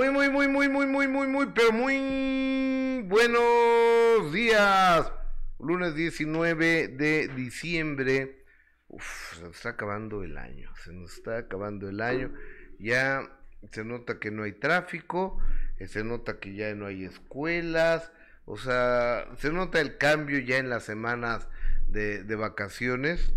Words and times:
Muy, 0.00 0.08
muy, 0.08 0.30
muy, 0.30 0.48
muy, 0.48 0.68
muy, 0.70 0.86
muy, 0.86 1.08
muy, 1.08 1.28
muy, 1.28 1.46
pero 1.54 1.72
muy 1.72 3.02
buenos 3.06 4.32
días. 4.32 5.12
Lunes 5.58 5.94
19 5.94 6.88
de 6.88 7.28
diciembre. 7.28 8.46
Uf, 8.88 9.34
se 9.36 9.42
nos 9.42 9.56
está 9.56 9.68
acabando 9.68 10.24
el 10.24 10.38
año. 10.38 10.72
Se 10.82 10.94
nos 10.94 11.12
está 11.12 11.36
acabando 11.36 11.90
el 11.90 12.00
año. 12.00 12.32
Ya 12.78 13.28
se 13.72 13.84
nota 13.84 14.18
que 14.18 14.30
no 14.30 14.44
hay 14.44 14.52
tráfico. 14.52 15.38
eh, 15.78 15.86
Se 15.86 16.02
nota 16.02 16.40
que 16.40 16.54
ya 16.54 16.74
no 16.74 16.86
hay 16.86 17.04
escuelas. 17.04 18.10
O 18.46 18.56
sea, 18.56 19.26
se 19.36 19.52
nota 19.52 19.82
el 19.82 19.98
cambio 19.98 20.38
ya 20.38 20.56
en 20.56 20.70
las 20.70 20.84
semanas 20.84 21.46
de, 21.88 22.24
de 22.24 22.36
vacaciones. 22.36 23.34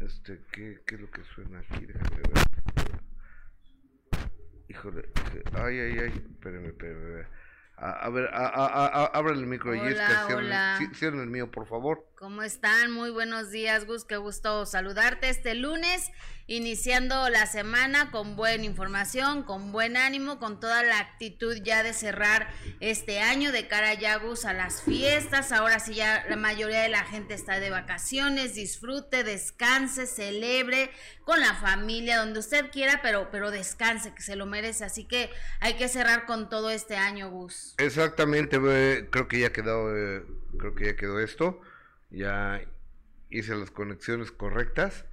Este, 0.00 0.40
¿qué, 0.52 0.78
¿qué 0.86 0.96
es 0.96 1.00
lo 1.00 1.10
que 1.10 1.24
suena 1.24 1.60
aquí? 1.60 1.86
Déjame 1.86 2.16
ver. 2.16 2.45
Híjole, 4.78 5.08
ay, 5.54 5.78
ay, 5.80 5.98
ay, 5.98 6.26
espérame, 6.32 6.66
espérame. 6.66 7.26
A, 7.78 7.90
a 7.90 8.10
ver, 8.10 8.28
a, 8.32 8.46
a, 8.46 8.86
a, 8.86 9.04
abre 9.06 9.32
el 9.32 9.46
micro, 9.46 9.72
Hola, 9.72 9.82
Jessica, 9.82 10.26
cierren, 10.26 10.46
hola. 10.46 10.78
ci- 10.78 10.94
cierren 10.94 11.20
el 11.20 11.26
mío, 11.28 11.50
por 11.50 11.66
favor. 11.66 12.06
¿Cómo 12.18 12.42
están? 12.42 12.92
Muy 12.92 13.10
buenos 13.10 13.50
días, 13.50 13.84
Gus. 13.84 14.06
Qué 14.06 14.16
gusto 14.16 14.64
saludarte 14.64 15.28
este 15.28 15.54
lunes, 15.54 16.10
iniciando 16.46 17.28
la 17.28 17.44
semana 17.44 18.10
con 18.10 18.36
buena 18.36 18.64
información, 18.64 19.42
con 19.42 19.70
buen 19.70 19.98
ánimo, 19.98 20.38
con 20.38 20.58
toda 20.58 20.82
la 20.82 20.98
actitud 20.98 21.56
ya 21.62 21.82
de 21.82 21.92
cerrar 21.92 22.48
este 22.80 23.20
año 23.20 23.52
de 23.52 23.68
cara 23.68 23.92
ya, 23.92 24.16
Gus, 24.16 24.46
a 24.46 24.54
las 24.54 24.80
fiestas. 24.80 25.52
Ahora 25.52 25.78
sí 25.78 25.92
ya 25.92 26.24
la 26.30 26.36
mayoría 26.36 26.80
de 26.80 26.88
la 26.88 27.04
gente 27.04 27.34
está 27.34 27.60
de 27.60 27.68
vacaciones, 27.68 28.54
disfrute, 28.54 29.22
descanse, 29.22 30.06
celebre 30.06 30.90
con 31.22 31.38
la 31.40 31.52
familia, 31.52 32.16
donde 32.16 32.38
usted 32.38 32.70
quiera, 32.70 33.00
pero, 33.02 33.28
pero 33.30 33.50
descanse, 33.50 34.14
que 34.14 34.22
se 34.22 34.36
lo 34.36 34.46
merece. 34.46 34.86
Así 34.86 35.04
que 35.04 35.28
hay 35.60 35.74
que 35.74 35.86
cerrar 35.86 36.24
con 36.24 36.48
todo 36.48 36.70
este 36.70 36.96
año, 36.96 37.28
Gus. 37.28 37.74
Exactamente, 37.76 38.58
creo 39.10 39.28
que 39.28 39.40
ya 39.40 39.52
quedó, 39.52 39.94
eh, 39.94 40.24
creo 40.58 40.74
que 40.74 40.86
ya 40.86 40.96
quedó 40.96 41.20
esto. 41.20 41.60
Ya 42.10 42.60
hice 43.30 43.54
las 43.56 43.70
conexiones 43.70 44.30
correctas 44.30 45.04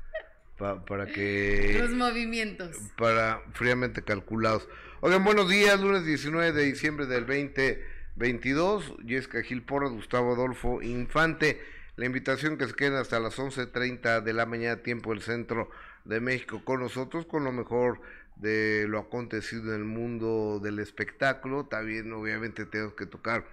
pa- 0.57 0.85
para 0.85 1.07
que 1.07 1.77
Los 1.79 1.91
movimientos. 1.91 2.77
para 2.97 3.41
fríamente 3.53 4.03
calculados. 4.03 4.67
Oigan, 5.01 5.23
buenos 5.23 5.49
días, 5.49 5.79
lunes 5.81 6.05
19 6.05 6.51
de 6.53 6.63
diciembre 6.63 7.05
del 7.07 7.25
2022. 7.25 8.93
Jessica 9.05 9.41
Gil 9.41 9.63
Porras, 9.63 9.91
Gustavo 9.91 10.33
Adolfo 10.33 10.81
Infante. 10.81 11.61
La 11.95 12.05
invitación 12.05 12.57
que 12.57 12.67
se 12.67 12.73
queden 12.73 12.93
hasta 12.95 13.19
las 13.19 13.37
11.30 13.37 14.21
de 14.21 14.33
la 14.33 14.45
mañana, 14.45 14.81
tiempo 14.81 15.11
del 15.11 15.21
centro 15.21 15.69
de 16.05 16.19
México, 16.19 16.63
con 16.65 16.79
nosotros, 16.79 17.25
con 17.25 17.43
lo 17.43 17.51
mejor 17.51 18.01
de 18.35 18.85
lo 18.87 18.97
acontecido 18.99 19.73
en 19.75 19.81
el 19.81 19.85
mundo 19.85 20.59
del 20.63 20.79
espectáculo. 20.79 21.65
También, 21.65 22.11
obviamente, 22.13 22.65
tenemos 22.65 22.93
que 22.95 23.05
tocar 23.05 23.45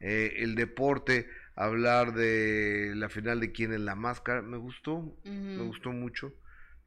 eh, 0.00 0.34
el 0.38 0.54
deporte, 0.54 1.28
hablar 1.58 2.14
de 2.14 2.92
la 2.94 3.08
final 3.08 3.40
de 3.40 3.52
quién 3.52 3.72
es 3.72 3.80
la 3.80 3.96
máscara. 3.96 4.42
Me 4.42 4.56
gustó, 4.56 5.16
me 5.24 5.62
gustó 5.64 5.90
mucho. 5.90 6.32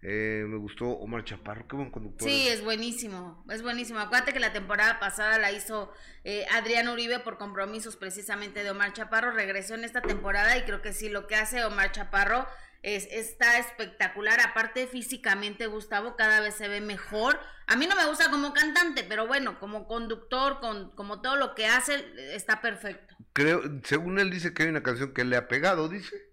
Eh, 0.03 0.45
me 0.47 0.57
gustó 0.57 0.87
Omar 0.87 1.23
Chaparro, 1.23 1.67
qué 1.67 1.75
buen 1.75 1.91
conductor. 1.91 2.27
Sí, 2.27 2.47
es. 2.47 2.63
buenísimo, 2.63 3.43
es 3.51 3.61
buenísimo. 3.61 3.99
Acuérdate 3.99 4.33
que 4.33 4.39
la 4.39 4.51
temporada 4.51 4.99
pasada 4.99 5.37
la 5.37 5.51
hizo 5.51 5.93
eh, 6.23 6.47
Adrián 6.53 6.87
Uribe 6.87 7.19
por 7.19 7.37
compromisos 7.37 7.97
precisamente 7.97 8.63
de 8.63 8.71
Omar 8.71 8.93
Chaparro. 8.93 9.31
Regresó 9.31 9.75
en 9.75 9.83
esta 9.83 10.01
temporada 10.01 10.57
y 10.57 10.63
creo 10.63 10.81
que 10.81 10.93
sí, 10.93 11.09
lo 11.09 11.27
que 11.27 11.35
hace 11.35 11.63
Omar 11.65 11.91
Chaparro 11.91 12.47
es, 12.81 13.07
está 13.11 13.59
espectacular. 13.59 14.39
Aparte, 14.39 14.87
físicamente, 14.87 15.67
Gustavo 15.67 16.15
cada 16.15 16.39
vez 16.39 16.55
se 16.55 16.67
ve 16.67 16.81
mejor. 16.81 17.39
A 17.67 17.75
mí 17.75 17.85
no 17.85 17.95
me 17.95 18.07
gusta 18.07 18.31
como 18.31 18.53
cantante, 18.53 19.03
pero 19.03 19.27
bueno, 19.27 19.59
como 19.59 19.85
conductor, 19.85 20.59
con, 20.61 20.89
como 20.95 21.21
todo 21.21 21.35
lo 21.35 21.53
que 21.53 21.67
hace, 21.67 22.03
está 22.33 22.59
perfecto. 22.59 23.15
Creo, 23.33 23.61
según 23.83 24.19
él 24.19 24.29
dice 24.29 24.53
que 24.53 24.63
hay 24.63 24.69
una 24.69 24.83
canción 24.83 25.13
que 25.13 25.23
le 25.23 25.37
ha 25.37 25.47
pegado, 25.47 25.87
dice. 25.89 26.31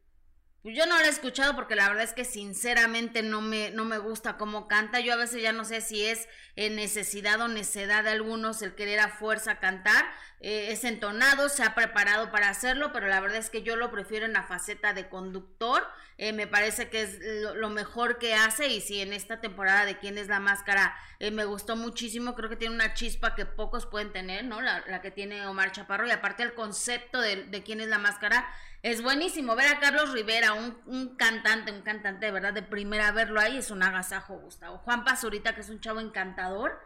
Pues 0.62 0.76
Yo 0.76 0.86
no 0.86 0.98
la 0.98 1.06
he 1.06 1.08
escuchado 1.08 1.54
porque 1.54 1.76
la 1.76 1.88
verdad 1.88 2.04
es 2.04 2.12
que 2.12 2.24
sinceramente 2.24 3.22
no 3.22 3.40
me, 3.40 3.70
no 3.70 3.84
me 3.84 3.98
gusta 3.98 4.36
cómo 4.36 4.66
canta. 4.66 5.00
Yo 5.00 5.12
a 5.12 5.16
veces 5.16 5.40
ya 5.40 5.52
no 5.52 5.64
sé 5.64 5.80
si 5.80 6.04
es 6.04 6.28
eh, 6.56 6.68
necesidad 6.70 7.40
o 7.40 7.48
necedad 7.48 8.02
de 8.04 8.10
algunos 8.10 8.60
el 8.62 8.74
querer 8.74 8.98
a 9.00 9.08
fuerza 9.08 9.60
cantar. 9.60 10.04
Eh, 10.40 10.70
es 10.70 10.84
entonado, 10.84 11.48
se 11.48 11.64
ha 11.64 11.74
preparado 11.74 12.30
para 12.30 12.48
hacerlo, 12.48 12.92
pero 12.92 13.08
la 13.08 13.20
verdad 13.20 13.38
es 13.38 13.50
que 13.50 13.62
yo 13.62 13.74
lo 13.74 13.90
prefiero 13.90 14.24
en 14.24 14.32
la 14.32 14.44
faceta 14.44 14.92
de 14.92 15.08
conductor. 15.08 15.84
Eh, 16.16 16.32
me 16.32 16.46
parece 16.46 16.88
que 16.88 17.02
es 17.02 17.18
lo, 17.56 17.70
mejor 17.70 18.18
que 18.18 18.34
hace 18.34 18.68
y 18.68 18.80
si 18.80 19.00
en 19.00 19.12
esta 19.12 19.40
temporada 19.40 19.84
de 19.84 19.98
quién 19.98 20.18
es 20.18 20.28
la 20.28 20.40
máscara 20.40 20.96
eh, 21.20 21.30
me 21.30 21.44
gustó 21.44 21.76
muchísimo, 21.76 22.34
creo 22.34 22.48
que 22.48 22.56
tiene 22.56 22.74
una 22.74 22.94
chispa 22.94 23.34
que 23.34 23.46
pocos 23.46 23.86
pueden 23.86 24.12
tener, 24.12 24.44
¿no? 24.44 24.60
La, 24.60 24.84
la 24.88 25.00
que 25.00 25.10
tiene 25.10 25.46
Omar 25.46 25.72
Chaparro 25.72 26.06
y 26.06 26.10
aparte 26.10 26.42
el 26.42 26.54
concepto 26.54 27.20
de, 27.20 27.44
de 27.44 27.62
quién 27.62 27.80
es 27.80 27.88
la 27.88 27.98
máscara 27.98 28.48
es 28.82 29.02
buenísimo. 29.02 29.56
Ver 29.56 29.68
a 29.68 29.80
Carlos 29.80 30.12
Rivera, 30.12 30.52
un, 30.52 30.76
un 30.86 31.16
cantante, 31.16 31.72
un 31.72 31.82
cantante 31.82 32.26
de 32.26 32.32
verdad 32.32 32.52
de 32.52 32.62
primera, 32.62 33.10
verlo 33.12 33.40
ahí 33.40 33.58
es 33.58 33.70
un 33.70 33.82
agasajo, 33.82 34.38
Gustavo. 34.38 34.78
Juan 34.78 35.04
Pazurita, 35.04 35.54
que 35.54 35.62
es 35.62 35.68
un 35.68 35.80
chavo 35.80 36.00
encantador. 36.00 36.80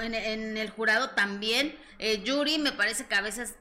En, 0.00 0.14
en 0.14 0.56
el 0.56 0.70
jurado 0.70 1.10
también. 1.10 1.76
Eh, 1.98 2.22
Yuri 2.22 2.58
me 2.58 2.72
parece 2.72 3.06
que 3.06 3.14
a 3.14 3.20
veces 3.22 3.56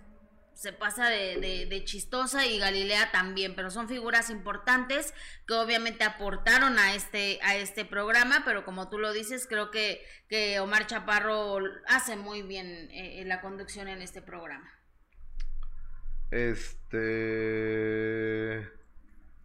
se 0.53 0.73
pasa 0.73 1.07
de, 1.09 1.37
de- 1.39 1.65
de 1.67 1.85
chistosa 1.85 2.45
y 2.45 2.59
Galilea 2.59 3.11
también, 3.11 3.55
pero 3.55 3.71
son 3.71 3.87
figuras 3.87 4.29
importantes 4.29 5.13
que 5.47 5.53
obviamente 5.53 6.03
aportaron 6.03 6.77
a 6.77 6.95
este, 6.95 7.39
a 7.43 7.55
este 7.55 7.85
programa, 7.85 8.41
pero 8.43 8.65
como 8.65 8.89
tú 8.89 8.99
lo 8.99 9.13
dices, 9.13 9.47
creo 9.47 9.71
que, 9.71 10.03
que 10.27 10.59
Omar 10.59 10.85
Chaparro 10.85 11.59
hace 11.87 12.17
muy 12.17 12.41
bien 12.41 12.89
eh, 12.91 13.23
la 13.25 13.39
conducción 13.39 13.87
en 13.87 14.01
este 14.01 14.21
programa. 14.21 14.69
Este. 16.31 16.99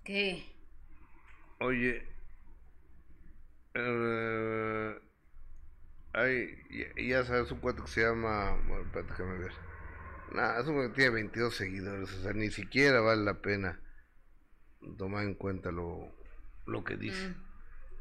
¿Qué? 0.04 0.44
Oye. 1.60 2.06
eh, 3.74 4.94
ay, 6.14 6.56
ya, 6.70 7.02
ya 7.02 7.24
sabes, 7.24 7.50
un 7.50 7.60
cuate 7.60 7.82
que 7.82 7.88
se 7.88 8.02
llama. 8.02 8.56
Bueno, 8.66 8.88
déjame 8.92 9.38
ver. 9.38 9.52
Nah, 10.32 10.58
es 10.58 10.66
un 10.66 10.74
cuate 10.74 10.90
que 10.90 10.96
tiene 10.96 11.10
22 11.10 11.54
seguidores, 11.54 12.12
o 12.12 12.22
sea, 12.22 12.32
ni 12.32 12.50
siquiera 12.50 13.00
vale 13.00 13.22
la 13.22 13.40
pena 13.40 13.80
tomar 14.98 15.24
en 15.24 15.34
cuenta 15.34 15.70
lo, 15.70 16.14
lo 16.66 16.84
que 16.84 16.96
dice. 16.96 17.28
Mm. 17.28 17.44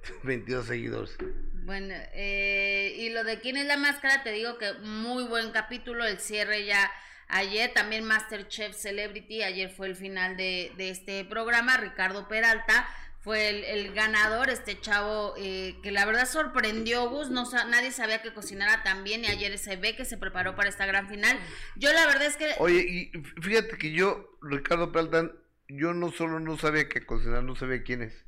22 0.23 0.65
seguidores. 0.65 1.17
Bueno, 1.65 1.95
eh, 2.13 2.95
y 2.97 3.09
lo 3.09 3.23
de 3.23 3.39
quién 3.39 3.57
es 3.57 3.65
la 3.65 3.77
máscara, 3.77 4.23
te 4.23 4.31
digo 4.31 4.57
que 4.57 4.73
muy 4.81 5.23
buen 5.23 5.51
capítulo, 5.51 6.05
el 6.05 6.19
cierre 6.19 6.65
ya 6.65 6.91
ayer, 7.29 7.71
también 7.73 8.03
Masterchef 8.03 8.75
Celebrity, 8.75 9.43
ayer 9.43 9.69
fue 9.69 9.87
el 9.87 9.95
final 9.95 10.35
de, 10.35 10.73
de 10.77 10.89
este 10.89 11.23
programa, 11.23 11.77
Ricardo 11.77 12.27
Peralta 12.27 12.85
fue 13.23 13.49
el, 13.49 13.63
el 13.63 13.93
ganador, 13.93 14.49
este 14.49 14.79
chavo 14.81 15.33
eh, 15.37 15.77
que 15.81 15.91
la 15.91 16.05
verdad 16.05 16.27
sorprendió, 16.27 17.09
Gus, 17.09 17.29
no, 17.29 17.49
nadie 17.69 17.91
sabía 17.91 18.21
que 18.21 18.33
cocinara 18.33 18.83
tan 18.83 19.05
bien 19.05 19.23
y 19.23 19.27
ayer 19.27 19.57
se 19.57 19.77
ve 19.77 19.95
que 19.95 20.03
se 20.03 20.17
preparó 20.17 20.55
para 20.55 20.67
esta 20.67 20.85
gran 20.85 21.07
final. 21.07 21.39
Yo 21.77 21.93
la 21.93 22.05
verdad 22.05 22.23
es 22.23 22.35
que... 22.35 22.53
Oye, 22.59 22.81
y 22.81 23.11
fíjate 23.41 23.77
que 23.77 23.93
yo, 23.93 24.37
Ricardo 24.41 24.91
Peralta, 24.91 25.31
yo 25.69 25.93
no 25.93 26.11
solo 26.11 26.41
no 26.41 26.57
sabía 26.57 26.89
que 26.89 27.05
cocinar, 27.05 27.43
no 27.43 27.55
sabía 27.55 27.81
quién 27.83 28.01
es. 28.01 28.25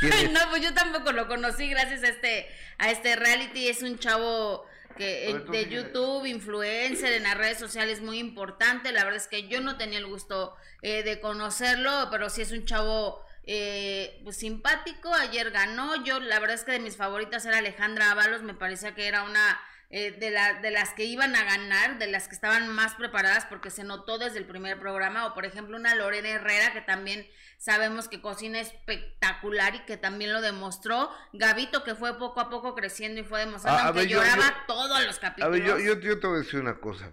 ¿Quién 0.00 0.12
es? 0.14 0.32
no, 0.32 0.40
pues 0.48 0.62
yo 0.62 0.72
tampoco 0.72 1.12
lo 1.12 1.28
conocí 1.28 1.68
gracias 1.68 2.02
a 2.02 2.08
este, 2.08 2.46
a 2.78 2.90
este 2.90 3.16
reality. 3.16 3.68
Es 3.68 3.82
un 3.82 3.98
chavo 3.98 4.64
que 4.96 5.28
eh, 5.28 5.34
ver, 5.34 5.44
de. 5.44 5.68
YouTube, 5.68 6.24
influencer 6.24 7.12
en 7.12 7.24
las 7.24 7.36
redes 7.36 7.58
sociales 7.58 8.00
muy 8.00 8.18
importante. 8.18 8.92
La 8.92 9.04
verdad 9.04 9.20
es 9.20 9.28
que 9.28 9.46
yo 9.48 9.60
no 9.60 9.76
tenía 9.76 9.98
el 9.98 10.06
gusto 10.06 10.56
eh, 10.80 11.02
de 11.02 11.20
conocerlo, 11.20 12.08
pero 12.10 12.30
sí 12.30 12.40
es 12.40 12.50
un 12.50 12.64
chavo 12.64 13.22
eh, 13.44 14.20
pues, 14.24 14.36
simpático. 14.36 15.12
Ayer 15.14 15.50
ganó. 15.50 16.02
Yo 16.04 16.20
la 16.20 16.38
verdad 16.38 16.54
es 16.54 16.64
que 16.64 16.72
de 16.72 16.80
mis 16.80 16.96
favoritas 16.96 17.44
era 17.46 17.58
Alejandra 17.58 18.10
Ábalos. 18.10 18.42
Me 18.42 18.54
parecía 18.54 18.94
que 18.94 19.06
era 19.08 19.22
una 19.24 19.60
eh, 19.90 20.12
de, 20.12 20.30
la, 20.30 20.54
de 20.60 20.70
las 20.70 20.90
que 20.94 21.04
iban 21.04 21.36
a 21.36 21.44
ganar, 21.44 21.98
de 21.98 22.06
las 22.06 22.26
que 22.28 22.34
estaban 22.34 22.68
más 22.68 22.94
preparadas 22.94 23.44
porque 23.46 23.70
se 23.70 23.84
notó 23.84 24.16
desde 24.18 24.38
el 24.38 24.46
primer 24.46 24.78
programa, 24.80 25.26
o 25.26 25.34
por 25.34 25.44
ejemplo 25.44 25.76
una 25.76 25.94
Lorena 25.94 26.30
Herrera 26.30 26.72
que 26.72 26.80
también 26.80 27.26
sabemos 27.58 28.08
que 28.08 28.22
cocina 28.22 28.58
espectacular 28.58 29.74
y 29.74 29.80
que 29.84 29.98
también 29.98 30.32
lo 30.32 30.40
demostró, 30.40 31.10
Gavito 31.34 31.84
que 31.84 31.94
fue 31.94 32.18
poco 32.18 32.40
a 32.40 32.48
poco 32.48 32.74
creciendo 32.74 33.20
y 33.20 33.24
fue 33.24 33.40
demostrando, 33.40 33.82
Ah, 33.82 33.88
a 33.88 33.92
ver, 33.92 34.06
yo- 34.08 34.18
lloraba 34.18 34.48
yo- 34.48 34.56
todos 34.66 35.04
los 35.04 35.18
A 35.18 35.20
capítulos. 35.20 35.52
ver, 35.52 35.62
yo, 35.68 35.78
yo, 35.78 36.00
yo 36.00 36.18
te 36.18 36.26
voy 36.26 36.36
a 36.36 36.38
decir 36.40 36.58
una 36.58 36.80
cosa. 36.80 37.12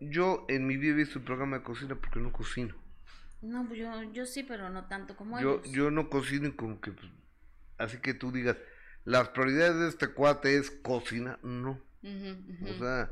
Yo 0.00 0.44
en 0.48 0.66
mi 0.66 0.76
vida 0.76 0.92
he 0.92 0.96
visto 0.96 1.18
un 1.20 1.24
programa 1.24 1.58
de 1.58 1.62
cocina 1.62 1.94
porque 1.94 2.18
no 2.20 2.32
cocino. 2.32 2.74
No, 3.42 3.66
pues 3.66 3.78
yo, 3.80 4.02
yo 4.12 4.26
sí, 4.26 4.42
pero 4.42 4.68
no 4.70 4.86
tanto 4.86 5.16
como 5.16 5.40
Yo, 5.40 5.60
ellos. 5.64 5.70
yo 5.72 5.90
no 5.90 6.10
cocino 6.10 6.48
y 6.48 6.52
como 6.52 6.80
que... 6.80 6.90
pues, 6.92 7.06
así 7.78 7.98
que 7.98 8.14
tú 8.14 8.32
digas, 8.32 8.56
las 9.04 9.28
prioridades 9.28 9.76
de 9.78 9.88
este 9.88 10.08
cuate 10.08 10.56
es 10.56 10.70
cocina, 10.70 11.38
no. 11.42 11.80
O 12.02 12.78
sea, 12.78 13.10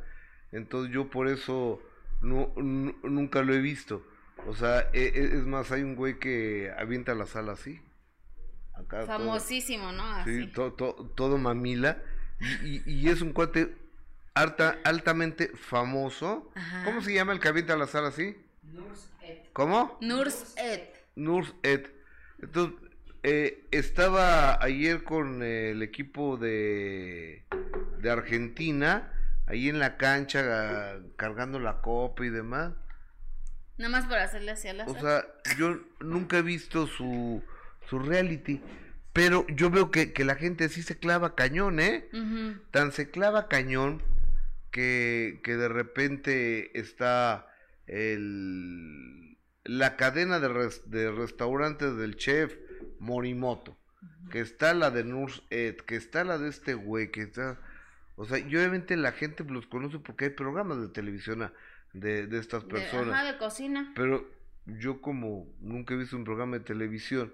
entonces 0.53 0.93
yo 0.93 1.09
por 1.11 1.29
eso 1.29 1.81
no, 2.23 2.53
nu- 2.57 2.97
nunca 3.05 3.43
lo 3.43 3.55
he 3.55 3.61
visto. 3.61 4.05
O 4.47 4.55
sea, 4.55 4.91
e- 4.93 5.13
e- 5.15 5.37
es 5.39 5.47
más, 5.47 5.71
hay 5.73 5.83
un 5.83 5.95
güey 5.97 6.19
que 6.19 6.73
avienta 6.77 7.15
la 7.15 7.27
sala 7.27 7.53
así. 7.53 7.81
Acá 8.75 8.99
todo- 9.01 9.07
Famosísimo, 9.19 9.93
¿no? 9.93 10.05
Así. 10.05 10.43
Sí, 10.43 10.53
to- 10.53 10.73
to- 10.75 11.13
todo 11.17 11.39
mamila. 11.39 12.03
Y, 12.63 12.83
y, 12.91 13.09
es 13.09 13.23
un 13.23 13.33
cuate 13.33 13.75
alta, 14.35 14.79
altamente 14.85 15.49
famoso. 15.57 16.53
¿Cómo 16.85 17.01
se 17.01 17.15
llama 17.15 17.33
el 17.33 17.41
que 17.41 17.49
habita 17.49 17.77
la 17.77 17.87
sala 17.87 18.09
así? 18.09 18.37
¿Cómo? 19.53 19.99
Nurs 20.01 20.55
Ed. 20.57 20.81
Nurs 21.15 21.55
Ed. 21.63 21.87
Entonces, 22.41 22.79
eh, 23.23 23.67
estaba 23.71 24.63
ayer 24.63 25.03
con 25.03 25.43
el 25.43 25.83
equipo 25.83 26.37
de, 26.37 27.45
de 27.99 28.11
Argentina, 28.11 29.13
ahí 29.47 29.69
en 29.69 29.79
la 29.79 29.97
cancha, 29.97 31.01
cargando 31.17 31.59
la 31.59 31.81
copa 31.81 32.25
y 32.25 32.31
demás. 32.31 32.73
Nada 33.79 33.91
más 33.91 34.07
para 34.07 34.25
hacerle 34.25 34.53
hacia 34.53 34.73
la 34.75 34.85
O 34.87 34.99
sea, 34.99 35.27
yo 35.59 35.81
nunca 36.01 36.39
he 36.39 36.43
visto 36.43 36.87
su, 36.87 37.43
su 37.89 37.99
reality, 37.99 38.63
pero 39.13 39.47
yo 39.49 39.71
veo 39.71 39.91
que, 39.91 40.13
que 40.13 40.25
la 40.25 40.37
gente 40.37 40.69
sí 40.69 40.83
se 40.83 40.99
clava 40.99 41.35
cañón, 41.35 41.81
¿eh? 41.81 42.09
Tan 42.71 42.93
se 42.93 43.11
clava 43.11 43.49
cañón 43.49 44.03
que, 44.71 45.41
que 45.43 45.57
de 45.57 45.69
repente 45.69 46.79
está 46.79 47.49
el, 47.87 49.39
la 49.65 49.97
cadena 49.97 50.41
de, 50.41 50.71
de 50.87 51.11
restaurantes 51.11 51.97
del 51.97 52.17
chef 52.17 52.55
Morimoto, 52.99 53.79
que 54.31 54.41
está 54.41 54.75
la 54.75 54.91
de 54.91 55.05
Nurse 55.05 55.43
Ed, 55.51 55.77
que 55.77 55.97
está 55.97 56.25
la 56.25 56.39
de 56.39 56.49
este 56.49 56.75
güey, 56.75 57.11
que 57.11 57.23
está... 57.23 57.59
O 58.17 58.25
sea, 58.25 58.39
y 58.39 58.57
obviamente 58.57 58.97
la 58.97 59.13
gente 59.13 59.45
los 59.45 59.67
conoce 59.67 59.99
porque 59.99 60.27
hay 60.27 60.31
programas 60.31 60.81
de 60.81 60.89
televisión 60.89 61.53
de, 61.93 62.27
de 62.27 62.39
estas 62.39 62.65
personas. 62.65 63.23
De, 63.25 63.33
de 63.33 63.39
cocina. 63.39 63.93
Pero 63.95 64.29
yo 64.65 65.01
como 65.01 65.47
nunca 65.61 65.95
he 65.95 65.99
visto 65.99 66.17
un 66.17 66.25
programa 66.25 66.59
de 66.59 66.65
televisión, 66.65 67.33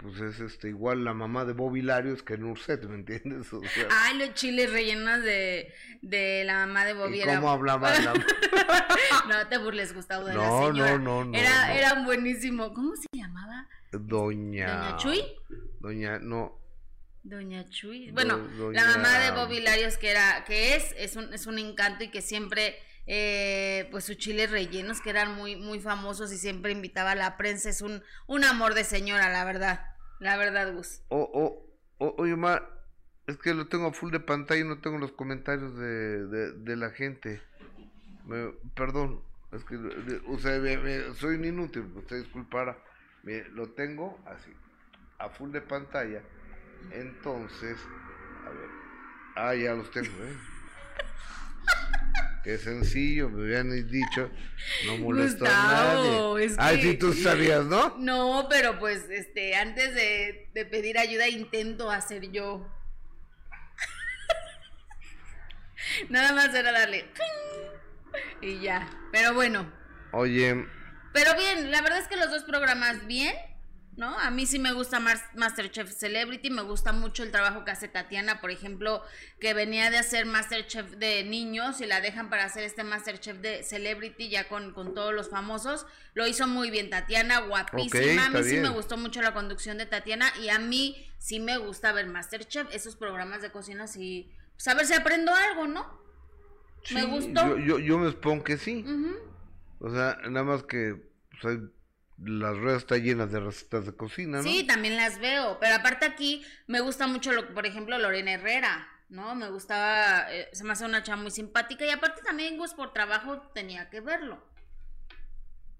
pues 0.00 0.18
es 0.20 0.40
este 0.40 0.68
igual 0.68 1.04
la 1.04 1.12
mamá 1.12 1.44
de 1.44 1.52
Bobby 1.52 1.82
Larios 1.82 2.22
que 2.22 2.38
Nurset, 2.38 2.84
¿me 2.84 2.94
entiendes? 2.94 3.52
O 3.52 3.60
sea, 3.60 3.88
Ay, 3.90 4.18
los 4.18 4.34
chiles 4.34 4.70
rellenos 4.70 5.22
de, 5.22 5.72
de 6.00 6.44
la 6.44 6.66
mamá 6.66 6.84
de 6.84 6.94
Bobby. 6.94 7.20
¿Y 7.20 7.24
¿Cómo 7.24 7.50
hablaba 7.50 7.90
la... 7.98 8.14
no 9.28 9.48
te 9.48 9.58
burles, 9.58 9.94
Gustavo, 9.94 10.24
de 10.24 10.34
no, 10.34 10.42
la 10.42 10.66
señora. 10.66 10.98
No, 10.98 10.98
no, 10.98 11.24
no. 11.26 11.38
Era, 11.38 11.66
no. 11.66 11.72
Eran 11.74 12.04
buenísimo. 12.04 12.72
¿Cómo 12.72 12.96
se 12.96 13.06
llamaba? 13.12 13.68
Doña. 13.92 14.66
Doña 14.66 14.96
Chuy. 14.96 15.22
Doña, 15.80 16.18
no. 16.18 16.58
Doña 17.22 17.68
Chuy. 17.68 18.10
Bueno, 18.12 18.38
Doña... 18.38 18.82
la 18.82 18.96
mamá 18.96 19.18
de 19.18 19.30
Bobby 19.32 19.60
Larios 19.60 19.98
que 19.98 20.10
era, 20.10 20.44
que 20.44 20.76
es, 20.76 20.94
es 20.96 21.16
un, 21.16 21.32
es 21.34 21.46
un 21.46 21.58
encanto 21.58 22.04
y 22.04 22.08
que 22.08 22.22
siempre 22.22 22.78
eh, 23.06 23.88
pues 23.90 24.04
sus 24.04 24.16
chiles 24.16 24.50
rellenos 24.50 25.00
que 25.00 25.10
eran 25.10 25.34
muy 25.34 25.56
muy 25.56 25.80
famosos 25.80 26.32
y 26.32 26.38
siempre 26.38 26.70
invitaba 26.70 27.12
a 27.12 27.14
la 27.16 27.36
prensa 27.36 27.68
es 27.68 27.80
un 27.82 28.04
un 28.26 28.44
amor 28.44 28.74
de 28.74 28.84
señora 28.84 29.30
la 29.30 29.44
verdad 29.44 29.89
la 30.20 30.36
verdad 30.36 30.72
Gus. 30.72 31.02
O 31.08 31.18
oh, 31.32 31.66
oh, 31.98 32.14
oye 32.18 32.36
ma 32.36 32.62
es 33.26 33.36
que 33.38 33.54
lo 33.54 33.66
tengo 33.68 33.88
a 33.88 33.92
full 33.92 34.12
de 34.12 34.20
pantalla 34.20 34.60
y 34.60 34.64
no 34.64 34.78
tengo 34.78 34.98
los 34.98 35.12
comentarios 35.12 35.76
de, 35.76 36.52
de, 36.52 36.76
la 36.76 36.90
gente. 36.90 37.42
Me, 38.26 38.52
perdón 38.74 39.22
es 39.52 39.64
que 39.64 39.76
o 40.28 40.38
sea, 40.38 40.60
soy 41.14 41.34
un 41.36 41.44
inútil 41.44 41.90
usted 41.96 42.18
disculpara 42.18 42.78
me, 43.24 43.42
lo 43.48 43.70
tengo 43.70 44.18
así 44.26 44.52
a 45.18 45.28
full 45.28 45.50
de 45.50 45.60
pantalla. 45.60 46.22
Entonces 46.92 47.78
a 48.46 48.50
ver. 48.50 48.70
Ah 49.36 49.54
ya 49.54 49.74
los 49.74 49.90
tengo 49.90 50.08
¿eh? 50.08 50.36
Qué 52.42 52.56
sencillo, 52.56 53.28
me 53.28 53.44
habían 53.44 53.86
dicho, 53.88 54.30
no 54.86 54.96
molestó 54.96 55.44
a 55.44 55.48
nadie. 55.48 56.44
Es 56.46 56.54
Ay, 56.58 56.80
si 56.80 56.94
tú 56.96 57.12
sabías, 57.12 57.66
¿no? 57.66 57.96
No, 57.98 58.46
pero 58.48 58.78
pues, 58.78 59.10
este, 59.10 59.54
antes 59.54 59.94
de, 59.94 60.50
de 60.54 60.64
pedir 60.64 60.98
ayuda 60.98 61.28
intento 61.28 61.90
hacer 61.90 62.30
yo. 62.30 62.66
Nada 66.08 66.32
más 66.32 66.54
era 66.54 66.72
darle 66.72 67.06
y 68.40 68.60
ya. 68.60 68.88
Pero 69.12 69.34
bueno. 69.34 69.70
Oye. 70.12 70.66
Pero 71.12 71.34
bien, 71.36 71.70
la 71.70 71.82
verdad 71.82 71.98
es 71.98 72.08
que 72.08 72.16
los 72.16 72.30
dos 72.30 72.44
programas 72.44 73.06
bien. 73.06 73.34
¿No? 74.00 74.18
A 74.18 74.30
mí 74.30 74.46
sí 74.46 74.58
me 74.58 74.72
gusta 74.72 74.98
más 74.98 75.22
Masterchef 75.34 75.92
Celebrity, 75.92 76.48
me 76.48 76.62
gusta 76.62 76.90
mucho 76.92 77.22
el 77.22 77.30
trabajo 77.30 77.66
que 77.66 77.70
hace 77.70 77.86
Tatiana, 77.86 78.40
por 78.40 78.50
ejemplo, 78.50 79.02
que 79.38 79.52
venía 79.52 79.90
de 79.90 79.98
hacer 79.98 80.24
Masterchef 80.24 80.92
de 80.92 81.22
niños 81.22 81.82
y 81.82 81.86
la 81.86 82.00
dejan 82.00 82.30
para 82.30 82.44
hacer 82.44 82.64
este 82.64 82.82
Masterchef 82.82 83.36
de 83.36 83.62
Celebrity 83.62 84.30
ya 84.30 84.48
con, 84.48 84.72
con 84.72 84.94
todos 84.94 85.12
los 85.12 85.28
famosos. 85.28 85.86
Lo 86.14 86.26
hizo 86.26 86.48
muy 86.48 86.70
bien 86.70 86.88
Tatiana, 86.88 87.40
guapísima. 87.40 88.24
a 88.24 88.30
mí 88.30 88.42
sí 88.42 88.56
me 88.56 88.70
gustó 88.70 88.96
mucho 88.96 89.20
la 89.20 89.34
conducción 89.34 89.76
de 89.76 89.84
Tatiana 89.84 90.32
y 90.42 90.48
a 90.48 90.58
mí 90.58 91.06
sí 91.18 91.38
me 91.38 91.58
gusta 91.58 91.92
ver 91.92 92.06
Masterchef, 92.06 92.68
esos 92.72 92.96
programas 92.96 93.42
de 93.42 93.52
cocina, 93.52 93.84
y 93.96 94.32
pues 94.54 94.66
a 94.66 94.74
ver 94.74 94.86
si 94.86 94.94
aprendo 94.94 95.30
algo, 95.34 95.68
¿no? 95.68 96.00
me 96.94 97.04
gustó. 97.04 97.58
Yo, 97.58 97.78
yo, 97.78 97.98
me 97.98 98.08
expongo 98.08 98.44
que 98.44 98.56
sí. 98.56 98.82
O 99.78 99.90
sea, 99.90 100.16
nada 100.30 100.44
más 100.44 100.62
que 100.62 100.96
pues, 101.42 101.58
las 102.24 102.56
redes 102.56 102.78
están 102.78 103.02
llenas 103.02 103.32
de 103.32 103.40
recetas 103.40 103.86
de 103.86 103.94
cocina, 103.94 104.38
¿no? 104.38 104.42
Sí, 104.42 104.64
también 104.64 104.96
las 104.96 105.18
veo, 105.18 105.58
pero 105.60 105.76
aparte 105.76 106.06
aquí 106.06 106.44
me 106.66 106.80
gusta 106.80 107.06
mucho, 107.06 107.32
lo, 107.32 107.54
por 107.54 107.66
ejemplo, 107.66 107.98
Lorena 107.98 108.32
Herrera, 108.32 108.88
¿no? 109.08 109.34
Me 109.34 109.50
gustaba, 109.50 110.26
eh, 110.32 110.48
se 110.52 110.64
me 110.64 110.72
hace 110.72 110.84
una 110.84 111.02
chava 111.02 111.22
muy 111.22 111.30
simpática 111.30 111.84
y 111.84 111.90
aparte 111.90 112.22
también, 112.22 112.56
pues 112.58 112.74
por 112.74 112.92
trabajo 112.92 113.40
tenía 113.54 113.88
que 113.88 114.00
verlo. 114.00 114.44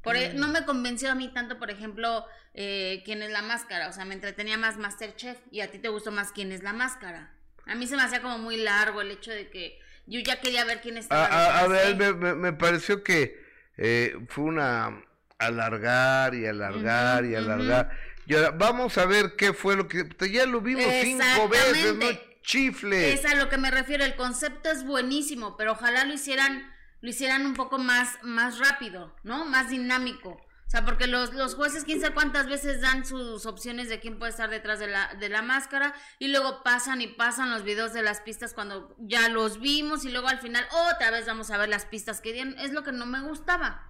Por, 0.03 0.17
e, 0.17 0.33
No 0.33 0.49
mm. 0.49 0.53
me 0.53 0.65
convenció 0.65 1.11
a 1.11 1.15
mí 1.15 1.29
tanto, 1.29 1.59
por 1.59 1.71
ejemplo, 1.71 2.27
eh, 2.55 3.03
quién 3.05 3.23
es 3.23 3.31
la 3.31 3.43
máscara, 3.43 3.89
o 3.89 3.93
sea, 3.93 4.07
me 4.07 4.15
entretenía 4.15 4.57
más 4.57 4.79
Masterchef 4.79 5.39
y 5.51 5.61
a 5.61 5.71
ti 5.71 5.79
te 5.79 5.89
gustó 5.89 6.11
más 6.11 6.33
quién 6.33 6.53
es 6.53 6.63
la 6.63 6.73
máscara. 6.73 7.35
A 7.67 7.75
mí 7.75 7.87
se 7.87 7.97
me 7.97 8.03
hacía 8.03 8.23
como 8.23 8.39
muy 8.39 8.57
largo 8.57 9.03
el 9.03 9.11
hecho 9.11 9.31
de 9.31 9.51
que 9.51 9.79
yo 10.07 10.21
ya 10.21 10.41
quería 10.41 10.65
ver 10.65 10.81
quién 10.81 10.97
estaba. 10.97 11.27
A, 11.27 11.61
a, 11.61 11.69
ver, 11.69 12.17
me, 12.17 12.35
me, 12.35 12.53
pareció 12.55 13.05
que 13.05 13.39
eh, 13.77 14.17
fue 14.29 14.45
una 14.45 15.05
alargar 15.41 16.35
y 16.35 16.47
alargar 16.47 17.25
y 17.25 17.35
alargar. 17.35 17.91
Y 18.27 18.35
ahora 18.35 18.51
vamos 18.51 18.97
a 18.99 19.07
ver 19.07 19.35
qué 19.37 19.53
fue 19.53 19.75
lo 19.75 19.89
que 19.89 20.07
ya 20.31 20.47
lo 20.47 20.61
vimos 20.61 20.85
cinco 21.03 21.49
veces, 21.49 21.97
no 21.97 22.07
chifle. 22.43 23.13
Es 23.13 23.25
a 23.25 23.35
lo 23.35 23.49
que 23.49 23.59
me 23.59 23.71
refiero, 23.71 24.05
el 24.05 24.15
concepto 24.15 24.71
es 24.71 24.85
buenísimo, 24.85 25.57
pero 25.57 25.73
ojalá 25.73 26.05
lo 26.05 26.15
hicieran 26.15 26.73
lo 27.01 27.09
hicieran 27.09 27.47
un 27.47 27.55
poco 27.55 27.79
más 27.79 28.19
más 28.23 28.59
rápido, 28.59 29.17
¿no? 29.25 29.47
Más 29.47 29.71
dinámico. 29.71 30.31
O 30.31 30.71
sea, 30.71 30.85
porque 30.85 31.09
los, 31.09 31.35
los 31.35 31.57
jueces, 31.57 31.83
quién 31.83 32.01
sabe 32.01 32.15
cuántas 32.15 32.47
veces 32.47 32.81
dan 32.81 33.05
sus 33.05 33.45
opciones 33.45 33.89
de 33.89 33.99
quién 33.99 34.21
puede 34.21 34.31
estar 34.31 34.49
detrás 34.49 34.79
de 34.79 34.87
la, 34.87 35.13
de 35.19 35.29
la 35.29 35.43
máscara 35.43 35.95
y 36.21 36.29
luego 36.29 36.63
pasan 36.63 37.01
y 37.01 37.09
pasan 37.09 37.51
los 37.51 37.65
videos 37.65 37.93
de 37.93 38.03
las 38.03 38.21
pistas 38.21 38.55
cuando 38.55 38.95
ya 39.01 39.29
los 39.31 39.59
vimos 39.59 40.05
y 40.05 40.13
luego 40.13 40.29
al 40.29 40.39
final 40.39 40.65
otra 40.93 41.11
vez 41.11 41.27
vamos 41.27 41.51
a 41.51 41.59
ver 41.59 41.69
las 41.69 41.87
pistas 41.87 42.21
que 42.21 42.33
dieron. 42.33 42.57
Es 42.57 42.71
lo 42.71 42.85
que 42.85 42.93
no 42.93 43.05
me 43.05 43.21
gustaba. 43.21 43.89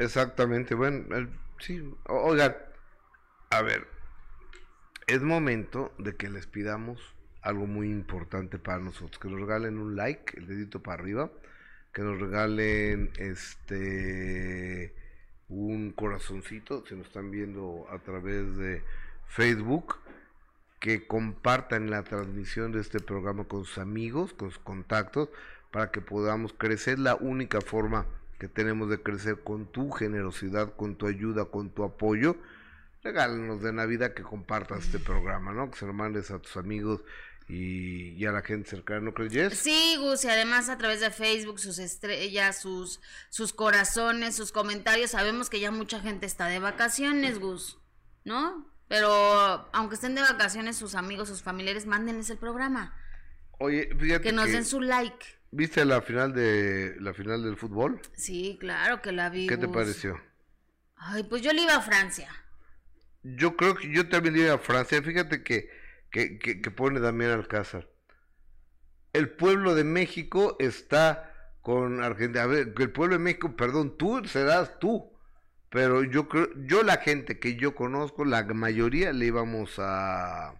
Exactamente, 0.00 0.74
bueno, 0.74 1.28
sí, 1.58 1.84
oigan, 2.06 2.56
a 3.50 3.60
ver, 3.60 3.86
es 5.06 5.20
momento 5.20 5.92
de 5.98 6.16
que 6.16 6.30
les 6.30 6.46
pidamos 6.46 7.14
algo 7.42 7.66
muy 7.66 7.90
importante 7.90 8.58
para 8.58 8.78
nosotros, 8.78 9.18
que 9.18 9.28
nos 9.28 9.40
regalen 9.40 9.76
un 9.76 9.96
like, 9.96 10.38
el 10.38 10.46
dedito 10.46 10.82
para 10.82 11.02
arriba, 11.02 11.30
que 11.92 12.00
nos 12.00 12.18
regalen 12.18 13.10
este 13.18 14.94
un 15.50 15.92
corazoncito, 15.92 16.82
si 16.86 16.94
nos 16.94 17.08
están 17.08 17.30
viendo 17.30 17.86
a 17.90 17.98
través 17.98 18.56
de 18.56 18.82
Facebook, 19.26 19.96
que 20.78 21.06
compartan 21.06 21.90
la 21.90 22.04
transmisión 22.04 22.72
de 22.72 22.80
este 22.80 23.00
programa 23.00 23.44
con 23.44 23.66
sus 23.66 23.76
amigos, 23.76 24.32
con 24.32 24.50
sus 24.50 24.60
contactos, 24.60 25.28
para 25.70 25.90
que 25.90 26.00
podamos 26.00 26.54
crecer. 26.54 26.98
La 26.98 27.16
única 27.16 27.60
forma 27.60 28.06
que 28.40 28.48
tenemos 28.48 28.88
de 28.88 29.02
crecer 29.02 29.42
con 29.44 29.70
tu 29.70 29.90
generosidad, 29.90 30.74
con 30.74 30.96
tu 30.96 31.06
ayuda, 31.06 31.44
con 31.44 31.68
tu 31.68 31.84
apoyo. 31.84 32.38
Regálanos 33.02 33.62
de 33.62 33.70
Navidad 33.70 34.14
que 34.14 34.22
compartas 34.22 34.86
este 34.86 34.98
programa, 34.98 35.52
¿no? 35.52 35.70
Que 35.70 35.78
se 35.78 35.86
lo 35.86 35.92
mandes 35.92 36.30
a 36.30 36.38
tus 36.38 36.56
amigos 36.56 37.02
y, 37.48 38.24
a 38.24 38.32
la 38.32 38.40
gente 38.40 38.70
cercana, 38.70 39.00
¿no 39.00 39.12
crees? 39.12 39.58
Sí, 39.58 39.96
Gus, 39.98 40.24
y 40.24 40.28
además 40.28 40.70
a 40.70 40.78
través 40.78 41.00
de 41.00 41.10
Facebook, 41.10 41.60
sus 41.60 41.78
estrellas, 41.78 42.58
sus, 42.58 43.00
sus 43.28 43.52
corazones, 43.52 44.36
sus 44.36 44.52
comentarios. 44.52 45.10
Sabemos 45.10 45.50
que 45.50 45.60
ya 45.60 45.70
mucha 45.70 46.00
gente 46.00 46.24
está 46.24 46.46
de 46.46 46.60
vacaciones, 46.60 47.38
Gus, 47.38 47.78
¿no? 48.24 48.66
Pero 48.88 49.68
aunque 49.74 49.96
estén 49.96 50.14
de 50.14 50.22
vacaciones, 50.22 50.78
sus 50.78 50.94
amigos, 50.94 51.28
sus 51.28 51.42
familiares, 51.42 51.84
mándenles 51.84 52.30
el 52.30 52.38
programa. 52.38 52.96
Oye, 53.58 53.94
fíjate 53.98 54.22
que 54.22 54.32
nos 54.32 54.50
den 54.50 54.64
su 54.64 54.80
like. 54.80 55.39
¿Viste 55.52 55.84
la 55.84 56.00
final 56.00 56.32
de 56.32 56.96
la 57.00 57.12
final 57.12 57.42
del 57.42 57.56
fútbol? 57.56 58.00
Sí, 58.14 58.56
claro 58.60 59.02
que 59.02 59.10
la 59.10 59.30
vi. 59.30 59.48
¿Qué 59.48 59.56
te 59.56 59.66
pareció? 59.66 60.20
Ay, 60.96 61.24
pues 61.24 61.42
yo 61.42 61.52
le 61.52 61.62
iba 61.62 61.74
a 61.74 61.80
Francia. 61.80 62.28
Yo 63.22 63.56
creo 63.56 63.74
que 63.74 63.92
yo 63.92 64.08
también 64.08 64.34
le 64.36 64.42
iba 64.42 64.54
a 64.54 64.58
Francia. 64.58 65.02
Fíjate 65.02 65.42
que, 65.42 65.68
que, 66.10 66.38
que, 66.38 66.70
pone 66.70 67.00
Damián 67.00 67.32
Alcázar. 67.32 67.88
El 69.12 69.30
pueblo 69.30 69.74
de 69.74 69.82
México 69.82 70.56
está 70.60 71.56
con 71.62 72.02
Argentina. 72.02 72.44
A 72.44 72.46
ver, 72.46 72.72
el 72.78 72.92
pueblo 72.92 73.16
de 73.16 73.24
México, 73.24 73.56
perdón, 73.56 73.96
tú 73.98 74.22
serás 74.26 74.78
tú. 74.78 75.10
Pero 75.68 76.04
yo 76.04 76.28
creo, 76.28 76.48
yo 76.66 76.82
la 76.82 76.98
gente 76.98 77.38
que 77.38 77.56
yo 77.56 77.74
conozco, 77.74 78.24
la 78.24 78.44
mayoría 78.44 79.12
le 79.12 79.26
íbamos 79.26 79.78
a 79.78 80.54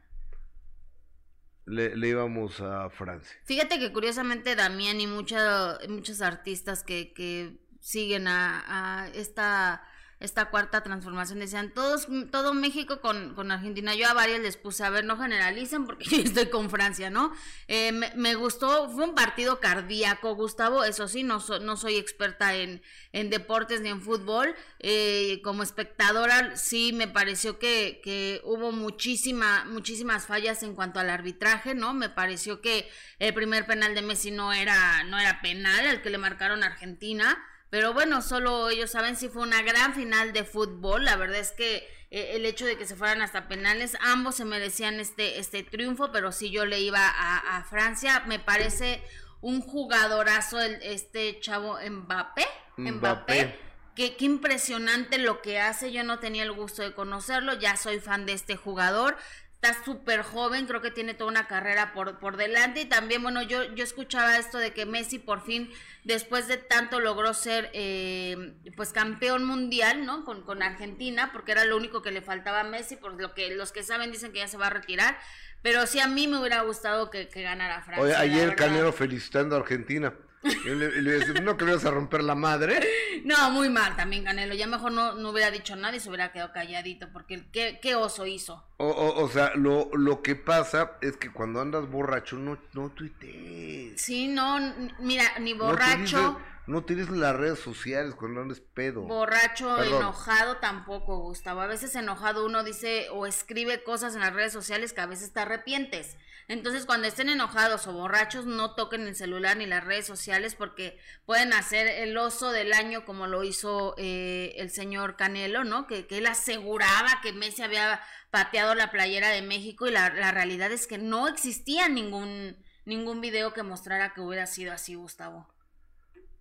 le, 1.71 2.09
íbamos 2.09 2.61
a 2.61 2.91
Francia. 2.91 3.37
Fíjate 3.45 3.79
que 3.79 3.93
curiosamente 3.93 4.57
Damián 4.57 5.00
y 5.00 5.07
mucha, 5.07 5.79
muchos 5.89 6.21
artistas 6.21 6.83
que, 6.83 7.12
que 7.12 7.59
siguen 7.81 8.27
a 8.29 9.09
esta 9.15 9.83
esta 10.21 10.50
cuarta 10.50 10.83
transformación. 10.83 11.39
Decían, 11.41 11.73
todos, 11.73 12.07
todo 12.31 12.53
México 12.53 13.00
con, 13.00 13.35
con, 13.35 13.50
Argentina. 13.50 13.95
Yo 13.95 14.07
a 14.07 14.12
varios 14.12 14.41
les 14.41 14.59
puse, 14.59 14.85
a 14.85 14.91
ver, 14.91 15.05
no 15.05 15.17
generalicen 15.17 15.87
porque 15.87 16.05
estoy 16.23 16.47
con 16.50 16.71
Francia, 16.71 17.09
¿no? 17.11 17.33
Eh, 17.69 17.91
me, 17.93 18.35
gustó, 18.35 18.91
fue 18.91 19.05
un 19.05 19.15
partido 19.15 19.61
cardíaco, 19.61 20.35
Gustavo. 20.35 20.85
Eso 20.85 21.09
sí, 21.09 21.23
no, 21.23 21.43
no 21.62 21.77
soy 21.77 21.97
experta 21.97 22.55
en, 22.55 22.83
en 23.12 23.31
deportes 23.31 23.81
ni 23.81 23.89
en 23.89 24.03
fútbol. 24.03 24.55
Eh, 24.79 25.41
como 25.43 25.62
espectadora, 25.62 26.57
sí 26.57 26.93
me 26.93 27.09
pareció 27.09 27.59
que, 27.59 28.00
que 28.05 28.43
hubo 28.45 28.73
muchísima, 28.73 29.65
muchísimas 29.65 30.27
fallas 30.27 30.62
en 30.62 30.75
cuanto 30.75 31.00
al 31.00 31.09
arbitraje, 31.09 31.75
¿no? 31.75 31.95
Me 31.95 32.11
pareció 32.11 32.61
que 32.61 32.91
el 33.19 33.33
primer 33.33 33.65
penal 33.67 33.95
de 33.95 34.03
Messi 34.03 34.31
no 34.31 34.53
era, 34.53 35.03
no 35.05 35.19
era 35.19 35.41
penal, 35.41 35.87
el 35.87 36.03
que 36.03 36.11
le 36.11 36.19
marcaron 36.19 36.62
a 36.62 36.67
Argentina. 36.67 37.43
Pero 37.71 37.95
bueno, 37.95 38.21
solo 38.21 38.69
ellos 38.69 38.91
saben 38.91 39.17
si 39.17 39.29
fue 39.29 39.43
una 39.43 39.62
gran 39.62 39.95
final 39.95 40.33
de 40.33 40.45
fútbol. 40.45 41.05
La 41.05 41.17
verdad 41.17 41.39
es 41.39 41.53
que 41.53 41.89
eh, 42.11 42.33
el 42.35 42.45
hecho 42.45 42.67
de 42.67 42.77
que 42.77 42.87
se 42.87 42.97
fueran 42.97 43.23
hasta 43.23 43.47
penales, 43.47 43.97
ambos 44.00 44.35
se 44.35 44.45
merecían 44.45 44.99
este, 44.99 45.39
este 45.39 45.62
triunfo, 45.62 46.11
pero 46.11 46.33
si 46.33 46.50
yo 46.50 46.67
le 46.67 46.81
iba 46.81 47.00
a, 47.07 47.65
Francia. 47.65 48.25
Me 48.27 48.41
parece 48.41 49.03
un 49.41 49.61
jugadorazo 49.61 50.61
el, 50.61 50.83
este 50.83 51.39
chavo 51.39 51.79
Mbappé. 51.89 52.47
Mbappé. 52.77 53.57
Qué, 53.95 54.17
qué 54.17 54.25
impresionante 54.25 55.19
lo 55.19 55.41
que 55.41 55.61
hace. 55.61 55.93
Yo 55.93 56.03
no 56.03 56.19
tenía 56.19 56.43
el 56.43 56.53
gusto 56.53 56.83
de 56.83 56.93
conocerlo. 56.93 57.55
Ya 57.55 57.77
soy 57.77 58.00
fan 58.00 58.27
de 58.27 58.33
este 58.33 58.57
jugador 58.57 59.17
está 59.62 59.85
súper 59.85 60.23
joven, 60.23 60.67
creo 60.67 60.81
que 60.81 60.90
tiene 60.90 61.12
toda 61.12 61.31
una 61.31 61.47
carrera 61.47 61.93
por, 61.93 62.19
por 62.19 62.38
delante 62.38 62.81
y 62.81 62.85
también, 62.87 63.23
bueno, 63.23 63.43
yo, 63.43 63.62
yo 63.75 63.85
escuchaba 63.85 64.38
esto 64.38 64.57
de 64.57 64.73
que 64.73 64.87
Messi 64.87 65.19
por 65.19 65.43
fin, 65.43 65.71
después 66.02 66.49
de 66.49 66.57
tanto, 66.57 66.99
logró 66.99 67.35
ser 67.35 67.71
eh, 67.75 68.55
pues 68.75 68.93
campeón 68.93 69.45
mundial, 69.45 70.07
¿no? 70.07 70.25
Con, 70.25 70.43
con 70.43 70.62
Argentina, 70.62 71.31
porque 71.33 71.52
era 71.52 71.67
lo 71.67 71.76
único 71.76 72.00
que 72.00 72.11
le 72.11 72.23
faltaba 72.23 72.61
a 72.61 72.64
Messi, 72.64 72.97
por 72.97 73.21
lo 73.21 73.35
que 73.35 73.55
los 73.55 73.71
que 73.71 73.83
saben 73.83 74.11
dicen 74.11 74.33
que 74.33 74.38
ya 74.38 74.49
se 74.49 74.57
va 74.57 74.69
a 74.69 74.71
retirar, 74.71 75.19
pero 75.61 75.87
sí 75.87 76.00
a 76.00 76.07
mí 76.07 76.26
me 76.26 76.38
hubiera 76.38 76.62
gustado 76.62 77.11
que, 77.11 77.29
que 77.29 77.43
ganara 77.43 77.83
Francia. 77.83 78.02
Oye, 78.02 78.17
ayer 78.17 78.57
Canelo 78.57 78.95
felicitando 78.95 79.57
a 79.57 79.59
Argentina. 79.59 80.14
Y 80.43 80.69
le, 80.71 81.03
le 81.03 81.11
decía, 81.13 81.35
no 81.41 81.57
que 81.57 81.65
le 81.65 81.75
vas 81.75 81.85
a 81.85 81.91
romper 81.91 82.23
la 82.23 82.35
madre. 82.35 82.81
No, 83.23 83.51
muy 83.51 83.69
mal 83.69 83.95
también, 83.97 84.25
Canelo. 84.25 84.55
Ya 84.55 84.67
mejor 84.67 84.93
no, 84.93 85.13
no 85.15 85.29
hubiera 85.29 85.51
dicho 85.51 85.77
nada 85.77 85.95
y 85.95 86.01
se 86.01 86.09
hubiera 86.09 86.33
quedado 86.33 86.53
calladito, 86.53 87.09
porque 87.13 87.45
qué, 87.53 87.79
qué 87.83 87.95
oso 87.95 88.25
hizo. 88.25 88.65
O, 88.79 88.87
o, 88.87 89.23
o 89.23 89.29
sea, 89.29 89.53
lo, 89.57 89.91
lo 89.93 90.23
que 90.23 90.37
pasa 90.37 90.93
es 91.03 91.19
que 91.19 91.31
cuando 91.31 91.61
andas 91.61 91.87
borracho 91.91 92.37
no, 92.37 92.57
no 92.73 92.89
tuitees. 92.89 94.01
Sí, 94.01 94.27
no, 94.27 94.59
mira, 95.01 95.25
ni 95.39 95.53
borracho. 95.53 96.17
No 96.17 96.41
tienes 96.85 97.11
las 97.11 97.35
redes 97.35 97.59
sociales 97.59 98.14
cuando 98.14 98.43
andes 98.43 98.61
pedo. 98.61 99.02
Borracho, 99.02 99.83
enojado 99.83 100.59
tampoco, 100.59 101.19
Gustavo. 101.19 101.61
A 101.61 101.67
veces 101.67 101.95
enojado 101.97 102.47
uno 102.47 102.62
dice 102.62 103.09
o 103.11 103.26
escribe 103.26 103.83
cosas 103.83 104.14
en 104.14 104.21
las 104.21 104.33
redes 104.33 104.52
sociales 104.52 104.93
que 104.93 105.00
a 105.00 105.07
veces 105.07 105.33
te 105.33 105.40
arrepientes. 105.40 106.17
Entonces, 106.49 106.85
cuando 106.85 107.07
estén 107.07 107.29
enojados 107.29 107.87
o 107.87 107.93
borrachos, 107.93 108.45
no 108.45 108.75
toquen 108.75 109.07
el 109.07 109.14
celular 109.14 109.57
ni 109.57 109.67
las 109.67 109.85
redes 109.85 110.05
sociales 110.05 110.57
porque 110.57 110.99
pueden 111.25 111.52
hacer 111.52 111.87
el 111.87 112.19
oso 112.19 112.50
del 112.50 112.73
año 112.73 113.05
como 113.05 113.29
lo 113.29 113.45
hizo 113.45 113.95
eh, 113.99 114.55
el 114.57 114.71
señor 114.71 115.17
Canelo, 115.17 115.62
¿no? 115.62 115.87
Que, 115.87 116.09
que, 116.09 116.19
él 116.19 116.26
aseguraba 116.26 117.21
que 117.23 117.33
Messi 117.33 117.62
había 117.62 118.00
pateado 118.33 118.75
la 118.75 118.90
playera 118.90 119.29
de 119.29 119.43
México 119.43 119.87
y 119.87 119.93
la, 119.93 120.12
la 120.12 120.33
realidad 120.33 120.73
es 120.73 120.88
que 120.88 120.99
no 120.99 121.29
existía 121.29 121.88
ningún, 121.88 122.57
ningún 122.85 123.21
video 123.21 123.52
que 123.52 123.62
mostrara 123.62 124.12
que 124.12 124.21
hubiera 124.21 124.49
sido 124.49 124.73
así, 124.73 124.97
Gustavo. 124.97 125.47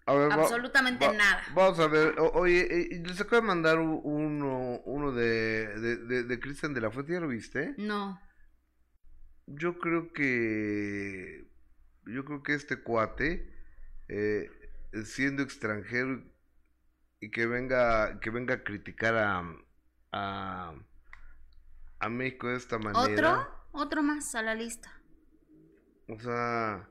Absolutamente 0.09 1.11
nada. 1.13 1.43
Vamos 1.53 1.79
a 1.79 1.87
ver, 1.87 2.15
oye, 2.33 2.67
eh, 2.95 3.03
les 3.05 3.19
acabo 3.21 3.41
de 3.41 3.47
mandar 3.47 3.79
uno, 3.79 4.81
uno 4.85 5.11
de, 5.11 5.67
de, 5.79 6.23
de 6.23 6.39
Cristian 6.39 6.73
de 6.73 6.81
la 6.81 6.91
Fuente, 6.91 7.13
¿ya 7.13 7.19
lo 7.19 7.27
viste? 7.27 7.75
No. 7.77 8.19
Yo 9.45 9.79
creo 9.79 10.13
que 10.13 11.47
yo 12.05 12.25
creo 12.25 12.43
que 12.43 12.53
este 12.53 12.81
cuate 12.81 13.53
eh, 14.07 14.49
siendo 15.05 15.43
extranjero 15.43 16.23
y 17.19 17.31
que 17.31 17.45
venga 17.45 18.19
que 18.19 18.29
venga 18.29 18.55
a 18.55 18.63
criticar 18.63 19.15
a, 19.15 19.43
a, 20.11 20.73
a 21.99 22.09
México 22.09 22.47
de 22.47 22.57
esta 22.57 22.79
manera. 22.79 23.03
Otro 23.03 23.59
otro 23.71 24.03
más 24.03 24.33
a 24.35 24.41
la 24.41 24.55
lista 24.55 24.91
o 26.07 26.19
sea 26.19 26.89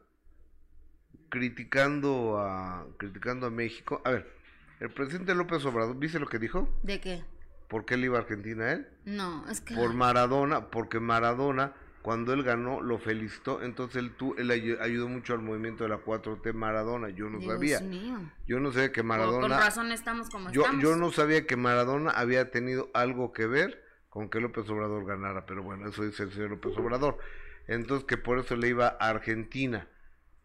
criticando 1.29 2.39
a 2.39 2.87
criticando 2.97 3.47
a 3.47 3.51
México 3.51 4.01
a 4.05 4.11
ver 4.11 4.33
el 4.81 4.91
presidente 4.91 5.35
López 5.35 5.65
Obrador 5.65 5.99
¿viste 5.99 6.19
lo 6.19 6.29
que 6.29 6.39
dijo? 6.39 6.69
¿de 6.83 7.01
qué? 7.01 7.25
¿por 7.69 7.85
qué 7.85 7.95
él 7.95 8.05
iba 8.05 8.19
a 8.19 8.23
Argentina 8.23 8.73
él? 8.73 8.89
no 9.05 9.49
es 9.49 9.61
que 9.61 9.75
por 9.75 9.93
Maradona 9.95 10.71
porque 10.71 11.01
Maradona 11.01 11.75
cuando 12.03 12.33
él 12.33 12.43
ganó 12.43 12.81
lo 12.81 12.99
felicitó, 12.99 13.61
entonces 13.63 13.97
él, 13.97 14.13
tú, 14.13 14.35
él 14.39 14.51
ayudó 14.51 15.09
mucho 15.09 15.35
al 15.35 15.41
movimiento 15.41 15.85
de 15.85 15.91
la 15.91 16.03
4T 16.03 16.55
Maradona, 16.55 17.11
yo 17.11 17.29
no 17.29 17.39
sabía. 17.41 17.83
Yo 18.47 18.61
no 18.61 18.73
sabía 18.73 18.93
que 18.93 19.03
Maradona... 19.03 19.41
Con 19.41 19.51
razón 19.51 19.93
estamos 19.93 20.31
como 20.31 20.51
yo, 20.51 20.63
estamos. 20.63 20.83
Yo 20.83 20.97
no 20.97 21.11
sabía 21.13 21.47
que 21.47 21.57
Maradona 21.57 22.11
había 22.13 22.51
tenido 22.51 22.89
algo 22.95 23.33
que 23.33 23.47
ver 23.47 23.85
con 24.09 24.31
que 24.31 24.41
López 24.41 24.69
Obrador 24.71 25.05
ganara, 25.05 25.45
pero 25.45 25.63
bueno, 25.63 25.89
eso 25.89 26.03
dice 26.05 26.23
el 26.23 26.33
señor 26.33 26.51
López 26.51 26.77
Obrador. 26.79 27.19
Entonces 27.67 28.07
que 28.07 28.17
por 28.17 28.39
eso 28.39 28.57
le 28.57 28.69
iba 28.69 28.97
a 28.99 29.11
Argentina. 29.11 29.87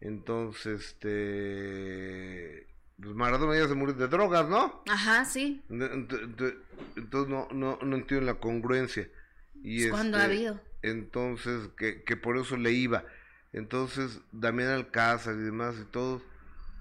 Entonces, 0.03 0.81
este... 0.81 2.67
Pues 3.01 3.15
Maradona 3.15 3.57
ya 3.57 3.67
se 3.69 3.74
murió 3.74 3.93
de 3.95 4.07
drogas, 4.07 4.48
¿no? 4.50 4.83
Ajá, 4.89 5.24
sí. 5.25 5.63
Entonces, 5.69 6.55
no, 7.29 7.48
no, 7.51 7.79
no 7.81 7.95
entiendo 7.95 8.25
la 8.25 8.36
congruencia. 8.36 9.10
Y 9.63 9.89
¿Cuándo 9.89 10.17
ha 10.17 10.24
este, 10.24 10.33
habido? 10.33 10.62
entonces 10.81 11.69
que, 11.77 12.03
que 12.03 12.17
por 12.17 12.38
eso 12.38 12.57
le 12.57 12.72
iba. 12.72 13.05
Entonces, 13.53 14.19
Damián 14.33 14.69
Alcázar 14.69 15.36
y 15.36 15.41
demás 15.43 15.75
y 15.81 15.86
todos, 15.86 16.22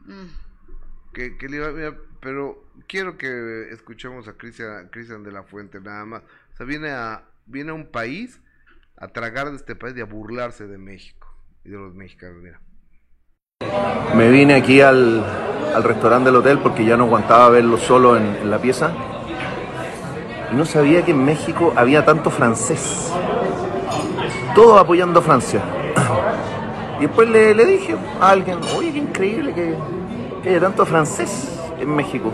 mm. 0.04 1.12
que, 1.14 1.38
que 1.38 1.48
le 1.48 1.58
iba, 1.58 1.96
pero 2.20 2.68
quiero 2.88 3.16
que 3.16 3.68
escuchemos 3.70 4.26
a 4.26 4.32
Cristian, 4.32 4.88
Cristian 4.88 5.22
de 5.22 5.30
la 5.30 5.44
Fuente 5.44 5.80
nada 5.80 6.04
más. 6.04 6.22
O 6.54 6.56
sea, 6.56 6.66
viene 6.66 6.90
a, 6.90 7.24
viene 7.46 7.70
a 7.70 7.74
un 7.74 7.86
país 7.86 8.40
a 8.96 9.08
tragar 9.08 9.50
de 9.50 9.56
este 9.56 9.76
país 9.76 9.96
y 9.96 10.00
a 10.00 10.06
burlarse 10.06 10.66
de 10.66 10.78
México 10.78 11.32
y 11.64 11.70
de 11.70 11.76
los 11.76 11.94
mexicanos, 11.94 12.42
mira. 12.42 12.60
Me 14.14 14.28
vine 14.28 14.54
aquí 14.54 14.80
al, 14.80 15.24
al 15.74 15.82
restaurante 15.82 16.26
del 16.26 16.36
hotel 16.36 16.58
porque 16.58 16.84
ya 16.84 16.96
no 16.96 17.04
aguantaba 17.04 17.48
verlo 17.48 17.78
solo 17.78 18.16
en, 18.16 18.50
la 18.50 18.58
pieza. 18.58 18.90
Y 20.52 20.54
no 20.54 20.64
sabía 20.64 21.04
que 21.04 21.12
en 21.12 21.24
México 21.24 21.72
había 21.76 22.04
tanto 22.04 22.30
francés 22.30 23.10
todo 24.54 24.78
apoyando 24.78 25.20
a 25.20 25.22
Francia. 25.22 25.60
Y 26.98 27.06
después 27.06 27.28
le, 27.28 27.52
dije 27.64 27.96
a 28.20 28.30
alguien, 28.30 28.58
oye, 28.76 28.92
qué 28.92 28.98
increíble 28.98 29.52
que, 29.52 30.48
haya 30.48 30.60
tanto 30.60 30.86
francés 30.86 31.58
en 31.80 31.96
México. 31.96 32.30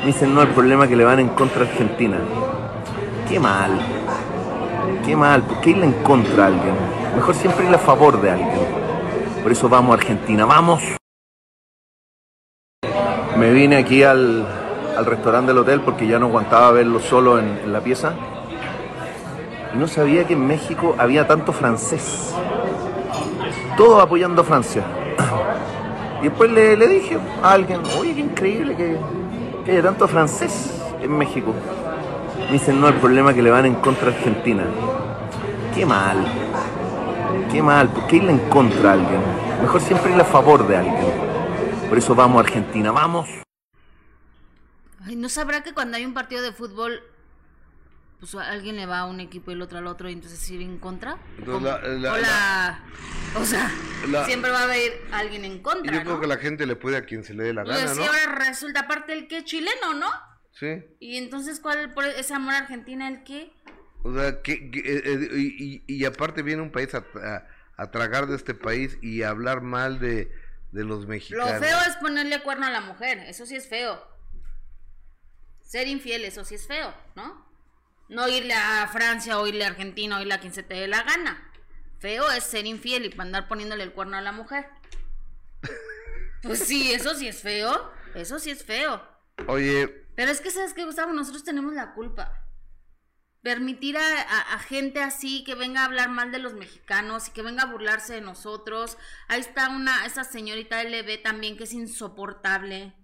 Me 0.00 0.06
dicen, 0.06 0.34
no, 0.34 0.42
el 0.42 0.48
problema 0.48 0.84
es 0.84 0.90
que 0.90 0.96
le 0.96 1.04
van 1.04 1.20
en 1.20 1.28
contra 1.28 1.62
a 1.62 1.68
Argentina. 1.68 2.16
Qué 3.28 3.38
mal, 3.38 3.70
qué 5.06 5.14
mal, 5.14 5.42
¿por 5.42 5.60
qué 5.60 5.70
irle 5.70 5.84
en 5.84 5.92
contra 6.02 6.44
a 6.44 6.46
alguien? 6.48 6.74
Mejor 7.14 7.36
siempre 7.36 7.68
ir 7.68 7.74
a 7.74 7.78
favor 7.78 8.20
de 8.20 8.30
alguien. 8.32 8.87
Por 9.48 9.56
eso 9.56 9.66
vamos 9.70 9.92
a 9.92 9.94
Argentina, 9.94 10.44
vamos. 10.44 10.82
Me 13.38 13.50
vine 13.50 13.78
aquí 13.78 14.02
al, 14.02 14.46
restaurante 15.06 15.54
del 15.54 15.62
hotel 15.62 15.80
porque 15.80 16.06
ya 16.06 16.18
no 16.18 16.26
aguantaba 16.26 16.70
verlo 16.72 17.00
solo 17.00 17.38
en 17.38 17.72
la 17.72 17.80
pieza 17.80 18.12
no 19.72 19.88
sabía 19.88 20.26
que 20.26 20.34
en 20.34 20.46
México 20.46 20.94
había 20.98 21.26
tanto 21.26 21.54
francés. 21.54 22.34
Todo 23.78 24.02
apoyando 24.02 24.42
a 24.42 24.44
Francia. 24.44 24.82
Y 26.20 26.24
después 26.24 26.50
le, 26.50 26.76
dije 26.86 27.16
a 27.42 27.52
alguien, 27.52 27.80
oye, 27.98 28.14
qué 28.14 28.20
increíble 28.20 28.76
que, 28.76 29.72
haya 29.72 29.82
tanto 29.82 30.06
francés 30.08 30.78
en 31.00 31.16
México. 31.16 31.54
Me 32.48 32.52
dicen, 32.52 32.78
no, 32.78 32.88
el 32.88 32.96
problema 32.96 33.30
es 33.30 33.36
que 33.36 33.42
le 33.42 33.50
van 33.50 33.64
en 33.64 33.76
contra 33.76 34.10
a 34.10 34.12
Argentina. 34.12 34.64
Qué 35.74 35.86
mal. 35.86 36.47
Qué 37.50 37.62
mal. 37.62 37.88
¿Por 37.90 38.06
qué 38.06 38.16
irle 38.16 38.32
en 38.32 38.50
contra 38.50 38.90
a 38.90 38.92
alguien? 38.92 39.22
Mejor 39.62 39.80
siempre 39.80 40.12
ir 40.12 40.20
a 40.20 40.24
favor 40.24 40.66
de 40.68 40.76
alguien. 40.76 41.88
Por 41.88 41.96
eso 41.98 42.14
vamos 42.14 42.36
a 42.38 42.40
Argentina, 42.46 42.92
vamos. 42.92 43.28
Ay, 45.04 45.16
¿No 45.16 45.28
sabrá 45.28 45.62
que 45.62 45.72
cuando 45.72 45.96
hay 45.96 46.04
un 46.04 46.14
partido 46.14 46.42
de 46.42 46.52
fútbol 46.52 47.02
pues 48.20 48.34
alguien 48.34 48.76
le 48.76 48.86
va 48.86 49.00
a 49.00 49.06
un 49.06 49.20
equipo 49.20 49.50
y 49.52 49.54
el 49.54 49.62
otro 49.62 49.78
al 49.78 49.86
otro 49.86 50.10
y 50.10 50.12
entonces 50.12 50.50
ir 50.50 50.60
en 50.60 50.78
contra. 50.78 51.18
o, 53.36 53.44
sea, 53.44 53.70
siempre 54.26 54.50
va 54.50 54.60
a 54.60 54.64
haber 54.64 55.00
alguien 55.12 55.44
en 55.44 55.62
contra. 55.62 55.92
Yo 55.92 56.02
creo 56.02 56.20
que 56.20 56.26
la 56.26 56.38
gente 56.38 56.66
le 56.66 56.74
puede 56.74 56.96
a 56.96 57.04
quien 57.04 57.22
se 57.22 57.34
le 57.34 57.44
dé 57.44 57.54
la 57.54 57.62
gana, 57.62 57.94
¿no? 57.94 58.02
ahora 58.02 58.34
resulta 58.46 58.80
aparte 58.80 59.12
el 59.12 59.28
que 59.28 59.38
es 59.38 59.44
chileno, 59.44 59.94
¿no? 59.94 60.10
Sí. 60.50 60.84
Y 60.98 61.16
entonces, 61.16 61.60
¿cuál 61.60 61.94
por 61.94 62.04
ese 62.04 62.34
amor 62.34 62.54
a 62.54 62.58
Argentina 62.58 63.06
el 63.06 63.22
qué? 63.22 63.52
O 64.02 64.14
sea, 64.14 64.40
que, 64.42 64.52
eh, 64.52 65.02
eh, 65.04 65.28
y, 65.34 65.82
y, 65.86 66.04
aparte 66.04 66.42
viene 66.42 66.62
un 66.62 66.70
país 66.70 66.94
a, 66.94 67.04
a 67.76 67.90
tragar 67.90 68.26
de 68.26 68.36
este 68.36 68.54
país 68.54 68.96
y 69.02 69.22
hablar 69.22 69.60
mal 69.60 69.98
de, 69.98 70.32
de 70.72 70.84
los 70.84 71.06
mexicanos. 71.06 71.52
Lo 71.52 71.58
feo 71.60 71.78
es 71.86 71.96
ponerle 71.96 72.42
cuerno 72.42 72.66
a 72.66 72.70
la 72.70 72.80
mujer, 72.80 73.18
eso 73.20 73.46
sí 73.46 73.56
es 73.56 73.68
feo. 73.68 74.06
Ser 75.62 75.88
infiel, 75.88 76.24
eso 76.24 76.44
sí 76.44 76.54
es 76.54 76.66
feo, 76.66 76.94
¿no? 77.14 77.46
No 78.08 78.26
irle 78.28 78.54
a 78.54 78.88
Francia 78.88 79.38
o 79.38 79.46
irle 79.46 79.64
a 79.64 79.68
Argentina 79.68 80.16
o 80.16 80.20
irle 80.20 80.34
a 80.34 80.40
quien 80.40 80.54
se 80.54 80.62
te 80.62 80.74
dé 80.74 80.88
la 80.88 81.02
gana. 81.02 81.52
Feo 81.98 82.30
es 82.30 82.44
ser 82.44 82.66
infiel 82.66 83.04
y 83.04 83.20
andar 83.20 83.48
poniéndole 83.48 83.84
el 83.84 83.92
cuerno 83.92 84.16
a 84.16 84.20
la 84.20 84.32
mujer. 84.32 84.66
Pues 86.40 86.60
sí, 86.60 86.92
eso 86.92 87.16
sí 87.16 87.26
es 87.26 87.42
feo. 87.42 87.90
Eso 88.14 88.38
sí 88.38 88.50
es 88.50 88.62
feo. 88.62 89.02
Oye. 89.48 89.88
Pero 90.14 90.30
es 90.30 90.40
que, 90.40 90.52
¿sabes 90.52 90.72
qué, 90.72 90.84
Gustavo? 90.84 91.12
Nosotros 91.12 91.42
tenemos 91.42 91.74
la 91.74 91.94
culpa. 91.94 92.47
Permitir 93.42 93.96
a, 93.96 94.58
gente 94.58 95.00
así 95.00 95.44
que 95.44 95.54
venga 95.54 95.82
a 95.82 95.84
hablar 95.84 96.10
mal 96.10 96.32
de 96.32 96.38
los 96.38 96.54
mexicanos 96.54 97.28
y 97.28 97.30
que 97.30 97.42
venga 97.42 97.62
a 97.62 97.72
burlarse 97.72 98.14
de 98.14 98.20
nosotros. 98.20 98.98
Ahí 99.28 99.40
está 99.40 99.70
una, 99.70 100.04
esa 100.06 100.24
señorita 100.24 100.82
LB 100.82 101.22
también 101.22 101.56
que 101.56 101.64
es 101.64 101.72
insoportable. 101.72 102.94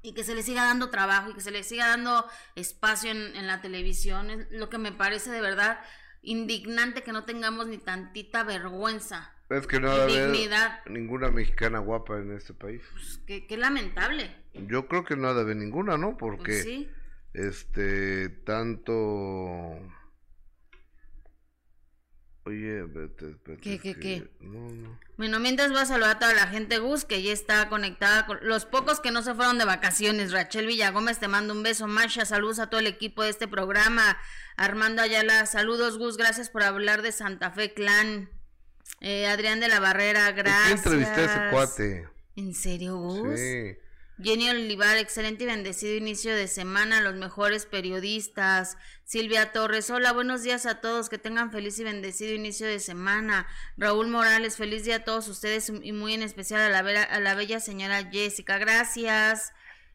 Y 0.00 0.14
que 0.14 0.24
se 0.24 0.34
le 0.34 0.42
siga 0.42 0.64
dando 0.64 0.90
trabajo 0.90 1.30
y 1.30 1.34
que 1.34 1.40
se 1.40 1.52
le 1.52 1.62
siga 1.62 1.88
dando 1.88 2.26
espacio 2.56 3.10
en, 3.10 3.36
en 3.36 3.46
la 3.46 3.60
televisión. 3.60 4.30
Es 4.30 4.50
lo 4.50 4.68
que 4.68 4.78
me 4.78 4.90
parece 4.90 5.30
de 5.30 5.40
verdad 5.40 5.78
indignante 6.22 7.02
que 7.02 7.12
no 7.12 7.24
tengamos 7.24 7.66
ni 7.66 7.78
tantita 7.78 8.44
vergüenza. 8.44 9.32
Es 9.50 9.66
que 9.66 9.80
no 9.80 9.92
ninguna 10.86 11.30
mexicana 11.30 11.78
guapa 11.78 12.18
en 12.18 12.32
este 12.32 12.54
país. 12.54 12.80
Pues, 12.92 13.20
qué, 13.26 13.56
lamentable. 13.56 14.34
Yo 14.54 14.88
creo 14.88 15.04
que 15.04 15.14
no 15.14 15.28
ha 15.28 15.34
de 15.34 15.42
haber 15.42 15.56
ninguna, 15.56 15.98
¿no? 15.98 16.16
Porque 16.16 16.62
pues 16.62 17.01
este 17.34 18.28
tanto 18.28 19.78
Oye, 22.44 22.82
vete, 22.82 23.36
vete, 23.44 23.58
¿Qué, 23.58 23.78
qué, 23.78 23.94
qué? 23.94 24.28
Bueno, 25.16 25.38
mientras 25.38 25.70
voy 25.70 25.78
a 25.78 25.86
saludar 25.86 26.16
a 26.16 26.18
toda 26.18 26.34
la 26.34 26.48
gente, 26.48 26.78
Gus, 26.78 27.04
que 27.04 27.22
ya 27.22 27.32
está 27.32 27.68
conectada 27.68 28.26
con 28.26 28.38
los 28.42 28.66
pocos 28.66 28.98
que 28.98 29.12
no 29.12 29.22
se 29.22 29.34
fueron 29.34 29.58
de 29.58 29.64
vacaciones. 29.64 30.32
Rachel 30.32 30.66
Villagómez, 30.66 31.20
te 31.20 31.28
mando 31.28 31.54
un 31.54 31.62
beso. 31.62 31.86
Masha, 31.86 32.24
saludos 32.24 32.58
a 32.58 32.68
todo 32.68 32.80
el 32.80 32.88
equipo 32.88 33.22
de 33.22 33.30
este 33.30 33.46
programa. 33.46 34.18
Armando 34.56 35.02
Ayala, 35.02 35.46
saludos, 35.46 35.98
Gus, 35.98 36.16
gracias 36.16 36.50
por 36.50 36.64
hablar 36.64 37.02
de 37.02 37.12
Santa 37.12 37.52
Fe 37.52 37.74
Clan. 37.74 38.28
Eh, 39.00 39.28
Adrián 39.28 39.60
de 39.60 39.68
la 39.68 39.78
Barrera, 39.78 40.32
gracias. 40.32 40.84
entrevisté 40.84 41.20
a 41.20 41.24
ese 41.24 41.50
cuate. 41.52 42.08
¿En 42.34 42.54
serio, 42.54 42.96
Gus? 42.96 43.38
Sí. 43.38 43.76
Jenny 44.22 44.48
Olivar, 44.50 44.96
excelente 44.98 45.44
y 45.44 45.46
bendecido 45.46 45.96
inicio 45.96 46.34
de 46.34 46.46
semana, 46.46 47.00
los 47.00 47.14
mejores 47.14 47.66
periodistas. 47.66 48.76
Silvia 49.04 49.52
Torres, 49.52 49.90
hola, 49.90 50.12
buenos 50.12 50.42
días 50.42 50.64
a 50.66 50.80
todos, 50.80 51.08
que 51.08 51.18
tengan 51.18 51.50
feliz 51.50 51.78
y 51.78 51.84
bendecido 51.84 52.32
inicio 52.32 52.66
de 52.66 52.78
semana. 52.78 53.46
Raúl 53.76 54.08
Morales, 54.08 54.56
feliz 54.56 54.84
día 54.84 54.96
a 54.96 55.04
todos 55.04 55.26
ustedes 55.28 55.70
y 55.82 55.92
muy 55.92 56.14
en 56.14 56.22
especial 56.22 56.60
a 56.60 56.68
la, 56.68 57.02
a 57.02 57.20
la 57.20 57.34
bella 57.34 57.58
señora 57.58 58.08
Jessica, 58.10 58.58
gracias. 58.58 59.52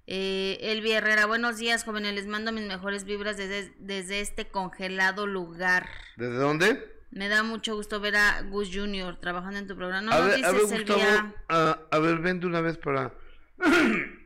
Eh, 0.07 0.57
Elvi 0.61 0.91
Herrera, 0.91 1.25
buenos 1.25 1.57
días 1.57 1.83
jóvenes, 1.83 2.13
les 2.13 2.27
mando 2.27 2.51
mis 2.51 2.65
mejores 2.65 3.05
vibras 3.05 3.37
desde, 3.37 3.73
desde 3.79 4.19
este 4.19 4.49
congelado 4.49 5.25
lugar. 5.25 5.89
¿Desde 6.15 6.35
dónde? 6.35 6.97
Me 7.11 7.29
da 7.29 7.43
mucho 7.43 7.75
gusto 7.75 7.99
ver 7.99 8.17
a 8.17 8.41
Gus 8.43 8.69
Junior 8.73 9.17
trabajando 9.19 9.59
en 9.59 9.67
tu 9.67 9.75
programa. 9.75 10.01
No 10.01 10.11
a, 10.11 10.19
ver, 10.19 10.45
a, 10.45 10.51
ver, 10.51 11.81
a, 11.91 11.99
ver, 11.99 12.19
vente 12.19 12.45
una 12.45 12.61
vez 12.61 12.77
para 12.77 13.13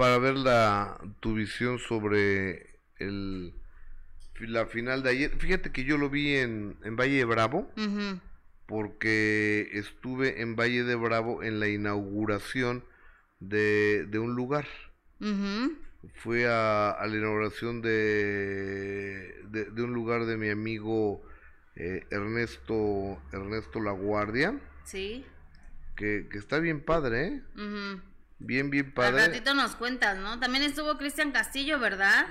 para 0.00 0.16
ver 0.16 0.38
la 0.38 0.98
tu 1.20 1.34
visión 1.34 1.78
sobre 1.78 2.80
el 2.96 3.52
la 4.40 4.64
final 4.64 5.02
de 5.02 5.10
ayer. 5.10 5.30
Fíjate 5.36 5.72
que 5.72 5.84
yo 5.84 5.98
lo 5.98 6.08
vi 6.08 6.36
en, 6.36 6.78
en 6.84 6.96
Valle 6.96 7.18
de 7.18 7.26
Bravo, 7.26 7.70
porque 8.64 9.68
estuve 9.74 10.40
en 10.40 10.56
Valle 10.56 10.84
de 10.84 10.94
Bravo 10.94 11.42
en 11.42 11.60
la 11.60 11.68
inauguración 11.68 12.82
de, 13.40 14.06
de 14.06 14.18
un 14.18 14.34
lugar. 14.34 14.66
Fui 16.14 16.44
a, 16.44 16.92
a, 16.92 17.06
la 17.06 17.16
inauguración 17.18 17.82
de, 17.82 19.34
de, 19.50 19.82
un 19.82 19.92
lugar 19.92 20.24
de 20.24 20.38
mi 20.38 20.48
amigo 20.48 21.20
eh, 21.76 22.06
Ernesto 22.10 23.20
Ernesto 23.34 23.80
La 23.80 23.92
Guardia. 23.92 24.58
Sí 24.84 25.26
que, 26.00 26.26
está 26.38 26.58
bien 26.58 26.80
padre, 26.80 27.26
¿eh? 27.26 27.42
Bien, 28.40 28.70
bien 28.70 28.92
padre. 28.92 29.22
Al 29.22 29.26
ratito 29.28 29.54
nos 29.54 29.76
cuentas, 29.76 30.18
¿no? 30.18 30.40
También 30.40 30.64
estuvo 30.64 30.96
Cristian 30.96 31.30
Castillo, 31.30 31.78
¿verdad? 31.78 32.26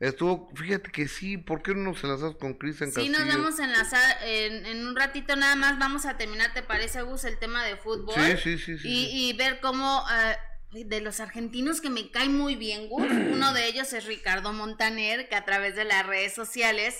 Estuvo, 0.00 0.50
fíjate 0.56 0.90
que 0.90 1.06
sí, 1.06 1.38
¿por 1.38 1.62
qué 1.62 1.74
no 1.76 1.92
nos 1.92 2.02
enlazamos 2.02 2.36
con 2.36 2.54
Cristian 2.54 2.90
Castillo? 2.90 3.16
Sí, 3.16 3.24
nos 3.24 3.34
vamos 3.36 3.60
a 3.60 3.64
enlazar 3.64 4.18
en, 4.24 4.66
en, 4.66 4.84
un 4.84 4.96
ratito 4.96 5.36
nada 5.36 5.54
más, 5.54 5.78
vamos 5.78 6.06
a 6.06 6.18
terminar, 6.18 6.52
¿te 6.52 6.62
parece, 6.64 7.02
Gus, 7.02 7.22
el 7.24 7.38
tema 7.38 7.64
de 7.64 7.76
fútbol? 7.76 8.16
Sí, 8.42 8.58
sí, 8.58 8.78
sí. 8.78 8.88
y, 8.88 9.30
y, 9.30 9.32
ver 9.34 9.60
cómo, 9.60 10.04
ah, 10.08 10.36
de 10.72 11.00
los 11.00 11.20
argentinos 11.20 11.80
que 11.80 11.88
me 11.88 12.10
cae 12.10 12.28
muy 12.28 12.56
bien, 12.56 12.88
Gus, 12.88 13.06
uno 13.32 13.52
de 13.52 13.68
ellos 13.68 13.92
es 13.92 14.06
Ricardo 14.06 14.52
Montaner, 14.52 15.28
que 15.28 15.36
a 15.36 15.44
través 15.44 15.76
de 15.76 15.84
las 15.84 16.04
redes 16.04 16.34
sociales 16.34 16.96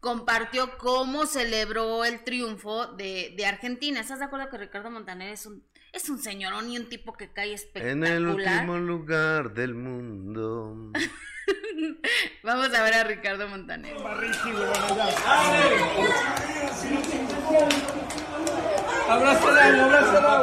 compartió 0.00 0.78
cómo 0.78 1.26
celebró 1.26 2.06
el 2.06 2.24
triunfo 2.24 2.86
de, 2.86 3.34
de, 3.36 3.44
Argentina. 3.44 4.00
¿Estás 4.00 4.20
de 4.20 4.24
acuerdo 4.24 4.48
que 4.48 4.56
Ricardo 4.56 4.90
Montaner 4.90 5.30
es 5.30 5.44
un, 5.44 5.62
es 5.96 6.08
un 6.10 6.18
señorón 6.18 6.70
y 6.70 6.78
un 6.78 6.88
tipo 6.88 7.14
que 7.14 7.28
cae 7.28 7.54
espectacular? 7.54 7.96
En 7.96 8.04
el 8.04 8.26
último 8.26 8.76
lugar 8.78 9.54
del 9.54 9.74
mundo. 9.74 10.92
Vamos 12.42 12.74
a 12.74 12.82
ver 12.82 12.94
a 12.94 13.04
Ricardo 13.04 13.48
Montaner. 13.48 13.96
Abrázala, 19.08 19.84
abrázala. 19.84 20.42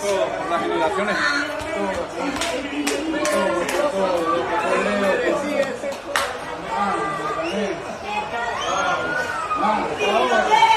Por 0.00 0.50
las 0.50 0.62
generaciones. 0.62 1.16
Y 10.00 10.67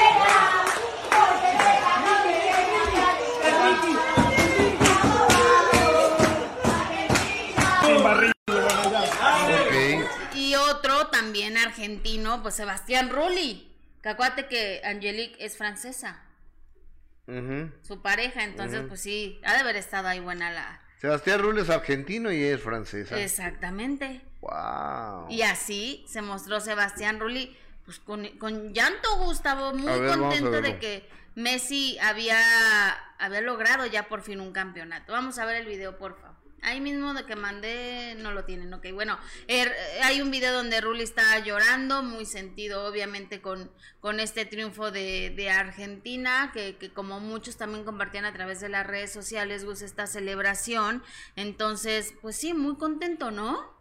argentino, 11.82 12.42
pues 12.42 12.54
Sebastián 12.54 13.10
Rulli. 13.10 13.68
Que 14.02 14.08
acuérdate 14.08 14.46
que 14.46 14.82
Angelique 14.84 15.44
es 15.44 15.56
francesa. 15.56 16.22
Su 17.82 18.02
pareja, 18.02 18.44
entonces, 18.44 18.82
pues 18.86 19.00
sí, 19.00 19.40
ha 19.44 19.54
de 19.54 19.60
haber 19.60 19.76
estado 19.76 20.08
ahí 20.08 20.20
buena 20.20 20.50
la. 20.50 20.80
Sebastián 21.00 21.40
Rulli 21.40 21.62
es 21.62 21.70
argentino 21.70 22.30
y 22.30 22.42
es 22.42 22.60
francesa. 22.60 23.18
Exactamente. 23.18 24.20
Wow. 24.40 25.30
Y 25.30 25.42
así 25.42 26.04
se 26.08 26.20
mostró 26.20 26.60
Sebastián 26.60 27.20
Rulli 27.20 27.56
pues 27.84 27.98
con, 28.00 28.26
con 28.38 28.72
llanto, 28.74 29.16
Gustavo, 29.18 29.72
muy 29.72 30.08
contento 30.08 30.60
de 30.60 30.78
que 30.78 31.08
Messi 31.34 31.98
había, 32.00 32.90
había 33.18 33.40
logrado 33.40 33.86
ya 33.86 34.08
por 34.08 34.22
fin 34.22 34.40
un 34.40 34.52
campeonato. 34.52 35.12
Vamos 35.12 35.38
a 35.38 35.44
ver 35.44 35.56
el 35.56 35.66
video, 35.66 35.96
por 35.96 36.16
favor. 36.20 36.31
Ahí 36.64 36.80
mismo 36.80 37.12
de 37.12 37.26
que 37.26 37.34
mandé 37.34 38.14
no 38.18 38.30
lo 38.30 38.44
tienen, 38.44 38.72
ok. 38.72 38.86
Bueno, 38.92 39.18
er, 39.48 39.72
hay 40.04 40.20
un 40.20 40.30
video 40.30 40.52
donde 40.52 40.80
Rulli 40.80 41.02
está 41.02 41.38
llorando, 41.40 42.04
muy 42.04 42.24
sentido 42.24 42.86
obviamente 42.86 43.40
con, 43.40 43.68
con 43.98 44.20
este 44.20 44.44
triunfo 44.46 44.92
de, 44.92 45.50
Argentina, 45.50 46.52
que, 46.54 46.76
que, 46.76 46.92
como 46.92 47.18
muchos 47.18 47.56
también 47.56 47.84
compartían 47.84 48.24
a 48.24 48.32
través 48.32 48.60
de 48.60 48.68
las 48.68 48.86
redes 48.86 49.12
sociales, 49.12 49.64
Gus, 49.64 49.82
esta 49.82 50.06
celebración. 50.06 51.02
Entonces, 51.34 52.14
pues 52.22 52.36
sí, 52.36 52.54
muy 52.54 52.76
contento, 52.76 53.32
¿no? 53.32 53.72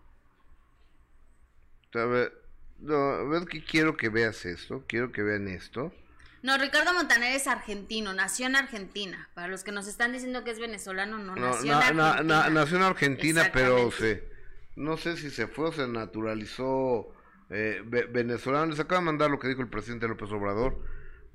A 1.93 2.05
ver, 2.05 2.33
no, 2.79 3.29
ver 3.29 3.45
que 3.45 3.63
quiero 3.63 3.95
que 3.95 4.09
veas 4.09 4.45
esto, 4.45 4.83
quiero 4.87 5.11
que 5.11 5.21
vean 5.21 5.47
esto. 5.47 5.93
No, 6.43 6.57
Ricardo 6.57 6.93
Montaner 6.93 7.35
es 7.35 7.47
argentino, 7.47 8.13
nació 8.13 8.47
en 8.47 8.55
Argentina. 8.55 9.29
Para 9.33 9.47
los 9.47 9.63
que 9.63 9.71
nos 9.71 9.87
están 9.87 10.11
diciendo 10.11 10.43
que 10.43 10.51
es 10.51 10.59
venezolano, 10.59 11.17
no, 11.19 11.35
nació 11.35 11.73
en 11.73 11.99
Argentina. 11.99 12.49
nació 12.49 12.77
en 12.77 12.83
Argentina, 12.83 13.49
pero 13.53 13.91
se, 13.91 14.27
no 14.75 14.97
sé 14.97 15.17
si 15.17 15.29
se 15.29 15.47
fue 15.47 15.69
o 15.69 15.71
se 15.71 15.87
naturalizó 15.87 17.13
eh, 17.49 17.81
venezolano. 17.85 18.67
Les 18.67 18.79
acabo 18.79 19.01
de 19.01 19.05
mandar 19.05 19.29
lo 19.29 19.39
que 19.39 19.47
dijo 19.47 19.61
el 19.61 19.69
presidente 19.69 20.07
López 20.07 20.31
Obrador, 20.31 20.83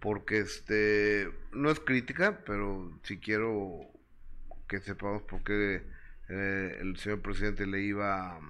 porque 0.00 0.38
este 0.38 1.30
no 1.52 1.70
es 1.70 1.78
crítica, 1.78 2.40
pero 2.44 2.98
si 3.04 3.18
quiero 3.18 3.78
que 4.68 4.80
sepamos 4.80 5.22
por 5.22 5.44
qué 5.44 5.86
eh, 6.28 6.78
el 6.80 6.96
señor 6.96 7.22
presidente 7.22 7.66
le 7.66 7.82
iba 7.82 8.40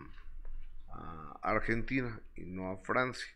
a 0.89 1.39
Argentina 1.43 2.19
y 2.35 2.47
no 2.47 2.71
a 2.71 2.79
Francia. 2.79 3.29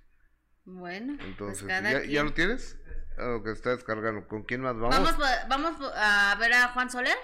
Bueno, 0.65 1.17
pues 1.17 1.29
entonces, 1.63 2.09
¿ya, 2.09 2.23
lo 2.23 2.33
tienes? 2.33 2.79
O 3.23 3.43
que 3.43 3.51
está 3.51 3.71
descargando. 3.71 4.27
¿Con 4.27 4.43
quién 4.43 4.63
más 4.63 4.77
vamos? 4.77 4.97
Vamos, 4.97 5.17
vamos 5.49 5.93
a 5.95 6.37
ver 6.39 6.53
a 6.55 6.69
Juan 6.69 6.91
Soler, 6.91 7.17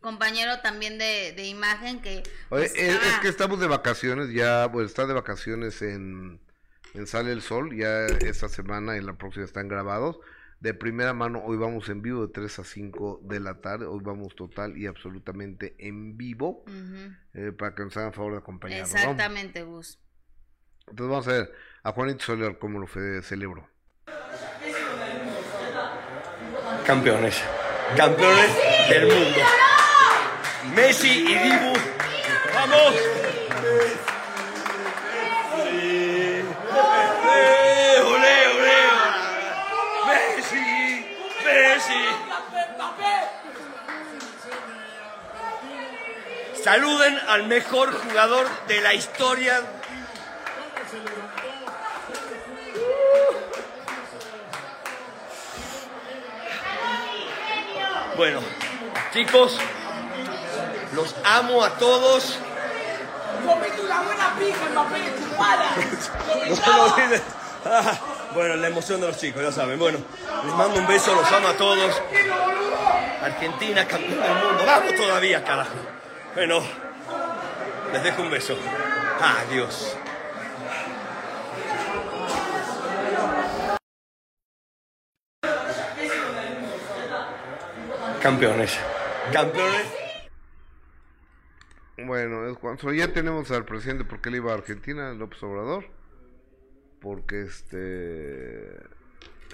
compañero 0.00 0.60
también 0.60 0.98
de, 0.98 1.32
de 1.32 1.46
imagen 1.46 2.02
que... 2.02 2.22
Pues, 2.48 2.74
es, 2.74 2.98
que 3.20 3.28
estamos 3.28 3.60
de 3.60 3.66
vacaciones 3.66 4.32
ya, 4.32 4.68
pues 4.70 4.86
está 4.86 5.06
de 5.06 5.14
vacaciones 5.14 5.80
en, 5.82 6.40
en 6.94 7.06
Sale 7.06 7.32
el 7.32 7.42
Sol, 7.42 7.74
ya 7.74 8.06
esta 8.06 8.48
semana 8.48 8.96
y 8.96 9.00
la 9.00 9.14
próxima 9.14 9.44
están 9.44 9.68
grabados. 9.68 10.18
De 10.60 10.74
primera 10.74 11.12
mano, 11.12 11.42
hoy 11.44 11.56
vamos 11.56 11.88
en 11.88 12.02
vivo 12.02 12.24
de 12.24 12.32
3 12.32 12.60
a 12.60 12.64
5 12.64 13.22
de 13.24 13.40
la 13.40 13.60
tarde, 13.60 13.86
hoy 13.86 13.98
vamos 14.00 14.36
total 14.36 14.76
y 14.78 14.86
absolutamente 14.86 15.74
en 15.78 16.16
vivo, 16.16 16.64
eh, 17.34 17.50
para 17.50 17.74
que 17.74 17.82
nos 17.82 17.96
hagan 17.96 18.12
favor 18.12 18.32
de 18.32 18.38
acompañarnos. 18.38 18.94
Exactamente, 18.94 19.64
Gus. 19.64 19.98
Entonces 20.86 21.10
vamos 21.10 21.28
a 21.28 21.32
ver 21.32 21.52
a 21.82 21.92
Juanito 21.92 22.24
Soler 22.24 22.58
cómo 22.58 22.78
lo 22.78 22.86
celebró. 23.22 23.68
Campeones, 26.92 27.42
campeones 27.96 28.50
del 28.90 29.06
mundo. 29.06 29.40
Messi 30.74 31.24
y 31.26 31.34
Dibu, 31.38 31.72
vamos. 32.54 32.94
Saluden 46.62 47.18
al 47.26 47.46
mejor 47.46 47.90
jugador 48.02 48.46
de 48.68 48.80
la 48.82 48.92
historia. 48.92 49.62
Bueno, 58.16 58.40
chicos, 59.12 59.56
los 60.94 61.14
amo 61.24 61.64
a 61.64 61.70
todos. 61.70 62.38
una 63.82 64.02
buena 64.02 64.34
pija, 64.38 64.68
olviden. 66.80 67.22
Bueno, 68.34 68.56
la 68.56 68.68
emoción 68.68 69.00
de 69.00 69.06
los 69.08 69.18
chicos, 69.18 69.42
ya 69.42 69.52
saben. 69.52 69.78
Bueno, 69.78 69.98
les 70.44 70.54
mando 70.54 70.78
un 70.78 70.86
beso, 70.86 71.14
los 71.14 71.30
amo 71.32 71.48
a 71.48 71.54
todos. 71.54 72.02
Argentina, 73.22 73.86
campeón 73.86 74.20
del 74.20 74.34
mundo. 74.34 74.62
Vamos 74.66 74.94
todavía, 74.96 75.44
carajo. 75.44 75.70
Bueno, 76.34 76.62
les 77.92 78.02
dejo 78.02 78.22
un 78.22 78.30
beso. 78.30 78.56
Adiós. 79.20 79.96
Campeones. 88.22 88.78
Campeones. 89.32 89.86
Bueno, 91.98 92.48
es 92.48 92.58
cuando 92.58 92.92
ya 92.92 93.12
tenemos 93.12 93.50
al 93.50 93.64
presidente 93.64 94.04
porque 94.04 94.28
él 94.28 94.36
iba 94.36 94.52
a 94.52 94.54
Argentina, 94.54 95.12
López 95.12 95.42
Obrador 95.42 95.84
porque 97.02 97.42
este 97.42 98.76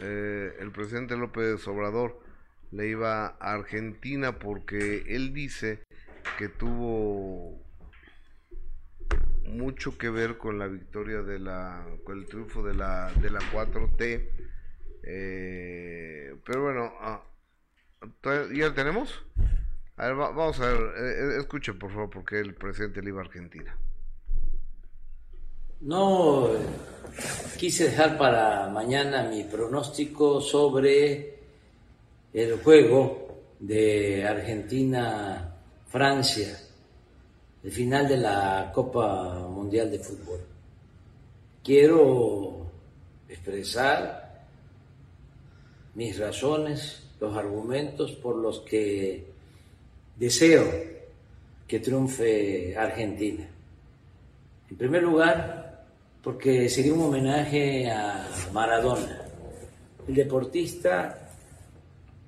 eh, 0.02 0.56
el 0.60 0.70
presidente 0.70 1.16
López 1.16 1.66
Obrador 1.66 2.20
le 2.70 2.88
iba 2.88 3.26
a 3.26 3.52
Argentina 3.54 4.38
porque 4.38 5.04
él 5.08 5.32
dice 5.32 5.82
que 6.36 6.48
tuvo 6.48 7.58
mucho 9.46 9.96
que 9.96 10.10
ver 10.10 10.36
con 10.36 10.58
la 10.58 10.66
victoria 10.66 11.22
de 11.22 11.38
la 11.38 11.86
con 12.04 12.18
el 12.18 12.26
triunfo 12.26 12.62
de 12.62 12.74
la 12.74 13.10
de 13.14 13.30
la 13.30 13.40
4T 13.40 14.28
eh, 15.04 16.36
pero 16.44 16.64
bueno 16.64 16.92
ah, 17.00 17.22
ya 18.54 18.74
tenemos 18.74 19.22
a 19.96 20.06
ver 20.06 20.16
vamos 20.16 20.60
a 20.60 20.66
ver 20.66 20.80
eh, 20.96 21.38
escuchen 21.38 21.78
por 21.78 21.90
favor 21.90 22.10
porque 22.10 22.40
el 22.40 22.54
presidente 22.54 23.02
le 23.02 23.10
iba 23.10 23.20
a 23.20 23.24
Argentina 23.24 23.76
no 25.80 26.50
quise 27.58 27.90
dejar 27.90 28.18
para 28.18 28.68
mañana 28.68 29.24
mi 29.24 29.44
pronóstico 29.44 30.40
sobre 30.40 31.38
el 32.32 32.58
juego 32.60 33.28
de 33.58 34.24
Argentina-Francia, 34.26 36.58
el 37.62 37.72
final 37.72 38.08
de 38.08 38.16
la 38.18 38.70
Copa 38.72 39.46
Mundial 39.48 39.90
de 39.90 39.98
Fútbol. 39.98 40.40
Quiero 41.64 42.70
expresar 43.28 44.46
mis 45.94 46.18
razones, 46.18 47.02
los 47.20 47.36
argumentos 47.36 48.12
por 48.12 48.36
los 48.36 48.60
que 48.60 49.26
deseo 50.16 50.64
que 51.66 51.80
triunfe 51.80 52.76
Argentina. 52.76 53.46
En 54.70 54.76
primer 54.76 55.02
lugar, 55.02 55.84
porque 56.22 56.68
sería 56.68 56.94
un 56.94 57.02
homenaje 57.02 57.90
a 57.90 58.28
Maradona, 58.52 59.22
el 60.06 60.14
deportista 60.14 61.30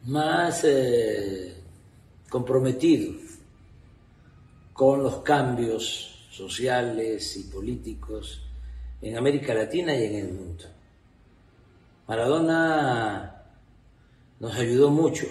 más 0.05 0.65
eh, 0.65 1.55
comprometido 2.29 3.15
con 4.73 5.03
los 5.03 5.17
cambios 5.17 6.29
sociales 6.31 7.37
y 7.37 7.45
políticos 7.45 8.43
en 9.03 9.17
América 9.17 9.53
Latina 9.55 9.95
y 9.95 10.05
en 10.05 10.15
el 10.15 10.33
mundo. 10.33 10.65
Maradona 12.07 13.40
nos 14.41 14.55
ayudó 14.57 14.91
mucho 14.91 15.27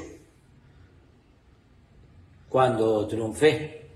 cuando 2.48 3.06
triunfé 3.08 3.90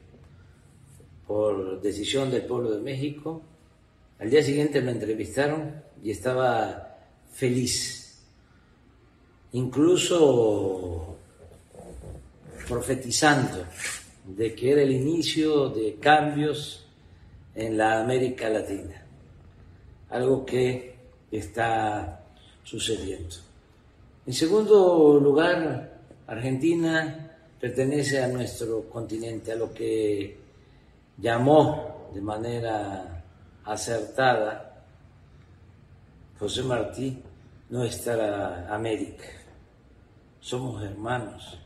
por 1.25 1.81
decisión 1.81 2.29
del 2.29 2.43
pueblo 2.43 2.71
de 2.71 2.81
México 2.81 3.41
al 4.23 4.29
día 4.29 4.41
siguiente 4.41 4.81
me 4.81 4.91
entrevistaron 4.91 5.83
y 6.01 6.11
estaba 6.11 6.97
feliz, 7.33 8.23
incluso 9.51 11.17
profetizando 12.69 13.65
de 14.25 14.55
que 14.55 14.71
era 14.71 14.81
el 14.81 14.93
inicio 14.93 15.67
de 15.67 15.95
cambios 15.95 16.85
en 17.53 17.77
la 17.77 17.99
América 17.99 18.47
Latina, 18.47 19.05
algo 20.09 20.45
que 20.45 20.95
está 21.29 22.23
sucediendo. 22.63 23.35
En 24.25 24.33
segundo 24.33 25.19
lugar, 25.19 25.99
Argentina 26.27 27.31
pertenece 27.59 28.23
a 28.23 28.27
nuestro 28.27 28.89
continente, 28.89 29.51
a 29.51 29.55
lo 29.55 29.73
que 29.73 30.37
llamó 31.17 32.09
de 32.13 32.21
manera 32.21 33.23
acertada 33.65 34.83
José 36.39 36.63
Martí 36.63 37.21
nuestra 37.69 38.73
América. 38.73 39.25
Somos 40.39 40.83
hermanos 40.83 41.57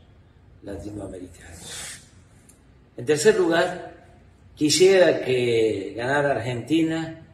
latinoamericanos. 0.62 2.00
En 2.96 3.04
tercer 3.04 3.38
lugar, 3.38 3.94
quisiera 4.54 5.20
que 5.24 5.94
ganara 5.96 6.32
Argentina 6.32 7.24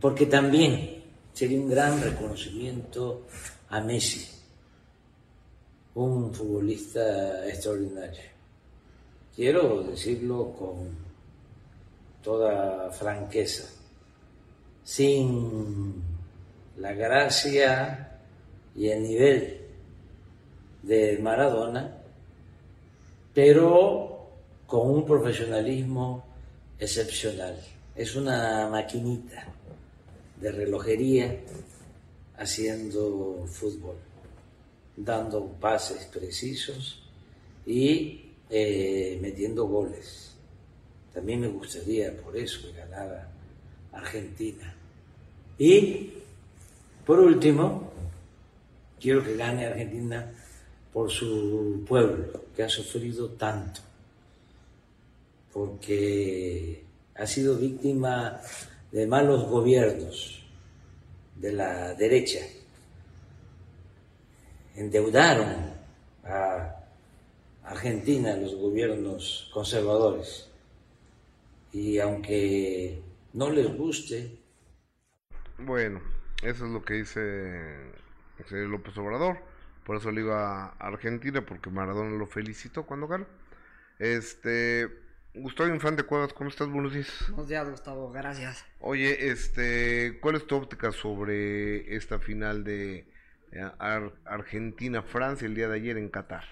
porque 0.00 0.26
también 0.26 1.02
sería 1.32 1.58
un 1.58 1.68
gran 1.68 2.00
reconocimiento 2.02 3.26
a 3.68 3.80
Messi, 3.80 4.33
un 5.94 6.32
futbolista 6.32 7.46
extraordinario. 7.46 8.22
Quiero 9.34 9.82
decirlo 9.82 10.52
con 10.52 10.88
toda 12.22 12.90
franqueza 12.90 13.64
sin 14.84 16.02
la 16.76 16.92
gracia 16.92 18.20
y 18.76 18.88
el 18.88 19.02
nivel 19.02 19.60
de 20.82 21.18
Maradona, 21.18 21.96
pero 23.32 24.28
con 24.66 24.90
un 24.90 25.06
profesionalismo 25.06 26.24
excepcional. 26.78 27.58
Es 27.94 28.14
una 28.16 28.68
maquinita 28.68 29.46
de 30.40 30.52
relojería 30.52 31.40
haciendo 32.36 33.46
fútbol, 33.46 33.96
dando 34.96 35.46
pases 35.60 36.04
precisos 36.06 37.02
y 37.66 38.32
eh, 38.50 39.18
metiendo 39.20 39.66
goles. 39.66 40.34
También 41.12 41.40
me 41.40 41.48
gustaría 41.48 42.16
por 42.16 42.36
eso 42.36 42.60
que 42.62 42.72
ganara 42.72 43.30
Argentina. 43.92 44.74
Y, 45.58 46.10
por 47.06 47.20
último, 47.20 47.92
quiero 49.00 49.24
que 49.24 49.36
gane 49.36 49.66
Argentina 49.66 50.32
por 50.92 51.10
su 51.10 51.84
pueblo, 51.86 52.44
que 52.54 52.62
ha 52.62 52.68
sufrido 52.68 53.30
tanto, 53.30 53.80
porque 55.52 56.84
ha 57.14 57.26
sido 57.26 57.56
víctima 57.56 58.40
de 58.90 59.06
malos 59.06 59.48
gobiernos 59.48 60.42
de 61.36 61.52
la 61.52 61.94
derecha. 61.94 62.40
Endeudaron 64.74 65.72
a 66.24 66.76
Argentina 67.64 68.36
los 68.36 68.54
gobiernos 68.56 69.50
conservadores. 69.52 70.50
Y 71.72 71.98
aunque 71.98 73.02
no 73.32 73.50
les 73.50 73.76
guste. 73.76 74.38
Bueno, 75.58 76.00
Eso 76.42 76.66
es 76.66 76.72
lo 76.72 76.84
que 76.84 76.94
dice 76.94 77.92
López 78.50 78.96
Obrador. 78.98 79.38
Por 79.84 79.96
eso 79.96 80.10
le 80.10 80.22
iba 80.22 80.66
a 80.66 80.68
Argentina, 80.78 81.44
porque 81.44 81.70
Maradona 81.70 82.16
lo 82.16 82.26
felicitó 82.26 82.84
cuando 82.84 83.06
ganó. 83.06 83.26
Este, 83.98 84.88
Gustavo 85.34 85.72
Infante 85.72 86.02
Cuevas, 86.04 86.32
¿cómo 86.32 86.50
estás? 86.50 86.68
Buenos 86.68 86.92
días. 86.94 87.08
Buenos 87.28 87.48
días, 87.48 87.68
Gustavo, 87.68 88.10
gracias. 88.10 88.64
Oye, 88.80 89.30
este, 89.30 90.18
¿cuál 90.20 90.36
es 90.36 90.46
tu 90.46 90.56
óptica 90.56 90.90
sobre 90.92 91.94
esta 91.96 92.18
final 92.18 92.64
de 92.64 93.06
eh, 93.54 94.10
Argentina-Francia 94.24 95.46
el 95.46 95.54
día 95.54 95.68
de 95.68 95.76
ayer 95.76 95.96
en 95.96 96.08
Qatar? 96.08 96.44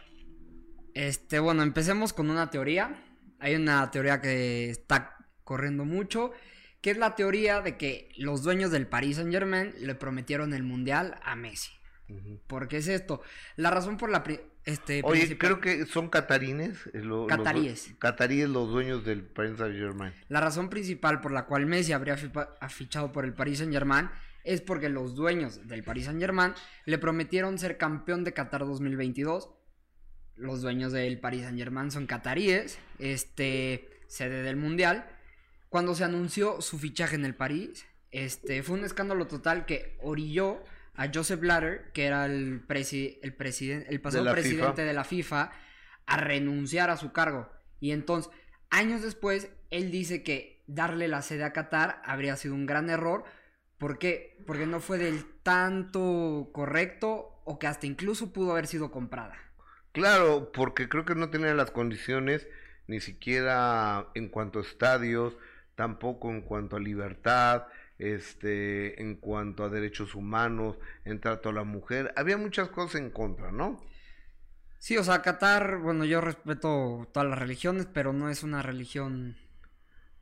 Este, 0.95 1.38
bueno, 1.38 1.62
empecemos 1.62 2.12
con 2.12 2.31
una 2.31 2.51
teoría. 2.51 2.95
Hay 3.38 3.55
una 3.55 3.91
teoría 3.91 4.21
que 4.21 4.71
está 4.71 5.17
corriendo 5.43 5.85
mucho, 5.85 6.33
que 6.81 6.93
es 6.93 6.97
la 6.97 7.15
teoría 7.15 7.61
de 7.61 7.77
que 7.77 8.11
los 8.17 8.43
dueños 8.43 8.71
del 8.71 8.87
Paris 8.87 9.17
Saint 9.17 9.33
Germain 9.33 9.75
le 9.81 9.95
prometieron 9.95 10.55
el 10.55 10.62
mundial 10.62 11.19
a 11.25 11.35
Messi. 11.35 11.73
¿Por 12.47 12.69
qué 12.69 12.77
es 12.79 12.88
esto? 12.88 13.23
La 13.57 13.71
razón 13.71 13.97
por 13.97 14.11
la... 14.11 14.23
Este, 14.65 15.01
Oye, 15.03 15.38
creo 15.38 15.61
que 15.61 15.87
son 15.87 16.09
catarines. 16.09 16.79
cataríes. 17.29 17.88
Los, 17.88 17.99
cataríes 17.99 18.49
los 18.49 18.71
dueños 18.71 19.05
del 19.05 19.25
Paris 19.25 19.57
Saint 19.59 19.75
Germain. 19.75 20.12
La 20.29 20.41
razón 20.41 20.69
principal 20.69 21.21
por 21.21 21.33
la 21.33 21.47
cual 21.47 21.67
Messi 21.67 21.93
habría 21.93 22.17
fichado 22.17 23.11
por 23.11 23.25
el 23.25 23.33
Paris 23.33 23.59
Saint 23.59 23.73
Germain 23.73 24.09
es 24.44 24.61
porque 24.61 24.88
los 24.88 25.14
dueños 25.14 25.66
del 25.68 25.85
Paris 25.85 26.07
Saint 26.07 26.20
Germain 26.20 26.55
le 26.85 26.98
prometieron 26.98 27.59
ser 27.59 27.76
campeón 27.78 28.24
de 28.24 28.33
Qatar 28.33 28.61
2022. 28.61 29.50
Los 30.37 30.62
dueños 30.62 30.92
del 30.92 31.20
Paris 31.20 31.42
Saint 31.42 31.59
Germain 31.59 31.90
son 31.90 32.07
cataríes, 32.07 32.78
este, 32.98 33.88
sede 34.09 34.42
del 34.42 34.57
Mundial. 34.57 35.07
Cuando 35.68 35.94
se 35.94 36.05
anunció 36.05 36.61
su 36.61 36.78
fichaje 36.78 37.14
en 37.16 37.24
el 37.24 37.35
París, 37.35 37.87
este, 38.11 38.62
fue 38.62 38.78
un 38.78 38.85
escándalo 38.85 39.26
total 39.26 39.64
que 39.64 39.96
orilló 40.02 40.62
a 40.94 41.09
Joseph 41.12 41.40
Blatter, 41.40 41.90
que 41.92 42.05
era 42.05 42.26
el, 42.26 42.62
el, 42.68 43.35
presidente, 43.35 43.88
el 43.88 44.00
pasado 44.00 44.31
presidente 44.33 44.83
de 44.83 44.92
la 44.92 45.05
FIFA, 45.05 45.50
a 46.07 46.16
renunciar 46.18 46.90
a 46.90 46.96
su 46.96 47.12
cargo. 47.12 47.48
Y 47.81 47.92
entonces, 47.92 48.31
años 48.70 49.02
después, 49.02 49.48
él 49.70 49.90
dice 49.90 50.22
que 50.22 50.62
darle 50.66 51.09
la 51.09 51.22
sede 51.22 51.44
a 51.44 51.52
Qatar 51.52 52.02
habría 52.05 52.37
sido 52.37 52.55
un 52.55 52.66
gran 52.66 52.90
error. 52.90 53.24
¿Por 53.83 53.99
qué? 53.99 54.37
Porque 54.47 54.64
no 54.64 54.79
fue 54.79 54.97
del 54.97 55.25
tanto 55.42 56.51
correcto 56.53 57.42
o 57.45 57.59
que 57.59 57.66
hasta 57.66 57.85
incluso 57.85 58.33
pudo 58.33 58.53
haber 58.53 58.68
sido 58.68 58.92
comprada. 58.92 59.35
Claro, 59.90 60.53
porque 60.53 60.88
creo 60.88 61.05
que 61.05 61.16
no 61.16 61.31
tenía 61.31 61.53
las 61.53 61.73
condiciones 61.73 62.47
ni 62.87 63.01
siquiera 63.01 64.07
en 64.14 64.29
cuanto 64.29 64.61
a 64.61 64.62
estadios, 64.62 65.37
tampoco 65.75 66.31
en 66.31 66.42
cuanto 66.42 66.77
a 66.77 66.79
libertad, 66.79 67.64
este, 67.99 69.03
en 69.03 69.16
cuanto 69.16 69.64
a 69.64 69.68
derechos 69.68 70.14
humanos, 70.14 70.79
en 71.05 71.21
trato 71.21 71.49
a 71.49 71.53
la 71.53 71.64
mujer, 71.64 72.14
había 72.14 72.37
muchas 72.37 72.68
cosas 72.68 73.01
en 73.01 73.11
contra, 73.11 73.51
¿no? 73.51 73.85
Sí, 74.79 74.97
o 74.97 75.03
sea, 75.03 75.23
Qatar, 75.23 75.79
bueno, 75.79 76.05
yo 76.05 76.21
respeto 76.21 77.09
todas 77.12 77.29
las 77.29 77.40
religiones, 77.40 77.88
pero 77.92 78.12
no 78.12 78.31
es 78.31 78.45
una 78.45 78.62
religión. 78.62 79.37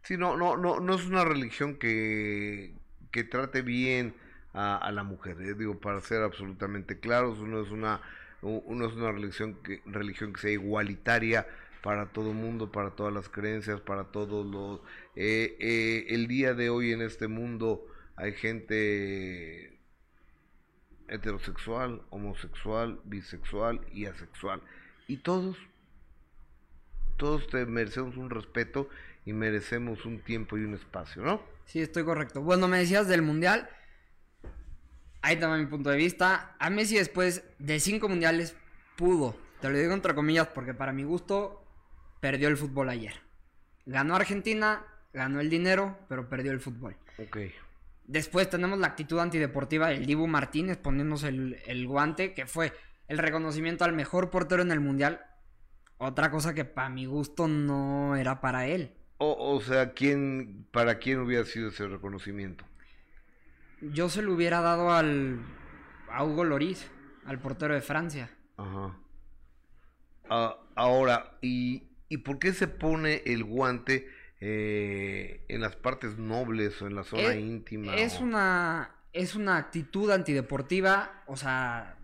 Sí, 0.03 0.17
no, 0.17 0.35
no, 0.39 0.57
no, 0.57 0.81
no 0.81 0.95
es 0.95 1.05
una 1.05 1.27
religión 1.27 1.79
que, 1.79 2.80
que 3.11 3.25
trate 3.25 3.63
bien 3.63 4.15
a, 4.53 4.91
la 4.93 5.05
mujer, 5.05 5.41
eh, 5.41 5.55
digo, 5.55 5.79
para 5.79 6.01
ser 6.01 6.23
absolutamente 6.23 6.99
claros, 6.99 7.39
uno 7.39 7.63
es 7.63 7.71
una, 7.71 8.01
uno 8.43 8.87
es 8.87 8.95
una 8.95 9.13
religión 9.13 9.55
que, 9.63 9.81
religión 9.87 10.33
que 10.33 10.41
sea 10.41 10.51
igualitaria 10.51 11.47
para 11.83 12.07
todo 12.07 12.31
el 12.31 12.37
mundo, 12.37 12.73
para 12.73 12.91
todas 12.91 13.13
las 13.13 13.29
creencias, 13.29 13.81
para 13.81 14.05
todos 14.05 14.45
los... 14.47 14.81
Eh, 15.17 15.57
eh, 15.61 16.07
el 16.11 16.27
día 16.27 16.55
de 16.55 16.69
hoy 16.69 16.93
en 16.93 17.01
este 17.01 17.29
mundo 17.29 17.87
hay 18.17 18.33
gente 18.33 19.79
heterosexual, 21.09 22.03
homosexual, 22.11 23.01
bisexual 23.05 23.81
y 23.93 24.07
asexual. 24.07 24.61
Y 25.09 25.19
todos, 25.19 25.57
todos 27.17 27.47
te 27.49 27.65
merecemos 27.67 28.17
un 28.17 28.31
respeto 28.31 28.89
y 29.25 29.33
merecemos 29.33 30.05
un 30.05 30.21
tiempo 30.21 30.59
y 30.59 30.65
un 30.65 30.75
espacio, 30.75 31.23
¿no? 31.23 31.43
Sí, 31.71 31.81
estoy 31.81 32.05
correcto. 32.05 32.43
Bueno, 32.43 32.67
me 32.67 32.79
decías 32.79 33.07
del 33.07 33.23
Mundial. 33.23 33.71
Ahí 35.23 35.37
también 35.39 35.61
mi 35.61 35.71
punto 35.71 35.91
de 35.91 35.97
vista. 35.97 36.57
A 36.59 36.69
Messi 36.69 36.97
después 36.97 37.45
de 37.61 37.79
cinco 37.79 38.09
mundiales 38.09 38.57
pudo, 38.97 39.37
te 39.61 39.69
lo 39.69 39.79
digo 39.79 39.93
entre 39.93 40.17
comillas 40.17 40.49
porque 40.49 40.75
para 40.75 40.93
mi 40.93 41.05
gusto 41.05 41.65
perdió 42.19 42.49
el 42.49 42.57
fútbol 42.57 42.89
ayer. 42.89 43.15
Ganó 43.87 44.17
Argentina, 44.17 44.85
ganó 45.13 45.39
el 45.39 45.49
dinero, 45.49 45.97
pero 46.09 46.29
perdió 46.29 46.51
el 46.51 46.59
fútbol. 46.59 46.97
Ok. 47.19 47.39
Después 48.05 48.51
tenemos 48.51 48.81
la 48.81 48.89
actitud 48.89 49.21
antideportiva 49.21 49.91
del 49.91 50.07
Dibu 50.07 50.27
Martínez 50.27 50.77
poniéndose 50.77 51.29
el, 51.29 51.87
guante, 51.87 52.35
que 52.35 52.47
fue 52.47 52.73
el 53.07 53.19
reconocimiento 53.19 53.85
al 53.85 53.93
mejor 53.93 54.31
portero 54.31 54.63
en 54.63 54.73
el 54.73 54.81
mundial. 54.81 55.25
Otra 55.99 56.33
cosa 56.33 56.53
que 56.53 56.65
para 56.65 56.89
mi 56.89 57.07
gusto 57.07 57.47
no 57.47 58.17
era 58.17 58.41
para 58.41 58.67
él. 58.67 58.97
O, 59.23 59.55
o 59.55 59.61
sea, 59.61 59.93
¿quién, 59.93 60.67
¿para 60.73 60.99
quién 60.99 61.21
hubiera 61.21 61.45
sido 61.45 61.69
ese 61.69 61.87
reconocimiento? 61.87 62.65
Yo 63.81 64.09
se 64.09 64.23
lo 64.23 64.35
hubiera 64.35 64.61
dado 64.61 64.93
al 64.93 65.41
a 66.11 66.25
Hugo 66.25 66.45
Loris, 66.45 66.91
al 67.25 67.39
portero 67.39 67.75
de 67.75 67.81
Francia. 67.81 68.31
Ajá. 68.57 68.97
Ah, 70.29 70.57
ahora, 70.75 71.39
y 71.41 71.91
¿Y 72.13 72.19
por 72.19 72.41
qué 72.41 72.53
se 72.53 72.67
pone 72.67 73.23
el 73.25 73.45
guante 73.45 74.09
eh, 74.41 75.45
en 75.49 75.61
las 75.61 75.77
partes 75.77 76.19
nobles 76.19 76.83
o 76.83 76.89
en 76.89 76.97
la 76.97 77.05
zona 77.05 77.37
íntima? 77.37 77.95
Es 77.95 78.19
una 78.21 78.97
es 79.13 79.37
una 79.37 79.57
actitud 79.57 80.11
antideportiva, 80.11 81.23
o 81.29 81.37
sea, 81.37 81.97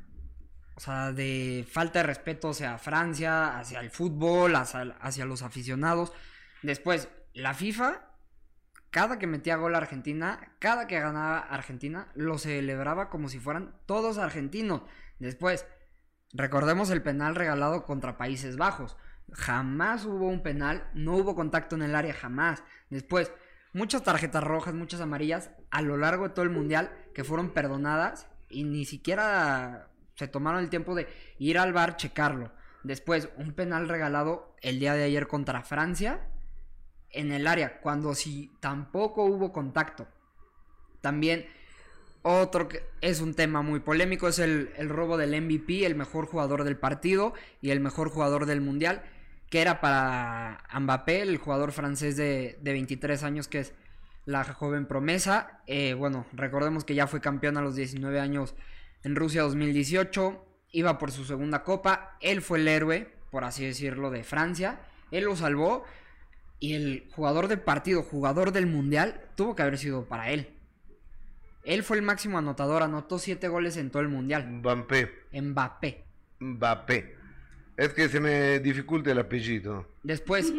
o 0.77 0.81
sea, 0.81 1.13
de 1.13 1.67
falta 1.69 1.99
de 1.99 2.03
respeto 2.05 2.51
hacia 2.51 2.79
Francia, 2.79 3.59
hacia 3.59 3.81
el 3.81 3.91
fútbol, 3.91 4.55
hacia, 4.55 5.25
los 5.25 5.43
aficionados. 5.43 6.13
Después, 6.63 7.09
la 7.35 7.55
FIFA, 7.55 8.01
cada 8.91 9.19
que 9.19 9.27
metía 9.27 9.57
gol 9.57 9.75
a 9.75 9.79
Argentina, 9.79 10.55
cada 10.59 10.87
que 10.87 10.99
ganaba 10.99 11.39
Argentina, 11.39 12.09
lo 12.15 12.39
celebraba 12.39 13.11
como 13.11 13.29
si 13.29 13.39
fueran 13.39 13.75
todos 13.87 14.19
argentinos. 14.19 14.83
Después, 15.19 15.67
recordemos 16.33 16.91
el 16.91 17.03
penal 17.03 17.35
regalado 17.35 17.85
contra 17.85 18.17
Países 18.17 18.57
Bajos. 18.57 18.97
Jamás 19.33 20.07
hubo 20.07 20.29
un 20.29 20.43
penal, 20.43 20.89
no 20.95 21.17
hubo 21.17 21.35
contacto 21.35 21.77
en 21.77 21.83
el 21.83 21.95
área, 21.95 22.15
jamás. 22.15 22.63
Después, 22.91 23.33
muchas 23.73 24.03
tarjetas 24.03 24.43
rojas, 24.43 24.73
muchas 24.75 25.01
amarillas 25.01 25.51
a 25.71 25.83
lo 25.83 25.97
largo 25.97 26.29
de 26.29 26.35
todo 26.35 26.45
el 26.45 26.51
mundial 26.51 26.91
que 27.15 27.25
fueron 27.25 27.51
perdonadas 27.51 28.29
y 28.49 28.65
ni 28.65 28.85
siquiera 28.85 29.91
se 30.15 30.29
tomaron 30.29 30.61
el 30.61 30.71
tiempo 30.71 30.95
de 30.95 31.09
ir 31.39 31.59
al 31.59 31.73
bar, 31.73 31.97
checarlo. 31.97 32.53
Después, 32.83 33.29
un 33.37 33.53
penal 33.53 33.89
regalado 33.89 34.57
el 34.63 34.79
día 34.79 34.95
de 34.95 35.05
ayer 35.05 35.27
contra 35.27 35.63
Francia 35.63 36.21
en 37.17 37.33
el 37.33 37.47
área, 37.47 37.81
cuando 37.81 38.15
si 38.15 38.53
tampoco 38.61 39.25
hubo 39.25 39.53
contacto. 39.53 40.07
También 41.01 41.47
otro 42.23 42.69
que 42.69 42.83
es 43.01 43.21
un 43.21 43.35
tema 43.35 43.63
muy 43.63 43.81
polémico 43.81 44.29
es 44.29 44.39
el, 44.39 44.71
el 44.77 44.89
robo 44.89 45.17
del 45.17 45.41
MVP, 45.41 45.87
el 45.87 45.95
mejor 45.95 46.27
jugador 46.27 46.65
del 46.65 46.77
partido 46.77 47.35
y 47.61 47.71
el 47.71 47.81
mejor 47.81 48.11
jugador 48.11 48.47
del 48.47 48.61
mundial 48.61 49.03
que 49.51 49.61
era 49.61 49.81
para 49.81 50.65
Mbappé, 50.79 51.23
el 51.23 51.39
jugador 51.39 51.73
francés 51.73 52.17
de, 52.17 52.59
23 52.63 53.23
años 53.23 53.49
que 53.49 53.61
es 53.61 53.75
la 54.25 54.45
joven 54.45 54.87
promesa. 54.87 55.61
Eh, 55.67 55.95
bueno, 55.95 56.27
recordemos 56.33 56.85
que 56.85 56.95
ya 56.95 57.07
fue 57.07 57.21
campeón 57.21 57.57
a 57.57 57.63
los 57.63 57.77
19 57.77 58.21
años 58.21 58.55
en 59.03 59.15
Rusia 59.15 59.43
2018, 59.43 60.45
iba 60.73 60.99
por 60.99 61.13
su 61.13 61.25
segunda 61.25 61.63
copa, 61.63 62.17
él 62.21 62.43
fue 62.43 62.59
el 62.59 62.67
héroe, 62.67 63.13
por 63.31 63.45
así 63.45 63.65
decirlo, 63.65 64.11
de 64.11 64.25
Francia, 64.25 64.81
él 65.13 65.25
lo 65.25 65.37
salvó 65.37 65.85
y 66.59 66.75
el 66.75 67.09
jugador 67.15 67.49
del 67.49 67.61
partido, 67.61 68.03
jugador 68.03 68.53
del 68.53 68.67
mundial, 68.67 69.21
tuvo 69.35 69.55
que 69.55 69.63
haber 69.63 69.79
sido 69.79 70.07
para 70.07 70.31
él. 70.31 70.51
Él 71.65 71.83
fue 71.83 71.97
el 71.97 72.03
máximo 72.03 72.39
anotador, 72.39 72.83
anotó 72.83 73.19
7 73.19 73.49
goles 73.49 73.77
en 73.77 73.91
todo 73.91 74.03
el 74.03 74.09
mundial. 74.09 74.47
Mbappé. 74.47 75.11
Mbappé. 75.33 76.05
Mbappé. 76.39 77.17
Es 77.77 77.93
que 77.93 78.09
se 78.09 78.21
me 78.21 78.61
dificulta 78.61 79.11
el 79.11 79.19
apellido. 79.19 79.87
Después, 80.03 80.53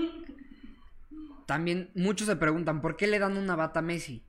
también 1.46 1.92
muchos 1.96 2.28
se 2.28 2.36
preguntan, 2.36 2.82
¿por 2.82 2.98
qué 2.98 3.08
le 3.08 3.20
dan 3.20 3.38
una 3.38 3.56
bata 3.56 3.80
a 3.80 3.84
Messi? 3.84 4.24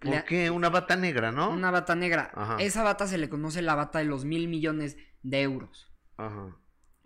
¿Por 0.00 0.24
qué? 0.24 0.50
Una 0.50 0.68
bata 0.68 0.96
negra, 0.96 1.30
¿no? 1.30 1.50
Una 1.50 1.70
bata 1.70 1.94
negra. 1.94 2.56
Esa 2.58 2.82
bata 2.82 3.06
se 3.06 3.18
le 3.18 3.28
conoce 3.28 3.62
la 3.62 3.74
bata 3.74 4.00
de 4.00 4.04
los 4.06 4.24
mil 4.24 4.48
millones 4.48 4.96
de 5.22 5.42
euros. 5.42 5.90
Ajá. 6.16 6.56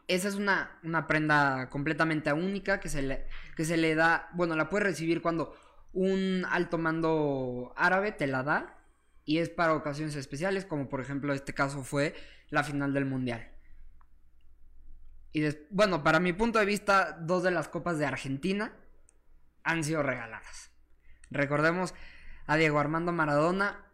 Esa 0.08 0.28
es 0.28 0.34
una, 0.34 0.78
una 0.82 1.06
prenda 1.06 1.68
completamente 1.68 2.32
única 2.32 2.80
que 2.80 2.88
se, 2.88 3.02
le, 3.02 3.26
que 3.54 3.64
se 3.64 3.76
le 3.76 3.94
da, 3.94 4.30
bueno, 4.32 4.56
la 4.56 4.68
puedes 4.68 4.86
recibir 4.86 5.22
cuando 5.22 5.54
un 5.92 6.44
alto 6.50 6.78
mando 6.78 7.72
árabe 7.76 8.12
te 8.12 8.26
la 8.26 8.42
da 8.42 8.78
y 9.24 9.38
es 9.38 9.50
para 9.50 9.74
ocasiones 9.74 10.16
especiales, 10.16 10.64
como 10.64 10.88
por 10.88 11.00
ejemplo 11.00 11.34
este 11.34 11.52
caso 11.52 11.84
fue 11.84 12.14
la 12.48 12.64
final 12.64 12.94
del 12.94 13.04
mundial. 13.04 13.52
Y 15.32 15.46
bueno, 15.70 16.02
para 16.02 16.20
mi 16.20 16.32
punto 16.32 16.58
de 16.58 16.64
vista, 16.64 17.18
dos 17.20 17.42
de 17.42 17.50
las 17.50 17.68
copas 17.68 17.98
de 17.98 18.06
Argentina 18.06 18.72
han 19.62 19.84
sido 19.84 20.02
regaladas. 20.02 20.70
Recordemos 21.30 21.94
a 22.46 22.56
Diego 22.56 22.78
Armando 22.78 23.12
Maradona, 23.12 23.84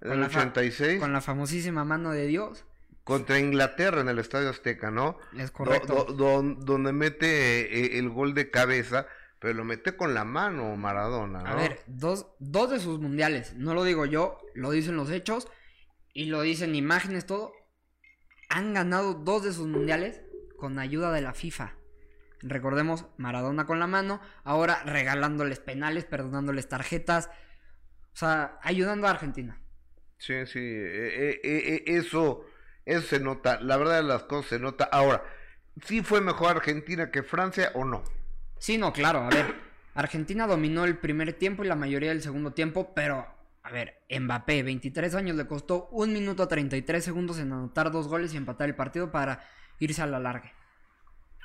En 0.00 0.12
el 0.12 0.22
86. 0.24 0.98
Con 0.98 1.12
la 1.12 1.20
famosísima 1.20 1.84
mano 1.84 2.10
de 2.10 2.26
Dios. 2.26 2.64
Contra 3.08 3.38
Inglaterra 3.38 4.02
en 4.02 4.08
el 4.10 4.18
Estadio 4.18 4.50
Azteca, 4.50 4.90
¿no? 4.90 5.16
Es 5.34 5.50
correcto. 5.50 6.04
donde 6.04 6.92
mete 6.92 7.96
eh, 7.96 7.98
el 7.98 8.10
gol 8.10 8.34
de 8.34 8.50
cabeza, 8.50 9.06
pero 9.38 9.54
lo 9.54 9.64
mete 9.64 9.96
con 9.96 10.12
la 10.12 10.26
mano 10.26 10.76
Maradona, 10.76 11.42
¿no? 11.42 11.48
A 11.48 11.54
ver, 11.54 11.80
dos, 11.86 12.26
dos 12.38 12.70
de 12.70 12.78
sus 12.80 13.00
mundiales, 13.00 13.54
no 13.54 13.72
lo 13.72 13.84
digo 13.84 14.04
yo, 14.04 14.38
lo 14.54 14.72
dicen 14.72 14.96
los 14.96 15.10
hechos 15.10 15.48
y 16.12 16.26
lo 16.26 16.42
dicen 16.42 16.74
imágenes, 16.74 17.24
todo. 17.24 17.54
Han 18.50 18.74
ganado 18.74 19.14
dos 19.14 19.42
de 19.42 19.54
sus 19.54 19.66
mundiales 19.66 20.20
con 20.58 20.78
ayuda 20.78 21.10
de 21.10 21.22
la 21.22 21.32
FIFA. 21.32 21.76
Recordemos, 22.42 23.06
Maradona 23.16 23.66
con 23.66 23.78
la 23.78 23.86
mano, 23.86 24.20
ahora 24.44 24.82
regalándoles 24.84 25.60
penales, 25.60 26.04
perdonándoles 26.04 26.68
tarjetas, 26.68 27.30
o 28.12 28.16
sea, 28.18 28.58
ayudando 28.62 29.06
a 29.06 29.12
Argentina. 29.12 29.62
Sí, 30.18 30.34
sí, 30.44 30.58
eh, 30.58 31.40
eh, 31.40 31.40
eh, 31.42 31.82
eso, 31.86 32.44
eso 32.88 33.06
se 33.06 33.20
nota, 33.20 33.60
la 33.60 33.76
verdad 33.76 33.96
de 33.96 34.08
las 34.08 34.22
cosas 34.24 34.50
se 34.50 34.58
nota. 34.58 34.84
Ahora, 34.84 35.22
¿sí 35.84 36.02
fue 36.02 36.20
mejor 36.20 36.56
Argentina 36.56 37.10
que 37.10 37.22
Francia 37.22 37.70
o 37.74 37.84
no? 37.84 38.02
Sí, 38.58 38.78
no, 38.78 38.92
claro, 38.92 39.20
a 39.20 39.28
ver, 39.28 39.54
Argentina 39.94 40.46
dominó 40.46 40.84
el 40.84 40.96
primer 40.96 41.34
tiempo 41.34 41.62
y 41.62 41.68
la 41.68 41.74
mayoría 41.74 42.08
del 42.08 42.22
segundo 42.22 42.52
tiempo, 42.52 42.92
pero, 42.94 43.26
a 43.62 43.70
ver, 43.70 44.00
Mbappé, 44.10 44.62
23 44.62 45.14
años, 45.14 45.36
le 45.36 45.46
costó 45.46 45.88
un 45.92 46.12
minuto 46.14 46.48
33 46.48 47.04
segundos 47.04 47.38
en 47.38 47.52
anotar 47.52 47.92
dos 47.92 48.08
goles 48.08 48.32
y 48.32 48.38
empatar 48.38 48.68
el 48.68 48.74
partido 48.74 49.12
para 49.12 49.44
irse 49.78 50.00
a 50.00 50.06
la 50.06 50.18
larga. 50.18 50.52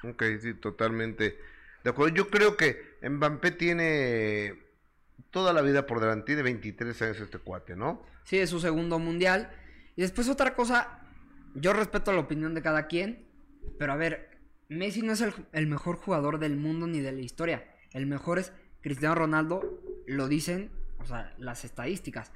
Ok, 0.03 0.23
sí, 0.41 0.53
totalmente. 0.53 1.37
De 1.83 1.89
acuerdo, 1.89 2.15
yo 2.15 2.29
creo 2.29 2.55
que 2.55 2.97
Mbappé 3.01 3.51
tiene 3.51 4.63
toda 5.29 5.51
la 5.51 5.61
vida 5.61 5.85
por 5.85 5.99
delante, 5.99 6.27
tiene 6.27 6.43
23 6.43 7.01
años 7.01 7.19
este 7.19 7.39
cuate, 7.39 7.75
¿no? 7.75 8.05
Sí, 8.23 8.39
es 8.39 8.49
su 8.49 8.61
segundo 8.61 8.97
mundial. 8.97 9.51
Y 9.95 10.01
después 10.01 10.29
otra 10.29 10.55
cosa, 10.55 11.02
yo 11.55 11.73
respeto 11.73 12.11
la 12.11 12.19
opinión 12.19 12.53
de 12.53 12.61
cada 12.61 12.87
quien, 12.87 13.25
pero 13.77 13.93
a 13.93 13.97
ver, 13.97 14.29
Messi 14.69 15.01
no 15.01 15.13
es 15.13 15.23
el, 15.51 15.67
mejor 15.67 15.97
jugador 15.97 16.39
del 16.39 16.57
mundo 16.57 16.87
ni 16.87 16.99
de 16.99 17.11
la 17.11 17.21
historia. 17.21 17.63
El 17.91 18.05
mejor 18.05 18.39
es 18.39 18.53
Cristiano 18.81 19.15
Ronaldo, 19.15 19.81
lo 20.07 20.27
dicen, 20.27 20.71
o 20.99 21.05
sea, 21.05 21.33
las 21.37 21.63
estadísticas. 21.65 22.31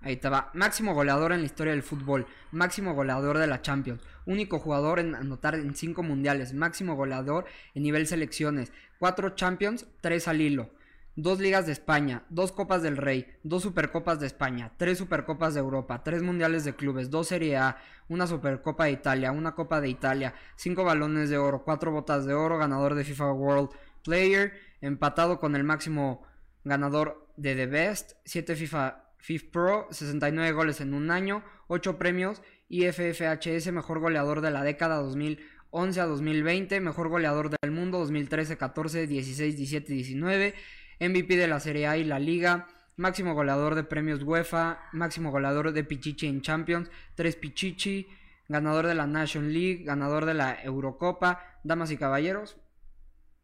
Ahí 0.00 0.14
estaba. 0.14 0.50
Máximo 0.52 0.94
goleador 0.94 1.32
en 1.32 1.40
la 1.40 1.46
historia 1.46 1.72
del 1.72 1.82
fútbol. 1.82 2.26
Máximo 2.52 2.94
goleador 2.94 3.38
de 3.38 3.46
la 3.46 3.62
Champions. 3.62 4.02
Único 4.26 4.58
jugador 4.58 5.00
en 5.00 5.14
anotar 5.14 5.54
en 5.54 5.74
cinco 5.74 6.02
mundiales. 6.02 6.52
Máximo 6.52 6.96
goleador 6.96 7.46
en 7.74 7.82
nivel 7.82 8.06
selecciones. 8.06 8.72
Cuatro 8.98 9.30
Champions, 9.30 9.86
tres 10.00 10.28
al 10.28 10.40
hilo. 10.40 10.70
Dos 11.18 11.40
ligas 11.40 11.64
de 11.64 11.72
España, 11.72 12.24
dos 12.28 12.52
Copas 12.52 12.82
del 12.82 12.98
Rey, 12.98 13.26
dos 13.42 13.62
Supercopas 13.62 14.20
de 14.20 14.26
España, 14.26 14.72
tres 14.76 14.98
Supercopas 14.98 15.54
de 15.54 15.60
Europa, 15.60 16.04
tres 16.04 16.22
Mundiales 16.22 16.62
de 16.64 16.76
Clubes, 16.76 17.08
dos 17.08 17.28
Serie 17.28 17.56
A, 17.56 17.78
una 18.08 18.26
Supercopa 18.26 18.84
de 18.84 18.90
Italia, 18.90 19.32
una 19.32 19.54
Copa 19.54 19.80
de 19.80 19.88
Italia, 19.88 20.34
cinco 20.56 20.84
balones 20.84 21.30
de 21.30 21.38
oro, 21.38 21.64
cuatro 21.64 21.90
botas 21.90 22.26
de 22.26 22.34
oro, 22.34 22.58
ganador 22.58 22.94
de 22.94 23.02
FIFA 23.02 23.32
World 23.32 23.70
Player, 24.04 24.52
empatado 24.82 25.40
con 25.40 25.56
el 25.56 25.64
máximo 25.64 26.22
ganador 26.64 27.26
de 27.38 27.54
The 27.54 27.66
Best, 27.66 28.12
siete 28.26 28.54
FIFA 28.54 29.06
FIF 29.16 29.44
Pro, 29.44 29.88
69 29.90 30.52
goles 30.52 30.82
en 30.82 30.92
un 30.92 31.10
año, 31.10 31.42
8 31.68 31.96
premios 31.96 32.42
y 32.68 32.84
FFHS, 32.84 33.72
mejor 33.72 34.00
goleador 34.00 34.42
de 34.42 34.50
la 34.50 34.62
década 34.62 34.96
2011 34.96 35.98
a 35.98 36.04
2020, 36.04 36.78
mejor 36.80 37.08
goleador 37.08 37.48
del 37.48 37.70
mundo 37.70 38.00
2013, 38.00 38.58
14, 38.58 39.06
16, 39.06 39.56
17, 39.56 39.92
19, 39.94 40.54
MVP 41.00 41.36
de 41.36 41.48
la 41.48 41.60
Serie 41.60 41.86
A 41.86 41.96
y 41.96 42.04
la 42.04 42.18
Liga, 42.18 42.68
máximo 42.96 43.34
goleador 43.34 43.74
de 43.74 43.84
premios 43.84 44.22
UEFA, 44.22 44.88
máximo 44.92 45.30
goleador 45.30 45.72
de 45.72 45.84
Pichichi 45.84 46.26
en 46.26 46.40
Champions, 46.40 46.90
3 47.14 47.36
Pichichi, 47.36 48.08
ganador 48.48 48.86
de 48.86 48.94
la 48.94 49.06
Nation 49.06 49.52
League, 49.52 49.84
ganador 49.84 50.24
de 50.24 50.34
la 50.34 50.62
Eurocopa, 50.62 51.58
damas 51.64 51.90
y 51.90 51.96
caballeros, 51.96 52.56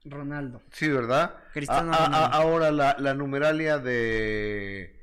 Ronaldo. 0.05 0.63
Sí, 0.71 0.89
¿verdad? 0.89 1.37
Cristiano 1.53 1.93
Ronaldo. 1.93 2.17
ahora 2.17 2.73
la, 2.73 2.97
la 2.99 3.15
numeralia 3.15 3.79
de 3.79 5.03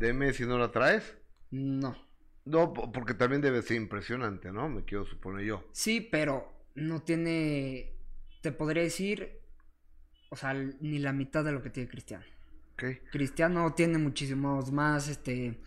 de 0.00 0.12
Messi 0.12 0.44
no 0.46 0.58
la 0.58 0.70
traes? 0.70 1.16
No. 1.50 1.96
No, 2.44 2.72
porque 2.72 3.14
también 3.14 3.42
debe 3.42 3.62
ser 3.62 3.76
impresionante, 3.76 4.50
¿no? 4.50 4.68
Me 4.68 4.84
quiero 4.84 5.04
suponer 5.04 5.44
yo. 5.44 5.64
Sí, 5.72 6.00
pero 6.00 6.52
no 6.74 7.02
tiene, 7.02 7.92
te 8.40 8.50
podría 8.50 8.82
decir, 8.82 9.39
o 10.30 10.36
sea, 10.36 10.54
ni 10.54 10.98
la 10.98 11.12
mitad 11.12 11.44
de 11.44 11.52
lo 11.52 11.62
que 11.62 11.70
tiene 11.70 11.88
Cristiano. 11.88 12.24
Okay. 12.74 12.98
Cristiano 13.12 13.74
tiene 13.74 13.98
muchísimos 13.98 14.72
más, 14.72 15.08
este, 15.08 15.58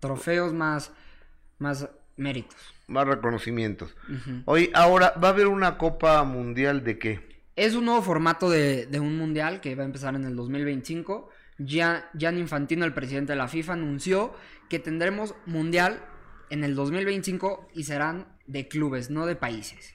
trofeos, 0.00 0.54
más, 0.54 0.90
más 1.58 1.88
méritos. 2.16 2.56
Más 2.86 3.06
reconocimientos. 3.06 3.94
Hoy, 4.46 4.70
ahora, 4.74 5.12
¿va 5.22 5.28
a 5.28 5.30
haber 5.32 5.48
una 5.48 5.76
Copa 5.76 6.24
Mundial 6.24 6.82
de 6.82 6.98
qué? 6.98 7.42
Es 7.56 7.74
un 7.74 7.84
nuevo 7.84 8.00
formato 8.00 8.48
de, 8.48 8.86
de 8.86 9.00
un 9.00 9.18
mundial 9.18 9.60
que 9.60 9.74
va 9.74 9.82
a 9.82 9.86
empezar 9.86 10.14
en 10.14 10.24
el 10.24 10.34
2025 10.34 11.28
Gian 11.58 12.38
Infantino, 12.38 12.84
el 12.84 12.94
presidente 12.94 13.32
de 13.32 13.36
la 13.36 13.48
FIFA, 13.48 13.74
anunció 13.74 14.34
que 14.68 14.78
tendremos 14.78 15.34
mundial 15.46 16.04
en 16.50 16.64
el 16.64 16.74
2025 16.74 17.68
y 17.74 17.84
serán 17.84 18.26
de 18.46 18.68
clubes, 18.68 19.10
no 19.10 19.26
de 19.26 19.36
países. 19.36 19.94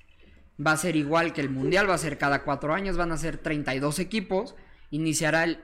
Va 0.65 0.71
a 0.71 0.77
ser 0.77 0.95
igual 0.95 1.33
que 1.33 1.41
el 1.41 1.49
mundial, 1.49 1.89
va 1.89 1.93
a 1.93 1.99
ser 1.99 2.17
cada 2.17 2.43
cuatro 2.43 2.73
años, 2.73 2.97
van 2.97 3.11
a 3.11 3.17
ser 3.17 3.37
32 3.37 3.99
equipos. 3.99 4.55
Iniciará 4.89 5.43
el, 5.43 5.63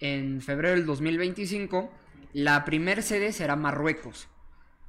en 0.00 0.42
febrero 0.42 0.74
del 0.76 0.86
2025. 0.86 1.90
La 2.32 2.64
primer 2.64 3.02
sede 3.02 3.32
será 3.32 3.56
Marruecos. 3.56 4.28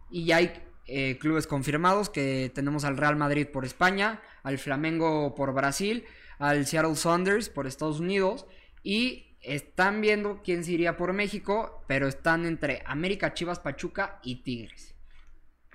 Y 0.10 0.26
ya 0.26 0.38
hay 0.38 0.54
eh, 0.88 1.18
clubes 1.20 1.48
confirmados 1.48 2.10
que 2.10 2.52
tenemos 2.54 2.84
al 2.84 2.98
Real 2.98 3.16
Madrid 3.16 3.48
por 3.48 3.66
España, 3.66 4.22
al 4.44 4.58
Flamengo 4.58 5.34
por 5.36 5.54
Brasil, 5.54 6.04
al 6.38 6.66
Seattle 6.66 6.96
Saunders 6.96 7.50
por 7.50 7.68
Estados 7.68 8.00
Unidos 8.00 8.46
y 8.84 9.36
están 9.42 10.02
viendo 10.02 10.42
quién 10.44 10.64
se 10.64 10.72
iría 10.72 10.98
por 10.98 11.14
México, 11.14 11.84
pero 11.88 12.08
están 12.08 12.46
entre 12.46 12.84
América, 12.86 13.34
Chivas, 13.34 13.60
Pachuca 13.60 14.20
y 14.24 14.38
Tigres. 14.38 14.95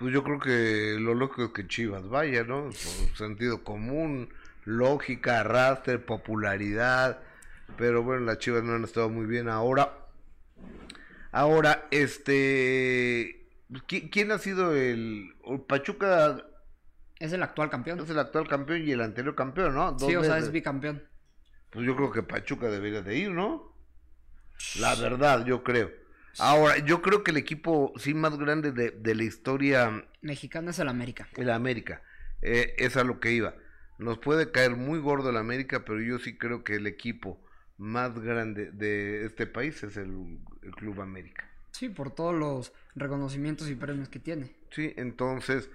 Pues 0.01 0.15
yo 0.15 0.23
creo 0.23 0.39
que 0.39 0.97
lo 0.99 1.13
lógico 1.13 1.43
es 1.43 1.51
que 1.51 1.67
Chivas 1.67 2.09
vaya, 2.09 2.43
¿no? 2.43 2.63
Por 2.63 3.17
sentido 3.17 3.63
común, 3.63 4.29
lógica, 4.65 5.41
arrastre, 5.41 5.99
popularidad. 5.99 7.19
Pero 7.77 8.01
bueno, 8.01 8.25
las 8.25 8.39
Chivas 8.39 8.63
no 8.63 8.73
han 8.73 8.83
estado 8.83 9.09
muy 9.09 9.27
bien 9.27 9.47
ahora. 9.47 9.93
Ahora, 11.31 11.87
este. 11.91 13.45
¿Quién 13.85 14.31
ha 14.31 14.39
sido 14.39 14.73
el. 14.75 15.35
Pachuca. 15.67 16.47
Es 17.19 17.31
el 17.33 17.43
actual 17.43 17.69
campeón. 17.69 17.99
Es 17.99 18.09
el 18.09 18.17
actual 18.17 18.47
campeón 18.47 18.81
y 18.87 18.93
el 18.93 19.01
anterior 19.01 19.35
campeón, 19.35 19.75
¿no? 19.75 19.99
sí, 19.99 20.15
o 20.15 20.23
sea, 20.23 20.39
es 20.39 20.51
bicampeón. 20.51 21.03
Pues 21.69 21.85
yo 21.85 21.95
creo 21.95 22.11
que 22.11 22.23
Pachuca 22.23 22.69
debería 22.69 23.03
de 23.03 23.17
ir, 23.19 23.29
¿no? 23.29 23.75
La 24.79 24.95
verdad, 24.95 25.45
yo 25.45 25.63
creo. 25.63 26.00
Ahora, 26.39 26.77
yo 26.79 27.01
creo 27.01 27.23
que 27.23 27.31
el 27.31 27.37
equipo 27.37 27.93
sí 27.97 28.13
más 28.13 28.37
grande 28.37 28.71
de, 28.71 29.15
la 29.15 29.23
historia 29.23 30.05
mexicana 30.21 30.71
es 30.71 30.79
el 30.79 30.87
América. 30.87 31.27
El 31.35 31.49
América. 31.49 32.01
Eh, 32.41 32.75
es 32.77 32.97
a 32.97 33.03
lo 33.03 33.19
que 33.19 33.31
iba. 33.31 33.55
Nos 33.97 34.17
puede 34.17 34.51
caer 34.51 34.75
muy 34.75 34.99
gordo 34.99 35.29
el 35.29 35.37
América, 35.37 35.83
pero 35.85 36.01
yo 36.01 36.19
sí 36.19 36.37
creo 36.37 36.63
que 36.63 36.75
el 36.75 36.87
equipo 36.87 37.39
más 37.77 38.17
grande 38.19 38.71
de 38.71 39.25
este 39.25 39.45
país 39.45 39.83
es 39.83 39.97
el, 39.97 40.39
el 40.63 40.71
Club 40.71 41.01
América. 41.01 41.47
Sí, 41.71 41.89
por 41.89 42.11
todos 42.11 42.35
los 42.35 42.73
reconocimientos 42.95 43.69
y 43.69 43.75
premios 43.75 44.09
que 44.09 44.19
tiene. 44.19 44.55
Sí, 44.71 44.93
entonces 44.97 45.69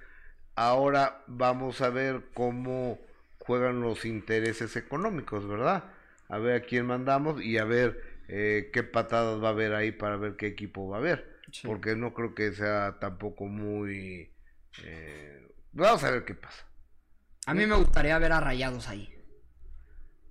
ahora 0.55 1.23
vamos 1.27 1.81
a 1.83 1.91
ver 1.91 2.23
cómo 2.35 2.99
juegan 3.39 3.81
los 3.81 4.05
intereses 4.05 4.77
económicos, 4.77 5.47
¿verdad? 5.47 5.85
A 6.29 6.39
ver 6.39 6.63
a 6.63 6.65
quién 6.65 6.87
mandamos 6.87 7.41
y 7.41 7.59
a 7.59 7.65
ver 7.65 8.16
eh, 8.29 8.71
qué 8.73 8.83
patadas 8.83 9.43
va 9.43 9.49
a 9.49 9.53
haber 9.53 9.75
ahí 9.75 9.93
para 9.93 10.17
ver 10.17 10.37
qué 10.37 10.47
equipo 10.47 10.89
va 10.89 10.97
a 10.97 11.01
haber. 11.01 11.37
Porque 11.65 11.95
no 11.95 12.13
creo 12.13 12.35
que 12.35 12.53
sea 12.53 12.99
tampoco 13.01 13.47
muy... 13.47 14.33
Eh, 14.85 15.49
vamos 15.73 16.03
a 16.05 16.11
ver 16.11 16.25
qué 16.25 16.35
pasa. 16.35 16.67
A 17.47 17.55
mí 17.55 17.67
me 17.67 17.77
gustaría 17.77 18.19
ver 18.19 18.33
a 18.33 18.41
Rayados 18.41 18.89
ahí. 18.89 19.13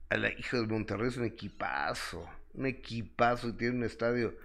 A 0.10 0.18
la 0.18 0.30
hija 0.32 0.58
de 0.58 0.68
Monterrey 0.68 1.08
es 1.08 1.18
un 1.18 1.26
equipazo. 1.26 2.30
Un 2.54 2.66
equipazo 2.66 3.50
y 3.50 3.54
tiene 3.54 3.78
un 3.78 3.84
estadio. 3.84 4.36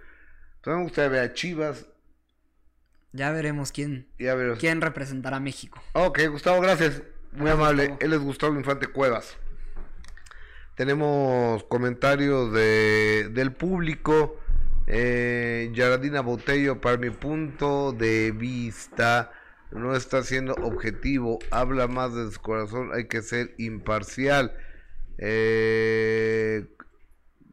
Entonces 0.55 0.77
me 0.77 0.83
gustaría 0.83 1.09
ver 1.09 1.29
a 1.29 1.33
Chivas. 1.33 1.87
Ya 3.13 3.31
veremos 3.31 3.73
quién, 3.73 4.07
ya 4.17 4.35
quién 4.57 4.79
representará 4.79 5.37
a 5.37 5.41
México. 5.41 5.83
Ok, 5.93 6.21
Gustavo, 6.29 6.61
gracias. 6.61 7.03
Muy 7.33 7.49
amable. 7.49 7.97
Él 7.99 8.13
es 8.13 8.19
Gustavo 8.19 8.55
Infante 8.55 8.87
Cuevas. 8.87 9.37
Tenemos 10.75 11.63
comentarios 11.65 12.51
de, 12.53 13.29
del 13.31 13.51
público. 13.53 14.39
Eh, 14.87 15.69
Yaradina 15.73 16.21
Botello, 16.21 16.81
para 16.81 16.97
mi 16.97 17.09
punto 17.09 17.93
de 17.93 18.31
vista, 18.31 19.31
no 19.71 19.95
está 19.95 20.23
siendo 20.23 20.53
objetivo. 20.55 21.39
Habla 21.51 21.87
más 21.87 22.15
de 22.15 22.31
su 22.31 22.41
corazón. 22.41 22.91
Hay 22.93 23.07
que 23.07 23.21
ser 23.21 23.53
imparcial. 23.57 24.53
Eh, 25.17 26.65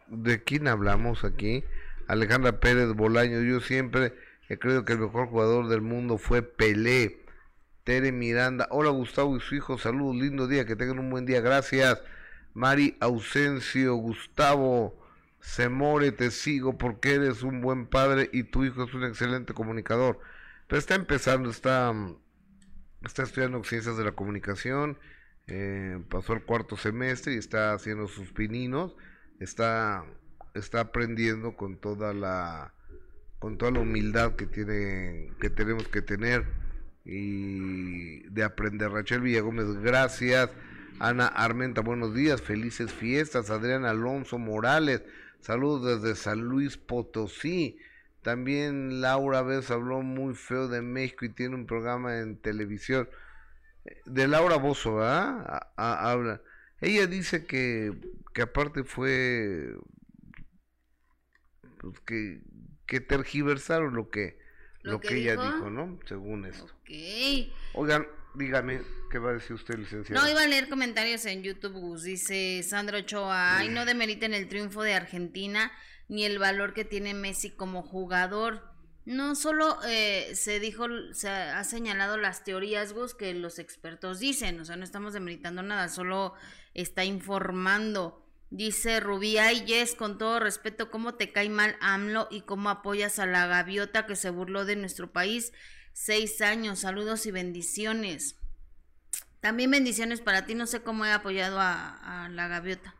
¿De 0.08 0.42
quién 0.42 0.68
hablamos 0.68 1.24
aquí? 1.24 1.64
Alejandra 2.06 2.60
Pérez 2.60 2.94
Bolaño. 2.94 3.42
Yo 3.42 3.60
siempre 3.60 4.14
He 4.48 4.58
creído 4.58 4.84
que 4.84 4.94
el 4.94 4.98
mejor 5.00 5.28
jugador 5.28 5.68
del 5.68 5.82
mundo 5.82 6.16
fue 6.16 6.42
Pelé. 6.42 7.18
Tere 7.84 8.12
Miranda. 8.12 8.66
Hola 8.70 8.90
Gustavo 8.90 9.36
y 9.36 9.40
su 9.40 9.54
hijo. 9.54 9.76
Saludos, 9.76 10.16
lindo 10.16 10.46
día. 10.46 10.64
Que 10.64 10.74
tengan 10.74 10.98
un 10.98 11.10
buen 11.10 11.26
día. 11.26 11.42
Gracias. 11.42 12.02
Mari 12.58 12.96
Ausencio. 12.98 13.94
Gustavo. 13.94 14.98
Semore, 15.40 16.10
te 16.10 16.32
sigo 16.32 16.76
porque 16.76 17.14
eres 17.14 17.42
un 17.44 17.60
buen 17.60 17.86
padre 17.86 18.28
y 18.32 18.42
tu 18.42 18.64
hijo 18.64 18.82
es 18.82 18.92
un 18.92 19.04
excelente 19.04 19.54
comunicador. 19.54 20.18
Pero 20.66 20.80
está 20.80 20.96
empezando, 20.96 21.48
está, 21.48 21.94
está 23.04 23.22
estudiando 23.22 23.62
ciencias 23.62 23.96
de 23.96 24.04
la 24.04 24.12
comunicación. 24.12 24.98
Eh, 25.46 26.02
pasó 26.10 26.32
el 26.32 26.42
cuarto 26.42 26.76
semestre 26.76 27.34
y 27.34 27.38
está 27.38 27.72
haciendo 27.72 28.08
sus 28.08 28.32
pininos. 28.32 28.96
Está, 29.38 30.04
está 30.54 30.80
aprendiendo 30.80 31.56
con 31.56 31.76
toda 31.76 32.12
la 32.12 32.74
con 33.38 33.56
toda 33.56 33.70
la 33.70 33.78
humildad 33.78 34.34
que 34.34 34.46
tiene 34.46 35.30
que 35.40 35.48
tenemos 35.48 35.86
que 35.86 36.02
tener 36.02 36.44
y 37.04 38.28
de 38.30 38.42
aprender. 38.42 38.90
Rachel 38.90 39.20
Villagómez, 39.20 39.68
gracias. 39.76 40.50
Ana 41.00 41.28
Armenta, 41.28 41.80
buenos 41.80 42.14
días, 42.14 42.42
felices 42.42 42.92
fiestas. 42.92 43.50
Adrián 43.50 43.84
Alonso 43.84 44.38
Morales, 44.38 45.02
saludos 45.40 46.02
desde 46.02 46.16
San 46.16 46.40
Luis 46.40 46.76
Potosí. 46.76 47.78
También 48.22 49.00
Laura 49.00 49.42
Vez 49.42 49.70
habló 49.70 50.02
muy 50.02 50.34
feo 50.34 50.66
de 50.66 50.82
México 50.82 51.24
y 51.24 51.28
tiene 51.28 51.54
un 51.54 51.66
programa 51.66 52.18
en 52.18 52.36
televisión. 52.36 53.08
De 54.06 54.26
Laura 54.26 54.56
Bozo, 54.56 54.96
¿verdad? 54.96 55.70
habla. 55.76 56.42
Ella 56.80 57.06
dice 57.06 57.46
que, 57.46 57.92
que 58.34 58.42
aparte 58.42 58.82
fue 58.82 59.74
pues 61.78 62.00
que, 62.00 62.40
que 62.86 63.00
tergiversaron 63.00 63.94
lo 63.94 64.10
que, 64.10 64.38
lo, 64.82 65.00
que, 65.00 65.18
ella 65.18 65.36
dijo, 65.36 65.70
¿no? 65.70 65.98
Según 66.06 66.44
esto. 66.44 66.72
Oigan, 67.74 68.06
dígame, 68.38 68.80
¿qué 69.10 69.18
va 69.18 69.30
a 69.30 69.34
decir 69.34 69.54
usted, 69.54 69.76
licenciado? 69.78 70.22
No, 70.22 70.30
iba 70.30 70.42
a 70.42 70.46
leer 70.46 70.68
comentarios 70.68 71.26
en 71.26 71.42
YouTube, 71.42 71.74
Gus. 71.74 72.04
Dice 72.04 72.62
Sandro 72.62 72.98
Ochoa, 72.98 73.58
ay, 73.58 73.68
no 73.68 73.84
demeriten 73.84 74.32
el 74.32 74.48
triunfo 74.48 74.82
de 74.82 74.94
Argentina 74.94 75.70
ni 76.08 76.24
el 76.24 76.38
valor 76.38 76.72
que 76.72 76.84
tiene 76.84 77.12
Messi 77.12 77.50
como 77.50 77.82
jugador. 77.82 78.62
No 79.04 79.34
solo 79.34 79.78
eh, 79.86 80.32
se 80.34 80.60
dijo, 80.60 80.86
se 81.12 81.28
ha 81.28 81.64
señalado 81.64 82.16
las 82.16 82.44
teorías, 82.44 82.92
Gus, 82.92 83.14
que 83.14 83.34
los 83.34 83.58
expertos 83.58 84.18
dicen, 84.18 84.60
o 84.60 84.64
sea, 84.64 84.76
no 84.76 84.84
estamos 84.84 85.12
demeritando 85.12 85.62
nada, 85.62 85.88
solo 85.88 86.34
está 86.74 87.04
informando. 87.04 88.24
Dice 88.50 89.00
Rubí, 89.00 89.36
ay 89.36 89.64
Yes, 89.66 89.94
con 89.94 90.16
todo 90.16 90.40
respeto, 90.40 90.90
¿cómo 90.90 91.14
te 91.14 91.32
cae 91.32 91.50
mal 91.50 91.76
AMLO 91.80 92.28
y 92.30 92.42
cómo 92.42 92.70
apoyas 92.70 93.18
a 93.18 93.26
la 93.26 93.46
gaviota 93.46 94.06
que 94.06 94.16
se 94.16 94.30
burló 94.30 94.64
de 94.64 94.76
nuestro 94.76 95.12
país? 95.12 95.52
Seis 96.00 96.40
años, 96.42 96.78
saludos 96.78 97.26
y 97.26 97.32
bendiciones. 97.32 98.36
También 99.40 99.72
bendiciones 99.72 100.20
para 100.20 100.46
ti, 100.46 100.54
no 100.54 100.68
sé 100.68 100.80
cómo 100.80 101.04
he 101.04 101.10
apoyado 101.10 101.58
a, 101.60 102.28
la 102.30 102.46
gaviota. 102.46 102.94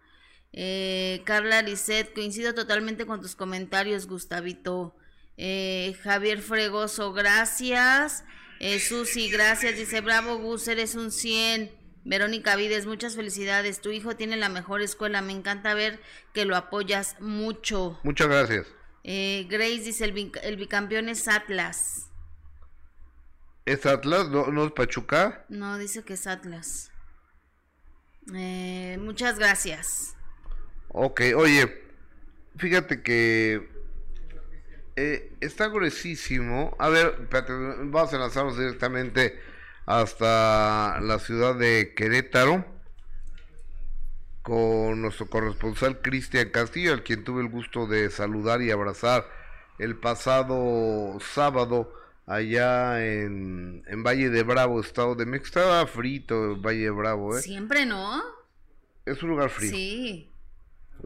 Eh, 0.52 1.22
Carla 1.24 1.62
Lisset, 1.62 2.12
coincido 2.12 2.54
totalmente 2.54 3.06
con 3.06 3.22
tus 3.22 3.36
comentarios, 3.36 4.08
Gustavito. 4.08 4.96
Eh, 5.36 5.96
Javier 6.02 6.42
Fregoso, 6.42 7.12
gracias. 7.12 8.24
Eh, 8.58 8.80
Susi, 8.80 9.30
gracias. 9.30 9.76
Dice, 9.76 10.00
bravo 10.00 10.38
Gus, 10.38 10.66
eres 10.66 10.96
un 10.96 11.12
100. 11.12 11.70
Verónica 12.04 12.56
Vides, 12.56 12.86
muchas 12.86 13.14
felicidades. 13.14 13.80
Tu 13.80 13.92
hijo 13.92 14.16
tiene 14.16 14.36
la 14.36 14.48
mejor 14.48 14.82
escuela. 14.82 15.22
Me 15.22 15.32
encanta 15.32 15.72
ver 15.72 16.00
que 16.34 16.44
lo 16.44 16.56
apoyas 16.56 17.14
mucho. 17.20 18.00
Muchas 18.02 18.26
gracias. 18.26 18.66
Eh, 19.04 19.46
Grace 19.48 19.84
dice, 19.84 20.04
el, 20.04 20.56
bicampeón 20.56 21.08
es 21.08 21.28
Atlas. 21.28 22.07
¿Es 23.68 23.84
Atlas? 23.84 24.30
¿No, 24.30 24.64
es 24.64 24.72
Pachuca? 24.72 25.44
No, 25.50 25.76
dice 25.76 26.02
que 26.02 26.14
es 26.14 26.26
Atlas. 26.26 26.90
Eh, 28.34 28.96
muchas 28.98 29.38
gracias. 29.38 30.16
Ok, 30.88 31.20
oye, 31.36 31.84
fíjate 32.56 33.02
que 33.02 33.68
eh, 34.96 35.36
está 35.42 35.68
gruesísimo. 35.68 36.74
A 36.78 36.88
ver, 36.88 37.14
espérate, 37.20 37.52
vamos 37.52 38.14
a 38.14 38.16
lanzarnos 38.16 38.56
directamente 38.56 39.38
hasta 39.84 40.98
la 41.02 41.18
ciudad 41.18 41.54
de 41.54 41.92
Querétaro 41.94 42.64
con 44.40 45.02
nuestro 45.02 45.26
corresponsal 45.26 46.00
Cristian 46.00 46.48
Castillo, 46.48 46.94
al 46.94 47.02
quien 47.02 47.22
tuve 47.22 47.42
el 47.42 47.50
gusto 47.50 47.86
de 47.86 48.08
saludar 48.08 48.62
y 48.62 48.70
abrazar 48.70 49.28
el 49.78 49.94
pasado 49.94 51.18
sábado 51.20 51.97
allá 52.28 53.04
en, 53.04 53.82
Valle 54.04 54.30
de 54.30 54.42
Bravo, 54.42 54.80
Estado 54.80 55.14
de 55.14 55.26
México. 55.26 55.46
Estaba 55.46 55.86
frito 55.86 56.60
Valle 56.60 56.84
de 56.84 56.90
Bravo, 56.90 57.36
¿eh? 57.36 57.42
Siempre, 57.42 57.86
¿no? 57.86 58.22
Es 59.06 59.22
un 59.22 59.30
lugar 59.30 59.50
frío. 59.50 59.70
Sí. 59.70 60.30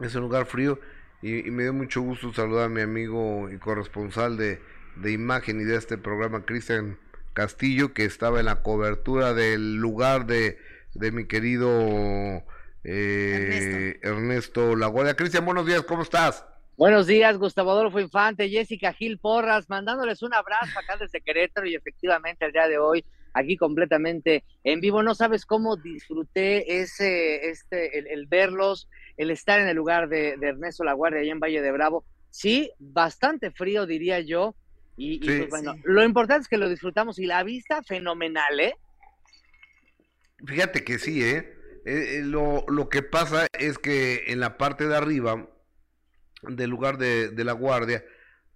Es 0.01 0.13
un 0.15 0.21
lugar 0.21 0.45
frío 0.45 0.79
y, 1.21 1.49
me 1.51 1.63
dio 1.63 1.73
mucho 1.73 2.01
gusto 2.01 2.33
saludar 2.33 2.65
a 2.65 2.69
mi 2.69 2.81
amigo 2.81 3.49
y 3.49 3.57
corresponsal 3.57 4.35
de, 4.37 4.61
de 4.97 5.11
imagen 5.11 5.61
y 5.61 5.63
de 5.63 5.77
este 5.77 5.97
programa, 5.97 6.45
Cristian 6.45 6.99
Castillo, 7.33 7.93
que 7.93 8.03
estaba 8.03 8.39
en 8.39 8.45
la 8.45 8.61
cobertura 8.61 9.33
del 9.33 9.75
lugar 9.75 10.25
de, 10.25 10.59
de 10.93 11.11
mi 11.11 11.25
querido 11.25 12.43
eh, 12.83 13.99
Ernesto. 14.01 14.75
Ernesto 14.75 15.15
Cristian, 15.15 15.45
buenos 15.45 15.65
días, 15.65 15.83
¿cómo 15.83 16.01
estás? 16.03 16.45
Buenos 16.75 17.05
días, 17.05 17.37
Gustavo 17.37 17.69
Adolfo 17.69 17.99
Infante, 17.99 18.49
Jessica 18.49 18.93
Gil 18.93 19.19
Porras, 19.19 19.69
mandándoles 19.69 20.23
un 20.23 20.33
abrazo 20.33 20.79
acá 20.79 20.97
desde 20.99 21.21
Querétaro 21.21 21.67
y 21.67 21.75
efectivamente 21.75 22.45
el 22.45 22.51
día 22.51 22.67
de 22.67 22.79
hoy 22.79 23.05
aquí 23.31 23.57
completamente 23.57 24.43
en 24.63 24.81
vivo. 24.81 25.03
No 25.03 25.13
sabes 25.13 25.45
cómo 25.45 25.75
disfruté 25.75 26.81
ese, 26.81 27.49
este, 27.49 28.11
el, 28.11 28.25
verlos, 28.25 28.89
el 29.17 29.29
estar 29.29 29.59
en 29.59 29.67
el 29.67 29.77
lugar 29.77 30.09
de, 30.09 30.35
de 30.37 30.47
Ernesto 30.47 30.83
Laguardia 30.83 31.21
allá 31.21 31.31
en 31.31 31.39
Valle 31.39 31.61
de 31.61 31.71
Bravo. 31.71 32.05
Sí, 32.31 32.71
bastante 32.79 33.51
frío 33.51 33.85
diría 33.85 34.19
yo, 34.19 34.55
y, 34.97 35.19
pues, 35.19 35.49
bueno, 35.49 35.75
lo 35.83 36.03
importante 36.03 36.41
es 36.43 36.47
que 36.47 36.57
lo 36.57 36.69
disfrutamos 36.69 37.19
y 37.19 37.27
la 37.27 37.43
vista 37.43 37.83
fenomenal, 37.83 38.59
¿eh? 38.59 38.75
Fíjate 40.45 40.83
que 40.83 40.97
sí, 40.97 41.23
¿eh? 41.23 41.55
eh, 41.85 42.17
eh 42.17 42.21
lo, 42.23 42.65
lo, 42.67 42.89
que 42.89 43.01
pasa 43.01 43.47
es 43.57 43.77
que 43.77 44.23
en 44.27 44.39
la 44.39 44.57
parte 44.57 44.87
de 44.87 44.95
arriba 44.95 45.47
del 46.49 46.69
lugar 46.69 46.97
de, 46.97 47.29
de, 47.29 47.43
la 47.43 47.53
guardia 47.53 48.03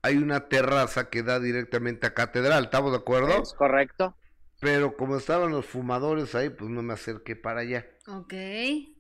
hay 0.02 0.18
una 0.18 0.48
terraza 0.48 1.10
que 1.10 1.24
da 1.24 1.40
directamente 1.40 2.08
a 2.08 2.14
catedral, 2.14 2.66
¿estamos 2.66 2.92
de 2.92 2.98
acuerdo? 2.98 3.42
Es 3.42 3.54
correcto. 3.54 4.16
Pero 4.60 4.96
como 4.96 5.18
estaban 5.18 5.52
los 5.52 5.66
fumadores 5.66 6.34
ahí, 6.34 6.50
pues 6.50 6.70
no 6.70 6.82
me 6.82 6.94
acerqué 6.94 7.36
para 7.36 7.62
allá. 7.62 7.86
Ok. 8.08 8.34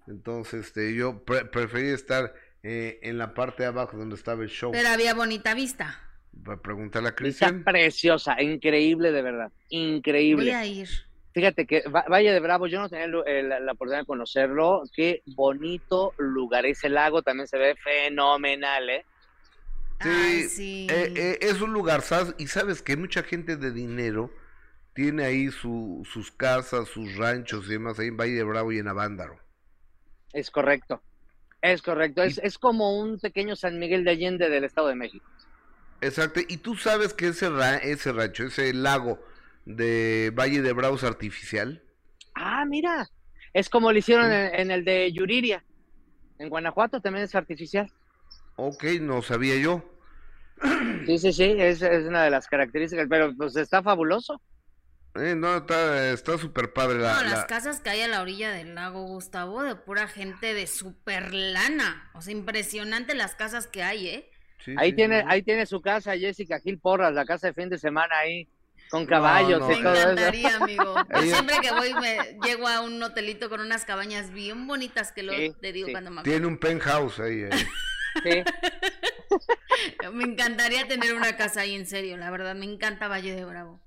Entonces, 0.08 0.68
este, 0.68 0.94
yo 0.94 1.24
preferí 1.24 1.90
estar 1.90 2.34
eh, 2.64 3.00
en 3.02 3.18
la 3.18 3.34
parte 3.34 3.64
de 3.64 3.70
abajo 3.70 3.98
donde 3.98 4.16
estaba 4.16 4.44
el 4.44 4.50
show. 4.50 4.72
Pero 4.72 4.90
había 4.90 5.14
bonita 5.14 5.54
vista. 5.54 6.00
Pregúntale 6.62 7.10
a 7.10 7.16
Cristian. 7.16 7.64
preciosa, 7.64 8.40
increíble 8.42 9.12
de 9.12 9.22
verdad, 9.22 9.52
increíble. 9.70 10.46
Voy 10.46 10.54
a 10.54 10.66
ir. 10.66 10.90
Fíjate 11.38 11.68
que 11.68 11.84
Valle 11.88 12.34
de 12.34 12.40
Bravo, 12.40 12.66
yo 12.66 12.80
no 12.80 12.90
tenía 12.90 13.06
la, 13.06 13.72
oportunidad 13.72 14.00
de 14.00 14.06
conocerlo. 14.08 14.82
Qué 14.92 15.22
bonito 15.28 16.16
lugar. 16.18 16.66
Ese 16.66 16.90
lago 16.90 17.22
también 17.22 17.48
se 17.48 17.60
ve 17.60 17.76
fenomenal, 17.76 18.90
¿eh? 18.90 19.06
Sí, 20.02 20.88
eh, 20.90 21.14
eh, 21.16 21.38
es 21.42 21.62
un 21.62 21.74
lugar, 21.74 22.02
¿sabes? 22.02 22.34
Y 22.40 22.48
sabes 22.48 22.82
que 22.82 22.98
mucha 22.98 23.22
gente 23.22 23.56
de 23.56 23.70
dinero 23.70 24.32
tiene 24.96 25.26
ahí 25.26 25.52
sus 25.52 26.32
casas, 26.36 26.88
sus 26.88 27.16
ranchos 27.18 27.68
y 27.68 27.74
demás, 27.74 28.00
ahí 28.00 28.08
en 28.08 28.18
Valle 28.18 28.34
de 28.34 28.44
Bravo 28.44 28.72
y 28.72 28.80
en 28.80 28.88
Avándaro. 28.88 29.38
Es 30.34 30.50
correcto, 30.50 31.04
es 31.62 31.84
correcto. 31.84 32.24
Es, 32.24 32.40
es 32.40 32.58
como 32.58 33.00
un 33.00 33.20
pequeño 33.20 33.56
San 33.56 33.78
Miguel 33.78 34.04
de 34.04 34.10
Allende 34.10 34.50
del 34.50 34.64
Estado 34.64 34.88
de 34.88 34.96
México. 34.96 35.30
Exacto, 36.02 36.40
y 36.48 36.58
tú 36.58 36.76
sabes 36.76 37.14
que 37.14 37.28
ese, 37.28 37.52
ese 37.84 38.12
rancho, 38.12 38.46
ese 38.46 38.74
lago 38.74 39.20
de 39.68 40.32
Valle 40.34 40.62
de 40.62 40.74
Bravo 40.74 40.98
artificial. 41.04 41.84
Ah, 42.34 42.66
mira, 42.66 43.10
es 43.54 43.70
como 43.70 43.92
lo 43.92 43.98
hicieron 43.98 44.32
en, 44.32 44.72
el 44.72 44.86
de 44.86 45.12
Yuriria, 45.12 45.64
en 46.40 46.50
Guanajuato 46.50 47.02
también 47.02 47.26
es 47.26 47.36
artificial. 47.36 47.92
Ok, 48.56 48.86
no 49.02 49.22
sabía 49.22 49.58
yo. 49.58 49.84
Sí, 51.06 51.20
sí, 51.20 51.34
sí, 51.34 51.56
es, 51.58 51.82
una 51.82 52.24
de 52.24 52.30
las 52.30 52.48
características, 52.48 53.08
pero 53.10 53.36
pues 53.36 53.56
está 53.58 53.84
fabuloso. 53.84 54.42
Eh, 55.16 55.36
no, 55.36 55.58
está 55.58 56.38
súper 56.38 56.74
padre 56.74 57.00
la, 57.00 57.24
las 57.24 57.46
casas 57.46 57.80
que 57.80 57.90
hay 57.90 58.02
a 58.02 58.08
la 58.08 58.22
orilla 58.22 58.52
del 58.52 58.76
lago 58.76 59.04
Gustavo, 59.04 59.64
de 59.64 59.76
pura 59.76 60.08
gente 60.08 60.54
de 60.54 60.68
super 60.68 61.34
lana. 61.34 62.10
O 62.14 62.22
sea, 62.22 62.32
impresionante 62.32 63.16
las 63.16 63.36
casas 63.36 63.68
que 63.68 63.84
hay, 63.84 64.08
¿eh? 64.08 64.32
ahí 64.78 64.94
tiene, 64.94 65.24
ahí 65.28 65.42
tiene 65.44 65.66
su 65.66 65.82
casa 65.82 66.18
Jessica 66.18 66.60
Gil 66.60 66.80
Porras, 66.80 67.14
la 67.14 67.26
casa 67.26 67.48
de 67.48 67.54
fin 67.54 67.70
de 67.70 67.78
semana 67.78 68.16
ahí 68.18 68.48
con 68.90 69.06
caballos 69.06 69.62
y 69.70 69.82
todo 69.82 69.94
encantaría, 69.94 70.56
amigo. 70.58 70.96
siempre 71.22 71.58
que 71.62 71.72
voy 71.72 71.94
me 71.94 72.38
llego 72.44 72.68
a 72.68 72.82
un 72.82 73.02
hotelito 73.02 73.50
con 73.50 73.62
unas 73.62 73.86
cabañas 73.86 74.32
bien 74.32 74.68
bonitas 74.68 75.12
que 75.12 75.24
lo 75.24 75.34
te 75.56 75.72
digo 75.72 75.90
cuando 75.92 76.12
me 76.12 76.24
Tiene 76.24 76.48
un 76.48 76.58
penthouse 76.58 77.20
ahí. 77.20 77.46
Sí. 78.24 78.44
me 80.14 80.24
encantaría 80.24 80.88
tener 80.88 81.14
una 81.14 81.36
casa 81.36 81.62
ahí, 81.62 81.76
en 81.76 81.86
serio, 81.86 82.18
la 82.18 82.32
verdad, 82.32 82.56
me 82.56 82.66
encanta 82.66 83.08
Valle 83.08 83.36
de 83.36 83.46
Bravo. 83.46 83.82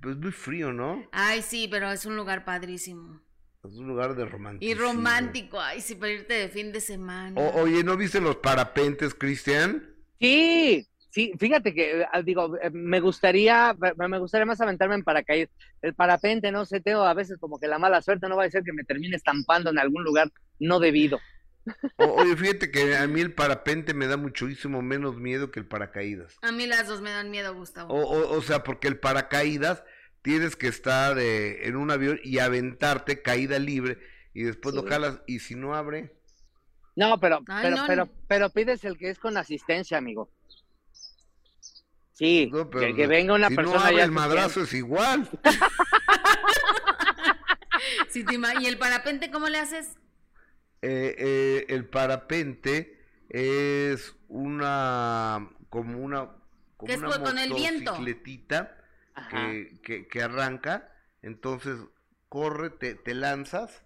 Pues 0.00 0.16
muy 0.16 0.32
frío, 0.32 0.72
¿no? 0.72 1.08
Ay, 1.12 1.42
sí, 1.42 1.68
pero 1.70 1.90
es 1.90 2.06
un 2.06 2.16
lugar 2.16 2.44
padrísimo. 2.44 3.20
Es 3.64 3.74
un 3.74 3.88
lugar 3.88 4.14
de 4.14 4.24
romántico. 4.24 4.70
Y 4.70 4.74
romántico, 4.74 5.60
ay, 5.60 5.80
sí, 5.80 5.96
para 5.96 6.12
irte 6.12 6.34
de 6.34 6.48
fin 6.48 6.72
de 6.72 6.80
semana. 6.80 7.40
oye, 7.40 7.82
¿no 7.82 7.96
viste 7.96 8.20
los 8.20 8.36
parapentes, 8.36 9.14
Cristian? 9.14 9.94
Sí, 10.20 10.88
sí, 11.18 11.32
fíjate 11.36 11.74
que, 11.74 12.06
ah, 12.12 12.22
digo, 12.22 12.56
eh, 12.62 12.70
me 12.70 13.00
gustaría, 13.00 13.76
me 13.96 14.18
gustaría 14.20 14.46
más 14.46 14.60
aventarme 14.60 14.94
en 14.94 15.02
paracaídas. 15.02 15.50
El 15.82 15.92
parapente, 15.94 16.52
no 16.52 16.64
sé, 16.64 16.80
tengo 16.80 17.02
a 17.02 17.14
veces 17.14 17.38
como 17.40 17.58
que 17.58 17.66
la 17.66 17.80
mala 17.80 18.00
suerte 18.02 18.28
no 18.28 18.36
va 18.36 18.44
a 18.44 18.50
ser 18.50 18.62
que 18.62 18.72
me 18.72 18.84
termine 18.84 19.16
estampando 19.16 19.70
en 19.70 19.80
algún 19.80 20.04
lugar 20.04 20.30
no 20.60 20.78
debido. 20.78 21.18
oye, 21.96 22.36
fíjate 22.36 22.70
que 22.70 22.96
a 22.96 23.06
mí 23.08 23.20
el 23.20 23.34
parapente 23.34 23.94
me 23.94 24.06
da 24.06 24.16
muchísimo 24.16 24.80
menos 24.80 25.16
miedo 25.16 25.50
que 25.50 25.58
el 25.58 25.66
paracaídas. 25.66 26.36
A 26.40 26.52
mí 26.52 26.68
las 26.68 26.86
dos 26.86 27.00
me 27.00 27.10
dan 27.10 27.32
miedo, 27.32 27.52
Gustavo. 27.52 27.92
O, 27.92 28.36
o, 28.36 28.42
sea, 28.42 28.62
porque 28.62 28.86
el 28.86 29.00
paracaídas 29.00 29.82
tienes 30.22 30.54
que 30.54 30.68
estar 30.68 31.18
eh, 31.18 31.66
en 31.66 31.74
un 31.74 31.90
avión 31.90 32.20
y 32.22 32.38
aventarte 32.38 33.22
caída 33.22 33.58
libre 33.58 33.98
y 34.34 34.44
después 34.44 34.72
lo 34.72 34.84
jalas 34.84 35.20
y 35.26 35.40
si 35.40 35.56
no 35.56 35.74
abre. 35.74 36.14
No, 36.94 37.18
pero, 37.18 37.40
pero, 37.44 37.76
pero, 37.88 38.08
pero 38.28 38.50
pides 38.50 38.84
el 38.84 38.96
que 38.96 39.10
es 39.10 39.18
con 39.18 39.36
asistencia, 39.36 39.98
amigo. 39.98 40.30
Sí, 42.18 42.50
que, 42.72 43.06
venga 43.06 43.34
una 43.34 43.48
persona. 43.48 43.92
No 43.92 43.98
el 44.00 44.10
madrazo 44.10 44.62
es 44.62 44.74
igual. 44.74 45.28
¿Y 48.60 48.66
el 48.66 48.76
parapente 48.76 49.30
cómo 49.30 49.48
le 49.48 49.58
haces? 49.58 49.96
Eh, 50.82 51.14
eh, 51.16 51.66
el 51.68 51.86
parapente 51.86 53.00
es 53.28 54.16
una 54.26 55.48
como 55.70 55.98
una 55.98 56.30
como 56.76 56.92
es 56.92 56.98
una 56.98 57.22
con 57.22 57.38
el 57.38 57.52
viento 57.52 57.96
que, 59.82 60.08
que, 60.10 60.22
arranca 60.22 60.90
entonces 61.22 61.78
corre 62.28 62.70
te, 62.70 62.94
te 62.94 63.14
lanzas 63.14 63.84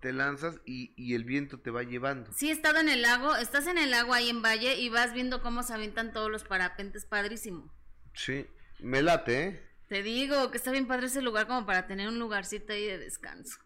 te 0.00 0.12
lanzas 0.12 0.60
y, 0.64 0.92
y, 0.96 1.14
el 1.14 1.24
viento 1.24 1.58
te 1.58 1.70
va 1.70 1.82
llevando. 1.82 2.32
Sí, 2.32 2.48
he 2.48 2.52
estado 2.52 2.80
en 2.80 2.88
el 2.88 3.02
lago, 3.02 3.36
estás 3.36 3.66
en 3.66 3.78
el 3.78 3.90
lago 3.90 4.14
ahí 4.14 4.28
en 4.28 4.42
Valle 4.42 4.76
y 4.76 4.88
vas 4.88 5.12
viendo 5.12 5.42
cómo 5.42 5.62
se 5.62 5.74
aventan 5.74 6.12
todos 6.12 6.30
los 6.30 6.44
parapentes, 6.44 7.04
padrísimo. 7.06 7.72
Sí, 8.14 8.46
me 8.80 9.02
late, 9.02 9.42
¿eh? 9.42 9.62
Te 9.88 10.02
digo 10.02 10.50
que 10.50 10.56
está 10.56 10.70
bien 10.72 10.86
padre 10.86 11.06
ese 11.06 11.22
lugar 11.22 11.46
como 11.46 11.64
para 11.64 11.86
tener 11.86 12.08
un 12.08 12.18
lugarcito 12.18 12.72
ahí 12.72 12.86
de 12.86 12.98
descanso. 12.98 13.58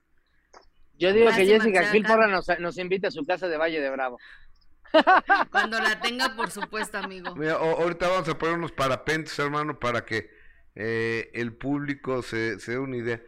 Yo 0.99 1.13
digo 1.15 1.31
que 1.35 1.47
Jessica 1.47 1.85
Gil 1.91 2.05
Porra 2.05 2.27
nos, 2.27 2.47
nos 2.59 2.77
invite 2.77 3.07
a 3.07 3.11
su 3.11 3.25
casa 3.25 3.49
de 3.49 3.57
Valle 3.57 3.81
de 3.81 3.89
Bravo. 3.89 4.19
Cuando 5.51 5.81
la 5.81 5.99
tenga, 6.01 6.37
por 6.37 6.51
supuesto, 6.51 6.99
amigo. 6.99 7.35
Mira, 7.37 7.55
ahorita 7.55 8.09
vamos 8.09 8.29
a 8.29 8.37
poner 8.37 8.57
unos 8.57 8.73
parapentes, 8.73 9.39
hermano, 9.39 9.79
para 9.79 10.05
que 10.05 10.31
eh, 10.75 11.31
el 11.33 11.57
público 11.57 12.23
se, 12.23 12.61
se 12.61 12.73
dé 12.73 12.79
una 12.79 12.97
idea. 12.97 13.23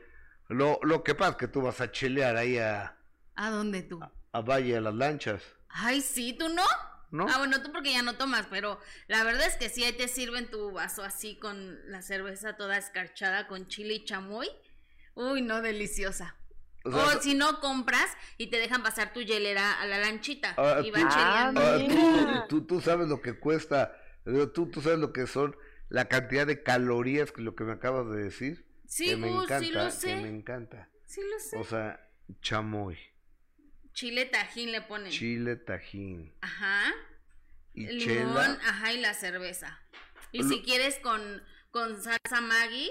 Lo, 0.53 0.79
lo 0.83 1.03
que 1.03 1.15
pasa 1.15 1.33
es 1.33 1.37
que 1.37 1.49
tú 1.49 1.63
vas 1.63 1.81
a 1.81 1.91
chelear 1.91 2.37
ahí 2.37 2.59
a... 2.59 2.97
¿A 3.35 3.51
dónde 3.51 3.83
tú? 3.83 4.01
A, 4.33 4.41
Valle 4.41 4.75
de 4.75 4.81
las 4.81 4.95
Lanchas. 4.95 5.43
Ay, 5.69 6.01
sí, 6.01 6.35
¿tú 6.35 6.49
no? 6.49 6.65
¿No? 7.11 7.27
Ah, 7.29 7.39
bueno, 7.39 7.63
tú 7.63 7.73
porque 7.73 7.93
ya 7.93 8.03
no 8.03 8.15
tomas, 8.17 8.47
pero 8.49 8.79
la 9.07 9.23
verdad 9.25 9.47
es 9.47 9.57
que 9.57 9.69
sí, 9.69 9.85
ahí 9.85 9.93
te 9.93 10.09
sirven 10.09 10.51
tu 10.51 10.73
vaso 10.73 11.03
así 11.03 11.37
con 11.39 11.79
la 11.91 12.01
cerveza 12.01 12.57
toda 12.57 12.79
escarchada 12.79 13.47
con 13.49 13.67
chile 13.67 13.95
y 13.95 14.05
chamoy. 14.05 14.49
Uy, 15.15 15.43
no, 15.43 15.61
deliciosa. 15.61 16.37
O, 16.85 17.21
si 17.21 17.35
no 17.35 17.61
compras 17.61 18.07
y 18.39 18.49
te 18.49 18.59
dejan 18.59 18.83
pasar 18.83 19.13
tu 19.13 19.21
hielera 19.21 19.81
a 19.81 19.87
la 19.87 19.99
lanchita 19.99 20.55
ah, 20.57 20.81
y 20.83 20.91
van 20.91 21.07
ah, 21.57 22.47
tú, 22.49 22.67
tú, 22.67 22.81
sabes 22.81 23.09
lo 23.09 23.21
que 23.23 23.39
cuesta, 23.39 23.97
tú, 24.25 24.67
tú 24.67 24.81
sabes 24.81 24.99
lo 24.99 25.13
que 25.13 25.27
son 25.29 25.55
la 25.89 26.07
cantidad 26.07 26.47
de 26.47 26.63
calorías 26.63 27.31
que 27.31 27.43
lo 27.43 27.55
que 27.55 27.65
me 27.65 27.73
acabas 27.73 28.11
de 28.11 28.25
decir. 28.25 28.72
Sí, 28.93 29.07
que 29.07 29.17
me 29.17 29.31
encanta, 29.31 29.61
sí 29.61 29.71
lo 29.71 29.91
sé. 29.91 30.07
Que 30.09 30.17
me 30.17 30.29
encanta. 30.29 30.91
Sí 31.07 31.23
lo 31.23 31.41
sé. 31.41 31.57
O 31.57 31.65
sea, 31.65 32.11
chamoy. 32.43 32.99
Chile 33.95 34.27
tajín 34.27 34.71
le 34.71 34.83
ponen. 34.83 35.11
Chile 35.11 35.57
tajín. 35.57 36.35
Ajá. 36.43 36.93
Y 37.73 37.87
Limón, 37.87 38.59
ajá, 38.63 38.93
y 38.93 39.01
la 39.01 39.15
cerveza. 39.15 39.81
Y 40.31 40.43
si 40.45 40.61
quieres 40.61 40.99
con, 40.99 41.43
con 41.71 42.03
salsa 42.03 42.43
Maggi. 42.43 42.91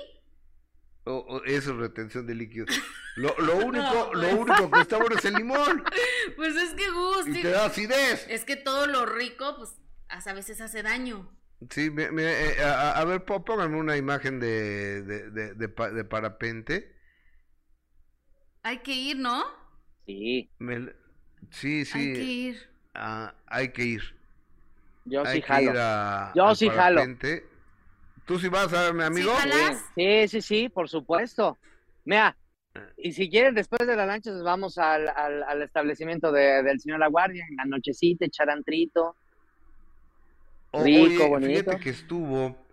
O, 1.03 1.43
eso 1.45 1.71
es 1.71 1.77
retención 1.77 2.25
de 2.25 2.33
líquidos. 2.33 2.69
Lo, 3.17 3.35
lo 3.39 3.57
único, 3.57 4.11
lo 4.13 4.29
único 4.37 4.71
que 4.71 4.79
está 4.79 4.97
bueno 4.97 5.17
es 5.17 5.25
el 5.25 5.33
limón. 5.33 5.83
Pues 6.37 6.55
es 6.55 6.73
que 6.73 6.89
gusta. 6.89 7.29
Y 7.29 7.41
te 7.41 7.51
da 7.51 7.65
acidez. 7.65 8.25
Es 8.29 8.45
que 8.45 8.55
todo 8.55 8.87
lo 8.87 9.05
rico, 9.05 9.57
pues, 9.57 9.73
a 10.07 10.33
veces 10.33 10.61
hace 10.61 10.81
daño. 10.81 11.29
Sí, 11.69 11.91
me, 11.91 12.09
eh, 12.23 12.63
a, 12.63 13.03
ver, 13.05 13.23
póngame 13.23 13.77
una 13.77 13.95
imagen 13.95 14.39
de, 14.39 15.03
de, 15.03 15.53
de, 15.53 16.03
parapente. 16.05 16.95
Hay 18.63 18.79
que 18.79 18.93
ir, 18.93 19.17
¿no? 19.17 19.43
Sí. 20.07 20.49
sí, 21.51 21.85
sí. 21.85 21.99
Hay 21.99 22.13
que 22.13 22.23
ir. 22.23 22.69
Ah, 22.95 23.35
hay 23.45 23.69
que 23.69 23.83
ir. 23.83 24.01
Yo 25.05 25.25
sí 25.25 25.41
jalo. 25.41 26.33
Yo 26.33 26.55
sí 26.55 26.69
jalo. 26.69 27.03
¿Tú 28.25 28.39
sí 28.39 28.49
vas 28.49 28.73
a 28.73 28.91
mi 28.93 29.03
amigo? 29.03 29.31
¿Sí, 29.95 30.27
sí, 30.27 30.41
sí, 30.41 30.69
por 30.69 30.89
supuesto. 30.89 31.59
Mira, 32.05 32.35
y 32.97 33.11
si 33.11 33.29
quieren, 33.29 33.53
después 33.53 33.87
de 33.87 33.95
la 33.95 34.05
lancha, 34.07 34.31
nos 34.31 34.43
vamos 34.43 34.79
al, 34.79 35.09
al, 35.09 35.43
al 35.43 35.61
establecimiento 35.61 36.31
de, 36.31 36.63
del 36.63 36.79
señor 36.79 36.99
La 36.99 37.07
Guardia, 37.07 37.45
en 37.47 37.55
la 37.55 37.65
nochecita, 37.65 38.25
echar 38.25 38.49
antrito 38.49 39.15
Rico, 40.73 41.27
bonito. 41.27 41.49
Fíjate 41.49 41.79
que 41.79 41.89
estuvo 41.89 42.65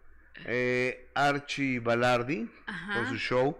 eh, 0.45 1.11
Archie 1.15 1.81
Balardi 1.81 2.49
con 2.95 3.09
su 3.09 3.17
show 3.17 3.59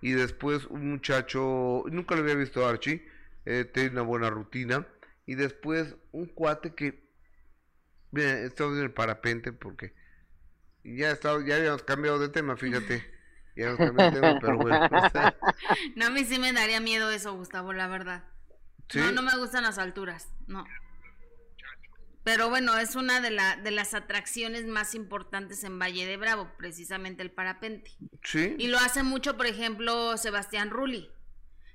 y 0.00 0.12
después 0.12 0.66
un 0.66 0.90
muchacho, 0.90 1.84
nunca 1.90 2.14
lo 2.14 2.22
había 2.22 2.34
visto 2.34 2.66
Archie, 2.66 3.06
eh, 3.44 3.64
tiene 3.64 3.90
una 3.90 4.02
buena 4.02 4.30
rutina 4.30 4.86
y 5.26 5.34
después 5.34 5.96
un 6.12 6.26
cuate 6.26 6.74
que, 6.74 7.02
mira, 8.10 8.38
estaba 8.40 8.72
en 8.72 8.82
el 8.82 8.92
parapente 8.92 9.52
porque 9.52 9.94
ya 10.84 11.10
estaba, 11.10 11.44
ya 11.44 11.56
habíamos 11.56 11.82
cambiado 11.82 12.18
de 12.18 12.28
tema, 12.28 12.56
fíjate. 12.56 13.04
Ya 13.56 13.70
habíamos 13.70 13.88
cambiado 13.88 14.10
de 14.12 14.20
tema, 14.20 14.38
pero 14.40 14.56
bueno. 14.56 14.88
no, 15.96 16.06
a 16.06 16.10
mí 16.10 16.24
sí 16.24 16.38
me 16.38 16.52
daría 16.52 16.78
miedo 16.78 17.10
eso, 17.10 17.34
Gustavo, 17.34 17.72
la 17.72 17.88
verdad. 17.88 18.22
No, 18.94 19.10
no 19.10 19.22
me 19.22 19.36
gustan 19.36 19.64
las 19.64 19.78
alturas, 19.78 20.28
no. 20.46 20.64
Pero 22.28 22.50
bueno, 22.50 22.76
es 22.76 22.94
una 22.94 23.22
de, 23.22 23.30
la, 23.30 23.56
de 23.56 23.70
las 23.70 23.94
atracciones 23.94 24.66
más 24.66 24.94
importantes 24.94 25.64
en 25.64 25.78
Valle 25.78 26.04
de 26.04 26.18
Bravo, 26.18 26.52
precisamente 26.58 27.22
el 27.22 27.30
parapente. 27.30 27.92
Sí. 28.22 28.54
Y 28.58 28.66
lo 28.66 28.76
hace 28.76 29.02
mucho, 29.02 29.38
por 29.38 29.46
ejemplo, 29.46 30.14
Sebastián 30.18 30.68
Rulli. 30.68 31.08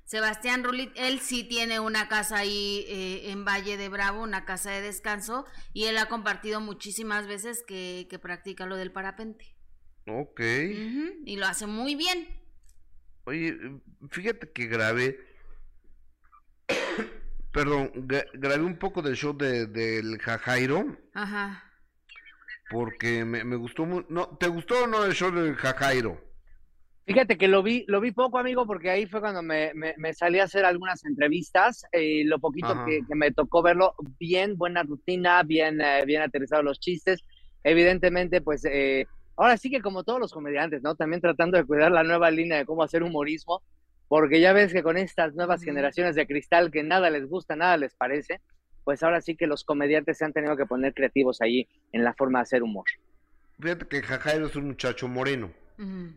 Sebastián 0.05 0.63
Rulli, 0.63 0.91
él 0.95 1.21
sí 1.21 1.43
tiene 1.43 1.79
una 1.79 2.07
casa 2.07 2.37
ahí 2.37 2.85
eh, 2.87 3.31
en 3.31 3.45
Valle 3.45 3.77
de 3.77 3.89
Bravo, 3.89 4.21
una 4.21 4.45
casa 4.45 4.69
de 4.69 4.81
descanso, 4.81 5.47
y 5.73 5.85
él 5.85 5.97
ha 5.97 6.05
compartido 6.05 6.61
muchísimas 6.61 7.25
veces 7.25 7.63
que, 7.67 8.05
que 8.07 8.19
practica 8.19 8.67
lo 8.67 8.77
del 8.77 8.91
parapente. 8.91 9.55
Ok. 10.05 10.39
y 11.25 11.35
lo 11.35 11.47
hace 11.47 11.65
muy 11.65 11.95
bien. 11.95 12.27
Oye, 13.23 13.57
fíjate 14.11 14.51
que 14.51 14.67
grabé 14.67 15.19
Perdón, 17.53 17.91
grabé 18.33 18.63
un 18.63 18.77
poco 18.77 19.03
del 19.03 19.15
show 19.15 19.37
de, 19.37 19.67
del 19.67 20.17
Jajairo. 20.17 20.97
Ajá. 21.13 21.63
Porque 22.71 23.23
me, 23.23 23.55
gustó 23.55 23.85
muy... 23.85 24.03
No, 24.09 24.27
¿Te 24.39 24.47
gustó 24.47 24.83
o 24.83 24.87
no 24.87 25.05
el 25.05 25.13
show 25.13 25.31
del 25.31 25.55
Jajairo? 25.55 26.19
Fíjate 27.05 27.37
que 27.37 27.47
lo 27.47 27.61
vi, 27.61 27.85
lo 27.87 28.01
vi 28.01 28.11
poco, 28.11 28.39
amigo, 28.39 28.65
porque 28.65 28.89
ahí 28.89 29.05
fue 29.05 29.21
cuando 29.21 29.43
me, 29.43 29.71
me, 29.75 30.13
salí 30.13 30.39
a 30.39 30.45
hacer 30.45 30.65
algunas 30.65 31.05
entrevistas. 31.05 31.85
Eh, 31.91 32.23
lo 32.25 32.39
poquito 32.39 32.85
que, 32.85 33.01
me 33.13 33.29
tocó 33.31 33.61
verlo, 33.61 33.93
bien, 34.19 34.57
buena 34.57 34.81
rutina, 34.81 35.43
bien, 35.43 35.79
eh, 35.79 36.03
bien 36.07 36.23
aterrizados 36.23 36.65
los 36.65 36.79
chistes. 36.79 37.21
Evidentemente, 37.63 38.41
pues 38.41 38.65
eh, 38.65 39.05
ahora 39.35 39.57
sí 39.57 39.69
que 39.69 39.81
como 39.81 40.03
todos 40.03 40.19
los 40.19 40.33
comediantes, 40.33 40.81
¿no? 40.81 40.95
También 40.95 41.21
tratando 41.21 41.57
de 41.57 41.65
cuidar 41.65 41.91
la 41.91 42.03
nueva 42.03 42.31
línea 42.31 42.57
de 42.57 42.65
cómo 42.65 42.81
hacer 42.81 43.03
humorismo 43.03 43.61
porque 44.13 44.39
ya 44.39 44.53
ves 44.53 44.71
que 44.71 44.83
con 44.83 44.95
estas 44.95 45.33
nuevas 45.33 45.63
generaciones 45.63 46.13
de 46.13 46.27
cristal 46.27 46.69
que 46.69 46.83
nada 46.83 47.09
les 47.09 47.27
gusta, 47.27 47.55
nada 47.55 47.77
les 47.77 47.95
parece, 47.95 48.41
pues 48.83 49.01
ahora 49.01 49.21
sí 49.21 49.35
que 49.35 49.47
los 49.47 49.63
comediantes 49.63 50.19
se 50.19 50.23
han 50.23 50.33
tenido 50.33 50.55
que 50.55 50.67
poner 50.67 50.93
creativos 50.93 51.41
ahí 51.41 51.67
en 51.91 52.03
la 52.03 52.13
forma 52.13 52.37
de 52.37 52.43
hacer 52.43 52.61
humor. 52.61 52.85
Fíjate 53.59 53.87
que 53.87 54.03
Jajairo 54.03 54.45
es 54.45 54.55
un 54.55 54.67
muchacho 54.67 55.07
moreno. 55.07 55.51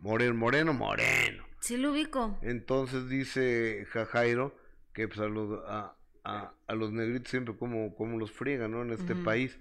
Moreno, 0.03 0.35
moreno, 0.35 0.75
moreno. 0.75 1.43
Sí 1.61 1.79
lo 1.79 1.93
ubico. 1.93 2.39
Entonces 2.43 3.09
dice 3.09 3.87
Jajairo 3.89 4.55
que 4.93 5.09
pues 5.09 5.21
a 5.21 5.29
los, 5.29 5.59
a, 5.67 5.95
los 6.75 6.93
negritos 6.93 7.31
siempre 7.31 7.57
como, 7.57 7.95
como 7.95 8.19
los 8.19 8.31
friegan, 8.31 8.73
¿no? 8.73 8.83
En 8.83 8.91
este 8.91 9.15
país. 9.15 9.57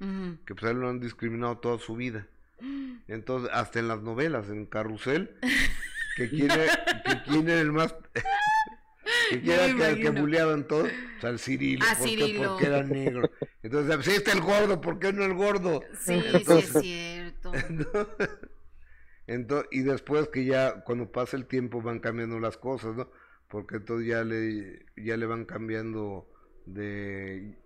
Que 0.46 0.56
pues 0.56 0.66
a 0.66 0.72
él 0.72 0.82
lo 0.82 0.90
han 0.90 1.00
discriminado 1.00 1.60
toda 1.60 1.80
su 1.80 1.96
vida. 1.96 2.28
Entonces, 3.08 3.50
hasta 3.54 3.80
en 3.80 3.88
las 3.88 4.02
novelas, 4.02 4.50
en 4.50 4.66
Carrusel, 4.66 5.38
que 6.16 6.30
quiere, 6.30 6.68
que 7.06 7.24
quiere 7.24 7.60
el 7.62 7.72
más 7.72 7.94
que 9.30 9.54
era 9.54 9.94
que, 9.96 10.02
que 10.02 10.10
buleaban 10.10 10.68
todos, 10.68 10.90
o 11.18 11.22
sea, 11.22 11.30
al 11.30 11.40
Cirilo, 11.40 11.86
A 11.86 11.96
porque, 11.96 12.10
Cirilo. 12.10 12.50
porque 12.52 12.66
era 12.68 12.84
negro. 12.84 13.32
Entonces, 13.64 14.06
si 14.06 14.12
está 14.12 14.32
el 14.32 14.42
gordo, 14.42 14.82
¿por 14.82 15.00
qué 15.00 15.12
no 15.14 15.24
el 15.26 15.34
gordo? 15.34 15.82
Sí, 16.00 16.14
Entonces- 16.14 16.70
sí 16.70 16.78
es 16.78 16.84
cierto. 16.84 17.52
Entonces, 19.28 19.68
y 19.72 19.82
después 19.82 20.30
que 20.30 20.46
ya 20.46 20.82
cuando 20.84 21.12
pasa 21.12 21.36
el 21.36 21.48
tiempo 21.48 21.82
van 21.82 22.00
cambiando 22.00 22.40
las 22.40 22.58
cosas, 22.58 22.96
¿no? 22.96 23.10
Porque 23.48 23.78
entonces 23.78 24.08
ya 24.08 24.24
le, 24.24 24.86
ya 24.98 25.18
le 25.18 25.26
van 25.26 25.46
cambiando 25.46 26.28
de... 26.66 27.58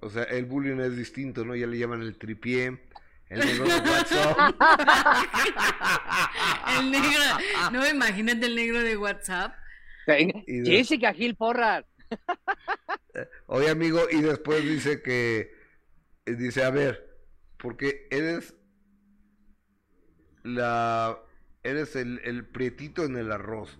O 0.00 0.10
sea, 0.10 0.22
el 0.24 0.44
bullying 0.44 0.78
es 0.78 0.96
distinto, 0.96 1.44
¿no? 1.44 1.56
Ya 1.56 1.66
le 1.66 1.78
llaman 1.78 2.02
el 2.02 2.18
tripié, 2.18 2.78
el 3.30 3.40
negro 3.40 3.64
de 3.64 3.90
WhatsApp. 3.90 4.38
El 6.78 6.90
negro, 6.90 7.20
no, 7.72 7.88
imagínate 7.88 8.46
el 8.46 8.54
negro 8.54 8.80
de 8.80 8.96
WhatsApp. 8.96 9.54
Y 10.46 10.60
de- 10.60 10.70
Jessica 10.70 11.12
Gil 11.12 11.34
Porras. 11.34 11.84
Oye, 13.46 13.68
amigo, 13.70 14.00
y 14.10 14.20
después 14.22 14.62
dice 14.62 15.02
que... 15.02 15.52
eh, 16.26 16.34
Dice, 16.34 16.64
a 16.64 16.70
ver, 16.70 17.06
porque 17.58 18.06
eres 18.10 18.54
la... 20.44 21.18
Eres 21.62 21.96
el, 21.96 22.20
el 22.24 22.46
prietito 22.46 23.04
en 23.04 23.16
el 23.16 23.32
arroz. 23.32 23.78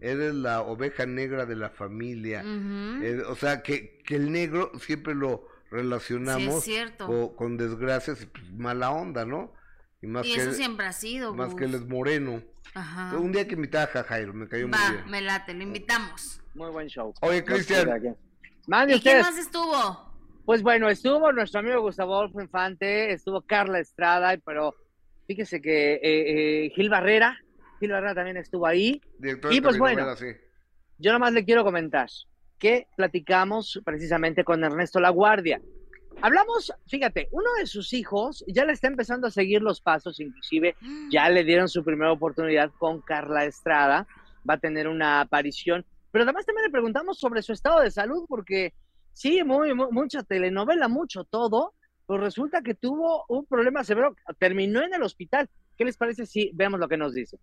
Eres 0.00 0.34
la 0.34 0.62
oveja 0.62 1.06
negra 1.06 1.46
de 1.46 1.56
la 1.56 1.70
familia. 1.70 2.42
Eh, 2.44 3.22
o 3.28 3.36
sea, 3.36 3.62
que, 3.62 3.98
que 4.04 4.16
el 4.16 4.32
negro 4.32 4.72
siempre 4.80 5.14
lo 5.14 5.46
relacionamos 5.70 6.64
Sí, 6.64 6.76
con, 7.36 7.56
desgracias 7.56 8.22
y 8.22 8.26
pues, 8.26 8.50
mala 8.52 8.90
onda, 8.90 9.24
¿no? 9.24 9.52
Y 10.00 10.06
más 10.06 10.26
Y 10.26 10.34
que 10.34 10.40
eso 10.40 10.50
él- 10.50 10.56
siempre 10.56 10.86
ha 10.86 10.92
sido. 10.92 11.34
más 11.34 11.48
Gus. 11.50 11.56
que 11.58 11.64
él 11.64 11.74
es 11.74 11.86
moreno. 11.86 12.42
Ajá. 12.74 13.16
Un 13.16 13.32
día 13.32 13.46
que 13.48 13.54
invitar 13.54 13.90
a 13.96 14.04
Jairo, 14.04 14.32
me 14.34 14.46
cayó 14.48 14.68
muy 14.68 14.78
Va, 14.78 14.90
bien. 14.92 15.10
me 15.10 15.20
late, 15.20 15.54
lo 15.54 15.62
invitamos. 15.62 16.40
Muy 16.54 16.70
buen 16.70 16.86
show. 16.88 17.12
Oye, 17.22 17.44
Cristian. 17.44 17.88
¿Y 18.88 19.00
quién 19.00 19.20
más 19.20 19.38
estuvo? 19.38 20.06
Pues 20.44 20.62
bueno, 20.62 20.88
estuvo 20.88 21.32
nuestro 21.32 21.60
amigo 21.60 21.80
Gustavo 21.82 22.14
Adolfo 22.14 22.40
Infante, 22.40 23.12
estuvo 23.12 23.42
Carla 23.42 23.80
Estrada, 23.80 24.36
pero 24.44 24.74
fíjese 25.26 25.60
que 25.60 25.94
eh, 25.94 26.00
eh, 26.66 26.70
Gil 26.74 26.88
Barrera, 26.88 27.38
Gil 27.80 27.90
Barrera 27.92 28.14
también 28.14 28.36
estuvo 28.38 28.66
ahí. 28.66 29.00
Director 29.18 29.52
Y 29.52 29.56
de 29.56 29.62
pues 29.62 29.78
bueno, 29.78 30.16
sí. 30.16 30.26
yo 30.98 31.12
nomás 31.12 31.32
le 31.32 31.44
quiero 31.44 31.64
comentar 31.64 32.08
que 32.58 32.86
platicamos 32.96 33.80
precisamente 33.84 34.44
con 34.44 34.62
Ernesto 34.64 35.00
La 35.00 35.10
Guardia. 35.10 35.60
Hablamos, 36.20 36.72
fíjate, 36.88 37.28
uno 37.30 37.48
de 37.60 37.66
sus 37.66 37.92
hijos 37.92 38.44
ya 38.48 38.64
le 38.64 38.72
está 38.72 38.88
empezando 38.88 39.28
a 39.28 39.30
seguir 39.30 39.62
los 39.62 39.80
pasos, 39.80 40.18
inclusive 40.18 40.74
ya 41.12 41.28
le 41.30 41.44
dieron 41.44 41.68
su 41.68 41.84
primera 41.84 42.10
oportunidad 42.10 42.72
con 42.78 43.00
Carla 43.00 43.44
Estrada, 43.44 44.06
va 44.48 44.54
a 44.54 44.58
tener 44.58 44.88
una 44.88 45.20
aparición, 45.20 45.86
pero 46.10 46.24
además 46.24 46.44
también 46.44 46.64
le 46.66 46.72
preguntamos 46.72 47.18
sobre 47.18 47.42
su 47.42 47.52
estado 47.52 47.80
de 47.80 47.92
salud, 47.92 48.24
porque 48.28 48.72
sí, 49.12 49.44
muy, 49.44 49.74
mu- 49.74 49.92
mucha 49.92 50.24
telenovela, 50.24 50.88
mucho 50.88 51.22
todo, 51.22 51.74
pero 52.08 52.20
resulta 52.20 52.62
que 52.62 52.74
tuvo 52.74 53.24
un 53.28 53.46
problema 53.46 53.84
severo, 53.84 54.16
terminó 54.40 54.82
en 54.82 54.94
el 54.94 55.02
hospital. 55.02 55.48
¿Qué 55.76 55.84
les 55.84 55.96
parece 55.96 56.26
si 56.26 56.50
vemos 56.54 56.80
lo 56.80 56.88
que 56.88 56.96
nos 56.96 57.14
dice? 57.14 57.38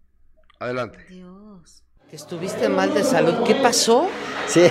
Adelante. 0.60 1.06
Dios. 1.08 1.84
Que 2.10 2.18
estuviste 2.18 2.68
mal 2.68 2.94
de 2.94 3.04
salud, 3.04 3.46
¿qué 3.48 3.56
pasó? 3.56 4.10
Sí. 4.48 4.64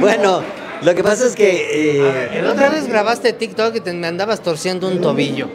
bueno, 0.00 0.42
lo 0.82 0.94
que 0.94 1.02
pasa 1.02 1.26
es 1.26 1.34
que. 1.34 1.98
eh, 2.36 2.42
La 2.42 2.52
otra 2.52 2.68
vez 2.70 2.86
grabaste 2.86 3.32
TikTok 3.32 3.76
y 3.76 3.80
te 3.80 3.92
me 3.92 4.06
andabas 4.06 4.42
torciendo 4.42 4.88
un 4.88 5.00
tobillo. 5.00 5.48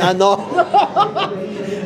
Ah, 0.00 0.12
no. 0.14 0.46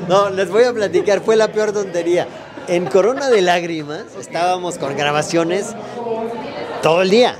No, 0.09 0.30
les 0.30 0.51
voy 0.51 0.64
a 0.64 0.72
platicar, 0.72 1.20
fue 1.20 1.37
la 1.37 1.49
peor 1.49 1.72
tontería. 1.72 2.26
En 2.68 2.87
Corona 2.87 3.30
de 3.30 3.41
Lágrimas 3.41 4.05
estábamos 4.20 4.76
con 4.78 4.97
grabaciones 4.97 5.74
todo 6.83 7.03
el 7.03 7.11
día. 7.11 7.37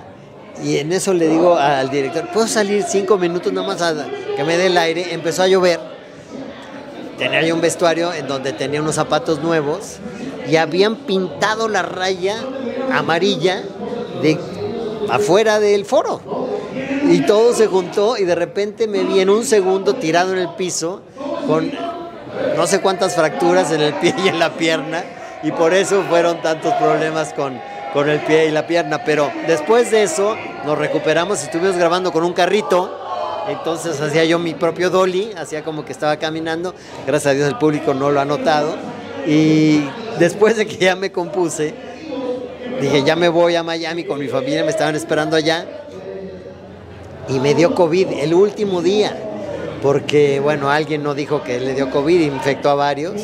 Y 0.63 0.79
en 0.79 0.93
eso 0.93 1.13
le 1.13 1.29
digo 1.29 1.57
al 1.57 1.91
director, 1.91 2.29
¿puedo 2.33 2.47
salir 2.47 2.85
cinco 2.85 3.19
minutos 3.19 3.53
nomás 3.53 3.83
a 3.83 4.07
que 4.37 4.45
me 4.45 4.57
dé 4.57 4.67
el 4.67 4.79
aire? 4.79 5.13
Empezó 5.13 5.43
a 5.43 5.49
llover. 5.49 5.81
Tenía 7.19 7.43
yo 7.43 7.55
un 7.55 7.61
vestuario 7.61 8.13
en 8.13 8.27
donde 8.29 8.53
tenía 8.53 8.81
unos 8.81 8.95
zapatos 8.95 9.41
nuevos 9.43 9.97
y 10.49 10.57
habían 10.57 10.97
pintado 10.97 11.69
la 11.69 11.83
raya 11.83 12.37
amarilla 12.91 13.63
de 14.23 14.39
afuera 15.11 15.61
del 15.61 15.85
foro. 15.85 16.21
Y 17.09 17.21
todo 17.27 17.53
se 17.53 17.67
juntó 17.67 18.17
y 18.17 18.25
de 18.25 18.35
repente 18.35 18.87
me 18.87 19.05
vi 19.05 19.21
en 19.21 19.31
un 19.31 19.45
segundo 19.45 19.95
tirado 19.95 20.33
en 20.33 20.39
el 20.39 20.51
piso 20.55 21.03
con 21.47 21.71
no 22.57 22.67
sé 22.67 22.81
cuántas 22.81 23.15
fracturas 23.15 23.71
en 23.73 23.81
el 23.81 23.95
pie 24.01 24.15
y 24.25 24.29
en 24.29 24.39
la 24.39 24.55
pierna. 24.55 25.05
Y 25.43 25.51
por 25.53 25.75
eso 25.75 26.05
fueron 26.09 26.41
tantos 26.41 26.73
problemas 26.75 27.33
con, 27.35 27.61
con 27.93 28.09
el 28.09 28.21
pie 28.21 28.47
y 28.47 28.51
la 28.51 28.67
pierna. 28.67 29.05
Pero 29.05 29.31
después 29.47 29.91
de 29.91 30.05
eso 30.05 30.37
nos 30.65 30.79
recuperamos 30.79 31.41
y 31.41 31.45
estuvimos 31.45 31.77
grabando 31.77 32.13
con 32.13 32.25
un 32.25 32.33
carrito. 32.33 32.99
Entonces 33.49 34.01
hacía 34.01 34.25
yo 34.25 34.39
mi 34.39 34.55
propio 34.55 34.89
dolly, 34.89 35.33
hacía 35.37 35.65
como 35.65 35.85
que 35.85 35.93
estaba 35.93 36.17
caminando. 36.17 36.75
Gracias 37.07 37.33
a 37.33 37.35
Dios 37.35 37.49
el 37.49 37.59
público 37.59 37.93
no 37.93 38.11
lo 38.11 38.21
ha 38.21 38.25
notado. 38.25 38.77
Y 39.27 39.85
después 40.19 40.57
de 40.57 40.67
que 40.67 40.77
ya 40.77 40.95
me 40.95 41.11
compuse, 41.11 41.75
dije, 42.83 43.03
ya 43.05 43.17
me 43.17 43.29
voy 43.29 43.55
a 43.55 43.63
Miami 43.63 44.05
con 44.05 44.19
mi 44.19 44.29
familia, 44.29 44.65
me 44.65 44.71
estaban 44.71 44.95
esperando 44.95 45.37
allá. 45.37 45.67
Y 47.29 47.39
me 47.39 47.55
dio 47.55 47.75
COVID 47.75 48.09
el 48.21 48.35
último 48.35 48.83
día, 48.83 49.17
porque, 49.81 50.41
bueno, 50.41 50.71
alguien 50.71 51.03
no 51.03 51.15
dijo 51.15 51.43
que 51.43 51.61
le 51.61 51.75
dio 51.75 51.91
COVID, 51.91 52.21
infectó 52.21 52.71
a 52.71 52.75
varios. 52.75 53.15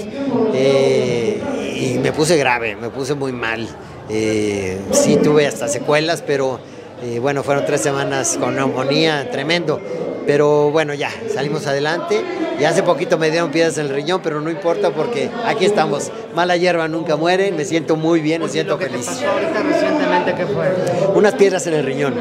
eh, 0.55 1.41
y 1.75 1.99
me 1.99 2.13
puse 2.13 2.37
grave, 2.37 2.77
me 2.77 2.91
puse 2.91 3.15
muy 3.15 3.33
mal. 3.33 3.69
Eh, 4.09 4.79
sí 4.93 5.17
tuve 5.17 5.47
hasta 5.47 5.69
secuelas, 5.69 6.23
pero 6.27 6.59
eh, 7.03 7.19
bueno, 7.21 7.43
fueron 7.43 7.65
tres 7.65 7.81
semanas 7.81 8.37
con 8.41 8.57
neumonía, 8.57 9.31
tremendo. 9.31 9.81
Pero 10.27 10.71
bueno, 10.71 10.93
ya, 10.95 11.11
salimos 11.33 11.67
adelante. 11.67 12.21
Y 12.61 12.65
hace 12.65 12.83
poquito 12.83 13.19
me 13.19 13.31
dieron 13.31 13.51
piedras 13.51 13.79
en 13.79 13.87
el 13.87 13.95
riñón, 13.95 14.21
pero 14.23 14.41
no 14.41 14.51
importa 14.51 14.91
porque 14.91 15.31
aquí 15.47 15.65
estamos. 15.65 16.11
Mala 16.35 16.57
hierba 16.57 16.89
nunca 16.89 17.17
muere, 17.17 17.53
me 17.53 17.65
siento 17.65 17.97
muy 17.97 18.21
bien, 18.21 18.43
me 18.43 18.49
siento 18.49 18.77
feliz. 18.77 19.09
ahorita 19.09 19.63
recientemente 19.63 20.35
qué 20.35 20.45
fue? 20.47 21.15
Unas 21.15 21.35
piedras 21.35 21.67
en 21.69 21.75
el 21.75 21.85
riñón. 21.85 22.15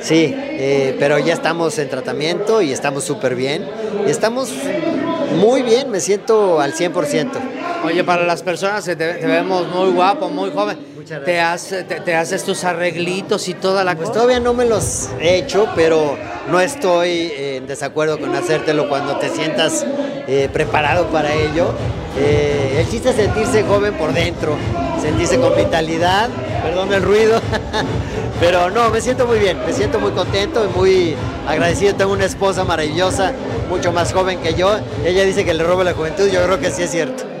Sí, 0.00 0.34
eh, 0.34 0.96
pero 0.98 1.18
ya 1.18 1.34
estamos 1.34 1.78
en 1.78 1.88
tratamiento 1.88 2.62
y 2.62 2.72
estamos 2.72 3.04
súper 3.04 3.34
bien. 3.34 3.68
Y 4.06 4.10
estamos 4.10 4.52
muy 5.38 5.62
bien, 5.62 5.90
me 5.90 6.00
siento 6.00 6.60
al 6.60 6.72
100%. 6.74 7.28
Oye, 7.84 8.04
para 8.04 8.24
las 8.24 8.42
personas 8.42 8.84
que 8.84 8.94
te, 8.94 9.14
te 9.14 9.26
vemos 9.26 9.66
muy 9.68 9.90
guapo, 9.90 10.28
muy 10.28 10.50
joven, 10.50 10.78
Muchas 11.12 11.24
te, 11.26 11.40
hace- 11.40 11.84
te, 11.84 12.00
te 12.00 12.14
haces 12.14 12.42
tus 12.44 12.64
arreglitos 12.64 13.46
y 13.48 13.54
toda 13.54 13.84
la 13.84 13.94
Pues 13.94 14.08
cosa. 14.08 14.20
todavía 14.20 14.40
no 14.40 14.54
me 14.54 14.64
los 14.64 15.10
he 15.20 15.36
hecho, 15.36 15.68
pero 15.76 16.16
no 16.50 16.58
estoy 16.60 17.32
en 17.36 17.66
desacuerdo 17.66 18.18
con 18.18 18.34
hacértelo 18.34 18.88
cuando 18.88 19.16
te 19.18 19.28
sientas 19.28 19.84
eh, 20.26 20.48
preparado 20.52 21.08
para 21.08 21.34
ello. 21.34 21.72
Eh, 22.18 22.78
el 22.80 22.90
chiste 22.90 23.10
es 23.10 23.16
sentirse 23.16 23.62
joven 23.64 23.92
por 23.94 24.12
dentro, 24.14 24.56
sentirse 25.02 25.38
con 25.38 25.54
vitalidad, 25.54 26.30
perdón 26.62 26.92
el 26.94 27.02
ruido, 27.02 27.40
pero 28.40 28.70
no, 28.70 28.88
me 28.90 29.00
siento 29.02 29.26
muy 29.26 29.38
bien, 29.38 29.58
me 29.66 29.72
siento 29.74 29.98
muy 30.00 30.12
contento 30.12 30.64
y 30.64 30.78
muy 30.78 31.14
agradecido. 31.46 31.94
Tengo 31.94 32.12
una 32.12 32.24
esposa 32.24 32.64
maravillosa, 32.64 33.32
mucho 33.68 33.92
más 33.92 34.12
joven 34.14 34.38
que 34.40 34.54
yo. 34.54 34.76
Ella 35.04 35.24
dice 35.24 35.44
que 35.44 35.52
le 35.52 35.62
robo 35.62 35.84
la 35.84 35.92
juventud, 35.92 36.26
yo 36.30 36.42
creo 36.44 36.58
que 36.58 36.70
sí 36.70 36.82
es 36.84 36.90
cierto. 36.90 37.31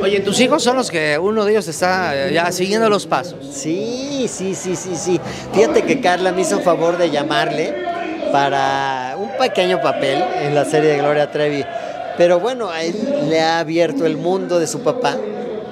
Oye, 0.00 0.20
tus 0.20 0.40
hijos 0.40 0.62
son 0.62 0.76
los 0.76 0.90
que 0.90 1.18
uno 1.18 1.44
de 1.44 1.52
ellos 1.52 1.68
está 1.68 2.28
eh, 2.28 2.32
ya 2.32 2.52
siguiendo 2.52 2.88
los 2.90 3.06
pasos. 3.06 3.38
Sí, 3.50 4.26
sí, 4.28 4.54
sí, 4.54 4.76
sí, 4.76 4.94
sí. 4.94 5.20
Fíjate 5.52 5.82
que 5.82 6.00
Carla 6.00 6.32
me 6.32 6.42
hizo 6.42 6.60
favor 6.60 6.98
de 6.98 7.10
llamarle 7.10 7.74
para 8.30 9.16
un 9.18 9.30
pequeño 9.38 9.80
papel 9.80 10.22
en 10.42 10.54
la 10.54 10.64
serie 10.64 10.90
de 10.90 10.98
Gloria 10.98 11.30
Trevi. 11.30 11.64
Pero 12.18 12.40
bueno, 12.40 12.70
a 12.70 12.82
él 12.82 12.94
le 13.28 13.40
ha 13.40 13.58
abierto 13.58 14.06
el 14.06 14.16
mundo 14.16 14.58
de 14.58 14.66
su 14.66 14.80
papá, 14.80 15.16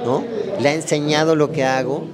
¿no? 0.05 0.25
Le 0.61 0.69
ha 0.69 0.75
enseñado 0.75 1.37
lo 1.37 1.53
que 1.53 1.65
hago. 1.65 2.05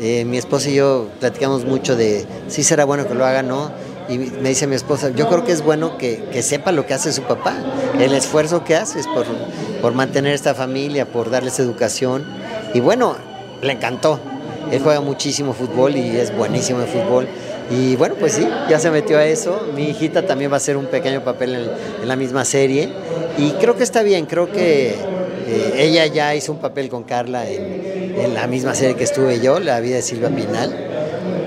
Eh, 0.00 0.24
mi 0.24 0.38
esposa 0.38 0.70
y 0.70 0.74
yo 0.74 1.08
platicamos 1.20 1.64
mucho 1.64 1.94
de 1.94 2.24
si 2.48 2.62
será 2.62 2.84
bueno 2.84 3.06
que 3.06 3.14
lo 3.14 3.24
haga, 3.24 3.42
¿no? 3.42 3.70
Y 4.10 4.18
me 4.18 4.48
dice 4.48 4.66
mi 4.66 4.74
esposa, 4.74 5.10
yo 5.10 5.28
creo 5.28 5.44
que 5.44 5.52
es 5.52 5.62
bueno 5.62 5.96
que, 5.96 6.24
que 6.32 6.42
sepa 6.42 6.72
lo 6.72 6.84
que 6.84 6.94
hace 6.94 7.12
su 7.12 7.22
papá, 7.22 7.54
el 7.98 8.12
esfuerzo 8.12 8.64
que 8.64 8.74
haces 8.74 9.06
por, 9.06 9.24
por 9.80 9.94
mantener 9.94 10.34
esta 10.34 10.52
familia, 10.52 11.06
por 11.06 11.30
darles 11.30 11.60
educación. 11.60 12.24
Y 12.74 12.80
bueno, 12.80 13.16
le 13.62 13.72
encantó. 13.72 14.18
Él 14.72 14.80
juega 14.82 15.00
muchísimo 15.00 15.52
fútbol 15.52 15.96
y 15.96 16.16
es 16.16 16.36
buenísimo 16.36 16.80
en 16.80 16.88
fútbol. 16.88 17.28
Y 17.70 17.94
bueno, 17.94 18.16
pues 18.18 18.32
sí, 18.32 18.48
ya 18.68 18.80
se 18.80 18.90
metió 18.90 19.16
a 19.16 19.24
eso. 19.24 19.68
Mi 19.76 19.90
hijita 19.90 20.26
también 20.26 20.50
va 20.50 20.54
a 20.54 20.58
hacer 20.58 20.76
un 20.76 20.86
pequeño 20.86 21.22
papel 21.22 21.70
en, 22.02 22.08
la 22.08 22.16
misma 22.16 22.44
serie. 22.44 22.88
Y 23.38 23.52
creo 23.52 23.76
que 23.76 23.84
está 23.84 24.02
bien, 24.02 24.26
creo 24.26 24.50
que 24.50 24.88
eh, 25.46 25.74
ella 25.76 26.06
ya 26.06 26.34
hizo 26.34 26.50
un 26.50 26.58
papel 26.58 26.88
con 26.88 27.04
Carla 27.04 27.48
en, 27.48 28.16
en 28.18 28.34
la 28.34 28.48
misma 28.48 28.74
serie 28.74 28.96
que 28.96 29.04
estuve 29.04 29.40
yo, 29.40 29.60
La 29.60 29.78
vida 29.78 29.96
de 29.96 30.02
Silvia 30.02 30.30
Pinal. 30.30 30.89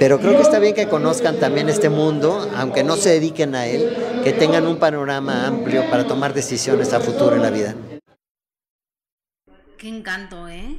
Pero 0.04 0.20
creo 0.20 0.36
que 0.36 0.42
está 0.42 0.60
bien 0.60 0.76
que 0.76 0.90
conozcan 0.90 1.40
también 1.40 1.70
este 1.70 1.90
mundo, 1.90 2.52
aunque 2.58 2.84
no 2.84 2.98
se 2.98 3.08
dediquen 3.08 3.56
a 3.56 3.68
él, 3.68 4.22
que 4.22 4.34
tengan 4.34 4.68
un 4.68 4.78
panorama 4.78 5.48
amplio 5.48 5.90
para 5.90 6.06
tomar 6.06 6.34
decisiones 6.34 6.92
a 6.92 7.00
futuro 7.00 7.38
en 7.38 7.42
la 7.42 7.50
vida. 7.50 7.74
Qué 9.78 9.88
encanto, 9.88 10.50
¿eh? 10.50 10.78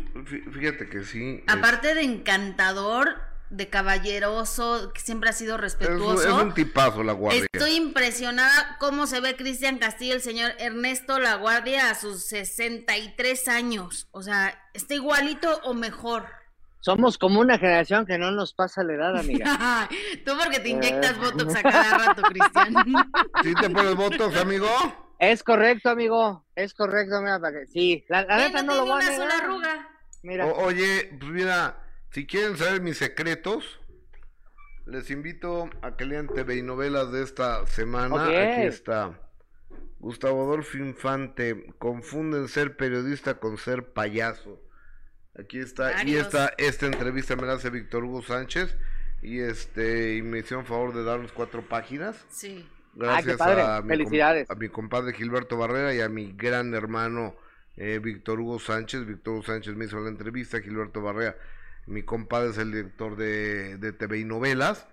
Fíjate 0.52 0.90
que 0.90 1.04
sí. 1.04 1.42
Aparte 1.46 1.94
de 1.94 2.02
encantador, 2.02 3.16
de 3.48 3.70
caballeroso, 3.70 4.92
que 4.92 5.00
siempre 5.00 5.30
ha 5.30 5.32
sido 5.32 5.56
respetuoso. 5.56 6.28
Es, 6.28 6.44
un 6.44 6.52
tipazo 6.52 7.02
la 7.02 7.14
guardia. 7.14 7.46
Estoy 7.50 7.76
impresionada 7.76 8.76
cómo 8.78 9.06
se 9.06 9.20
ve 9.20 9.36
Cristian 9.36 9.78
Castillo, 9.78 10.12
el 10.12 10.20
señor 10.20 10.52
Ernesto 10.58 11.18
La 11.18 11.36
Guardia 11.36 11.88
a 11.88 11.94
sus 11.94 12.24
63 12.24 13.48
años. 13.48 14.06
O 14.10 14.22
sea, 14.22 14.68
está 14.74 14.92
igualito 14.92 15.62
o 15.64 15.72
mejor. 15.72 16.26
Somos 16.84 17.16
como 17.16 17.40
una 17.40 17.56
generación 17.56 18.04
que 18.04 18.18
no 18.18 18.30
nos 18.30 18.52
pasa 18.52 18.84
la 18.84 18.92
edad, 18.92 19.16
amiga. 19.16 19.88
Tú 20.26 20.32
porque 20.38 20.60
te 20.60 20.68
inyectas 20.68 21.12
eh. 21.12 21.18
Botox 21.18 21.56
a 21.56 21.62
cada 21.62 21.96
rato, 21.96 22.20
Cristian. 22.24 22.74
¿Sí 23.42 23.54
te 23.54 23.70
pones 23.70 23.94
Botox, 23.94 24.36
amigo? 24.36 24.68
Es 25.18 25.42
correcto, 25.42 25.88
amigo. 25.88 26.44
Es 26.54 26.74
correcto, 26.74 27.22
mira, 27.22 27.40
para 27.40 27.60
que... 27.60 27.66
Sí, 27.68 28.04
la, 28.10 28.24
neta 28.24 28.62
no, 28.62 28.74
lo 28.74 28.84
voy 28.84 29.02
a 29.02 29.16
sola 29.16 29.34
arruga. 29.34 29.88
Mira. 30.24 30.44
oye, 30.44 31.10
pues 31.18 31.32
mira, 31.32 31.78
si 32.10 32.26
quieren 32.26 32.58
saber 32.58 32.82
mis 32.82 32.98
secretos, 32.98 33.80
les 34.84 35.10
invito 35.10 35.70
a 35.80 35.96
que 35.96 36.04
lean 36.04 36.28
TV 36.28 36.56
y 36.56 36.62
novelas 36.62 37.10
de 37.12 37.22
esta 37.22 37.66
semana. 37.66 38.26
Aquí 38.26 38.66
está. 38.66 39.18
Gustavo 40.00 40.42
Adolfo 40.42 40.76
Infante, 40.76 41.64
confunden 41.78 42.46
ser 42.48 42.76
periodista 42.76 43.40
con 43.40 43.56
ser 43.56 43.94
payaso. 43.94 44.60
Aquí 45.38 45.58
está, 45.58 46.04
y 46.04 46.16
esta, 46.16 46.54
esta 46.58 46.86
entrevista 46.86 47.34
me 47.34 47.46
la 47.46 47.54
hace 47.54 47.70
Víctor 47.70 48.04
Hugo 48.04 48.22
Sánchez 48.22 48.76
y 49.20 49.40
este 49.40 50.16
y 50.16 50.22
me 50.22 50.38
hicieron 50.38 50.64
favor 50.64 50.94
de 50.94 51.02
darnos 51.02 51.32
cuatro 51.32 51.62
páginas. 51.68 52.24
Sí. 52.30 52.68
Gracias 52.94 53.40
a, 53.40 53.82
mi 53.82 53.88
Felicidades. 53.88 54.48
a 54.48 54.54
mi 54.54 54.68
compadre 54.68 55.12
Gilberto 55.12 55.56
Barrera 55.56 55.92
y 55.92 56.00
a 56.00 56.08
mi 56.08 56.32
gran 56.32 56.72
hermano 56.74 57.34
eh, 57.76 57.98
Víctor 58.00 58.38
Hugo 58.38 58.60
Sánchez. 58.60 59.06
Víctor 59.06 59.34
Hugo 59.34 59.42
Sánchez 59.42 59.74
me 59.74 59.86
hizo 59.86 59.98
la 59.98 60.08
entrevista, 60.08 60.60
Gilberto 60.60 61.02
Barrera, 61.02 61.36
mi 61.86 62.04
compadre 62.04 62.50
es 62.50 62.58
el 62.58 62.70
director 62.70 63.16
de, 63.16 63.78
de 63.78 63.92
TV 63.92 64.20
y 64.20 64.24
novelas. 64.24 64.86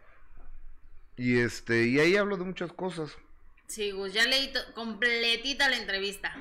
Y 1.18 1.38
este, 1.38 1.86
y 1.86 2.00
ahí 2.00 2.16
hablo 2.16 2.38
de 2.38 2.46
muchas 2.46 2.74
cosas. 2.74 3.16
Sí, 3.68 3.92
Gus, 3.92 4.12
ya 4.12 4.26
leí 4.26 4.52
completita 4.74 5.70
la 5.70 5.78
entrevista. 5.78 6.36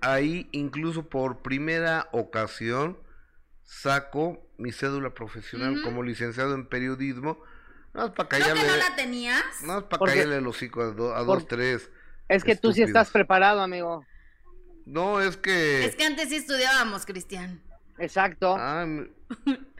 Ahí 0.00 0.48
incluso 0.52 1.08
por 1.08 1.38
primera 1.38 2.08
ocasión 2.12 2.98
saco 3.64 4.46
mi 4.58 4.72
cédula 4.72 5.14
profesional 5.14 5.82
como 5.82 6.02
licenciado 6.02 6.54
en 6.54 6.66
periodismo. 6.66 7.42
Nada 7.92 8.08
más 8.08 8.16
para 8.16 8.28
callarle. 8.28 8.54
¿No, 8.54 8.60
que 8.60 8.66
no 8.66 8.76
la 8.76 8.96
tenías? 8.96 9.44
Nada 9.62 9.80
más 9.80 9.84
para 9.84 10.12
callarle 10.12 10.36
el 10.36 10.46
hocico 10.46 10.82
a, 10.82 11.22
dos, 11.22 11.46
tres. 11.46 11.90
Es 12.28 12.44
que 12.44 12.56
tú 12.56 12.72
sí 12.72 12.82
estás 12.82 13.10
preparado, 13.10 13.60
amigo. 13.60 14.04
No, 14.86 15.20
es 15.20 15.36
que. 15.36 15.84
Es 15.84 15.96
que 15.96 16.04
antes 16.04 16.28
sí 16.28 16.36
estudiábamos, 16.36 17.06
Cristian. 17.06 17.62
Exacto. 17.98 18.56
Ah, 18.58 18.86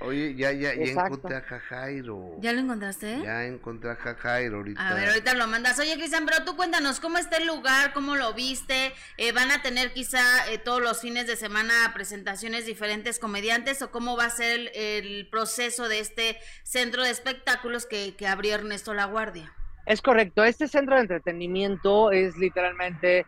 oye, 0.01 0.35
ya, 0.37 0.53
ya, 0.53 0.75
ya 0.75 1.03
encontré 1.03 1.37
a 1.37 1.41
Jajairo. 1.41 2.37
¿Ya 2.41 2.53
lo 2.53 2.61
encontraste? 2.61 3.21
Ya 3.23 3.45
encontré 3.45 3.91
a 3.91 3.97
Jajairo 3.97 4.59
ahorita. 4.59 4.89
A 4.89 4.95
ver, 4.95 5.09
ahorita 5.09 5.35
lo 5.35 5.47
mandas. 5.47 5.79
Oye, 5.79 5.95
Cristian, 5.95 6.25
pero 6.25 6.45
tú 6.45 6.57
cuéntanos, 6.57 7.01
¿cómo 7.01 7.19
está 7.19 7.39
el 7.39 7.47
lugar? 7.47 7.93
¿Cómo 7.93 8.15
lo 8.15 8.33
viste? 8.35 8.93
Eh, 9.17 9.33
¿Van 9.33 9.51
a 9.51 9.63
tener 9.63 9.93
quizá 9.93 10.21
eh, 10.51 10.59
todos 10.59 10.81
los 10.81 11.01
fines 11.01 11.27
de 11.27 11.37
semana 11.37 11.73
presentaciones 11.93 12.67
diferentes 12.67 13.19
comediantes? 13.19 13.83
¿O 13.83 13.91
cómo 13.91 14.17
va 14.17 14.27
a 14.27 14.31
ser 14.31 14.71
el, 14.75 15.29
proceso 15.31 15.89
de 15.89 15.99
este 15.99 16.39
centro 16.63 17.03
de 17.03 17.11
espectáculos 17.11 17.87
que, 17.87 18.15
que 18.17 18.27
abrió 18.27 18.55
Ernesto 18.55 18.95
La 18.95 19.07
Guardia? 19.07 19.53
Es 19.87 20.01
correcto. 20.01 20.45
Este 20.45 20.69
centro 20.69 20.95
de 20.95 21.03
entretenimiento 21.03 22.13
es 22.13 22.37
literalmente 22.37 23.19
eh, 23.19 23.27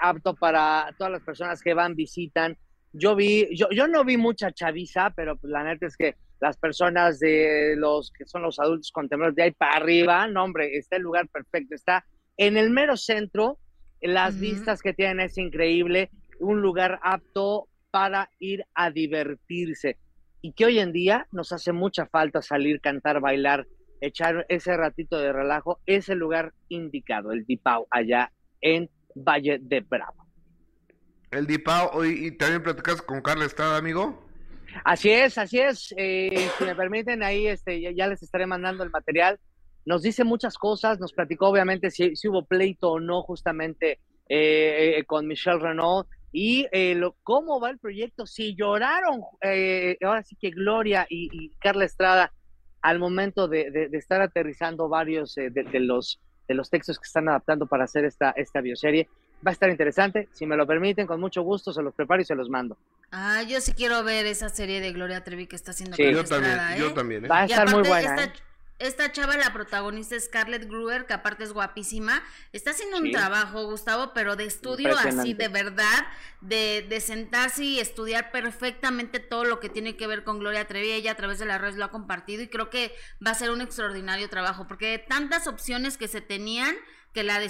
apto 0.00 0.34
para 0.34 0.94
todas 0.96 1.12
las 1.12 1.22
personas 1.22 1.60
que 1.60 1.74
van, 1.74 1.94
visitan 1.94 2.56
yo 2.92 3.16
vi, 3.16 3.48
yo, 3.56 3.68
yo 3.70 3.88
no 3.88 4.04
vi 4.04 4.16
mucha 4.16 4.52
chaviza, 4.52 5.10
pero 5.10 5.36
pues, 5.36 5.50
la 5.50 5.64
neta 5.64 5.86
es 5.86 5.96
que 5.96 6.16
las 6.40 6.56
personas 6.56 7.18
de 7.20 7.74
los 7.76 8.10
que 8.10 8.26
son 8.26 8.42
los 8.42 8.58
adultos 8.58 8.90
contemporáneos 8.90 9.36
de 9.36 9.42
ahí 9.44 9.50
para 9.52 9.76
arriba, 9.76 10.26
no 10.26 10.44
hombre, 10.44 10.76
está 10.76 10.96
el 10.96 11.02
lugar 11.02 11.28
perfecto, 11.28 11.74
está 11.74 12.04
en 12.36 12.56
el 12.56 12.70
mero 12.70 12.96
centro, 12.96 13.58
las 14.00 14.38
vistas 14.38 14.82
que 14.82 14.92
tienen 14.92 15.20
es 15.20 15.38
increíble, 15.38 16.10
un 16.40 16.60
lugar 16.60 16.98
apto 17.02 17.68
para 17.90 18.30
ir 18.40 18.64
a 18.74 18.90
divertirse 18.90 19.98
y 20.40 20.52
que 20.52 20.64
hoy 20.64 20.80
en 20.80 20.92
día 20.92 21.28
nos 21.30 21.52
hace 21.52 21.72
mucha 21.72 22.06
falta 22.06 22.42
salir, 22.42 22.80
cantar, 22.80 23.20
bailar, 23.20 23.66
echar 24.00 24.44
ese 24.48 24.76
ratito 24.76 25.18
de 25.18 25.32
relajo, 25.32 25.78
es 25.86 26.08
el 26.08 26.18
lugar 26.18 26.52
indicado, 26.68 27.30
el 27.30 27.46
Dipau, 27.46 27.86
allá 27.90 28.32
en 28.60 28.90
Valle 29.14 29.58
de 29.60 29.80
Bravo. 29.80 30.21
El 31.32 31.46
Dipao, 31.46 32.04
y, 32.04 32.30
también 32.32 32.62
platicas 32.62 33.00
con 33.00 33.22
Carla 33.22 33.46
Estrada, 33.46 33.78
amigo. 33.78 34.22
Así 34.84 35.10
es, 35.10 35.38
así 35.38 35.58
es. 35.58 35.94
Eh, 35.96 36.50
si 36.58 36.64
me 36.64 36.74
permiten, 36.74 37.22
ahí 37.22 37.46
este, 37.46 37.94
ya, 37.94 38.06
les 38.06 38.22
estaré 38.22 38.46
mandando 38.46 38.84
el 38.84 38.90
material. 38.90 39.40
Nos 39.86 40.02
dice 40.02 40.24
muchas 40.24 40.58
cosas, 40.58 41.00
nos 41.00 41.14
platicó 41.14 41.48
obviamente 41.48 41.90
si, 41.90 42.12
hubo 42.28 42.44
pleito 42.44 42.92
o 42.92 43.00
no 43.00 43.22
justamente 43.22 43.98
eh, 44.28 44.98
eh, 44.98 45.04
con 45.06 45.26
Michelle 45.26 45.58
Renault 45.58 46.06
y 46.30 46.66
lo, 46.94 47.16
cómo 47.22 47.60
va 47.60 47.70
el 47.70 47.78
proyecto, 47.78 48.26
si 48.26 48.54
lloraron, 48.54 49.22
ahora 50.02 50.22
sí 50.22 50.36
que 50.36 50.50
Gloria 50.50 51.06
y, 51.10 51.50
Carla 51.58 51.84
Estrada 51.84 52.32
al 52.80 52.98
momento 52.98 53.48
de, 53.48 53.90
estar 53.92 54.22
aterrizando 54.22 54.88
varios 54.88 55.34
de, 55.34 55.80
los, 55.80 56.20
de 56.48 56.54
los 56.54 56.70
textos 56.70 56.98
que 56.98 57.06
están 57.06 57.28
adaptando 57.28 57.66
para 57.66 57.84
hacer 57.84 58.04
esta, 58.04 58.30
esta 58.30 58.60
bioserie 58.62 59.08
va 59.44 59.50
a 59.50 59.52
estar 59.52 59.70
interesante. 59.70 60.28
Si 60.32 60.46
me 60.46 60.56
lo 60.56 60.66
permiten, 60.66 61.06
con 61.06 61.20
mucho 61.20 61.42
gusto 61.42 61.72
se 61.72 61.82
los 61.82 61.94
preparo 61.94 62.22
y 62.22 62.24
se 62.24 62.34
los 62.34 62.48
mando. 62.48 62.76
Ah, 63.10 63.42
yo 63.42 63.60
sí 63.60 63.72
quiero 63.72 64.02
ver 64.04 64.26
esa 64.26 64.48
serie 64.48 64.80
de 64.80 64.92
Gloria 64.92 65.24
Trevi 65.24 65.46
que 65.46 65.56
está 65.56 65.72
haciendo. 65.72 65.96
Sí, 65.96 66.10
yo 66.10 66.24
también, 66.24 66.58
yo 66.78 66.88
¿eh? 66.88 66.92
también. 66.92 67.24
¿eh? 67.24 67.28
Va 67.28 67.40
a 67.40 67.44
estar 67.44 67.70
muy 67.70 67.86
buena. 67.86 68.24
¿eh? 68.24 68.32
esta 68.82 69.12
chava, 69.12 69.36
la 69.36 69.52
protagonista 69.52 70.18
Scarlett 70.18 70.68
Gruber, 70.68 71.06
que 71.06 71.14
aparte 71.14 71.44
es 71.44 71.52
guapísima, 71.52 72.20
está 72.52 72.72
haciendo 72.72 72.98
un 72.98 73.12
trabajo, 73.12 73.64
Gustavo, 73.66 74.12
pero 74.12 74.34
de 74.34 74.44
estudio 74.44 74.96
así, 74.98 75.34
de 75.34 75.48
verdad, 75.48 76.06
de, 76.40 76.84
de, 76.88 77.00
sentarse 77.00 77.62
y 77.62 77.78
estudiar 77.78 78.32
perfectamente 78.32 79.20
todo 79.20 79.44
lo 79.44 79.60
que 79.60 79.68
tiene 79.68 79.96
que 79.96 80.08
ver 80.08 80.24
con 80.24 80.40
Gloria 80.40 80.66
Trevi. 80.66 80.90
Ella 80.90 81.12
a 81.12 81.16
través 81.16 81.38
de 81.38 81.46
las 81.46 81.60
redes 81.60 81.76
lo 81.76 81.84
ha 81.84 81.90
compartido 81.90 82.42
y 82.42 82.48
creo 82.48 82.70
que 82.70 82.92
va 83.24 83.30
a 83.30 83.34
ser 83.34 83.50
un 83.50 83.60
extraordinario 83.60 84.28
trabajo, 84.28 84.66
porque 84.66 84.98
tantas 84.98 85.46
opciones 85.46 85.96
que 85.96 86.08
se 86.08 86.20
tenían, 86.20 86.74
que 87.12 87.22
la, 87.22 87.40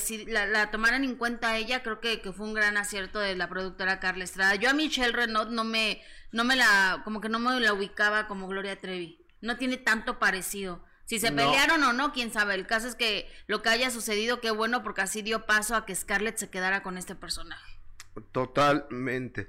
la, 0.46 0.70
tomaran 0.70 1.04
en 1.04 1.16
cuenta 1.16 1.56
ella, 1.56 1.82
creo 1.82 2.00
que, 2.00 2.20
que, 2.20 2.32
fue 2.32 2.46
un 2.46 2.54
gran 2.54 2.76
acierto 2.76 3.20
de 3.20 3.36
la 3.36 3.48
productora 3.48 4.00
Carla 4.00 4.24
Estrada. 4.24 4.56
Yo 4.56 4.70
a 4.70 4.74
Michelle 4.74 5.12
Renaud 5.12 5.48
no 5.48 5.64
me, 5.64 6.02
no 6.32 6.44
me 6.44 6.56
la, 6.56 7.02
como 7.04 7.20
que 7.20 7.28
no 7.28 7.38
me 7.38 7.60
la 7.60 7.72
ubicaba 7.72 8.26
como 8.26 8.48
Gloria 8.48 8.78
Trevi. 8.80 9.24
No 9.40 9.56
tiene 9.56 9.76
tanto 9.76 10.18
parecido. 10.18 10.84
Si 11.04 11.18
se 11.18 11.32
pelearon 11.32 11.82
o 11.82 11.92
no, 11.92 12.12
quién 12.12 12.32
sabe. 12.32 12.54
El 12.54 12.66
caso 12.66 12.88
es 12.88 12.94
que 12.94 13.28
lo 13.46 13.60
que 13.60 13.68
haya 13.68 13.90
sucedido, 13.90 14.40
qué 14.40 14.50
bueno, 14.50 14.82
porque 14.82 15.02
así 15.02 15.20
dio 15.20 15.46
paso 15.46 15.76
a 15.76 15.84
que 15.84 15.94
Scarlett 15.94 16.38
se 16.38 16.48
quedara 16.48 16.82
con 16.82 16.96
este 16.96 17.14
personaje. 17.14 17.80
Totalmente. 18.32 19.48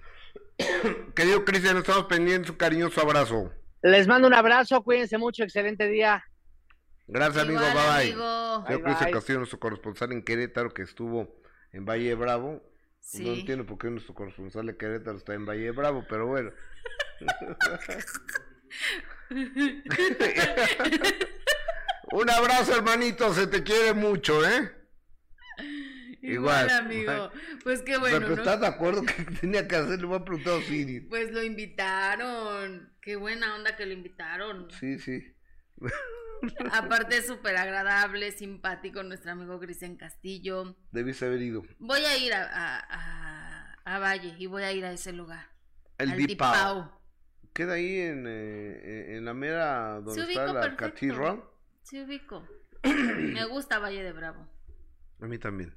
Querido 1.16 1.45
Cristian, 1.45 1.78
estamos 1.78 2.05
pendientes. 2.05 2.49
Un 2.49 2.57
cariñoso 2.57 3.01
abrazo. 3.01 3.51
Les 3.82 4.07
mando 4.07 4.28
un 4.28 4.34
abrazo, 4.34 4.82
cuídense 4.84 5.18
mucho, 5.18 5.43
excelente 5.43 5.88
día. 5.88 6.26
Gracias, 7.08 7.43
amigo. 7.43 7.60
Bye 7.60 7.74
bye. 7.74 8.12
Yo 8.14 8.82
Cristian 8.84 9.12
Castillo, 9.12 9.39
nuestro 9.39 9.60
corresponsal 9.60 10.12
en 10.12 10.24
Querétaro, 10.24 10.74
que 10.74 10.84
estuvo 10.84 11.41
en 11.72 11.86
Valle 11.86 12.16
Bravo. 12.16 12.64
No 13.20 13.34
entiendo 13.34 13.66
por 13.66 13.78
qué 13.78 13.89
nuestro 13.89 14.14
corresponsal 14.14 14.66
de 14.66 14.78
Querétaro 14.78 15.18
está 15.18 15.34
en 15.34 15.45
Valle 15.45 15.72
Bravo, 15.72 16.06
pero 16.08 16.28
bueno. 16.28 16.51
Un 22.12 22.30
abrazo, 22.30 22.76
hermanito, 22.76 23.34
se 23.34 23.47
te 23.47 23.64
quiere 23.64 23.93
mucho, 23.93 24.45
¿eh? 24.47 24.72
Igual, 26.22 26.70
amigo. 26.70 27.32
Pues 27.64 27.82
qué 27.82 27.97
bueno. 27.97 28.20
Pero 28.22 28.36
¿estás 28.36 28.62
de 28.62 28.68
acuerdo 28.68 29.04
que 29.04 29.14
tenía 29.41 29.68
que 29.68 29.76
hacer? 29.76 29.99
Le 29.99 30.06
voy 30.06 30.18
a 30.18 30.24
preguntar 30.24 30.60
a 30.60 30.62
Siri. 30.62 31.01
Pues 31.01 31.32
lo 31.32 31.43
invitaron. 31.43 32.93
Qué 33.01 33.18
buena 33.18 33.56
onda 33.56 33.76
que 33.76 33.86
lo 33.86 33.91
invitaron. 33.91 34.70
Sí, 34.80 34.99
sí. 34.99 35.36
Aparte 36.71 37.17
es 37.17 37.27
súper 37.27 37.55
agradable, 37.55 38.31
simpático 38.31 39.01
nuestro 39.03 39.31
amigo 39.31 39.59
Cristian 39.59 39.95
Castillo. 39.95 40.75
Debiste 40.91 41.25
haber 41.25 41.41
ido. 41.41 41.63
Voy 41.79 42.01
a 42.01 42.17
ir 42.17 42.34
a, 42.34 42.43
a, 42.43 43.75
a, 43.86 43.99
Valle 43.99 44.36
y 44.38 44.47
voy 44.47 44.63
a 44.63 44.71
ir 44.71 44.84
a 44.86 44.91
ese 44.91 45.13
lugar. 45.13 45.47
El 45.97 46.17
Dipao. 46.17 47.01
Queda 47.53 47.73
ahí 47.73 47.99
en, 47.99 48.25
eh, 48.27 49.15
en 49.15 49.25
la 49.25 49.34
mera 49.34 50.01
donde 50.01 50.21
está 50.21 50.51
la 50.51 50.75
catedral. 50.75 51.43
Sí, 51.84 52.01
ubico. 52.01 52.47
Me 52.84 53.45
gusta 53.45 53.79
Valle 53.79 54.03
de 54.03 54.11
Bravo. 54.11 54.47
A 55.21 55.27
mí 55.27 55.38
también. 55.38 55.73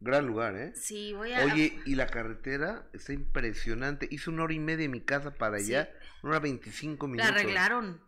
Gran 0.00 0.26
lugar, 0.26 0.56
¿eh? 0.56 0.72
Sí, 0.74 1.12
voy 1.14 1.32
a. 1.32 1.44
Oye, 1.44 1.78
y 1.86 1.94
la 1.94 2.06
carretera 2.06 2.88
está 2.92 3.12
impresionante. 3.12 4.06
Hice 4.10 4.30
una 4.30 4.44
hora 4.44 4.54
y 4.54 4.58
media 4.58 4.82
de 4.82 4.88
mi 4.88 5.00
casa 5.00 5.34
para 5.34 5.56
allá, 5.56 5.90
una 6.22 6.32
hora 6.32 6.40
veinticinco 6.40 7.06
minutos. 7.06 7.30
La 7.30 7.40
arreglaron, 7.40 8.00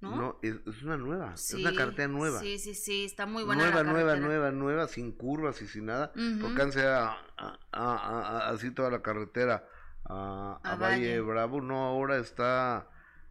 ¿no? 0.00 0.16
No, 0.16 0.38
es, 0.42 0.82
una 0.82 0.96
nueva. 0.96 1.34
es 1.34 1.54
una 1.54 1.74
carretera 1.74 2.08
nueva. 2.08 2.40
Sí, 2.40 2.58
sí, 2.58 2.74
sí, 2.74 3.04
está 3.04 3.26
muy 3.26 3.42
buena. 3.42 3.64
Nueva, 3.64 3.82
nueva, 3.82 4.16
nueva, 4.16 4.50
nueva, 4.52 4.88
sin 4.88 5.12
curvas 5.12 5.60
y 5.62 5.66
sin 5.66 5.86
nada. 5.86 6.12
Porque 6.40 6.62
antes 6.62 6.76
era 6.76 7.16
así 7.72 8.70
toda 8.70 8.90
la 8.90 9.02
carretera 9.02 9.68
a, 10.04 10.60
A 10.62 10.72
a 10.72 10.76
Valle 10.76 11.18
Valle. 11.18 11.20
Bravo. 11.20 11.60
No, 11.60 11.84
ahora 11.86 12.18
está, 12.18 12.88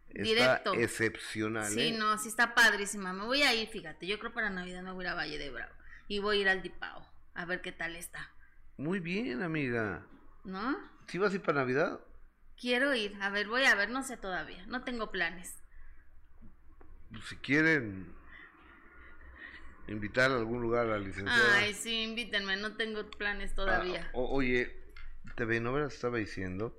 está 0.08 0.22
Directo. 0.22 0.74
excepcional. 0.74 1.70
Sí, 1.70 1.88
¿eh? 1.88 1.96
no, 1.98 2.18
sí 2.18 2.28
está 2.28 2.54
padrísima. 2.54 3.12
Me 3.12 3.24
voy 3.24 3.42
a 3.42 3.54
ir, 3.54 3.68
fíjate. 3.68 4.06
Yo 4.06 4.18
creo 4.18 4.32
para 4.32 4.50
Navidad 4.50 4.82
me 4.82 4.92
voy 4.92 5.04
a 5.06 5.08
ir 5.08 5.12
a 5.12 5.14
Valle 5.14 5.38
de 5.38 5.50
Bravo. 5.50 5.72
Y 6.06 6.18
voy 6.18 6.38
a 6.38 6.40
ir 6.42 6.48
al 6.48 6.62
Dipao. 6.62 7.06
A 7.34 7.44
ver 7.44 7.62
qué 7.62 7.72
tal 7.72 7.96
está. 7.96 8.30
Muy 8.76 9.00
bien, 9.00 9.42
amiga. 9.42 10.06
¿No? 10.44 10.76
¿Sí 11.06 11.18
vas 11.18 11.32
a 11.32 11.36
ir 11.36 11.42
para 11.42 11.60
Navidad? 11.60 12.00
Quiero 12.60 12.94
ir. 12.94 13.16
A 13.20 13.30
ver, 13.30 13.48
voy 13.48 13.64
a 13.64 13.74
ver. 13.74 13.90
No 13.90 14.02
sé 14.02 14.16
todavía. 14.16 14.66
No 14.66 14.84
tengo 14.84 15.10
planes. 15.10 15.54
Pues, 17.10 17.24
si 17.24 17.36
quieren 17.36 18.12
invitar 19.86 20.30
a 20.30 20.36
algún 20.36 20.60
lugar 20.60 20.86
a 20.86 20.90
la 20.90 20.98
licenciada. 20.98 21.58
Ay, 21.58 21.74
sí, 21.74 22.02
invítenme. 22.02 22.56
No 22.56 22.76
tengo 22.76 23.08
planes 23.10 23.54
todavía. 23.54 24.02
Ah, 24.08 24.10
o- 24.14 24.34
oye, 24.36 24.76
TV 25.36 25.60
Novelas 25.60 25.94
estaba 25.94 26.18
diciendo, 26.18 26.78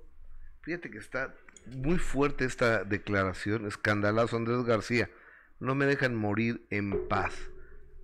fíjate 0.62 0.90
que 0.90 0.98
está 0.98 1.34
muy 1.66 1.98
fuerte 1.98 2.44
esta 2.44 2.84
declaración, 2.84 3.66
escandalazo 3.66 4.36
Andrés 4.36 4.62
García, 4.64 5.10
no 5.58 5.74
me 5.74 5.86
dejan 5.86 6.14
morir 6.14 6.66
en 6.70 7.08
paz. 7.08 7.34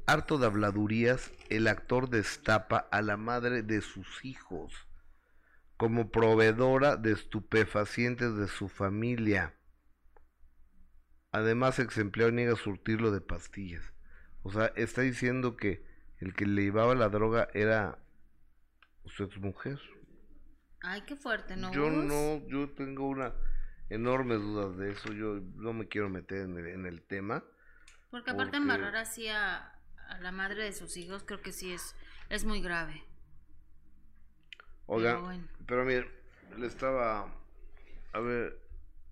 Harto 0.07 0.39
de 0.39 0.47
habladurías, 0.47 1.33
el 1.49 1.67
actor 1.67 2.09
destapa 2.09 2.79
a 2.91 3.03
la 3.03 3.17
madre 3.17 3.63
de 3.63 3.81
sus 3.81 4.25
hijos 4.25 4.73
como 5.77 6.11
proveedora 6.11 6.97
de 6.97 7.13
estupefacientes 7.13 8.37
de 8.37 8.47
su 8.49 8.69
familia. 8.69 9.55
Además, 11.33 11.79
ex 11.79 11.99
empleado 11.99 12.33
niega 12.33 12.57
surtirlo 12.57 13.11
de 13.11 13.21
pastillas. 13.21 13.83
O 14.43 14.51
sea, 14.51 14.67
está 14.77 15.03
diciendo 15.03 15.57
que 15.57 15.85
el 16.19 16.35
que 16.35 16.47
le 16.47 16.63
llevaba 16.63 16.95
la 16.95 17.09
droga 17.09 17.49
era 17.53 17.99
su 19.07 19.25
ex 19.25 19.39
mujer. 19.39 19.81
Ay, 20.83 21.03
qué 21.03 21.17
fuerte, 21.17 21.57
¿no? 21.57 21.73
Yo 21.73 21.91
no, 21.91 22.47
yo 22.49 22.71
tengo 22.71 23.09
una 23.09 23.35
enorme 23.91 24.37
duda 24.37 24.69
de 24.71 24.93
eso. 24.93 25.13
Yo 25.13 25.41
no 25.57 25.73
me 25.73 25.89
quiero 25.89 26.09
meter 26.09 26.43
en 26.43 26.57
el, 26.59 26.67
en 26.69 26.87
el 26.87 27.03
tema. 27.03 27.45
Porque 28.11 28.31
aparte 28.31 28.53
porque- 28.53 28.57
embarrar 28.59 28.97
así 28.97 29.29
a, 29.29 29.75
a 30.09 30.21
la 30.21 30.33
madre 30.33 30.63
de 30.65 30.73
sus 30.73 30.97
hijos, 30.97 31.25
creo 31.25 31.43
que 31.43 31.53
sí 31.53 31.73
es, 31.73 31.95
es 32.31 32.45
muy 32.45 32.63
grave. 32.63 33.05
Oiga, 34.87 35.11
Pero 35.15 35.23
bueno. 35.25 35.49
pero 35.67 35.85
mire, 35.85 36.09
le 36.57 36.67
estaba. 36.69 37.35
A 38.13 38.21
ver, 38.21 38.61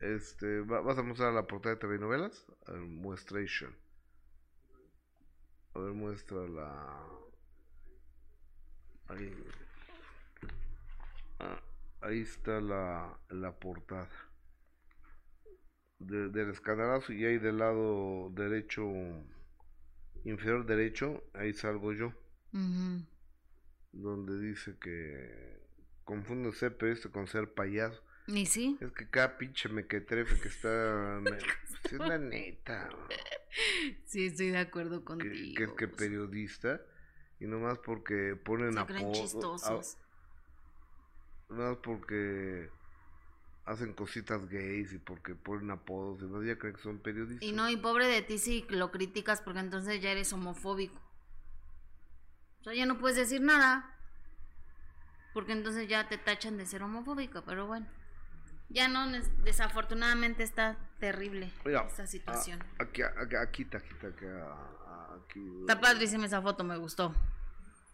este. 0.04 0.60
va- 0.60 0.80
¿Vas 0.80 0.98
a 0.98 1.02
mostrar 1.02 1.32
la 1.32 1.46
portada 1.46 1.74
de 1.74 1.80
TV 1.80 1.98
Novelas? 1.98 2.46
A 2.66 2.72
ver, 2.72 2.80
muestration. 2.82 3.76
A 5.74 5.78
ver, 5.78 5.92
muestra 5.92 6.48
la. 6.48 7.06
Ahí. 9.08 9.32
Ah, 11.38 11.62
ahí 12.00 12.20
está 12.22 12.60
la, 12.60 13.16
la 13.30 13.52
portada. 13.58 14.10
De- 15.98 16.28
del 16.28 16.50
escandalazo 16.50 17.12
y 17.12 17.24
ahí 17.24 17.38
del 17.38 17.58
lado 17.58 18.30
derecho, 18.30 18.84
inferior 20.24 20.66
derecho, 20.66 21.22
ahí 21.34 21.52
salgo 21.54 21.92
yo 21.92 22.12
donde 23.92 24.38
dice 24.40 24.76
que 24.78 25.58
confunde 26.04 26.52
ser 26.52 26.76
periodista 26.76 27.10
con 27.10 27.26
ser 27.26 27.54
payaso. 27.54 28.02
¿Y 28.26 28.46
sí? 28.46 28.78
Es 28.80 28.92
que 28.92 29.08
cada 29.08 29.36
pinche 29.36 29.68
mequetrefe 29.68 30.40
que 30.40 30.48
está... 30.48 31.20
es 31.84 31.92
la 31.92 32.18
neta. 32.18 32.88
Sí, 34.06 34.26
estoy 34.26 34.50
de 34.50 34.58
acuerdo 34.58 35.04
contigo. 35.04 35.54
que 35.56 35.64
es 35.64 35.72
que 35.72 35.88
periodista 35.88 36.80
y 37.40 37.46
nomás 37.46 37.78
porque 37.78 38.36
ponen 38.36 38.72
Se 38.74 38.84
creen 38.86 39.04
apodo... 39.08 39.12
chistosos. 39.12 39.96
a- 39.98 40.04
Nomás 41.52 41.76
porque 41.82 42.70
hacen 43.66 43.92
cositas 43.92 44.48
gays 44.48 44.92
y 44.94 44.98
porque 44.98 45.34
ponen 45.34 45.70
apodos 45.70 46.22
y 46.22 46.24
más 46.24 46.44
ya 46.46 46.58
creen 46.58 46.74
que 46.76 46.82
son 46.82 46.98
periodistas. 47.00 47.46
Y 47.46 47.52
no, 47.52 47.68
y 47.68 47.76
pobre 47.76 48.06
de 48.06 48.22
ti 48.22 48.38
si 48.38 48.64
lo 48.70 48.90
criticas 48.90 49.42
porque 49.42 49.60
entonces 49.60 50.00
ya 50.00 50.10
eres 50.10 50.32
homofóbico. 50.32 50.98
O 52.60 52.64
sea, 52.64 52.74
ya 52.74 52.86
no 52.86 52.98
puedes 52.98 53.16
decir 53.18 53.42
nada. 53.42 53.90
Porque 55.34 55.52
entonces 55.52 55.86
ya 55.88 56.08
te 56.08 56.16
tachan 56.16 56.56
de 56.56 56.64
ser 56.64 56.82
homofóbico, 56.82 57.42
pero 57.44 57.66
bueno. 57.66 57.86
Ya 58.70 58.88
no, 58.88 59.10
desafortunadamente 59.44 60.42
está 60.42 60.76
terrible 60.98 61.52
Mira, 61.64 61.84
esta 61.86 62.06
situación. 62.06 62.60
ah, 62.78 62.84
aquí, 62.84 63.02
aquí, 63.02 63.36
aquí, 63.36 63.62
está, 63.62 63.78
aquí, 63.78 63.88
está, 63.92 64.06
aquí, 64.08 64.24
ah, 64.26 65.16
aquí, 65.24 65.56
Está 65.60 65.80
padrísima 65.80 66.26
esa 66.26 66.40
foto, 66.42 66.64
me 66.64 66.76
gustó. 66.76 67.14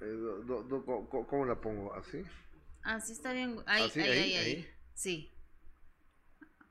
eh, 0.00 0.04
do- 0.06 0.42
do- 0.44 0.62
do- 0.62 0.84
co- 0.84 1.08
co- 1.08 1.26
¿Cómo 1.26 1.44
la 1.44 1.60
pongo? 1.60 1.92
¿Así? 1.94 2.22
Así 2.82 3.12
está 3.12 3.32
bien. 3.32 3.62
Ahí, 3.66 3.84
¿Así? 3.84 4.00
ahí, 4.00 4.08
¿Ahí? 4.10 4.18
ahí, 4.18 4.34
ahí. 4.36 4.46
¿Ahí? 4.56 4.70
Sí. 4.94 5.32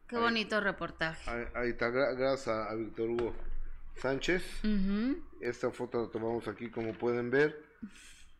Qué 0.07 0.17
bonito 0.17 0.59
reportaje. 0.59 1.29
Ahí, 1.53 1.69
está, 1.69 1.89
gra- 1.89 2.15
gracias 2.17 2.47
a, 2.47 2.71
a 2.71 2.75
Víctor 2.75 3.09
Hugo 3.09 3.35
Sánchez. 3.97 4.43
Esta 5.41 5.69
foto 5.69 6.01
la 6.05 6.09
tomamos 6.09 6.47
aquí, 6.47 6.71
como 6.71 6.93
pueden 6.93 7.29
ver. 7.29 7.63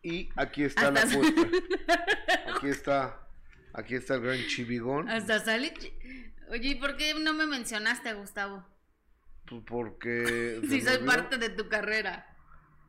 Y 0.02 0.30
aquí 0.34 0.64
está 0.64 0.90
la 0.90 1.02
puesta. 1.06 1.42
Aquí 2.56 2.68
está, 2.68 3.20
aquí 3.72 3.94
está 3.94 4.14
el 4.14 4.20
gran 4.22 4.38
chivigón. 4.46 5.08
Hasta 5.08 5.40
sale. 5.40 5.72
Oye, 6.48 6.68
¿y 6.70 6.74
por 6.76 6.96
qué 6.96 7.14
no 7.14 7.32
me 7.34 7.46
mencionaste, 7.46 8.12
Gustavo? 8.14 8.66
Pues 9.46 9.62
porque. 9.66 10.60
Si 10.68 10.80
soy 10.80 10.98
parte 11.06 11.38
de 11.38 11.50
tu 11.50 11.68
carrera. 11.68 12.26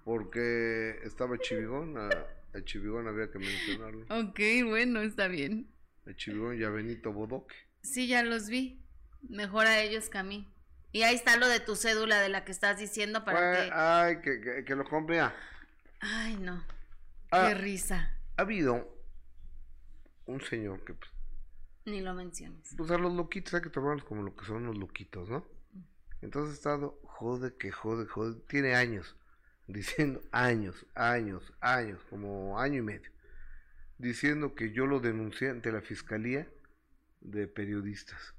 Porque 0.03 0.99
estaba 1.03 1.38
chivigón. 1.38 1.97
A, 1.97 2.09
a 2.09 2.63
chivigón 2.63 3.07
había 3.07 3.29
que 3.32 3.39
mencionarlo. 3.39 4.05
Ok, 4.09 4.39
bueno, 4.65 5.01
está 5.01 5.27
bien. 5.27 5.67
A 6.07 6.13
chivigón 6.15 6.59
y 6.59 6.63
a 6.63 6.69
Benito 6.69 7.11
Bodoque. 7.13 7.55
Sí, 7.84 8.07
ya 8.07 8.23
los 8.23 8.47
vi. 8.49 8.84
Mejor 9.29 9.67
a 9.67 9.79
ellos 9.82 10.09
que 10.09 10.17
a 10.17 10.23
mí. 10.23 10.51
Y 10.91 11.03
ahí 11.03 11.15
está 11.15 11.38
lo 11.38 11.47
de 11.47 11.59
tu 11.59 11.75
cédula 11.75 12.19
de 12.19 12.29
la 12.29 12.43
que 12.43 12.51
estás 12.51 12.77
diciendo 12.79 13.23
para 13.23 13.53
que... 13.53 13.69
ay, 13.73 14.21
que, 14.21 14.41
que, 14.41 14.65
que 14.65 14.75
lo 14.75 14.84
compre. 14.84 15.19
ah. 15.21 15.34
Ay, 16.01 16.36
no. 16.38 16.65
Ah, 17.32 17.47
Qué 17.49 17.53
risa. 17.53 18.17
ha 18.36 18.41
habido 18.41 19.00
un 20.26 20.41
señor 20.41 20.84
que, 20.84 20.93
pues, 20.93 21.11
Ni 21.86 22.01
lo 22.01 22.13
menciones. 22.13 22.74
pues 22.78 22.91
a 22.91 22.97
los 22.97 23.13
loquitos 23.13 23.53
hay 23.53 23.61
que 23.61 23.69
tomarlos 23.69 24.03
como 24.05 24.24
lo 24.24 24.36
que 24.36 24.45
son 24.45 24.65
los 24.65 24.78
loquitos, 24.78 25.30
¿no? 25.30 25.45
Entonces 26.22 26.51
ha 26.51 26.55
estado 26.55 26.99
jode 27.03 27.55
que 27.57 27.72
jode, 27.72 28.05
jode, 28.05 28.39
tiene 28.47 28.76
años, 28.76 29.15
diciendo 29.67 30.22
años, 30.32 30.86
años, 30.95 31.53
años, 31.59 31.99
como 32.09 32.59
año 32.59 32.80
y 32.80 32.82
medio, 32.84 33.11
diciendo 33.97 34.53
que 34.55 34.72
yo 34.72 34.86
lo 34.86 34.99
denuncié 34.99 35.49
ante 35.49 35.72
la 35.72 35.82
fiscalía 35.82 36.47
de 37.22 37.47
periodistas. 37.47 38.36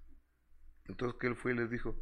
Entonces 0.87 1.19
que 1.21 1.27
él 1.29 1.37
fue 1.37 1.53
y 1.53 1.57
les 1.57 1.71
dijo, 1.71 1.97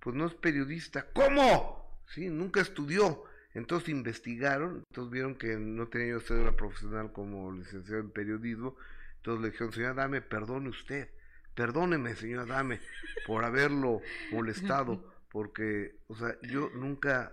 pues 0.00 0.16
no 0.16 0.26
es 0.26 0.34
periodista, 0.34 1.06
¿cómo? 1.12 2.00
Sí, 2.08 2.28
nunca 2.28 2.60
estudió. 2.60 3.24
Entonces 3.54 3.90
investigaron, 3.90 4.82
entonces 4.88 5.12
vieron 5.12 5.34
que 5.36 5.56
no 5.56 5.86
tenía 5.88 6.12
yo 6.12 6.20
cédula 6.20 6.56
profesional 6.56 7.12
como 7.12 7.52
licenciado 7.52 8.00
en 8.00 8.10
periodismo, 8.10 8.76
entonces 9.22 9.40
le 9.40 9.50
dijeron, 9.52 9.72
señora 9.72 9.94
Dame, 9.94 10.20
perdone 10.20 10.68
usted, 10.68 11.08
perdóneme, 11.54 12.16
señora 12.16 12.44
Dame, 12.44 12.80
por 13.24 13.44
haberlo 13.44 14.00
molestado, 14.32 15.00
porque, 15.30 15.94
o 16.08 16.16
sea, 16.16 16.36
yo 16.42 16.70
nunca, 16.74 17.32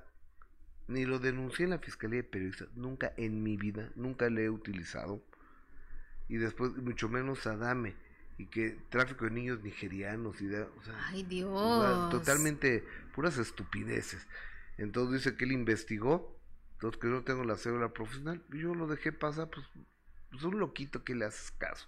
ni 0.88 1.06
lo 1.06 1.18
denuncié 1.18 1.64
en 1.64 1.72
la 1.72 1.80
Fiscalía 1.80 2.18
de 2.18 2.26
Periodistas, 2.26 2.68
nunca 2.76 3.12
en 3.18 3.42
mi 3.42 3.58
vida, 3.58 3.90
nunca 3.96 4.30
le 4.30 4.44
he 4.44 4.50
utilizado, 4.52 5.26
y 6.28 6.38
después, 6.38 6.76
mucho 6.76 7.10
menos 7.10 7.48
a 7.48 7.58
Dame, 7.58 7.96
y 8.38 8.46
que 8.46 8.78
tráfico 8.90 9.26
de 9.26 9.32
niños 9.32 9.64
nigerianos, 9.64 10.40
y 10.42 10.46
de, 10.46 10.62
o 10.62 10.84
sea, 10.84 10.94
Ay, 11.08 11.24
o 11.24 11.28
Dios. 11.28 11.82
sea, 11.82 12.10
totalmente 12.12 12.84
puras 13.16 13.40
estupideces. 13.40 14.28
Entonces 14.78 15.24
dice 15.24 15.36
que 15.36 15.46
él 15.46 15.54
investigó, 15.54 16.40
entonces 16.74 17.02
que 17.02 17.08
no 17.08 17.24
tengo 17.24 17.44
la 17.46 17.58
cédula 17.58 17.92
profesional, 17.94 18.44
y 18.54 18.60
yo 18.60 18.76
lo 18.76 18.86
dejé 18.86 19.12
pasar, 19.12 19.50
pues, 19.50 19.66
pues 20.32 20.44
un 20.44 20.60
loquito 20.60 21.04
que 21.04 21.16
le 21.16 21.26
haces 21.26 21.52
caso. 21.52 21.88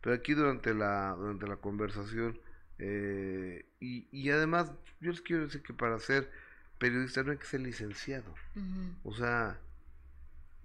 Pero 0.00 0.16
aquí 0.16 0.34
durante 0.34 0.74
la, 0.74 1.14
durante 1.16 1.46
la 1.46 1.56
conversación, 1.56 2.38
eh, 2.78 3.64
y, 3.80 4.08
y 4.10 4.30
además, 4.30 4.72
yo 5.00 5.10
les 5.10 5.20
quiero 5.20 5.44
decir 5.44 5.62
que 5.62 5.72
para 5.72 5.98
ser 6.00 6.30
periodista 6.78 7.22
no 7.22 7.30
hay 7.30 7.38
que 7.38 7.46
ser 7.46 7.60
licenciado. 7.60 8.34
O 9.04 9.14
sea, 9.14 9.60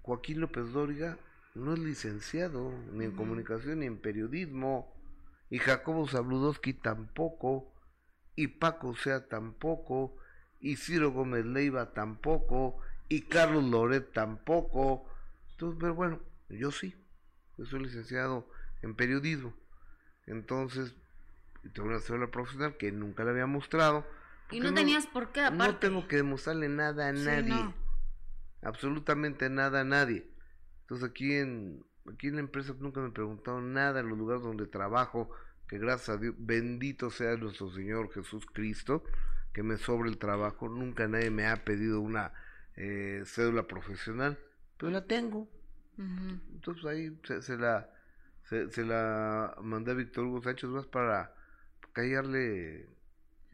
Joaquín 0.02 0.40
López 0.40 0.72
Dóriga 0.72 1.16
no 1.54 1.74
es 1.74 1.78
licenciado 1.78 2.72
ni 2.92 3.04
en 3.04 3.12
comunicación 3.12 3.80
ni 3.80 3.86
en 3.86 3.98
periodismo. 3.98 4.92
Y 5.48 5.58
Jacobo 5.58 6.08
Zabludowski 6.08 6.72
tampoco. 6.72 7.72
Y 8.34 8.48
Paco 8.48 8.96
Sea 8.96 9.28
tampoco. 9.28 10.16
Y 10.60 10.76
Ciro 10.76 11.12
Gómez 11.12 11.46
Leiva 11.46 11.92
tampoco. 11.92 12.78
Y 13.08 13.22
Carlos 13.22 13.62
Loret 13.64 14.12
tampoco. 14.12 15.06
Entonces, 15.52 15.78
pero 15.80 15.94
bueno, 15.94 16.20
yo 16.48 16.70
sí. 16.70 16.94
Yo 17.56 17.64
soy 17.66 17.80
licenciado 17.80 18.48
en 18.82 18.94
periodismo. 18.94 19.54
Entonces, 20.26 20.94
tengo 21.72 21.88
una 21.88 22.00
cédula 22.00 22.30
profesional 22.30 22.76
que 22.76 22.92
nunca 22.92 23.24
le 23.24 23.30
había 23.30 23.46
mostrado. 23.46 24.06
Y 24.50 24.60
no 24.60 24.72
tenías 24.72 25.06
por 25.06 25.32
qué, 25.32 25.40
aparte. 25.40 25.64
No 25.66 25.76
tengo 25.78 26.08
que 26.08 26.16
demostrarle 26.16 26.68
nada 26.68 27.08
a 27.08 27.14
Sí, 27.14 27.24
nadie 27.24 27.50
no. 27.54 27.74
absolutamente 28.62 29.50
nada 29.50 29.80
a 29.80 29.84
nadie. 29.84 30.26
Entonces 30.82 31.10
aquí 31.10 31.34
en, 31.34 31.84
aquí 32.10 32.28
en 32.28 32.34
la 32.36 32.40
empresa 32.40 32.74
nunca 32.78 33.00
me 33.00 33.10
preguntaron 33.10 33.72
nada 33.72 34.00
en 34.00 34.08
los 34.08 34.16
lugares 34.18 34.42
donde 34.42 34.66
trabajo, 34.66 35.30
que 35.68 35.78
gracias 35.78 36.16
a 36.16 36.20
Dios, 36.20 36.34
bendito 36.38 37.10
sea 37.10 37.36
nuestro 37.36 37.70
Señor 37.70 38.10
Jesús 38.12 38.46
Cristo, 38.46 39.04
que 39.52 39.62
me 39.62 39.76
sobre 39.76 40.08
el 40.08 40.18
trabajo, 40.18 40.68
nunca 40.68 41.08
nadie 41.08 41.30
me 41.30 41.46
ha 41.46 41.64
pedido 41.64 42.00
una 42.00 42.32
eh, 42.76 43.22
cédula 43.26 43.66
profesional, 43.66 44.38
pero 44.78 44.90
la 44.92 45.04
tengo. 45.04 45.48
Entonces 45.98 46.84
ahí 46.84 47.18
se, 47.42 47.56
la 47.56 47.90
se, 48.44 48.84
la 48.84 49.56
mandé 49.62 49.90
a 49.90 49.94
Víctor 49.94 50.24
Hugo 50.24 50.42
Sánchez 50.42 50.70
más 50.70 50.86
para 50.86 51.34
callarle 51.92 52.88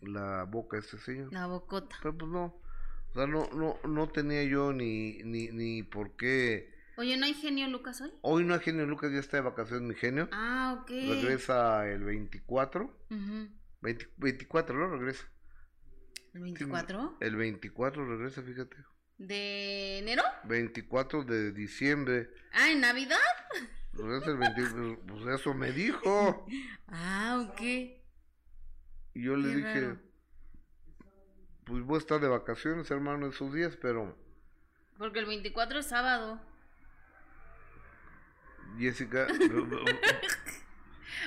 la 0.01 0.45
boca 0.45 0.77
a 0.77 0.81
este 0.81 0.99
señor. 0.99 1.33
La 1.33 1.47
bocota. 1.47 1.97
Pero 2.03 2.17
pues 2.19 2.31
no, 2.31 2.45
o 2.45 3.15
sea, 3.15 3.27
no, 3.27 3.49
no, 3.53 3.79
no 3.89 4.09
tenía 4.09 4.45
yo 4.45 4.73
ni, 4.73 5.23
ni, 5.23 5.49
ni 5.49 5.83
por 5.83 6.17
qué 6.17 6.75
Oye, 6.97 7.17
¿no 7.17 7.27
hay 7.27 7.35
genio 7.35 7.67
Lucas 7.69 8.01
hoy? 8.01 8.13
Hoy 8.23 8.45
no 8.45 8.55
hay 8.55 8.61
genio 8.61 8.87
Lucas, 8.87 9.11
ya 9.13 9.19
está 9.19 9.39
de 9.39 9.43
vacaciones 9.43 9.83
mi 9.83 9.95
genio. 9.95 10.29
Ah, 10.31 10.79
ok. 10.81 10.91
Regresa 10.91 11.89
el 11.89 12.05
24. 12.05 13.07
24, 13.81 14.79
¿no? 14.79 14.97
Regresa. 14.97 15.25
¿El 16.35 16.43
24? 16.43 17.17
el 17.21 17.37
24 17.37 18.07
regresa, 18.07 18.43
fíjate. 18.43 18.77
¿De 19.27 19.99
enero? 19.99 20.23
24 20.45 21.25
de 21.25 21.53
diciembre. 21.53 22.31
Ah, 22.53 22.71
¿en 22.71 22.81
Navidad? 22.81 23.17
Regresa 23.95 24.31
el 24.33 24.37
24, 24.37 25.01
pues 25.07 25.41
eso 25.41 25.55
me 25.55 25.73
dijo. 25.73 26.47
Ah, 26.97 27.45
ok. 27.49 27.61
Y 27.61 29.25
yo 29.25 29.37
le 29.37 29.57
dije, 29.57 29.97
pues 31.65 31.83
voy 31.83 31.97
a 31.97 31.99
estar 31.99 32.21
de 32.21 32.29
vacaciones, 32.29 32.89
hermano, 32.91 33.27
esos 33.27 33.53
días, 33.53 33.77
pero... 33.81 34.17
Porque 34.99 35.19
el 35.19 35.27
24 35.27 35.81
es 35.81 35.87
sábado. 35.87 36.41
Jessica. 38.79 39.27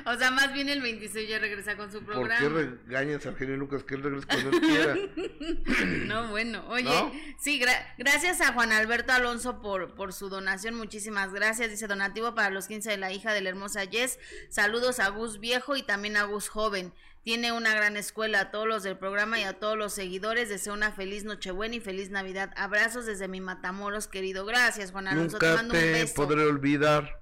o 0.05 0.15
sea, 0.15 0.31
más 0.31 0.53
bien 0.53 0.69
el 0.69 0.81
26 0.81 1.29
ya 1.29 1.39
regresa 1.39 1.75
con 1.75 1.91
su 1.91 2.03
programa. 2.03 2.39
¿Por 2.39 2.53
qué 2.53 2.77
regañas 2.87 3.25
a 3.25 3.33
Genio 3.33 3.57
Lucas 3.57 3.83
que 3.83 3.95
él 3.95 4.03
regrese 4.03 4.27
cuando 4.27 4.49
él 4.51 4.61
quiera? 4.61 4.95
no, 6.05 6.29
bueno. 6.29 6.63
Oye, 6.69 7.35
sí, 7.39 7.61
gracias 7.97 8.41
a 8.41 8.53
Juan 8.53 8.71
Alberto 8.71 9.13
Alonso 9.13 9.61
por, 9.61 9.95
por 9.95 10.13
su 10.13 10.29
donación. 10.29 10.75
Muchísimas 10.75 11.33
gracias. 11.33 11.69
Dice 11.69 11.87
donativo 11.87 12.35
para 12.35 12.49
los 12.49 12.67
15 12.67 12.89
de 12.89 12.97
la 12.97 13.11
hija 13.11 13.33
de 13.33 13.41
la 13.41 13.49
hermosa 13.49 13.85
Jess. 13.85 14.19
Saludos 14.49 14.99
a 14.99 15.09
Gus 15.09 15.39
Viejo 15.39 15.75
y 15.75 15.83
también 15.83 16.17
a 16.17 16.23
Gus 16.23 16.49
Joven. 16.49 16.93
Tiene 17.23 17.51
una 17.51 17.75
gran 17.75 17.97
escuela 17.97 18.39
a 18.39 18.51
todos 18.51 18.67
los 18.67 18.83
del 18.83 18.97
programa 18.97 19.37
y 19.37 19.43
a 19.43 19.51
todos 19.51 19.77
los 19.77 19.91
seguidores. 19.91 20.47
Deseo 20.47 20.73
una 20.73 20.93
feliz 20.93 21.25
Nochebuena 21.25 21.75
y 21.75 21.81
feliz 21.81 22.09
Navidad. 22.09 22.53
Abrazos 22.55 23.05
desde 23.05 23.27
mi 23.27 23.41
Matamoros, 23.41 24.07
querido. 24.07 24.45
Gracias, 24.45 24.91
Juan 24.91 25.09
Alonso. 25.09 25.33
Nunca 25.33 25.49
te, 25.49 25.55
mando 25.57 25.73
un 25.73 25.79
beso. 25.81 26.13
podré 26.15 26.43
olvidar 26.43 27.19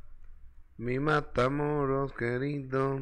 mi 0.77 0.99
Matamoros, 0.99 2.13
querido. 2.13 3.01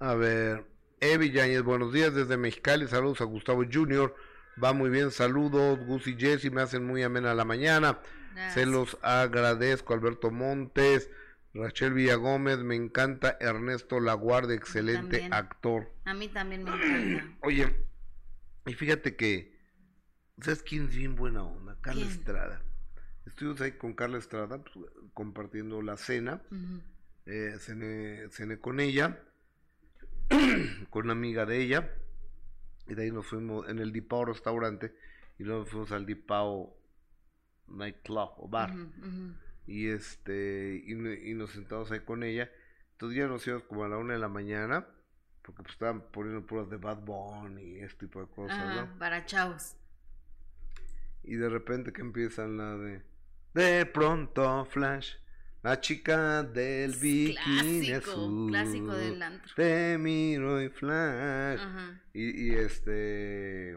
A 0.00 0.14
ver, 0.14 0.66
Evi 1.00 1.30
Yáñez, 1.30 1.62
buenos 1.62 1.92
días 1.92 2.14
desde 2.14 2.36
Mexicali. 2.36 2.88
Saludos 2.88 3.20
a 3.20 3.24
Gustavo 3.24 3.62
Junior. 3.70 4.14
Va 4.62 4.72
muy 4.72 4.90
bien, 4.90 5.10
saludos. 5.10 5.78
Gus 5.86 6.06
y 6.08 6.16
Jessy 6.16 6.50
me 6.50 6.62
hacen 6.62 6.84
muy 6.84 7.02
amena 7.02 7.34
la 7.34 7.44
mañana. 7.44 8.00
Se 8.54 8.66
los 8.66 8.98
agradezco, 9.02 9.94
Alberto 9.94 10.30
Montes. 10.30 11.10
Rachel 11.54 11.92
Villagómez, 11.92 12.58
me 12.58 12.74
encanta. 12.74 13.36
Ernesto 13.40 14.00
Laguarde, 14.00 14.54
excelente 14.54 15.28
actor. 15.30 15.92
A 16.04 16.14
mí 16.14 16.28
también 16.28 16.64
me 16.64 16.70
encanta. 16.70 17.36
Oye, 17.42 17.86
y 18.66 18.74
fíjate 18.74 19.16
que, 19.16 19.58
¿sabes 20.40 20.62
quién 20.62 20.86
es 20.86 20.96
bien 20.96 21.14
buena 21.14 21.44
onda? 21.44 21.78
Carla 21.80 22.06
Estrada. 22.06 22.62
Estuvimos 23.26 23.60
ahí 23.60 23.72
con 23.72 23.94
Carla 23.94 24.18
Estrada, 24.18 24.58
pues, 24.58 24.86
compartiendo 25.14 25.80
la 25.82 25.96
cena. 25.96 26.42
Eh, 27.26 27.56
cené, 27.60 28.58
con 28.58 28.80
ella, 28.80 29.22
con 30.90 31.04
una 31.04 31.12
amiga 31.12 31.46
de 31.46 31.60
ella. 31.62 31.92
Y 32.88 32.94
de 32.94 33.04
ahí 33.04 33.12
nos 33.12 33.26
fuimos 33.26 33.68
en 33.68 33.78
el 33.78 33.92
Dipao 33.92 34.24
restaurante. 34.24 34.94
Y 35.38 35.44
luego 35.44 35.64
fuimos 35.66 35.92
al 35.92 36.04
Dipao 36.04 36.76
nightclub 37.68 38.30
o 38.38 38.48
bar. 38.48 38.74
Y 39.66 39.88
este, 39.88 40.82
y, 40.84 40.94
nos 41.34 41.50
sentamos 41.50 41.90
ahí 41.92 42.00
con 42.00 42.24
ella. 42.24 42.50
Entonces 42.92 43.18
ya 43.18 43.28
nos 43.28 43.46
íbamos 43.46 43.64
como 43.64 43.84
a 43.84 43.88
la 43.88 43.98
una 43.98 44.14
de 44.14 44.18
la 44.18 44.28
mañana. 44.28 44.86
Porque 45.42 45.62
pues 45.62 45.74
estaban 45.74 46.02
poniendo 46.12 46.46
puras 46.46 46.70
de 46.70 46.76
Bad 46.76 47.04
Bunny 47.04 47.62
y 47.62 47.78
este 47.80 48.06
tipo 48.06 48.20
de 48.20 48.28
cosas, 48.28 48.76
¿no? 48.76 48.98
Para 48.98 49.26
chavos. 49.26 49.76
Y 51.24 51.34
de 51.34 51.48
repente 51.48 51.92
que 51.92 52.00
empiezan 52.00 52.56
la 52.56 52.76
de 52.76 53.02
de 53.54 53.86
pronto, 53.86 54.64
Flash, 54.66 55.14
la 55.62 55.80
chica 55.80 56.42
del 56.42 56.92
bikini 56.92 57.86
clásico, 57.86 58.10
azul. 58.10 58.50
Clásico 58.50 58.94
del 58.94 59.22
antro. 59.22 59.54
Te 59.54 59.96
miro 59.98 60.60
y 60.60 60.68
Flash. 60.70 61.60
Y, 62.12 62.48
y, 62.48 62.54
este. 62.54 63.76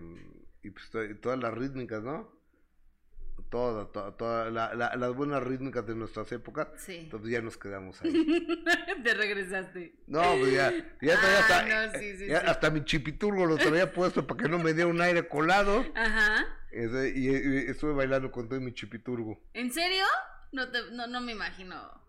Y 0.64 0.70
pues 0.72 0.90
todas 1.22 1.38
las 1.38 1.54
rítmicas, 1.54 2.02
¿no? 2.04 2.34
Todas, 3.52 3.92
todas, 3.92 4.18
toda, 4.18 4.50
la, 4.50 4.74
las 4.74 5.16
buenas 5.16 5.44
rítmicas 5.44 5.86
de 5.86 5.94
nuestras 5.94 6.32
épocas. 6.32 6.70
Sí. 6.78 6.96
Entonces 6.96 7.30
ya 7.30 7.42
nos 7.42 7.58
quedamos 7.58 8.02
ahí. 8.02 8.12
Te 9.04 9.14
regresaste. 9.14 9.96
No, 10.08 10.22
pues 10.40 10.54
ya, 10.54 10.72
ya, 11.02 11.16
ah, 11.16 11.40
hasta, 11.40 12.00
sí, 12.00 12.18
sí, 12.18 12.34
hasta 12.34 12.72
mi 12.72 12.84
chipiturgo 12.84 13.46
lo 13.46 13.58
traía 13.58 13.94
puesto 13.94 14.26
para 14.26 14.42
que 14.42 14.50
no 14.50 14.58
me 14.58 14.74
diera 14.74 14.90
un 14.90 15.02
aire 15.02 15.28
colado. 15.28 15.86
Ajá 15.94 16.46
y, 16.76 17.70
estuve 17.70 17.94
bailando 17.94 18.32
con 18.32 18.50
todo 18.50 18.60
mi 18.60 18.74
chipiturgo. 18.74 19.40
¿En 19.54 19.72
serio? 19.72 20.06
No, 20.52 20.70
te, 20.70 20.92
no, 20.92 21.08
no 21.08 21.22
me 21.22 21.32
imagino 21.32 22.06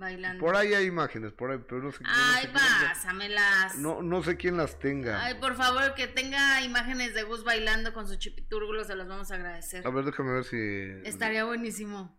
bailando. 0.00 0.44
Por 0.44 0.56
ahí 0.56 0.74
hay 0.74 0.86
imágenes, 0.86 1.32
por 1.32 1.52
ahí, 1.52 1.58
pero 1.68 1.82
no 1.82 1.92
sé. 1.92 2.02
Ay, 2.04 2.46
no 2.46 2.52
pásamelas. 2.52 3.76
No, 3.76 4.02
no 4.02 4.22
sé 4.22 4.36
quién 4.36 4.56
las 4.56 4.78
tenga. 4.78 5.22
Ay, 5.22 5.34
por 5.34 5.54
favor, 5.54 5.94
que 5.94 6.08
tenga 6.08 6.62
imágenes 6.62 7.14
de 7.14 7.22
Gus 7.22 7.44
bailando 7.44 7.92
con 7.92 8.08
su 8.08 8.16
chipiturgo, 8.16 8.82
se 8.84 8.96
los 8.96 9.06
vamos 9.06 9.30
a 9.30 9.36
agradecer. 9.36 9.86
A 9.86 9.90
ver, 9.90 10.04
déjame 10.04 10.32
ver 10.32 10.44
si... 10.44 11.08
Estaría 11.08 11.44
buenísimo. 11.44 12.18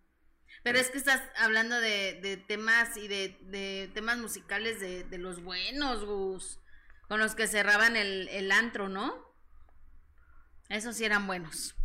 Pero 0.63 0.77
es 0.77 0.89
que 0.89 0.99
estás 0.99 1.21
hablando 1.37 1.79
de, 1.79 2.19
de 2.21 2.37
temas 2.37 2.95
y 2.95 3.07
de, 3.07 3.39
de 3.41 3.89
temas 3.93 4.19
musicales 4.19 4.79
de, 4.79 5.03
de, 5.03 5.17
los 5.17 5.41
buenos, 5.41 6.05
Gus. 6.05 6.59
Con 7.07 7.19
los 7.19 7.33
que 7.33 7.47
cerraban 7.47 7.95
el, 7.95 8.29
el 8.29 8.51
antro, 8.51 8.87
¿no? 8.87 9.30
Esos 10.71 10.95
sí 10.95 11.03
eran 11.03 11.27
buenos. 11.27 11.75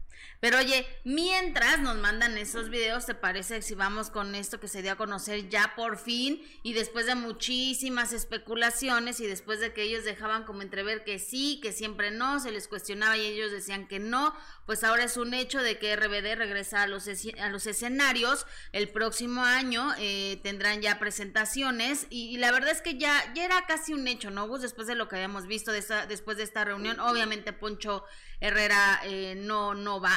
Pero 0.47 0.59
oye, 0.59 0.87
mientras 1.03 1.81
nos 1.81 1.97
mandan 1.97 2.39
esos 2.39 2.71
videos, 2.71 3.05
¿te 3.05 3.17
parece 3.17 3.63
si 3.63 3.75
vamos 3.75 4.11
con 4.11 4.37
esto 4.37 4.61
que 4.61 4.69
se 4.69 4.81
dio 4.81 4.93
a 4.93 4.97
conocer 4.97 5.49
ya 5.49 5.73
por 5.75 5.99
fin 5.99 6.41
y 6.63 6.73
después 6.73 7.07
de 7.07 7.17
muchísimas 7.17 8.13
especulaciones 8.13 9.19
y 9.19 9.27
después 9.27 9.59
de 9.59 9.73
que 9.73 9.83
ellos 9.83 10.05
dejaban 10.05 10.45
como 10.45 10.63
entrever 10.63 11.03
que 11.03 11.19
sí, 11.19 11.59
que 11.61 11.73
siempre 11.73 12.13
no, 12.13 12.39
se 12.39 12.53
les 12.53 12.69
cuestionaba 12.69 13.17
y 13.17 13.27
ellos 13.27 13.51
decían 13.51 13.89
que 13.89 13.99
no, 13.99 14.37
pues 14.67 14.85
ahora 14.85 15.03
es 15.03 15.17
un 15.17 15.35
hecho 15.35 15.61
de 15.63 15.81
que 15.81 15.97
RBD 15.97 16.37
regresa 16.37 16.83
a 16.83 16.87
los, 16.87 17.09
a 17.09 17.49
los 17.49 17.67
escenarios 17.67 18.47
el 18.71 18.89
próximo 18.89 19.43
año, 19.43 19.95
eh, 19.99 20.39
tendrán 20.45 20.81
ya 20.81 21.01
presentaciones 21.01 22.07
y, 22.09 22.37
la 22.37 22.53
verdad 22.53 22.71
es 22.71 22.83
que 22.83 22.99
ya, 22.99 23.33
ya 23.35 23.47
era 23.47 23.67
casi 23.67 23.95
un 23.95 24.07
hecho, 24.07 24.31
¿no, 24.31 24.47
Gus? 24.47 24.63
Después 24.63 24.87
de 24.87 24.95
lo 24.95 25.09
que 25.09 25.17
habíamos 25.17 25.49
visto 25.49 25.73
de 25.73 25.79
esta, 25.79 26.07
después 26.07 26.37
de 26.37 26.45
esta 26.45 26.65
reunión, 26.65 27.01
obviamente 27.01 27.53
Poncho 27.53 28.05
Herrera 28.41 29.01
eh, 29.05 29.35
no, 29.37 29.75
no 29.75 30.01
va, 30.01 30.15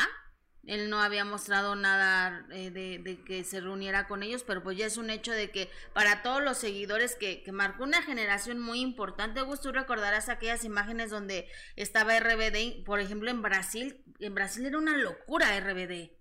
él 0.66 0.90
no 0.90 1.02
había 1.02 1.26
mostrado 1.26 1.76
nada 1.76 2.46
eh, 2.52 2.70
de, 2.70 3.24
que 3.24 3.44
se 3.44 3.62
reuniera 3.62 4.08
con 4.08 4.24
ellos, 4.24 4.44
pero 4.44 4.62
pues 4.62 4.78
ya 4.78 4.86
es 4.86 4.98
un 4.98 5.10
hecho 5.10 5.32
de 5.32 5.52
que 5.52 5.70
para 5.94 6.22
todos 6.22 6.44
los 6.44 6.58
seguidores 6.58 7.16
que, 7.16 7.44
que 7.44 7.52
marcó 7.52 7.84
una 7.84 8.02
generación 8.02 8.60
muy 8.60 8.82
importante, 8.82 9.42
Gus, 9.42 9.62
tú 9.62 9.72
recordarás 9.72 10.30
aquellas 10.30 10.64
imágenes 10.64 11.10
donde 11.10 11.48
estaba 11.76 12.20
RBD, 12.20 12.84
por 12.84 13.00
ejemplo 13.00 13.30
en 13.32 13.42
Brasil, 13.42 14.04
en 14.20 14.36
Brasil 14.36 14.66
era 14.66 14.78
una 14.78 14.98
locura 14.98 15.60
RBD. 15.60 16.20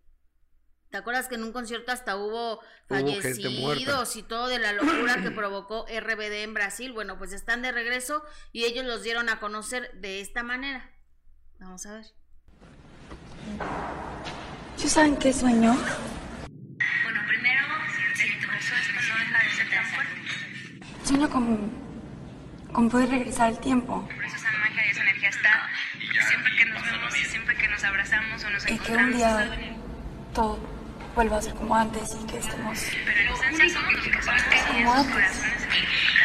¿Te 0.91 0.97
acuerdas 0.97 1.29
que 1.29 1.35
en 1.35 1.45
un 1.45 1.53
concierto 1.53 1.93
hasta 1.93 2.17
hubo, 2.17 2.61
fallecidos 2.89 4.17
y 4.17 4.23
todo 4.23 4.49
de 4.49 4.59
la 4.59 4.73
locura 4.73 5.23
que 5.23 5.31
provocó 5.31 5.85
RBD 5.85 6.45
en 6.45 6.55
Brasil? 6.55 6.93
Bueno, 6.93 7.19
pues 7.19 7.33
están 7.35 7.61
de 7.61 7.73
regreso 7.73 8.25
y 8.53 8.65
ellos 8.65 8.87
los 8.87 9.03
dieron 9.03 9.29
a 9.29 9.39
conocer 9.39 9.93
de 10.01 10.21
esta 10.21 10.43
manera. 10.43 10.91
Vamos 11.59 11.85
a 11.85 11.95
ver. 11.95 12.07
¿Sí 14.77 14.89
saben 14.89 15.17
qué 15.17 15.33
sueño? 15.33 15.77
Bueno, 17.03 17.21
primero, 17.27 17.67
no 17.69 19.19
deja 19.19 19.39
de 19.45 19.51
ser 19.51 19.71
tan 19.71 19.85
fuerte. 19.87 20.15
Sueño 21.05 21.31
con, 21.31 21.71
con 22.73 22.89
poder 22.89 23.11
regresar 23.11 23.49
al 23.49 23.59
tiempo. 23.59 24.07
Por 24.15 24.25
eso 24.25 24.37
esa 24.37 24.53
magia 24.53 24.87
y 24.87 24.91
esa 24.91 25.03
energía 25.03 25.29
está. 25.31 25.69
Siempre 26.29 26.57
que 26.57 26.65
nos 26.67 26.83
vemos 26.83 27.19
y 27.19 27.25
siempre 27.25 27.57
que 27.57 27.69
nos 27.69 27.85
abrazamos 27.85 28.45
o 28.45 28.51
nos 28.51 28.67
encontramos. 28.67 28.71
Y 28.71 28.87
que 28.87 28.97
un 28.97 29.17
día 29.17 29.51
todo 30.35 30.59
vuelva 31.15 31.39
a 31.39 31.43
ser 31.43 31.55
como 31.55 31.75
antes 31.75 32.17
y 32.23 32.27
que 32.27 32.39
estemos. 32.39 32.79
Pero 33.05 33.21
en 33.21 33.29
esencia 33.29 33.81
somos 33.81 33.93
los 33.95 34.07
que 34.07 34.23
somos 34.23 34.43
como 34.69 34.93
antes. 34.95 35.43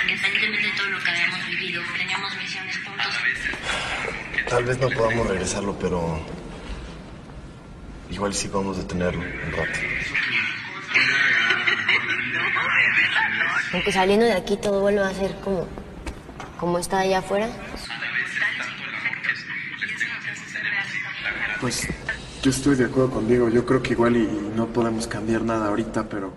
Independientemente 0.07 0.67
de 0.67 0.74
todo 0.78 0.89
lo 0.89 1.03
que 1.03 1.09
habíamos 1.09 1.47
vivido, 1.47 1.82
teníamos 1.97 2.38
misiones 2.38 2.78
juntos. 2.78 3.19
Tal 4.49 4.63
vez 4.65 4.78
no 4.78 4.89
podamos 4.89 5.28
regresarlo, 5.28 5.80
pero 5.80 6.24
Igual 8.14 8.32
sí 8.36 8.47
vamos 8.47 8.78
a 8.78 8.82
detenerlo 8.82 9.22
un 9.22 9.51
rato. 9.51 9.80
Aunque 13.74 13.91
saliendo 13.91 14.26
de 14.26 14.34
aquí 14.34 14.55
todo 14.55 14.82
vuelva 14.82 15.07
a 15.07 15.14
ser 15.16 15.36
como, 15.43 15.68
como 16.59 16.78
está 16.78 16.99
allá 16.99 17.20
afuera. 17.20 17.49
Pues 21.59 21.88
yo 22.43 22.51
estoy 22.51 22.76
de 22.76 22.86
acuerdo 22.86 23.09
con 23.09 23.28
Diego. 23.28 23.49
Yo 23.49 23.66
creo 23.66 23.82
que 23.82 23.93
igual 23.93 24.16
y, 24.16 24.22
y 24.22 24.51
no 24.55 24.68
podemos 24.68 25.07
cambiar 25.07 25.41
nada 25.41 25.70
ahorita, 25.70 26.07
pero 26.07 26.36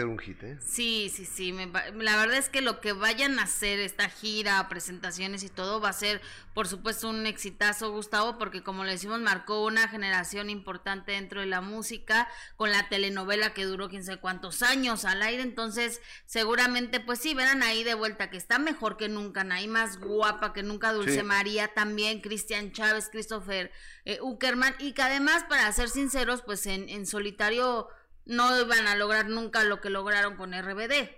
ser 0.00 0.06
un 0.08 0.18
hit, 0.18 0.42
¿eh? 0.42 0.58
Sí, 0.60 1.10
sí, 1.14 1.24
sí. 1.24 1.52
me 1.52 1.66
va- 1.66 1.88
la 1.90 2.16
verdad 2.16 2.36
es 2.38 2.48
que 2.48 2.60
lo 2.60 2.80
que 2.80 2.92
vayan 2.92 3.38
a 3.38 3.44
hacer, 3.44 3.78
esta 3.80 4.08
gira, 4.08 4.68
presentaciones 4.68 5.42
y 5.42 5.48
todo, 5.48 5.80
va 5.80 5.90
a 5.90 5.92
ser, 5.92 6.20
por 6.54 6.66
supuesto, 6.68 7.08
un 7.08 7.26
exitazo, 7.26 7.90
Gustavo, 7.92 8.38
porque 8.38 8.62
como 8.62 8.84
le 8.84 8.92
decimos, 8.92 9.20
marcó 9.20 9.64
una 9.64 9.88
generación 9.88 10.50
importante 10.50 11.12
dentro 11.12 11.40
de 11.40 11.46
la 11.46 11.60
música, 11.60 12.28
con 12.56 12.70
la 12.72 12.88
telenovela 12.88 13.54
que 13.54 13.64
duró 13.64 13.88
quién 13.88 14.04
sabe 14.04 14.18
cuántos 14.20 14.62
años 14.62 15.04
al 15.04 15.22
aire. 15.22 15.42
Entonces, 15.42 16.00
seguramente, 16.26 17.00
pues 17.00 17.18
sí, 17.18 17.34
verán 17.34 17.62
ahí 17.62 17.84
de 17.84 17.94
vuelta 17.94 18.30
que 18.30 18.36
está 18.36 18.58
mejor 18.58 18.96
que 18.96 19.08
nunca, 19.08 19.42
ahí 19.50 19.68
más 19.68 19.98
guapa 19.98 20.52
que 20.52 20.62
nunca, 20.62 20.92
Dulce 20.92 21.20
Sí. 21.20 21.22
María 21.22 21.68
también, 21.74 22.20
Cristian 22.20 22.72
Chávez, 22.72 23.08
Christopher 23.10 23.70
eh, 24.04 24.18
Uckerman, 24.22 24.74
y 24.78 24.92
que 24.92 25.02
además, 25.02 25.44
para 25.48 25.70
ser 25.72 25.88
sinceros, 25.90 26.42
pues 26.42 26.64
en, 26.66 26.88
en 26.88 27.06
solitario 27.06 27.88
no 28.24 28.60
iban 28.60 28.86
a 28.86 28.96
lograr 28.96 29.28
nunca 29.28 29.64
lo 29.64 29.80
que 29.80 29.90
lograron 29.90 30.36
con 30.36 30.52
RBD. 30.52 31.10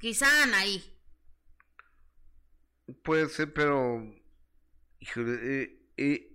Quizá 0.00 0.26
ahí. 0.54 0.98
Puede 3.02 3.28
ser, 3.28 3.52
pero. 3.52 4.02
Híjole, 4.98 5.62
eh, 5.62 5.90
eh, 5.96 6.29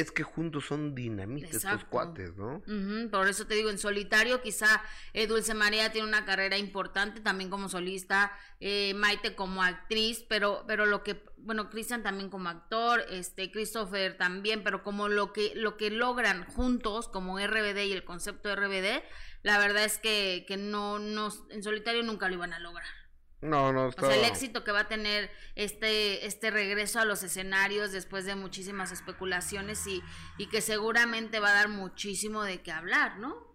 es 0.00 0.12
que 0.12 0.22
juntos 0.22 0.66
son 0.66 0.94
dinamita 0.94 1.48
estos 1.56 1.84
cuates, 1.84 2.36
¿no? 2.36 2.62
Ujú, 2.66 3.10
por 3.10 3.28
eso 3.28 3.46
te 3.46 3.54
digo, 3.54 3.70
en 3.70 3.78
solitario 3.78 4.40
quizá 4.42 4.82
eh, 5.12 5.26
Dulce 5.26 5.54
María 5.54 5.90
tiene 5.90 6.06
una 6.06 6.24
carrera 6.24 6.56
importante 6.56 7.20
también 7.20 7.50
como 7.50 7.68
solista, 7.68 8.32
eh, 8.60 8.94
Maite 8.94 9.34
como 9.34 9.62
actriz, 9.62 10.24
pero, 10.28 10.64
pero 10.66 10.86
lo 10.86 11.02
que, 11.02 11.24
bueno, 11.38 11.68
Cristian 11.68 12.02
también 12.02 12.30
como 12.30 12.48
actor, 12.48 13.04
este, 13.10 13.50
Christopher 13.50 14.16
también, 14.16 14.62
pero 14.62 14.82
como 14.82 15.08
lo 15.08 15.32
que, 15.32 15.52
lo 15.54 15.76
que 15.76 15.90
logran 15.90 16.44
juntos 16.44 17.08
como 17.08 17.38
RBD 17.38 17.84
y 17.86 17.92
el 17.92 18.04
concepto 18.04 18.54
RBD, 18.54 19.02
la 19.42 19.58
verdad 19.58 19.84
es 19.84 19.98
que, 19.98 20.44
que 20.46 20.56
no, 20.56 20.98
no, 20.98 21.28
en 21.50 21.62
solitario 21.62 22.02
nunca 22.02 22.28
lo 22.28 22.34
iban 22.34 22.52
a 22.52 22.58
lograr. 22.58 22.97
No, 23.40 23.72
no, 23.72 23.86
O 23.86 23.88
está. 23.90 24.06
sea, 24.08 24.16
el 24.16 24.24
éxito 24.24 24.64
que 24.64 24.72
va 24.72 24.80
a 24.80 24.88
tener 24.88 25.30
este, 25.54 26.26
este 26.26 26.50
regreso 26.50 26.98
a 26.98 27.04
los 27.04 27.22
escenarios 27.22 27.92
después 27.92 28.24
de 28.24 28.34
muchísimas 28.34 28.90
especulaciones 28.90 29.86
y, 29.86 30.02
y 30.38 30.48
que 30.48 30.60
seguramente 30.60 31.38
va 31.38 31.50
a 31.50 31.54
dar 31.54 31.68
muchísimo 31.68 32.42
de 32.42 32.62
qué 32.62 32.72
hablar, 32.72 33.18
¿no? 33.20 33.46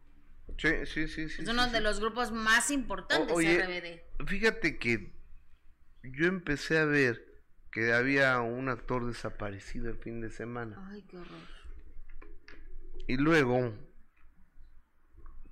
Sí, 0.57 0.69
sí, 0.85 1.07
sí. 1.07 1.27
sí 1.29 1.41
es 1.41 1.49
uno 1.49 1.65
sí. 1.65 1.71
de 1.71 1.81
los 1.81 1.99
grupos 1.99 2.31
más 2.31 2.71
importantes 2.71 3.35
O- 3.35 3.39
RBD. 3.41 4.25
Fíjate 4.27 4.77
que 4.77 5.11
yo 6.03 6.27
empecé 6.27 6.77
a 6.77 6.85
ver 6.85 7.21
que 7.71 7.91
había 7.91 8.39
un 8.39 8.69
actor 8.69 9.05
desaparecido 9.05 9.89
el 9.89 9.97
fin 9.97 10.21
de 10.21 10.29
semana. 10.29 10.77
Ay, 10.91 11.01
qué 11.09 11.17
horror. 11.17 11.39
Y 13.07 13.17
luego 13.17 13.73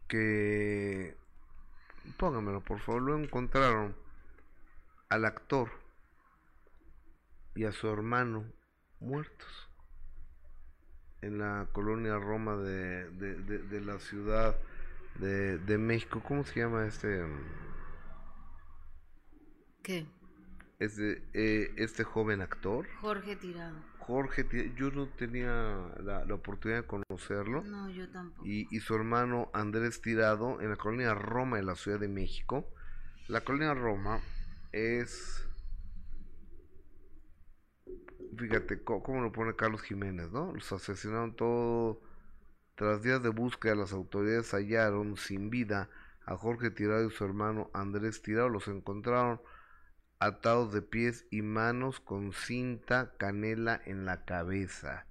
que 0.08 1.18
póngamelo 2.18 2.62
por 2.64 2.80
favor, 2.80 3.02
lo 3.02 3.18
encontraron 3.18 3.96
al 5.12 5.26
actor 5.26 5.70
y 7.54 7.66
a 7.66 7.74
su 7.74 7.90
hermano 7.90 8.46
muertos 9.02 9.70
en 11.22 11.38
la 11.38 11.68
colonia 11.74 12.18
Roma 12.18 12.56
de, 12.56 13.10
de, 13.12 13.36
de- 13.36 13.58
de 13.60 13.82
la 13.82 14.00
ciudad 14.00 14.56
de, 15.20 15.58
de 15.58 15.78
México. 15.78 16.24
¿Cómo 16.26 16.46
se 16.46 16.62
llama 16.62 16.88
este? 16.88 17.26
¿Qué? 19.84 20.06
Este, 20.80 21.22
eh, 21.34 21.74
este 21.76 22.06
joven 22.06 22.42
actor? 22.42 22.88
Jorge 23.02 23.36
Tirado. 23.36 23.76
Jorge, 24.00 24.46
Ti- 24.46 24.74
yo 24.78 24.92
no 24.92 25.08
tenía 25.10 25.52
la, 26.00 26.24
la 26.26 26.34
oportunidad 26.34 26.84
de 26.84 26.88
conocerlo. 26.88 27.64
No, 27.64 27.90
yo 27.90 28.10
tampoco. 28.10 28.48
Y, 28.48 28.68
y 28.76 28.80
su 28.80 28.96
hermano 28.96 29.50
Andrés 29.54 30.02
Tirado 30.02 30.62
en 30.62 30.70
la 30.70 30.78
colonia 30.78 31.14
Roma 31.14 31.58
de 31.58 31.64
la 31.64 31.76
Ciudad 31.76 32.00
de 32.00 32.08
México. 32.08 32.66
La 33.28 33.42
colonia 33.42 33.74
Roma 33.74 34.22
es. 34.72 35.48
Fíjate 38.38 38.84
cómo 38.84 39.22
lo 39.22 39.32
pone 39.32 39.56
Carlos 39.56 39.82
Jiménez, 39.82 40.32
¿no? 40.32 40.54
Los 40.54 40.72
asesinaron 40.72 41.36
todo. 41.36 42.02
Tras 42.76 43.04
días 43.04 43.22
de 43.22 43.30
búsqueda, 43.30 43.76
las 43.76 43.94
autoridades 43.94 44.54
hallaron 44.54 45.18
sin 45.18 45.50
vida 45.50 45.90
a 46.26 46.36
Jorge 46.36 46.72
Tirado 46.72 47.06
y 47.06 47.12
su 47.12 47.24
hermano 47.26 47.70
Andrés 47.74 48.22
Tirado. 48.22 48.50
Los 48.50 48.68
encontraron 48.68 49.42
atados 50.20 50.74
de 50.74 50.82
pies 50.82 51.28
y 51.30 51.42
manos 51.42 52.00
con 52.00 52.32
cinta 52.32 53.14
canela 53.18 53.82
en 53.86 54.06
la 54.06 54.26
cabeza. 54.26 55.06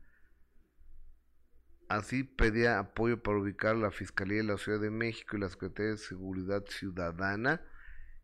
Así 1.88 2.22
pedía 2.22 2.78
apoyo 2.78 3.22
para 3.22 3.38
ubicar 3.38 3.76
la 3.76 3.90
Fiscalía 3.90 4.38
de 4.38 4.44
la 4.44 4.58
Ciudad 4.58 4.80
de 4.80 4.90
México 4.90 5.36
y 5.36 5.40
la 5.40 5.48
Secretaría 5.48 5.92
de 5.92 5.98
Seguridad 5.98 6.64
Ciudadana 6.66 7.60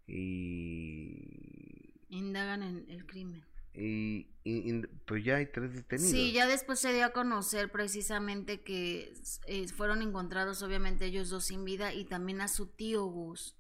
y, 0.07 1.95
Indagan 2.09 2.63
en 2.63 2.87
el 2.89 3.07
crimen. 3.07 3.45
y, 3.75 4.27
y- 4.45 4.71
y- 4.73 4.83
pues 5.07 5.25
ya 5.25 5.37
hay 5.37 5.47
tres 5.47 5.75
detenidos. 5.75 6.11
Sí, 6.11 6.33
ya 6.33 6.47
después 6.47 6.79
se 6.79 6.93
dio 6.93 7.05
a 7.05 7.11
conocer 7.13 7.71
precisamente 7.71 8.63
que 8.63 9.13
eh, 9.47 9.69
fueron 9.69 10.03
encontrados 10.03 10.63
obviamente 10.63 11.07
ellos 11.07 11.29
dos 11.31 11.45
sin 11.45 11.65
vida 11.65 11.93
y 11.93 12.05
también 12.05 12.41
a 12.41 12.49
su 12.49 12.67
tío 12.67 13.05
Gus. 13.05 13.57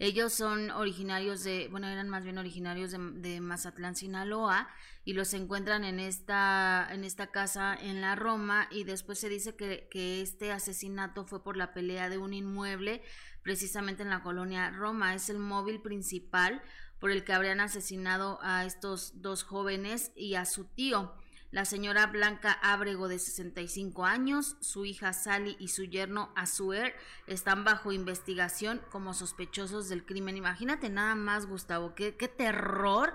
Ellos 0.00 0.32
son 0.32 0.72
originarios 0.72 1.44
de, 1.44 1.68
bueno, 1.70 1.86
eran 1.86 2.08
más 2.08 2.24
bien 2.24 2.36
originarios 2.36 2.90
de, 2.90 2.98
de 2.98 3.40
Mazatlán, 3.40 3.94
Sinaloa, 3.94 4.68
y 5.04 5.12
los 5.12 5.32
encuentran 5.34 5.84
en 5.84 6.00
esta, 6.00 6.88
en 6.90 7.04
esta 7.04 7.28
casa 7.28 7.76
en 7.80 8.00
la 8.00 8.16
Roma, 8.16 8.66
y 8.72 8.82
después 8.82 9.20
se 9.20 9.28
dice 9.28 9.54
que, 9.54 9.86
que 9.92 10.20
este 10.20 10.50
asesinato 10.50 11.26
fue 11.26 11.44
por 11.44 11.56
la 11.56 11.72
pelea 11.72 12.08
de 12.08 12.18
un 12.18 12.34
inmueble, 12.34 13.02
precisamente 13.44 14.02
en 14.02 14.10
la 14.10 14.24
colonia 14.24 14.70
Roma. 14.70 15.14
Es 15.14 15.30
el 15.30 15.38
móvil 15.38 15.80
principal 15.80 16.60
por 16.98 17.12
el 17.12 17.22
que 17.22 17.32
habrían 17.32 17.60
asesinado 17.60 18.40
a 18.42 18.64
estos 18.64 19.20
dos 19.22 19.44
jóvenes 19.44 20.10
y 20.16 20.34
a 20.34 20.44
su 20.46 20.64
tío. 20.64 21.14
La 21.52 21.64
señora 21.64 22.08
Blanca 22.08 22.50
Ábrego, 22.50 23.06
de 23.06 23.20
65 23.20 24.04
años, 24.04 24.56
su 24.58 24.84
hija 24.86 25.12
Sally 25.12 25.56
y 25.60 25.68
su 25.68 25.84
yerno 25.84 26.32
Azuer 26.34 26.96
están 27.28 27.62
bajo 27.62 27.92
investigación 27.92 28.80
como 28.90 29.14
sospechosos 29.14 29.88
del 29.88 30.04
crimen. 30.04 30.36
Imagínate 30.36 30.88
nada 30.88 31.14
más, 31.14 31.46
Gustavo, 31.46 31.94
qué, 31.94 32.16
qué 32.16 32.26
terror 32.26 33.14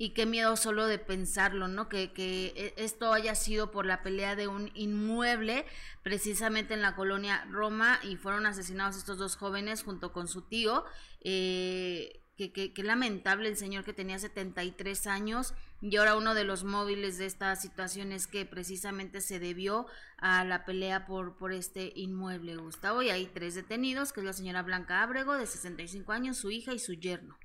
y 0.00 0.14
qué 0.14 0.24
miedo 0.24 0.56
solo 0.56 0.86
de 0.86 0.98
pensarlo, 0.98 1.68
¿no? 1.68 1.90
Que, 1.90 2.10
que 2.14 2.54
e- 2.56 2.74
esto 2.78 3.12
haya 3.12 3.34
sido 3.34 3.70
por 3.70 3.84
la 3.84 4.02
pelea 4.02 4.34
de 4.34 4.48
un 4.48 4.70
inmueble 4.72 5.66
precisamente 6.02 6.72
en 6.72 6.80
la 6.80 6.96
colonia 6.96 7.46
Roma 7.50 8.00
y 8.02 8.16
fueron 8.16 8.46
asesinados 8.46 8.96
estos 8.96 9.18
dos 9.18 9.36
jóvenes 9.36 9.82
junto 9.82 10.10
con 10.10 10.26
su 10.26 10.40
tío. 10.40 10.84
Eh, 11.20 12.22
que, 12.34 12.50
que, 12.50 12.72
que 12.72 12.82
lamentable 12.82 13.50
el 13.50 13.58
señor 13.58 13.84
que 13.84 13.92
tenía 13.92 14.18
73 14.18 15.06
años 15.06 15.52
y 15.82 15.94
ahora 15.96 16.16
uno 16.16 16.32
de 16.32 16.44
los 16.44 16.64
móviles 16.64 17.18
de 17.18 17.26
esta 17.26 17.54
situación 17.54 18.12
es 18.12 18.26
que 18.26 18.46
precisamente 18.46 19.20
se 19.20 19.38
debió 19.38 19.86
a 20.16 20.46
la 20.46 20.64
pelea 20.64 21.04
por, 21.04 21.36
por 21.36 21.52
este 21.52 21.92
inmueble, 21.94 22.56
Gustavo, 22.56 23.02
y 23.02 23.10
hay 23.10 23.26
tres 23.26 23.54
detenidos, 23.54 24.14
que 24.14 24.20
es 24.20 24.26
la 24.26 24.32
señora 24.32 24.62
Blanca 24.62 25.02
Ábrego, 25.02 25.34
de 25.36 25.46
65 25.46 26.12
años, 26.12 26.38
su 26.38 26.50
hija 26.50 26.72
y 26.72 26.78
su 26.78 26.94
yerno. 26.94 27.39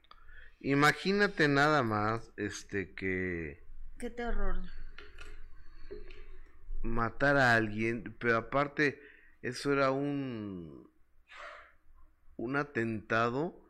Imagínate 0.66 1.48
nada 1.48 1.84
más 1.84 2.34
este 2.38 2.96
que 2.96 3.64
Qué 4.00 4.10
terror. 4.10 4.64
matar 6.82 7.38
a 7.38 7.54
alguien, 7.54 8.16
pero 8.18 8.38
aparte 8.38 9.00
eso 9.44 9.72
era 9.74 9.92
un 9.92 10.90
un 12.38 12.56
atentado 12.56 13.62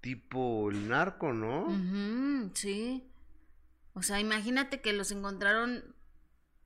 tipo 0.00 0.70
el 0.70 0.88
narco, 0.88 1.32
¿no? 1.32 1.66
Sí. 2.54 3.10
O 3.94 4.02
sea, 4.02 4.20
imagínate 4.20 4.80
que 4.80 4.92
los 4.92 5.10
encontraron 5.10 5.96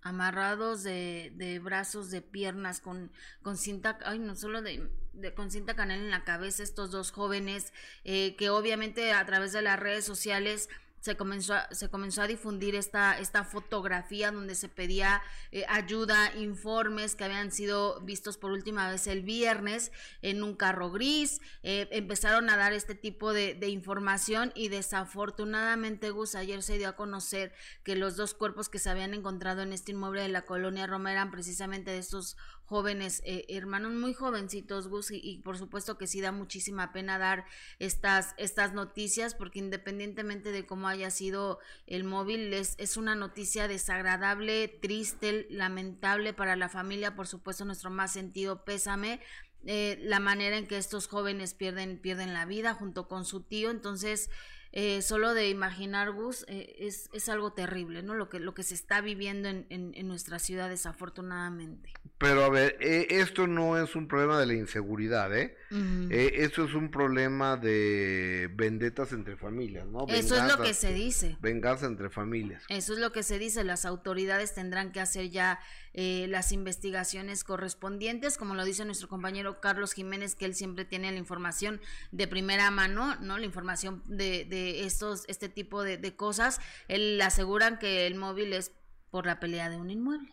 amarrados 0.04 0.82
de, 0.82 1.32
de 1.34 1.58
brazos, 1.58 2.10
de 2.10 2.20
piernas, 2.20 2.80
con, 2.80 3.10
con 3.42 3.56
cinta, 3.56 3.98
ay, 4.04 4.18
no 4.18 4.36
solo 4.36 4.60
de, 4.60 4.90
con 5.34 5.50
cinta 5.50 5.74
canela 5.74 6.02
en 6.02 6.10
la 6.10 6.24
cabeza, 6.24 6.62
estos 6.62 6.90
dos 6.90 7.10
jóvenes 7.10 7.72
eh, 8.04 8.36
que 8.36 8.50
obviamente 8.50 9.12
a 9.12 9.24
través 9.24 9.52
de 9.52 9.62
las 9.62 9.80
redes 9.80 10.04
sociales 10.04 10.68
se 11.04 11.18
comenzó 11.18 11.52
a, 11.52 11.68
se 11.70 11.90
comenzó 11.90 12.22
a 12.22 12.26
difundir 12.26 12.74
esta, 12.74 13.18
esta 13.18 13.44
fotografía 13.44 14.32
donde 14.32 14.54
se 14.54 14.70
pedía 14.70 15.20
eh, 15.52 15.66
ayuda, 15.68 16.34
informes 16.34 17.14
que 17.14 17.24
habían 17.24 17.52
sido 17.52 18.00
vistos 18.00 18.38
por 18.38 18.52
última 18.52 18.88
vez 18.90 19.06
el 19.06 19.20
viernes 19.20 19.92
en 20.22 20.42
un 20.42 20.56
carro 20.56 20.90
gris. 20.90 21.42
Eh, 21.62 21.88
empezaron 21.90 22.48
a 22.48 22.56
dar 22.56 22.72
este 22.72 22.94
tipo 22.94 23.34
de, 23.34 23.52
de, 23.52 23.68
información 23.68 24.50
y 24.54 24.68
desafortunadamente 24.68 26.08
Gus 26.08 26.34
ayer 26.36 26.62
se 26.62 26.78
dio 26.78 26.88
a 26.88 26.96
conocer 26.96 27.52
que 27.82 27.96
los 27.96 28.16
dos 28.16 28.32
cuerpos 28.32 28.70
que 28.70 28.78
se 28.78 28.88
habían 28.88 29.12
encontrado 29.12 29.60
en 29.60 29.74
este 29.74 29.92
inmueble 29.92 30.22
de 30.22 30.30
la 30.30 30.46
colonia 30.46 30.86
Roma 30.86 31.12
eran 31.12 31.30
precisamente 31.30 31.90
de 31.90 31.98
estos 31.98 32.38
jóvenes, 32.66 33.22
eh, 33.24 33.44
hermanos 33.48 33.92
muy 33.92 34.14
jovencitos, 34.14 34.88
Gus, 34.88 35.10
y, 35.10 35.20
y, 35.22 35.38
por 35.38 35.58
supuesto 35.58 35.98
que 35.98 36.06
sí 36.06 36.20
da 36.20 36.32
muchísima 36.32 36.92
pena 36.92 37.18
dar 37.18 37.44
estas, 37.78 38.34
estas 38.38 38.72
noticias, 38.72 39.34
porque 39.34 39.58
independientemente 39.58 40.50
de 40.50 40.64
cómo 40.66 40.88
haya 40.88 41.10
sido 41.10 41.58
el 41.86 42.04
móvil, 42.04 42.52
es, 42.54 42.74
es 42.78 42.96
una 42.96 43.14
noticia 43.14 43.68
desagradable, 43.68 44.68
triste, 44.68 45.46
lamentable 45.50 46.32
para 46.32 46.56
la 46.56 46.68
familia, 46.68 47.14
por 47.14 47.26
supuesto 47.26 47.64
nuestro 47.64 47.90
más 47.90 48.12
sentido 48.12 48.64
pésame, 48.64 49.20
eh, 49.66 49.98
la 50.02 50.20
manera 50.20 50.56
en 50.56 50.66
que 50.66 50.76
estos 50.76 51.06
jóvenes 51.06 51.54
pierden, 51.54 51.98
pierden 51.98 52.34
la 52.34 52.44
vida 52.46 52.74
junto 52.74 53.08
con 53.08 53.24
su 53.24 53.42
tío, 53.42 53.70
entonces... 53.70 54.30
Eh, 54.76 55.02
solo 55.02 55.34
de 55.34 55.50
imaginar, 55.50 56.10
Gus, 56.10 56.44
eh, 56.48 56.74
es, 56.80 57.08
es, 57.12 57.28
algo 57.28 57.52
terrible, 57.52 58.02
¿no? 58.02 58.14
Lo 58.14 58.28
que, 58.28 58.40
lo 58.40 58.54
que 58.54 58.64
se 58.64 58.74
está 58.74 59.00
viviendo 59.00 59.48
en, 59.48 59.66
en, 59.70 59.92
en 59.94 60.08
nuestra 60.08 60.40
ciudad, 60.40 60.68
desafortunadamente. 60.68 61.92
Pero 62.18 62.42
a 62.42 62.48
ver, 62.48 62.76
eh, 62.80 63.06
esto 63.10 63.46
no 63.46 63.80
es 63.80 63.94
un 63.94 64.08
problema 64.08 64.36
de 64.40 64.46
la 64.46 64.54
inseguridad, 64.54 65.36
¿eh? 65.36 65.56
Uh 65.74 65.76
-huh. 65.76 66.08
esto 66.12 66.64
es 66.64 66.74
un 66.74 66.88
problema 66.88 67.56
de 67.56 68.48
vendetas 68.54 69.12
entre 69.12 69.36
familias, 69.36 69.86
¿no? 69.86 70.06
Eso 70.06 70.34
Venganza, 70.34 70.46
es 70.46 70.56
lo 70.56 70.64
que 70.64 70.72
se 70.74 70.94
dice. 70.94 71.36
Venganza 71.40 71.86
entre 71.86 72.10
familias. 72.10 72.62
Eso 72.68 72.92
es 72.92 73.00
lo 73.00 73.10
que 73.10 73.24
se 73.24 73.40
dice. 73.40 73.64
Las 73.64 73.84
autoridades 73.84 74.54
tendrán 74.54 74.92
que 74.92 75.00
hacer 75.00 75.30
ya 75.30 75.58
eh, 75.92 76.26
las 76.28 76.52
investigaciones 76.52 77.42
correspondientes, 77.42 78.38
como 78.38 78.54
lo 78.54 78.64
dice 78.64 78.84
nuestro 78.84 79.08
compañero 79.08 79.60
Carlos 79.60 79.94
Jiménez, 79.94 80.36
que 80.36 80.44
él 80.44 80.54
siempre 80.54 80.84
tiene 80.84 81.10
la 81.10 81.18
información 81.18 81.80
de 82.12 82.28
primera 82.28 82.70
mano, 82.70 83.16
¿no? 83.16 83.36
La 83.36 83.44
información 83.44 84.02
de, 84.06 84.44
de 84.44 84.84
estos, 84.84 85.24
este 85.26 85.48
tipo 85.48 85.82
de, 85.82 85.98
de 85.98 86.14
cosas. 86.14 86.60
Él 86.86 87.20
aseguran 87.20 87.80
que 87.80 88.06
el 88.06 88.14
móvil 88.14 88.52
es 88.52 88.70
por 89.10 89.26
la 89.26 89.40
pelea 89.40 89.70
de 89.70 89.76
un 89.76 89.90
inmueble. 89.90 90.32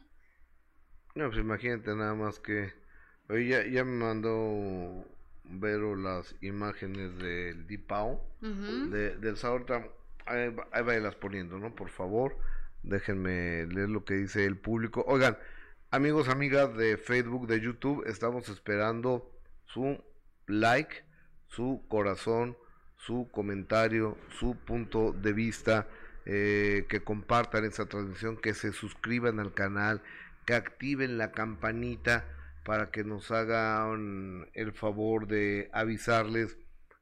No, 1.15 1.27
pues 1.29 1.39
imagínate 1.39 1.95
nada 1.95 2.13
más 2.13 2.39
que. 2.39 2.73
Hoy 3.29 3.49
ya, 3.49 3.65
ya 3.65 3.83
me 3.83 3.97
mandó 3.97 5.05
Vero 5.51 5.95
las 5.95 6.35
imágenes 6.41 7.17
del 7.17 7.67
Dipao, 7.67 8.25
uh 8.41 8.45
-huh. 8.45 8.89
de, 8.89 9.17
del 9.17 9.37
Saorta. 9.37 9.87
Ahí, 10.25 10.55
ahí 10.71 11.01
poniendo, 11.19 11.57
¿no? 11.57 11.75
Por 11.75 11.89
favor, 11.89 12.37
déjenme 12.83 13.65
leer 13.67 13.89
lo 13.89 14.05
que 14.05 14.15
dice 14.15 14.45
el 14.45 14.57
público. 14.57 15.03
Oigan, 15.07 15.37
amigos, 15.89 16.29
amigas 16.29 16.75
de 16.77 16.97
Facebook, 16.97 17.47
de 17.47 17.59
YouTube, 17.59 18.03
estamos 18.07 18.47
esperando 18.49 19.31
su 19.65 20.01
like, 20.47 21.03
su 21.47 21.85
corazón, 21.87 22.57
su 22.97 23.29
comentario, 23.31 24.17
su 24.29 24.55
punto 24.55 25.11
de 25.11 25.33
vista. 25.33 25.87
Eh, 26.25 26.85
que 26.87 27.03
compartan 27.03 27.65
esta 27.65 27.87
transmisión, 27.87 28.37
que 28.37 28.53
se 28.53 28.73
suscriban 28.73 29.39
al 29.39 29.55
canal, 29.55 30.03
que 30.45 30.53
activen 30.53 31.17
la 31.17 31.31
campanita 31.31 32.25
para 32.63 32.91
que 32.91 33.03
nos 33.03 33.31
hagan 33.31 34.47
el 34.53 34.71
favor 34.73 35.27
de 35.27 35.69
avisarles 35.73 36.57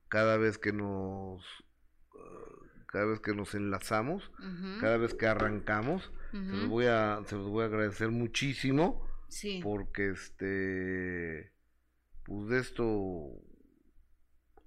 cada 0.08 0.38
vez 0.38 0.58
que 0.58 0.72
nos 0.74 1.44
uh, 2.14 2.86
cada 2.88 3.06
vez 3.06 3.20
que 3.20 3.36
nos 3.36 3.54
enlazamos, 3.54 4.32
uh 4.40 4.44
-huh. 4.44 4.80
cada 4.82 4.98
vez 4.98 5.14
que 5.14 5.28
arrancamos, 5.28 6.12
uh 6.34 6.38
-huh. 6.38 6.46
se 6.50 6.58
los 6.58 6.68
voy 6.68 6.86
a 6.86 7.22
se 7.26 7.36
los 7.36 7.48
voy 7.50 7.64
a 7.64 7.68
agradecer 7.68 8.10
muchísimo 8.10 9.06
sí. 9.28 9.60
porque 9.64 10.10
este 10.10 11.52
pues 12.24 12.48
de 12.50 12.60
esto 12.60 12.84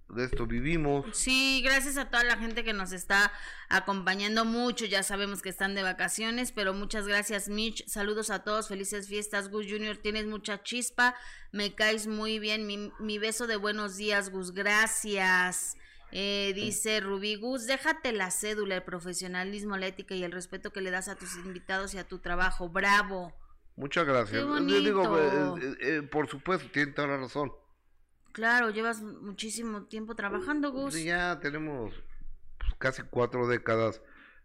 de 0.08 0.24
esto 0.24 0.46
vivimos. 0.46 1.06
Sí, 1.12 1.62
gracias 1.64 1.96
a 1.96 2.10
toda 2.10 2.24
la 2.24 2.36
gente 2.36 2.64
que 2.64 2.72
nos 2.72 2.92
está 2.92 3.32
acompañando 3.68 4.44
mucho. 4.44 4.84
Ya 4.84 5.02
sabemos 5.02 5.42
que 5.42 5.48
están 5.48 5.74
de 5.74 5.82
vacaciones, 5.82 6.52
pero 6.52 6.74
muchas 6.74 7.06
gracias, 7.06 7.48
Mitch. 7.48 7.86
Saludos 7.86 8.30
a 8.30 8.44
todos, 8.44 8.68
felices 8.68 9.08
fiestas. 9.08 9.48
Gus 9.48 9.66
Junior, 9.68 9.96
tienes 9.96 10.26
mucha 10.26 10.62
chispa, 10.62 11.14
me 11.50 11.74
caes 11.74 12.06
muy 12.06 12.38
bien. 12.38 12.66
Mi, 12.66 12.92
mi 12.98 13.18
beso 13.18 13.46
de 13.46 13.56
buenos 13.56 13.96
días, 13.96 14.30
Gus. 14.30 14.52
Gracias. 14.52 15.76
Eh, 16.14 16.52
dice 16.54 17.00
Rubí 17.00 17.36
Gus, 17.36 17.66
déjate 17.66 18.12
la 18.12 18.30
cédula, 18.30 18.76
el 18.76 18.82
profesionalismo, 18.82 19.78
la 19.78 19.86
ética 19.86 20.14
y 20.14 20.22
el 20.22 20.30
respeto 20.30 20.70
que 20.70 20.82
le 20.82 20.90
das 20.90 21.08
a 21.08 21.16
tus 21.16 21.36
invitados 21.36 21.94
y 21.94 21.98
a 21.98 22.04
tu 22.06 22.18
trabajo. 22.18 22.68
Bravo. 22.68 23.32
Muchas 23.76 24.04
gracias. 24.04 24.44
Digo, 24.66 25.18
eh, 25.18 25.76
eh, 25.80 26.02
por 26.02 26.28
supuesto, 26.28 26.68
tiene 26.70 26.92
toda 26.92 27.08
la 27.08 27.16
razón. 27.16 27.50
Claro, 28.32 28.70
llevas 28.70 29.02
muchísimo 29.02 29.84
tiempo 29.84 30.14
trabajando, 30.14 30.72
Gus. 30.72 30.94
Sí, 30.94 31.04
ya 31.04 31.38
tenemos 31.40 31.92
pues, 32.58 32.74
casi 32.78 33.02
cuatro 33.02 33.46
décadas 33.46 34.00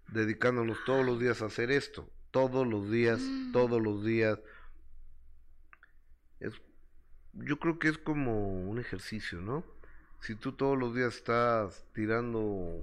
dedicándonos 0.09 0.77
todos 0.85 1.05
los 1.05 1.19
días 1.19 1.41
a 1.41 1.45
hacer 1.45 1.71
esto. 1.71 2.09
Todos 2.31 2.67
los 2.67 2.91
días, 2.91 3.19
mm. 3.21 3.51
todos 3.51 3.81
los 3.81 4.03
días. 4.03 4.39
Es, 6.39 6.53
yo 7.33 7.59
creo 7.59 7.79
que 7.79 7.87
es 7.87 7.97
como 7.97 8.61
un 8.69 8.79
ejercicio, 8.79 9.39
¿no? 9.39 9.63
Si 10.19 10.35
tú 10.35 10.51
todos 10.51 10.77
los 10.77 10.93
días 10.93 11.15
estás 11.15 11.85
tirando 11.93 12.81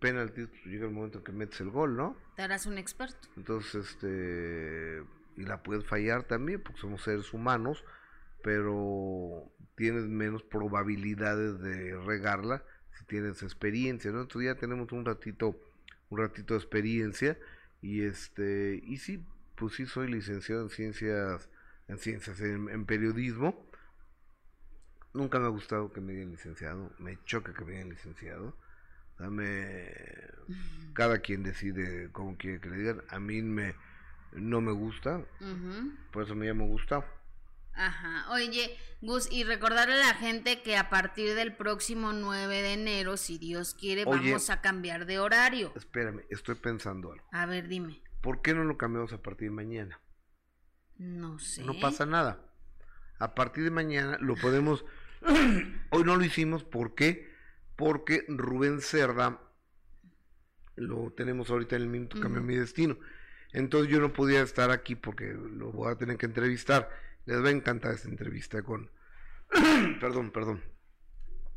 penaltis, 0.00 0.46
pues 0.48 0.64
llega 0.64 0.86
el 0.86 0.92
momento 0.92 1.18
en 1.18 1.24
que 1.24 1.32
metes 1.32 1.60
el 1.60 1.70
gol, 1.70 1.96
¿no? 1.96 2.16
Te 2.36 2.42
harás 2.42 2.66
un 2.66 2.78
experto. 2.78 3.28
Entonces, 3.36 3.86
este, 3.86 5.02
y 5.36 5.42
la 5.42 5.62
puedes 5.62 5.84
fallar 5.84 6.22
también, 6.24 6.62
porque 6.62 6.80
somos 6.80 7.02
seres 7.02 7.32
humanos, 7.32 7.84
pero 8.46 9.52
tienes 9.74 10.04
menos 10.04 10.44
probabilidades 10.44 11.58
de 11.58 11.98
regarla 11.98 12.62
si 12.96 13.04
tienes 13.06 13.42
experiencia, 13.42 14.12
¿no? 14.12 14.20
Entonces 14.20 14.54
ya 14.54 14.60
tenemos 14.60 14.92
un 14.92 15.04
ratito, 15.04 15.60
un 16.10 16.18
ratito 16.18 16.54
de 16.54 16.60
experiencia 16.60 17.36
y 17.82 18.02
este, 18.02 18.80
y 18.84 18.98
sí, 18.98 19.26
pues 19.56 19.74
sí 19.74 19.86
soy 19.86 20.12
licenciado 20.12 20.62
en 20.62 20.70
ciencias, 20.70 21.50
en 21.88 21.98
ciencias, 21.98 22.40
en, 22.40 22.68
en 22.68 22.86
periodismo. 22.86 23.68
Nunca 25.12 25.40
me 25.40 25.46
ha 25.46 25.48
gustado 25.48 25.92
que 25.92 26.00
me 26.00 26.12
digan 26.12 26.30
licenciado, 26.30 26.92
me 27.00 27.18
choca 27.24 27.52
que 27.52 27.64
me 27.64 27.72
digan 27.72 27.88
licenciado. 27.88 28.56
Dame, 29.18 29.90
cada 30.92 31.18
quien 31.18 31.42
decide 31.42 32.12
cómo 32.12 32.36
quiere 32.36 32.60
que 32.60 32.70
le 32.70 32.76
digan. 32.76 33.02
A 33.08 33.18
mí 33.18 33.42
me, 33.42 33.74
no 34.34 34.60
me 34.60 34.70
gusta, 34.70 35.16
uh 35.16 35.44
-huh. 35.44 35.96
por 36.12 36.22
eso 36.22 36.36
me 36.36 36.46
llamo 36.46 36.68
Gustavo. 36.68 37.04
Ajá. 37.76 38.32
Oye, 38.32 38.76
Gus, 39.02 39.30
y 39.30 39.44
recordarle 39.44 39.94
a 39.94 40.08
la 40.08 40.14
gente 40.14 40.62
que 40.62 40.76
a 40.76 40.88
partir 40.88 41.34
del 41.34 41.54
próximo 41.54 42.12
9 42.12 42.62
de 42.62 42.72
enero, 42.72 43.16
si 43.16 43.38
Dios 43.38 43.74
quiere, 43.74 44.04
Oye, 44.06 44.30
vamos 44.30 44.50
a 44.50 44.60
cambiar 44.62 45.06
de 45.06 45.18
horario. 45.18 45.72
Espérame, 45.76 46.22
estoy 46.30 46.54
pensando 46.54 47.12
algo. 47.12 47.24
A 47.32 47.46
ver, 47.46 47.68
dime. 47.68 48.02
¿Por 48.22 48.42
qué 48.42 48.54
no 48.54 48.64
lo 48.64 48.78
cambiamos 48.78 49.12
a 49.12 49.22
partir 49.22 49.50
de 49.50 49.54
mañana? 49.54 50.00
No 50.96 51.38
sé. 51.38 51.62
No 51.64 51.78
pasa 51.78 52.06
nada. 52.06 52.42
A 53.18 53.34
partir 53.34 53.64
de 53.64 53.70
mañana 53.70 54.18
lo 54.20 54.34
podemos... 54.34 54.84
Hoy 55.90 56.04
no 56.04 56.16
lo 56.16 56.24
hicimos, 56.24 56.64
¿por 56.64 56.94
qué? 56.94 57.30
Porque 57.76 58.24
Rubén 58.28 58.80
Cerda 58.80 59.40
lo 60.76 61.12
tenemos 61.12 61.50
ahorita 61.50 61.76
en 61.76 61.82
el 61.82 61.88
minuto, 61.88 62.16
uh 62.16 62.20
-huh. 62.20 62.22
cambió 62.22 62.42
mi 62.42 62.56
destino. 62.56 62.98
Entonces 63.52 63.90
yo 63.90 64.00
no 64.00 64.12
podía 64.12 64.42
estar 64.42 64.70
aquí 64.70 64.94
porque 64.94 65.32
lo 65.32 65.72
voy 65.72 65.92
a 65.92 65.96
tener 65.96 66.16
que 66.16 66.26
entrevistar 66.26 66.90
les 67.26 67.44
va 67.44 67.48
a 67.48 67.52
encantar 67.52 67.94
esta 67.94 68.08
entrevista 68.08 68.62
con, 68.62 68.90
perdón, 70.00 70.30
perdón, 70.30 70.62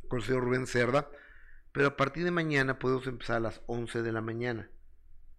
con 0.07 0.19
el 0.19 0.25
señor 0.25 0.43
Rubén 0.43 0.67
Cerda. 0.67 1.09
Pero 1.71 1.87
a 1.87 1.97
partir 1.97 2.23
de 2.23 2.31
mañana 2.31 2.79
podemos 2.79 3.05
empezar 3.07 3.37
a 3.37 3.41
las 3.41 3.61
11 3.67 4.01
de 4.01 4.11
la 4.11 4.21
mañana. 4.21 4.69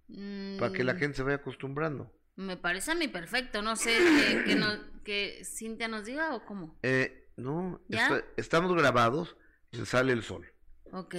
Mm. 0.09 0.59
Para 0.59 0.73
que 0.73 0.85
la 0.85 0.94
gente 0.94 1.16
se 1.16 1.23
vaya 1.23 1.36
acostumbrando. 1.36 2.12
Me 2.36 2.57
parece 2.57 2.93
a 2.93 2.94
mí 2.94 3.09
perfecto. 3.09 3.62
No 3.62 3.77
sé 3.77 3.97
que, 3.98 4.44
que, 4.44 4.55
no, 4.55 4.66
que 5.05 5.43
Cintia 5.44 5.89
nos 5.89 6.05
diga 6.05 6.35
o 6.35 6.44
cómo. 6.44 6.78
Eh, 6.82 7.28
no, 7.36 7.81
está, 7.89 8.24
estamos 8.36 8.74
grabados 8.74 9.36
y 9.73 9.85
sale 9.85 10.12
el 10.12 10.23
sol. 10.23 10.47
Ok. 10.93 11.15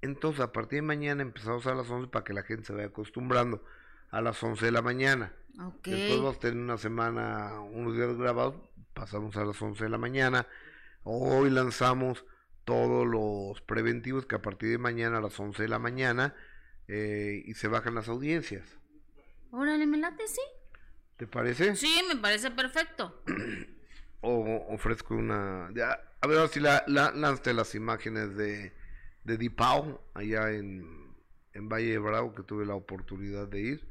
Entonces, 0.00 0.40
a 0.40 0.52
partir 0.52 0.78
de 0.78 0.82
mañana 0.82 1.22
empezamos 1.22 1.66
a 1.66 1.74
las 1.74 1.90
11 1.90 2.10
para 2.10 2.24
que 2.24 2.32
la 2.32 2.42
gente 2.42 2.66
se 2.66 2.72
vaya 2.72 2.86
acostumbrando. 2.86 3.64
A 4.10 4.20
las 4.20 4.42
11 4.42 4.64
de 4.64 4.72
la 4.72 4.82
mañana. 4.82 5.32
Okay. 5.60 5.92
Después 5.92 6.18
vamos 6.20 6.36
a 6.36 6.40
tener 6.40 6.56
una 6.56 6.78
semana, 6.78 7.60
unos 7.60 7.96
días 7.96 8.16
grabados, 8.16 8.54
pasamos 8.94 9.36
a 9.36 9.44
las 9.44 9.60
11 9.60 9.84
de 9.84 9.90
la 9.90 9.98
mañana. 9.98 10.46
Hoy 11.02 11.50
lanzamos 11.50 12.24
todos 12.64 13.06
los 13.06 13.60
preventivos 13.62 14.26
que 14.26 14.36
a 14.36 14.42
partir 14.42 14.70
de 14.70 14.78
mañana 14.78 15.18
a 15.18 15.20
las 15.20 15.38
11 15.38 15.62
de 15.62 15.68
la 15.68 15.78
mañana 15.78 16.34
eh, 16.86 17.42
y 17.44 17.54
se 17.54 17.66
bajan 17.66 17.94
las 17.94 18.08
audiencias. 18.08 18.78
Órale, 19.50 19.86
me 19.86 19.98
late, 19.98 20.26
sí. 20.28 20.42
¿Te 21.16 21.26
parece? 21.26 21.74
Sí, 21.76 22.02
me 22.08 22.16
parece 22.16 22.50
perfecto. 22.50 23.22
o 24.20 24.66
ofrezco 24.68 25.14
una... 25.14 25.70
Ya, 25.74 25.98
a 26.20 26.26
ver 26.26 26.48
si 26.48 26.60
la, 26.60 26.84
la, 26.86 27.12
las 27.12 27.74
imágenes 27.74 28.36
de, 28.36 28.72
de 29.24 29.36
Dipao, 29.36 30.02
allá 30.14 30.50
en, 30.50 31.14
en 31.54 31.68
Valle 31.68 31.92
de 31.92 31.98
Bravo, 31.98 32.34
que 32.34 32.42
tuve 32.42 32.66
la 32.66 32.74
oportunidad 32.74 33.48
de 33.48 33.60
ir. 33.60 33.88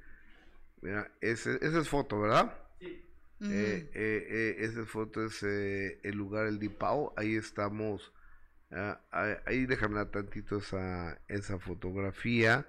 Mira, 0.82 1.12
ese, 1.22 1.58
esa 1.62 1.80
es 1.80 1.90
foto, 1.90 2.20
¿verdad? 2.20 2.58
Sí. 2.80 3.04
Eh, 3.52 3.90
eh, 3.94 4.28
eh, 4.30 4.56
esa 4.60 4.86
foto 4.86 5.24
es 5.24 5.44
el 5.44 6.16
lugar, 6.16 6.48
el 6.48 6.60
Dipao. 6.60 7.14
Ahí 7.18 7.36
estamos. 7.36 8.12
Ah, 8.72 9.00
ahí 9.46 9.66
déjame 9.66 10.04
tantito 10.06 10.58
esa, 10.58 11.22
esa 11.28 11.58
fotografía 11.60 12.68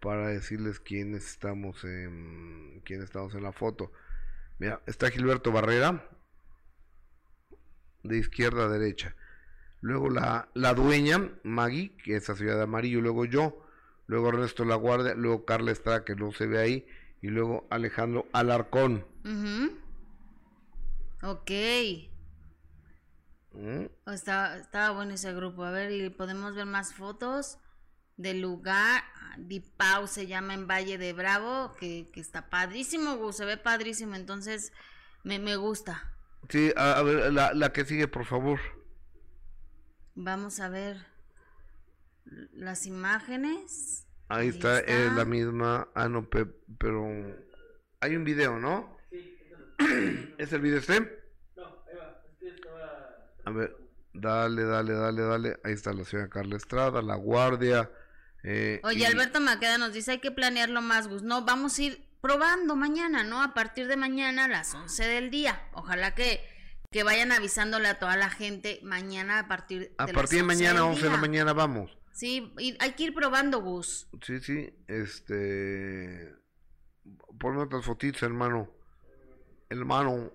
para 0.00 0.28
decirles 0.28 0.80
quiénes 0.80 1.28
estamos 1.28 1.84
en 1.84 2.82
quién 2.84 3.02
estamos 3.02 3.34
en 3.34 3.42
la 3.42 3.52
foto. 3.52 3.92
Mira, 4.58 4.80
está 4.86 5.10
Gilberto 5.10 5.52
Barrera 5.52 6.08
de 8.02 8.18
izquierda 8.18 8.64
a 8.64 8.68
derecha. 8.68 9.14
Luego 9.80 10.10
la, 10.10 10.48
la 10.54 10.74
dueña, 10.74 11.30
Maggie, 11.44 11.96
que 12.02 12.16
es 12.16 12.28
la 12.28 12.34
ciudad 12.34 12.56
de 12.56 12.64
amarillo, 12.64 13.00
luego 13.00 13.24
yo, 13.24 13.64
luego 14.06 14.30
Ernesto 14.30 14.64
La 14.64 14.74
Guardia, 14.74 15.14
luego 15.14 15.44
Carla 15.44 15.70
Estrada, 15.70 16.04
que 16.04 16.16
no 16.16 16.32
se 16.32 16.46
ve 16.46 16.58
ahí, 16.58 16.86
y 17.20 17.28
luego 17.28 17.66
Alejandro 17.70 18.26
Alarcón. 18.32 19.04
Ok. 21.22 21.50
¿Mm? 23.52 23.86
Está, 24.12 24.56
estaba 24.58 24.90
bueno 24.90 25.14
ese 25.14 25.32
grupo. 25.32 25.64
A 25.64 25.70
ver, 25.70 25.90
y 25.92 26.10
podemos 26.10 26.54
ver 26.54 26.66
más 26.66 26.94
fotos 26.94 27.58
del 28.16 28.40
lugar. 28.40 29.02
Dipau 29.38 30.06
se 30.06 30.26
llama 30.26 30.54
en 30.54 30.66
Valle 30.66 30.98
de 30.98 31.12
Bravo, 31.12 31.74
que, 31.78 32.10
está 32.16 32.50
padrísimo, 32.50 33.32
se 33.32 33.44
ve 33.44 33.56
padrísimo, 33.56 34.16
entonces 34.16 34.72
me, 35.22 35.38
me 35.38 35.54
gusta. 35.54 36.12
Sí, 36.48 36.72
a, 36.76 37.00
ver, 37.02 37.32
la, 37.32 37.54
la, 37.54 37.72
que 37.72 37.84
sigue, 37.84 38.08
por 38.08 38.24
favor. 38.24 38.58
Vamos 40.16 40.58
a 40.58 40.68
ver 40.68 41.06
las 42.52 42.86
imágenes. 42.86 44.07
Ahí, 44.28 44.48
está, 44.48 44.80
es 44.80 45.12
la 45.12 45.24
misma. 45.24 45.88
Ah, 45.94 46.08
no, 46.08 46.28
pero 46.28 47.06
hay 48.00 48.16
un 48.16 48.24
video, 48.24 48.58
¿no? 48.58 48.98
Sí. 49.10 50.34
¿Es 50.38 50.52
el 50.52 50.60
video 50.60 50.78
este? 50.80 51.00
No, 51.56 51.64
ahí 51.86 51.96
va. 51.96 52.22
A 53.44 53.50
ver, 53.50 53.76
dale, 54.12 54.64
dale, 54.64 54.92
dale, 54.92 55.22
dale. 55.22 55.60
Ahí 55.64 55.72
está 55.72 55.92
la 55.92 56.04
señora 56.04 56.28
Carla 56.28 56.56
Estrada, 56.56 57.00
la 57.02 57.16
guardia. 57.16 57.90
Eh, 58.44 58.80
Oye, 58.84 59.06
Alberto 59.06 59.40
Maqueda 59.40 59.78
nos 59.78 59.92
dice, 59.92 60.12
hay 60.12 60.18
que 60.18 60.30
planearlo 60.30 60.82
más, 60.82 61.08
Gus. 61.08 61.22
No, 61.22 61.44
vamos 61.44 61.78
a 61.78 61.82
ir 61.82 62.08
probando 62.20 62.76
mañana, 62.76 63.24
¿no? 63.24 63.42
A 63.42 63.54
partir 63.54 63.86
de 63.88 63.96
mañana 63.96 64.44
a 64.44 64.48
las 64.48 64.74
11 64.74 65.06
del 65.06 65.30
día. 65.30 65.62
Ojalá 65.72 66.14
que, 66.14 66.44
que 66.90 67.02
vayan 67.02 67.32
avisándole 67.32 67.88
a 67.88 67.98
toda 67.98 68.16
la 68.16 68.30
gente 68.30 68.80
mañana 68.82 69.40
a 69.40 69.48
partir 69.48 69.80
de 69.80 69.94
A 69.98 70.06
partir 70.06 70.40
de 70.40 70.44
mañana, 70.44 70.84
11 70.84 71.02
de 71.02 71.10
la 71.10 71.16
mañana, 71.16 71.52
vamos. 71.52 71.97
Sí, 72.18 72.52
hay 72.80 72.92
que 72.94 73.04
ir 73.04 73.14
probando, 73.14 73.60
Gus. 73.60 74.08
Sí, 74.22 74.40
sí, 74.40 74.74
este... 74.88 76.34
Ponme 77.38 77.62
otras 77.62 77.84
fotitos, 77.84 78.24
hermano. 78.24 78.68
Hermano, 79.68 80.32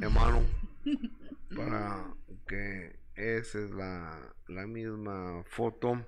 hermano. 0.00 0.42
para 1.56 2.04
que 2.48 2.98
esa 3.14 3.60
es 3.60 3.70
la, 3.70 4.34
la 4.48 4.66
misma 4.66 5.44
foto. 5.44 6.04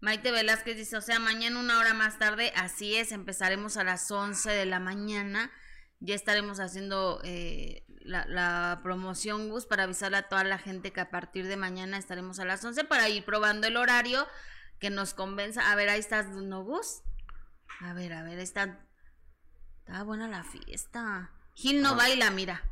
Maite 0.00 0.30
Velázquez 0.30 0.76
dice, 0.76 0.96
o 0.96 1.00
sea, 1.00 1.18
mañana 1.18 1.58
una 1.58 1.80
hora 1.80 1.94
más 1.94 2.20
tarde, 2.20 2.52
así 2.54 2.94
es, 2.94 3.10
empezaremos 3.10 3.76
a 3.76 3.82
las 3.82 4.08
11 4.08 4.52
de 4.52 4.66
la 4.66 4.78
mañana, 4.78 5.50
ya 5.98 6.14
estaremos 6.14 6.60
haciendo 6.60 7.20
eh, 7.24 7.84
la, 8.04 8.80
promoción, 8.82 9.48
Gus, 9.48 9.66
para 9.66 9.84
avisarle 9.84 10.18
a 10.18 10.28
toda 10.28 10.44
la 10.44 10.58
gente 10.58 10.92
que 10.92 11.00
a 11.00 11.10
partir 11.10 11.46
de 11.46 11.56
mañana 11.56 11.98
estaremos 11.98 12.38
a 12.38 12.44
las 12.44 12.64
11 12.64 12.84
para 12.84 13.08
ir 13.08 13.24
probando 13.24 13.66
el 13.66 13.76
horario 13.76 14.26
que 14.78 14.90
nos 14.90 15.14
convenza. 15.14 15.72
A 15.72 15.74
ver, 15.74 15.88
ahí 15.88 16.00
estás, 16.00 16.28
¿no, 16.28 16.62
Gus? 16.64 17.02
A 17.80 17.92
ver, 17.94 18.12
a 18.12 18.22
ver, 18.22 18.38
está, 18.38 18.80
está 19.80 20.02
buena 20.02 20.28
la 20.28 20.44
fiesta. 20.44 21.30
Gil 21.54 21.82
no 21.82 21.96
baila, 21.96 22.30
mira. 22.30 22.62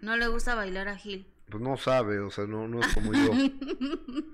No 0.00 0.16
le 0.16 0.28
gusta 0.28 0.54
bailar 0.54 0.88
a 0.88 0.96
Gil. 0.96 1.26
Pues 1.50 1.62
no 1.62 1.76
sabe, 1.76 2.18
o 2.20 2.30
sea, 2.30 2.46
no, 2.46 2.66
no 2.66 2.80
es 2.80 2.94
como 2.94 3.12
yo. 3.12 3.30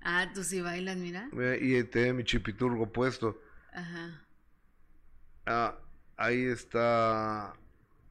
Ah, 0.00 0.30
tú 0.32 0.44
sí 0.44 0.60
bailas, 0.60 0.96
mira. 0.96 1.28
Y 1.60 1.82
tengo 1.84 2.14
mi 2.14 2.24
chipiturgo 2.24 2.90
puesto. 2.90 3.42
Ajá. 3.72 4.22
Ah, 5.44 5.76
ahí 6.16 6.44
está. 6.46 7.52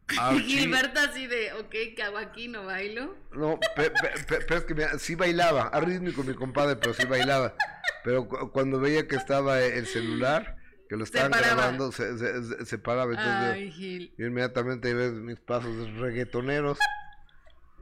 Gilberto 0.46 1.00
así 1.00 1.28
de, 1.28 1.54
ok, 1.54 1.76
¿qué 1.96 2.04
hago 2.04 2.18
aquí? 2.18 2.48
¿No 2.48 2.66
bailo? 2.66 3.16
No, 3.34 3.60
pero 3.76 4.58
es 4.58 4.64
que 4.64 5.00
sí 5.00 5.16
bailaba, 5.16 5.64
a 5.68 5.80
rítmico 5.82 6.24
mi 6.24 6.34
compadre, 6.34 6.76
pero 6.78 6.94
sí 6.94 7.06
bailaba. 7.06 7.56
Pero 8.04 8.28
cuando 8.28 8.80
veía 8.80 9.08
que 9.08 9.16
estaba 9.16 9.60
el 9.62 9.86
celular, 9.86 10.56
que 10.88 10.96
lo 10.96 11.04
estaban 11.04 11.32
grabando, 11.32 11.92
se, 11.92 12.18
se, 12.18 12.66
se, 12.66 12.78
paraba. 12.78 13.12
Entonces 13.12 13.76
Ay, 13.78 14.12
yo, 14.18 14.26
inmediatamente 14.26 14.94
ves 14.94 15.12
mis 15.14 15.40
pasos 15.40 15.92
reggaetoneros, 15.98 16.80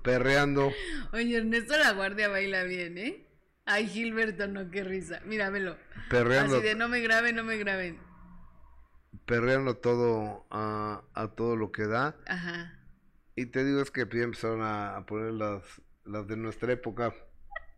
perreando. 0.04 0.72
Oye, 1.14 1.38
Ernesto 1.38 1.78
La 1.78 1.92
Guardia 1.92 2.28
baila 2.28 2.64
bien, 2.64 2.98
¿eh? 2.98 3.28
Ay, 3.66 3.88
Gilberto, 3.88 4.48
no, 4.48 4.70
qué 4.70 4.84
risa. 4.84 5.22
Míramelo. 5.26 5.78
Perreando. 6.10 6.58
Así 6.58 6.66
de 6.66 6.76
no 6.76 6.88
me 6.88 7.00
graben, 7.02 7.36
no 7.36 7.44
me 7.44 7.58
graben. 7.58 8.00
Perreando 9.26 9.78
todo 9.78 10.46
a, 10.52 11.04
a 11.14 11.28
todo 11.30 11.56
lo 11.56 11.72
que 11.72 11.88
da. 11.88 12.16
Ajá. 12.28 12.80
Y 13.36 13.48
te 13.48 13.66
digo, 13.66 13.82
es 13.82 13.92
que 13.92 14.08
ya 14.12 14.24
empezaron 14.24 14.62
a, 14.62 15.04
poner 15.06 15.34
las, 15.34 15.64
las 16.06 16.28
de 16.28 16.38
nuestra 16.38 16.72
época. 16.72 17.14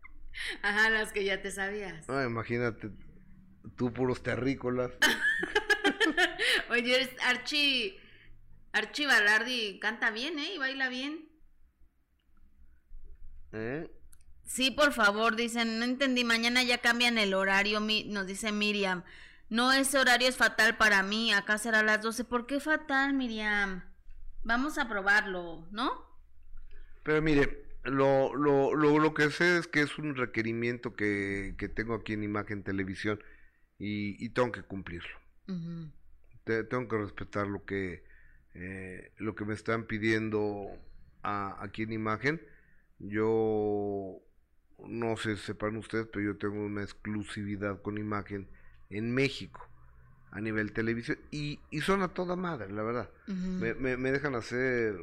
Ajá, 0.62 0.90
las 0.90 1.12
que 1.12 1.24
ya 1.24 1.42
te 1.42 1.50
sabías. 1.50 2.06
No, 2.08 2.22
imagínate, 2.22 2.90
tú 3.76 3.92
puros 3.92 4.22
terrícolas. 4.22 4.92
Oye, 6.70 7.10
Archie, 7.24 7.98
Archie 8.72 9.06
Balardi 9.06 9.80
canta 9.80 10.10
bien, 10.10 10.38
¿eh? 10.38 10.54
Y 10.54 10.58
baila 10.58 10.88
bien. 10.88 11.28
¿Eh? 13.52 13.90
Sí, 14.44 14.70
por 14.70 14.92
favor, 14.92 15.34
dicen, 15.34 15.78
no 15.78 15.84
entendí, 15.84 16.24
mañana 16.24 16.62
ya 16.62 16.78
cambian 16.78 17.18
el 17.18 17.34
horario, 17.34 17.80
nos 17.80 18.26
dice 18.26 18.52
Miriam. 18.52 19.04
No, 19.50 19.72
ese 19.72 19.98
horario 19.98 20.28
es 20.28 20.36
fatal 20.36 20.76
para 20.76 21.02
mí, 21.02 21.32
acá 21.32 21.58
será 21.58 21.80
a 21.80 21.82
las 21.82 22.02
12. 22.02 22.24
¿Por 22.24 22.46
qué 22.46 22.60
fatal, 22.60 23.14
Miriam? 23.14 23.82
Vamos 24.44 24.78
a 24.78 24.88
probarlo, 24.88 25.66
¿no? 25.70 25.90
Pero 27.02 27.22
mire, 27.22 27.64
lo, 27.84 28.34
lo, 28.34 28.74
lo, 28.74 28.98
lo 28.98 29.14
que 29.14 29.30
sé 29.30 29.58
es 29.58 29.66
que 29.66 29.80
es 29.80 29.98
un 29.98 30.14
requerimiento 30.14 30.94
que, 30.94 31.54
que 31.58 31.68
tengo 31.68 31.94
aquí 31.94 32.12
en 32.12 32.24
Imagen 32.24 32.62
Televisión 32.62 33.22
y, 33.78 34.22
y 34.22 34.30
tengo 34.30 34.52
que 34.52 34.62
cumplirlo. 34.62 35.18
tengo 36.44 36.88
que 36.88 36.98
respetar 36.98 37.46
lo 37.46 37.64
que, 37.64 38.04
eh, 38.54 39.12
lo 39.16 39.34
que 39.34 39.44
me 39.44 39.54
están 39.54 39.86
pidiendo 39.86 40.68
aquí 41.22 41.82
en 41.82 41.92
Imagen. 41.92 42.42
Yo 42.98 44.20
no 44.86 45.16
sé 45.16 45.36
si 45.36 45.42
sepan 45.42 45.76
ustedes, 45.76 46.06
pero 46.12 46.24
yo 46.24 46.38
tengo 46.38 46.64
una 46.64 46.82
exclusividad 46.82 47.80
con 47.82 47.98
imagen 47.98 48.48
en 48.90 49.14
México 49.14 49.66
a 50.30 50.40
nivel 50.40 50.72
televisión 50.72 51.18
y, 51.30 51.60
y 51.70 51.80
son 51.80 52.02
a 52.02 52.08
toda 52.08 52.36
madre, 52.36 52.70
la 52.70 52.82
verdad. 52.82 53.10
me, 53.26 53.74
me, 53.74 54.12
dejan 54.12 54.34
hacer, 54.34 54.96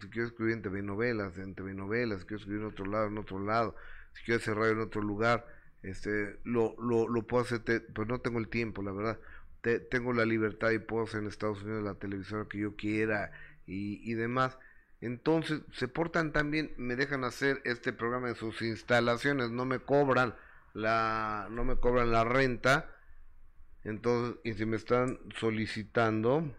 si 0.00 0.08
quiero 0.08 0.28
escribir 0.28 0.54
en 0.54 0.62
TV 0.62 0.82
novelas, 0.82 1.38
en 1.38 1.54
TV 1.54 1.74
novelas, 1.74 2.20
si 2.20 2.26
quiero 2.26 2.38
escribir 2.38 2.62
en 2.62 2.68
otro 2.68 2.86
lado, 2.86 3.06
en 3.06 3.18
otro 3.18 3.38
lado, 3.38 3.76
si 4.14 4.24
quiero 4.24 4.40
cerrar 4.40 4.70
en 4.70 4.80
otro 4.80 5.00
lugar, 5.00 5.46
este, 5.82 6.38
lo, 6.44 6.74
lo, 6.80 7.08
lo 7.08 7.22
puedo 7.22 7.44
hacer, 7.44 7.62
pero 7.62 8.04
no 8.06 8.20
tengo 8.20 8.38
el 8.38 8.48
tiempo, 8.48 8.82
la 8.82 8.92
verdad. 8.92 9.18
tengo 9.90 10.12
la 10.12 10.24
libertad 10.24 10.70
y 10.70 10.78
puedo 10.78 11.04
hacer 11.04 11.20
en 11.20 11.28
Estados 11.28 11.62
Unidos 11.62 11.84
la 11.84 11.94
televisión 11.94 12.46
que 12.48 12.58
yo 12.58 12.74
quiera 12.74 13.30
y, 13.66 14.00
y 14.10 14.14
demás 14.14 14.58
entonces, 15.04 15.60
se 15.72 15.86
portan 15.86 16.32
tan 16.32 16.50
bien, 16.50 16.72
me 16.78 16.96
dejan 16.96 17.24
hacer 17.24 17.60
este 17.64 17.92
programa 17.92 18.30
en 18.30 18.36
sus 18.36 18.62
instalaciones, 18.62 19.50
no 19.50 19.66
me 19.66 19.78
cobran 19.78 20.34
la, 20.72 21.46
no 21.50 21.62
me 21.62 21.76
cobran 21.76 22.10
la 22.10 22.24
renta. 22.24 22.93
Entonces, 23.84 24.40
y 24.44 24.54
si 24.54 24.66
me 24.66 24.76
están 24.76 25.18
solicitando, 25.38 26.50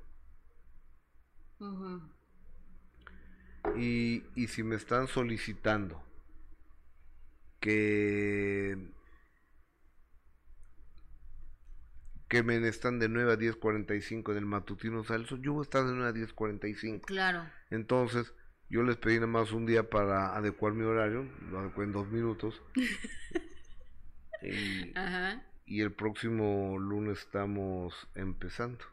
y, 3.76 4.23
y 4.35 4.47
si 4.47 4.64
me 4.64 4.76
están 4.76 5.07
solicitando 5.07 6.02
que 7.60 8.77
que 12.27 12.43
me 12.43 12.68
están 12.68 12.99
de 12.99 13.07
9 13.07 13.34
a 13.34 13.38
10.45 13.38 14.31
en 14.31 14.38
el 14.38 14.45
matutino 14.45 15.03
salso, 15.03 15.38
yo 15.38 15.53
voy 15.53 15.61
a 15.61 15.64
estar 15.64 15.85
de 15.85 15.93
9 15.93 16.10
a 16.10 16.14
10.45. 16.14 17.06
Claro. 17.06 17.45
Entonces, 17.69 18.34
yo 18.69 18.84
les 18.84 18.97
pedí 18.97 19.15
nada 19.15 19.27
más 19.27 19.52
un 19.52 19.65
día 19.65 19.89
para 19.89 20.35
adecuar 20.35 20.73
mi 20.73 20.84
horario, 20.84 21.27
lo 21.49 21.60
adecué 21.60 21.85
en 21.85 21.91
dos 21.91 22.07
minutos. 22.07 22.61
y, 24.41 24.91
y 25.65 25.81
el 25.81 25.91
próximo 25.91 26.77
lunes 26.77 27.19
estamos 27.19 27.93
empezando. 28.15 28.85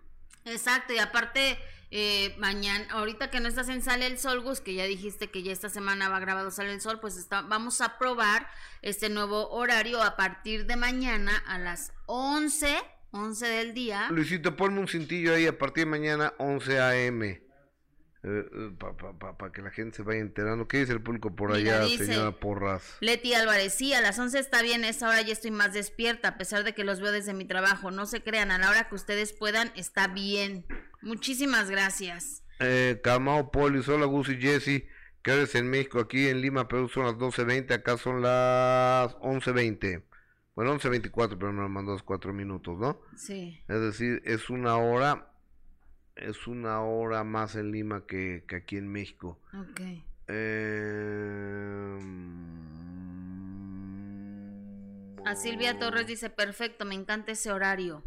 Exacto, 0.44 0.92
y 0.92 0.98
aparte, 0.98 1.58
eh, 1.90 2.34
mañana, 2.38 2.86
ahorita 2.90 3.30
que 3.30 3.38
no 3.38 3.48
estás 3.48 3.68
en 3.68 3.82
Sale 3.82 4.06
el 4.06 4.18
Sol, 4.18 4.40
Gus, 4.40 4.60
que 4.60 4.74
ya 4.74 4.84
dijiste 4.84 5.30
que 5.30 5.42
ya 5.42 5.52
esta 5.52 5.68
semana 5.68 6.08
va 6.08 6.18
grabado 6.18 6.50
Sale 6.50 6.72
el 6.72 6.80
Sol, 6.80 6.98
pues 7.00 7.16
está, 7.16 7.42
vamos 7.42 7.80
a 7.80 7.98
probar 7.98 8.48
este 8.80 9.08
nuevo 9.08 9.50
horario 9.50 10.02
a 10.02 10.16
partir 10.16 10.66
de 10.66 10.76
mañana 10.76 11.36
a 11.46 11.58
las 11.58 11.92
11, 12.06 12.76
11 13.12 13.46
del 13.46 13.74
día. 13.74 14.08
Luisito, 14.10 14.56
ponme 14.56 14.80
un 14.80 14.88
cintillo 14.88 15.34
ahí 15.34 15.46
a 15.46 15.56
partir 15.56 15.84
de 15.84 15.90
mañana, 15.90 16.34
11 16.38 16.80
a.m. 16.80 17.51
Para 18.78 18.96
pa, 18.96 19.18
pa, 19.18 19.36
pa, 19.36 19.50
que 19.50 19.62
la 19.62 19.70
gente 19.70 19.96
se 19.96 20.02
vaya 20.02 20.20
enterando. 20.20 20.68
¿Qué 20.68 20.78
dice 20.78 20.92
el 20.92 21.02
público 21.02 21.34
por 21.34 21.56
Mira, 21.56 21.78
allá, 21.78 21.84
dice, 21.86 22.06
señora 22.06 22.30
Porras? 22.32 22.96
Leti 23.00 23.34
Álvarez, 23.34 23.74
sí, 23.74 23.92
a 23.94 24.00
las 24.00 24.16
11 24.18 24.38
está 24.38 24.62
bien, 24.62 24.84
esa 24.84 25.08
hora 25.08 25.22
ya 25.22 25.32
estoy 25.32 25.50
más 25.50 25.74
despierta, 25.74 26.28
a 26.28 26.38
pesar 26.38 26.62
de 26.62 26.72
que 26.72 26.84
los 26.84 27.00
veo 27.00 27.10
desde 27.10 27.34
mi 27.34 27.44
trabajo. 27.44 27.90
No 27.90 28.06
se 28.06 28.22
crean, 28.22 28.52
a 28.52 28.58
la 28.58 28.70
hora 28.70 28.88
que 28.88 28.94
ustedes 28.94 29.32
puedan, 29.32 29.72
está 29.74 30.06
bien. 30.06 30.64
Muchísimas 31.00 31.68
gracias. 31.68 32.44
Eh, 32.60 33.00
Camao 33.02 33.50
Polis, 33.50 33.88
hola 33.88 34.06
Gus 34.06 34.28
y 34.28 34.36
Jesse. 34.36 34.84
¿Qué 35.22 35.32
hora 35.32 35.42
es 35.42 35.54
en 35.56 35.68
México? 35.68 35.98
Aquí 35.98 36.28
en 36.28 36.40
Lima, 36.40 36.68
Perú 36.68 36.88
son 36.88 37.06
las 37.06 37.14
12.20, 37.14 37.72
acá 37.72 37.96
son 37.96 38.22
las 38.22 39.16
11.20. 39.16 40.04
Bueno, 40.54 40.78
11.24, 40.78 41.36
pero 41.38 41.52
me 41.52 41.62
lo 41.62 41.68
mandó 41.68 41.92
los 41.92 42.02
4 42.02 42.32
minutos, 42.32 42.78
¿no? 42.78 43.00
Sí. 43.16 43.60
Es 43.68 43.80
decir, 43.80 44.22
es 44.24 44.50
una 44.50 44.76
hora, 44.76 45.31
es 46.16 46.46
una 46.46 46.82
hora 46.82 47.24
más 47.24 47.56
en 47.56 47.72
Lima 47.72 48.06
que, 48.06 48.44
que 48.46 48.56
aquí 48.56 48.76
en 48.76 48.88
México. 48.88 49.40
Ok. 49.54 49.80
Eh, 50.28 51.98
A 55.24 55.36
Silvia 55.36 55.78
Torres 55.78 56.06
dice, 56.06 56.30
perfecto, 56.30 56.84
me 56.84 56.94
encanta 56.96 57.32
ese 57.32 57.52
horario. 57.52 58.04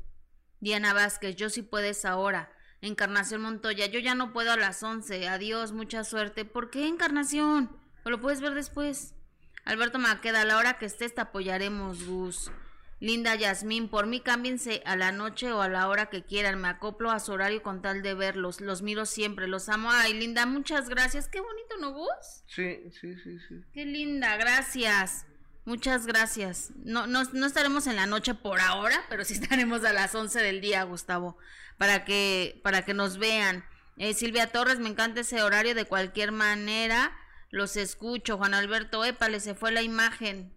Diana 0.60 0.94
Vázquez, 0.94 1.36
yo 1.36 1.50
sí 1.50 1.62
puedes 1.62 2.04
ahora. 2.04 2.52
Encarnación 2.82 3.42
Montoya, 3.42 3.86
yo 3.86 4.00
ya 4.00 4.16
no 4.16 4.34
puedo 4.34 4.52
a 4.52 4.58
las 4.58 4.84
11. 4.84 5.28
Adiós, 5.30 5.72
mucha 5.72 6.04
suerte. 6.04 6.44
¿Por 6.44 6.70
qué 6.70 6.88
Encarnación? 6.88 7.70
¿O 8.04 8.10
lo 8.10 8.20
puedes 8.20 8.42
ver 8.42 8.54
después? 8.54 9.16
Alberto 9.64 9.98
Maqueda, 9.98 10.42
a 10.42 10.46
la 10.46 10.58
hora 10.58 10.78
que 10.78 10.86
estés 10.86 11.16
te 11.16 11.22
apoyaremos, 11.22 12.06
Gus. 12.06 12.52
Linda 13.00 13.36
Yasmín, 13.36 13.90
por 13.90 14.08
mí 14.08 14.22
cámbiense 14.22 14.82
a 14.86 14.96
la 14.96 15.12
noche 15.12 15.52
o 15.52 15.62
a 15.62 15.68
la 15.68 15.88
hora 15.90 16.08
que 16.08 16.24
quieran. 16.24 16.62
Me 16.62 16.70
acoplo 16.70 17.12
a 17.12 17.20
su 17.20 17.34
horario 17.34 17.62
con 17.62 17.82
tal 17.82 18.02
de 18.02 18.14
verlos. 18.14 18.62
Los 18.62 18.82
miro 18.82 19.06
siempre, 19.06 19.48
los 19.48 19.68
amo. 19.68 19.92
Ay, 19.92 20.14
Linda, 20.14 20.46
muchas 20.46 20.88
gracias. 20.88 21.28
Qué 21.28 21.42
bonito, 21.42 21.78
¿no, 21.82 21.92
Gus? 21.92 22.44
Sí, 22.48 22.90
sí, 23.00 23.16
sí, 23.16 23.38
sí. 23.48 23.56
Qué 23.74 23.86
linda, 23.86 24.38
gracias. 24.38 25.26
Muchas 25.66 26.06
gracias. 26.06 26.72
No, 26.78 27.06
no, 27.08 27.24
no 27.34 27.46
estaremos 27.46 27.88
en 27.88 27.96
la 27.96 28.06
noche 28.06 28.34
por 28.34 28.62
ahora, 28.62 29.04
pero 29.10 29.26
sí 29.26 29.34
estaremos 29.42 29.84
a 29.84 29.94
las 29.94 30.16
11 30.16 30.42
del 30.42 30.62
día, 30.62 30.84
Gustavo, 30.84 31.38
para 31.78 32.06
que, 32.06 32.62
para 32.64 32.86
que 32.86 32.94
nos 32.94 33.18
vean. 33.18 33.66
Eh, 33.98 34.14
Silvia 34.14 34.52
Torres, 34.52 34.80
me 34.80 34.90
encanta 34.90 35.22
ese 35.22 35.42
horario 35.42 35.76
de 35.76 35.86
cualquier 35.86 36.32
manera. 36.32 37.18
Los 37.50 37.78
escucho. 37.78 38.38
Juan 38.38 38.54
Alberto, 38.54 39.04
épale, 39.04 39.40
se 39.40 39.56
fue 39.56 39.72
la 39.72 39.82
imagen. 39.82 40.54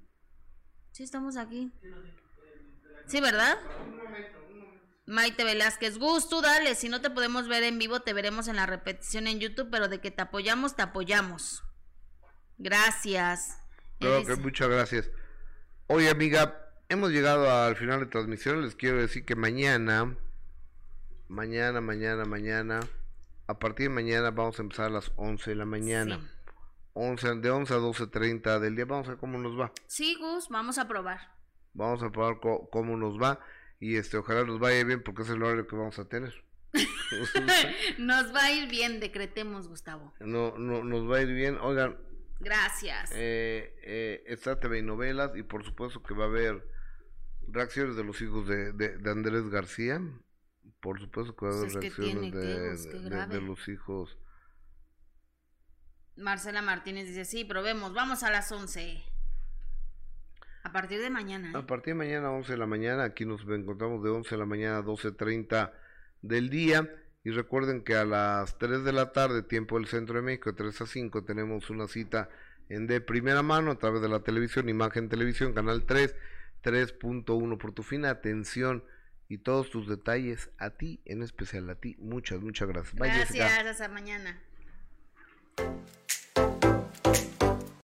Sí, 0.93 1.05
estamos 1.05 1.37
aquí. 1.37 1.73
Sí, 3.09 3.21
¿verdad? 3.21 3.59
Maite 5.07 5.43
Velázquez, 5.43 5.97
Gus, 5.99 6.29
tú 6.29 6.43
dale, 6.43 6.75
si 6.75 6.91
no 6.91 7.01
te 7.01 7.09
podemos 7.09 7.49
ver 7.49 7.63
en 7.63 7.79
vivo, 7.79 8.01
te 8.01 8.13
veremos 8.13 8.47
en 8.47 8.57
la 8.57 8.67
repetición 8.67 9.27
en 9.27 9.41
YouTube, 9.41 9.69
pero 9.71 9.89
de 9.89 10.03
que 10.03 10.11
te 10.11 10.21
apoyamos, 10.21 10.77
te 10.77 10.83
apoyamos. 10.83 11.65
Gracias. 12.59 13.59
Claro 13.99 14.27
que 14.27 14.37
muchas 14.37 14.69
gracias. 14.69 15.11
Oye, 15.87 16.11
amiga, 16.11 16.71
hemos 16.91 17.11
llegado 17.11 17.51
al 17.51 17.77
final 17.77 18.01
de 18.01 18.07
transmisión. 18.07 18.61
Les 18.61 18.75
quiero 18.75 19.01
decir 19.01 19.25
que 19.25 19.35
mañana, 19.35 20.15
mañana, 21.29 21.81
mañana, 21.81 22.27
mañana, 22.27 22.81
a 23.47 23.59
partir 23.59 23.89
de 23.89 23.95
mañana 23.95 24.31
vamos 24.31 24.59
a 24.59 24.63
empezar 24.63 24.87
a 24.87 24.91
las 24.91 25.11
11 25.17 25.51
de 25.51 25.57
la 25.57 25.65
mañana. 25.65 26.21
11, 26.93 27.37
de 27.37 27.51
11 27.51 27.73
a 27.73 27.79
12.30 27.79 28.59
del 28.59 28.77
día. 28.77 28.85
Vamos 28.85 29.07
a 29.07 29.13
ver 29.13 29.19
cómo 29.19 29.39
nos 29.39 29.59
va. 29.59 29.73
Sí, 29.87 30.17
Gus, 30.21 30.51
vamos 30.51 30.77
a 30.77 30.87
probar. 30.87 31.38
Vamos 31.79 32.03
a 32.03 32.11
probar 32.11 32.41
co- 32.41 32.69
cómo 32.71 32.97
nos 32.97 33.21
va. 33.21 33.41
Y 33.81 33.97
este, 33.97 34.17
ojalá 34.17 34.45
nos 34.45 34.59
vaya 34.59 34.83
bien 34.85 35.03
porque 35.03 35.23
es 35.23 35.31
el 35.31 35.43
horario 35.43 35.67
que 35.67 35.77
vamos 35.77 35.99
a 35.99 36.09
tener. 36.09 36.35
Nos 37.99 38.35
va 38.35 38.45
a 38.45 38.53
ir 38.53 38.69
bien, 38.69 39.01
decretemos, 39.01 39.69
Gustavo. 39.69 40.13
no, 40.21 40.59
no, 40.59 40.85
nos 40.85 41.11
va 41.11 41.17
a 41.19 41.23
ir 41.23 41.33
bien. 41.33 41.57
Oigan, 41.63 41.97
Gracias. 42.41 43.11
eh, 43.15 43.75
eh, 43.83 44.25
está 44.27 44.61
TV 44.61 44.81
y 44.81 44.83
novelas 44.83 45.33
y 45.37 45.43
por 45.45 45.65
supuesto 45.65 46.03
que 46.03 46.13
va 46.15 46.25
a 46.25 46.29
haber 46.29 46.69
reacciones 47.47 47.97
de 47.97 48.05
los 48.05 48.21
hijos 48.21 48.47
de, 48.47 48.73
de, 48.73 48.99
de 48.99 49.11
Andrés 49.11 49.49
García. 49.49 50.01
Por 50.81 51.01
supuesto 51.01 51.35
que 51.35 51.47
va 51.47 51.53
a 51.53 51.55
haber 51.57 51.73
Pues 51.73 51.83
reacciones 51.85 52.13
tiene 52.13 52.31
que, 52.33 52.37
de, 52.39 52.69
pues, 52.69 52.85
de- 52.85 53.27
de 53.29 53.41
los 53.41 53.67
hijos. 53.69 54.19
Marcela 56.17 56.63
Martínez 56.63 57.07
dice, 57.09 57.25
sí, 57.25 57.45
probemos, 57.45 57.95
vamos 57.95 58.23
a 58.25 58.31
las 58.31 58.51
11. 58.53 59.03
A 60.69 60.73
partir 60.73 61.01
de 61.01 61.09
mañana. 61.09 61.51
¿eh? 61.51 61.57
A 61.57 61.67
partir 61.67 61.95
de 61.95 61.99
mañana 61.99 62.31
11 62.31 62.53
de 62.53 62.59
la 62.59 62.67
mañana, 62.67 63.05
aquí 63.05 63.25
nos 63.25 63.41
encontramos 63.49 64.03
de 64.05 64.11
11 64.11 64.31
de 64.35 64.39
la 64.39 64.45
mañana 64.45 64.79
a 64.79 64.83
12.30 64.83 65.73
del 66.21 66.51
día. 66.51 66.95
Y 67.25 67.31
recuerden 67.31 67.83
que 67.83 67.95
a 67.95 68.05
las 68.05 68.59
3 68.59 68.85
de 68.85 68.93
la 68.93 69.13
tarde, 69.13 69.43
tiempo 69.43 69.79
del 69.79 69.89
Centro 69.89 70.17
de 70.17 70.23
México, 70.23 70.51
de 70.51 70.57
3 70.57 70.83
a 70.83 70.87
5, 70.87 71.25
tenemos 71.25 71.71
una 71.71 71.89
cita 71.89 72.29
en 72.69 72.87
de 72.87 73.01
primera 73.01 73.43
mano 73.43 73.71
a 73.71 73.79
través 73.79 74.03
de 74.03 74.11
la 74.11 74.21
televisión, 74.21 74.69
Imagen 74.69 75.09
Televisión, 75.09 75.55
Canal 75.55 75.85
3, 75.85 76.15
3.1. 76.63 77.57
Por 77.57 77.73
tu 77.73 77.83
fina 77.83 78.11
atención 78.11 78.85
y 79.27 79.39
todos 79.39 79.71
tus 79.71 79.89
detalles, 79.89 80.51
a 80.59 80.71
ti, 80.71 81.01
en 81.07 81.23
especial 81.23 81.69
a 81.71 81.77
ti, 81.77 81.97
muchas, 81.99 82.41
muchas 82.41 82.69
gracias. 82.69 82.95
Bye, 82.95 83.11
Jessica. 83.11 83.45
Gracias, 83.45 83.67
hasta 83.67 83.89
mañana. 83.89 84.39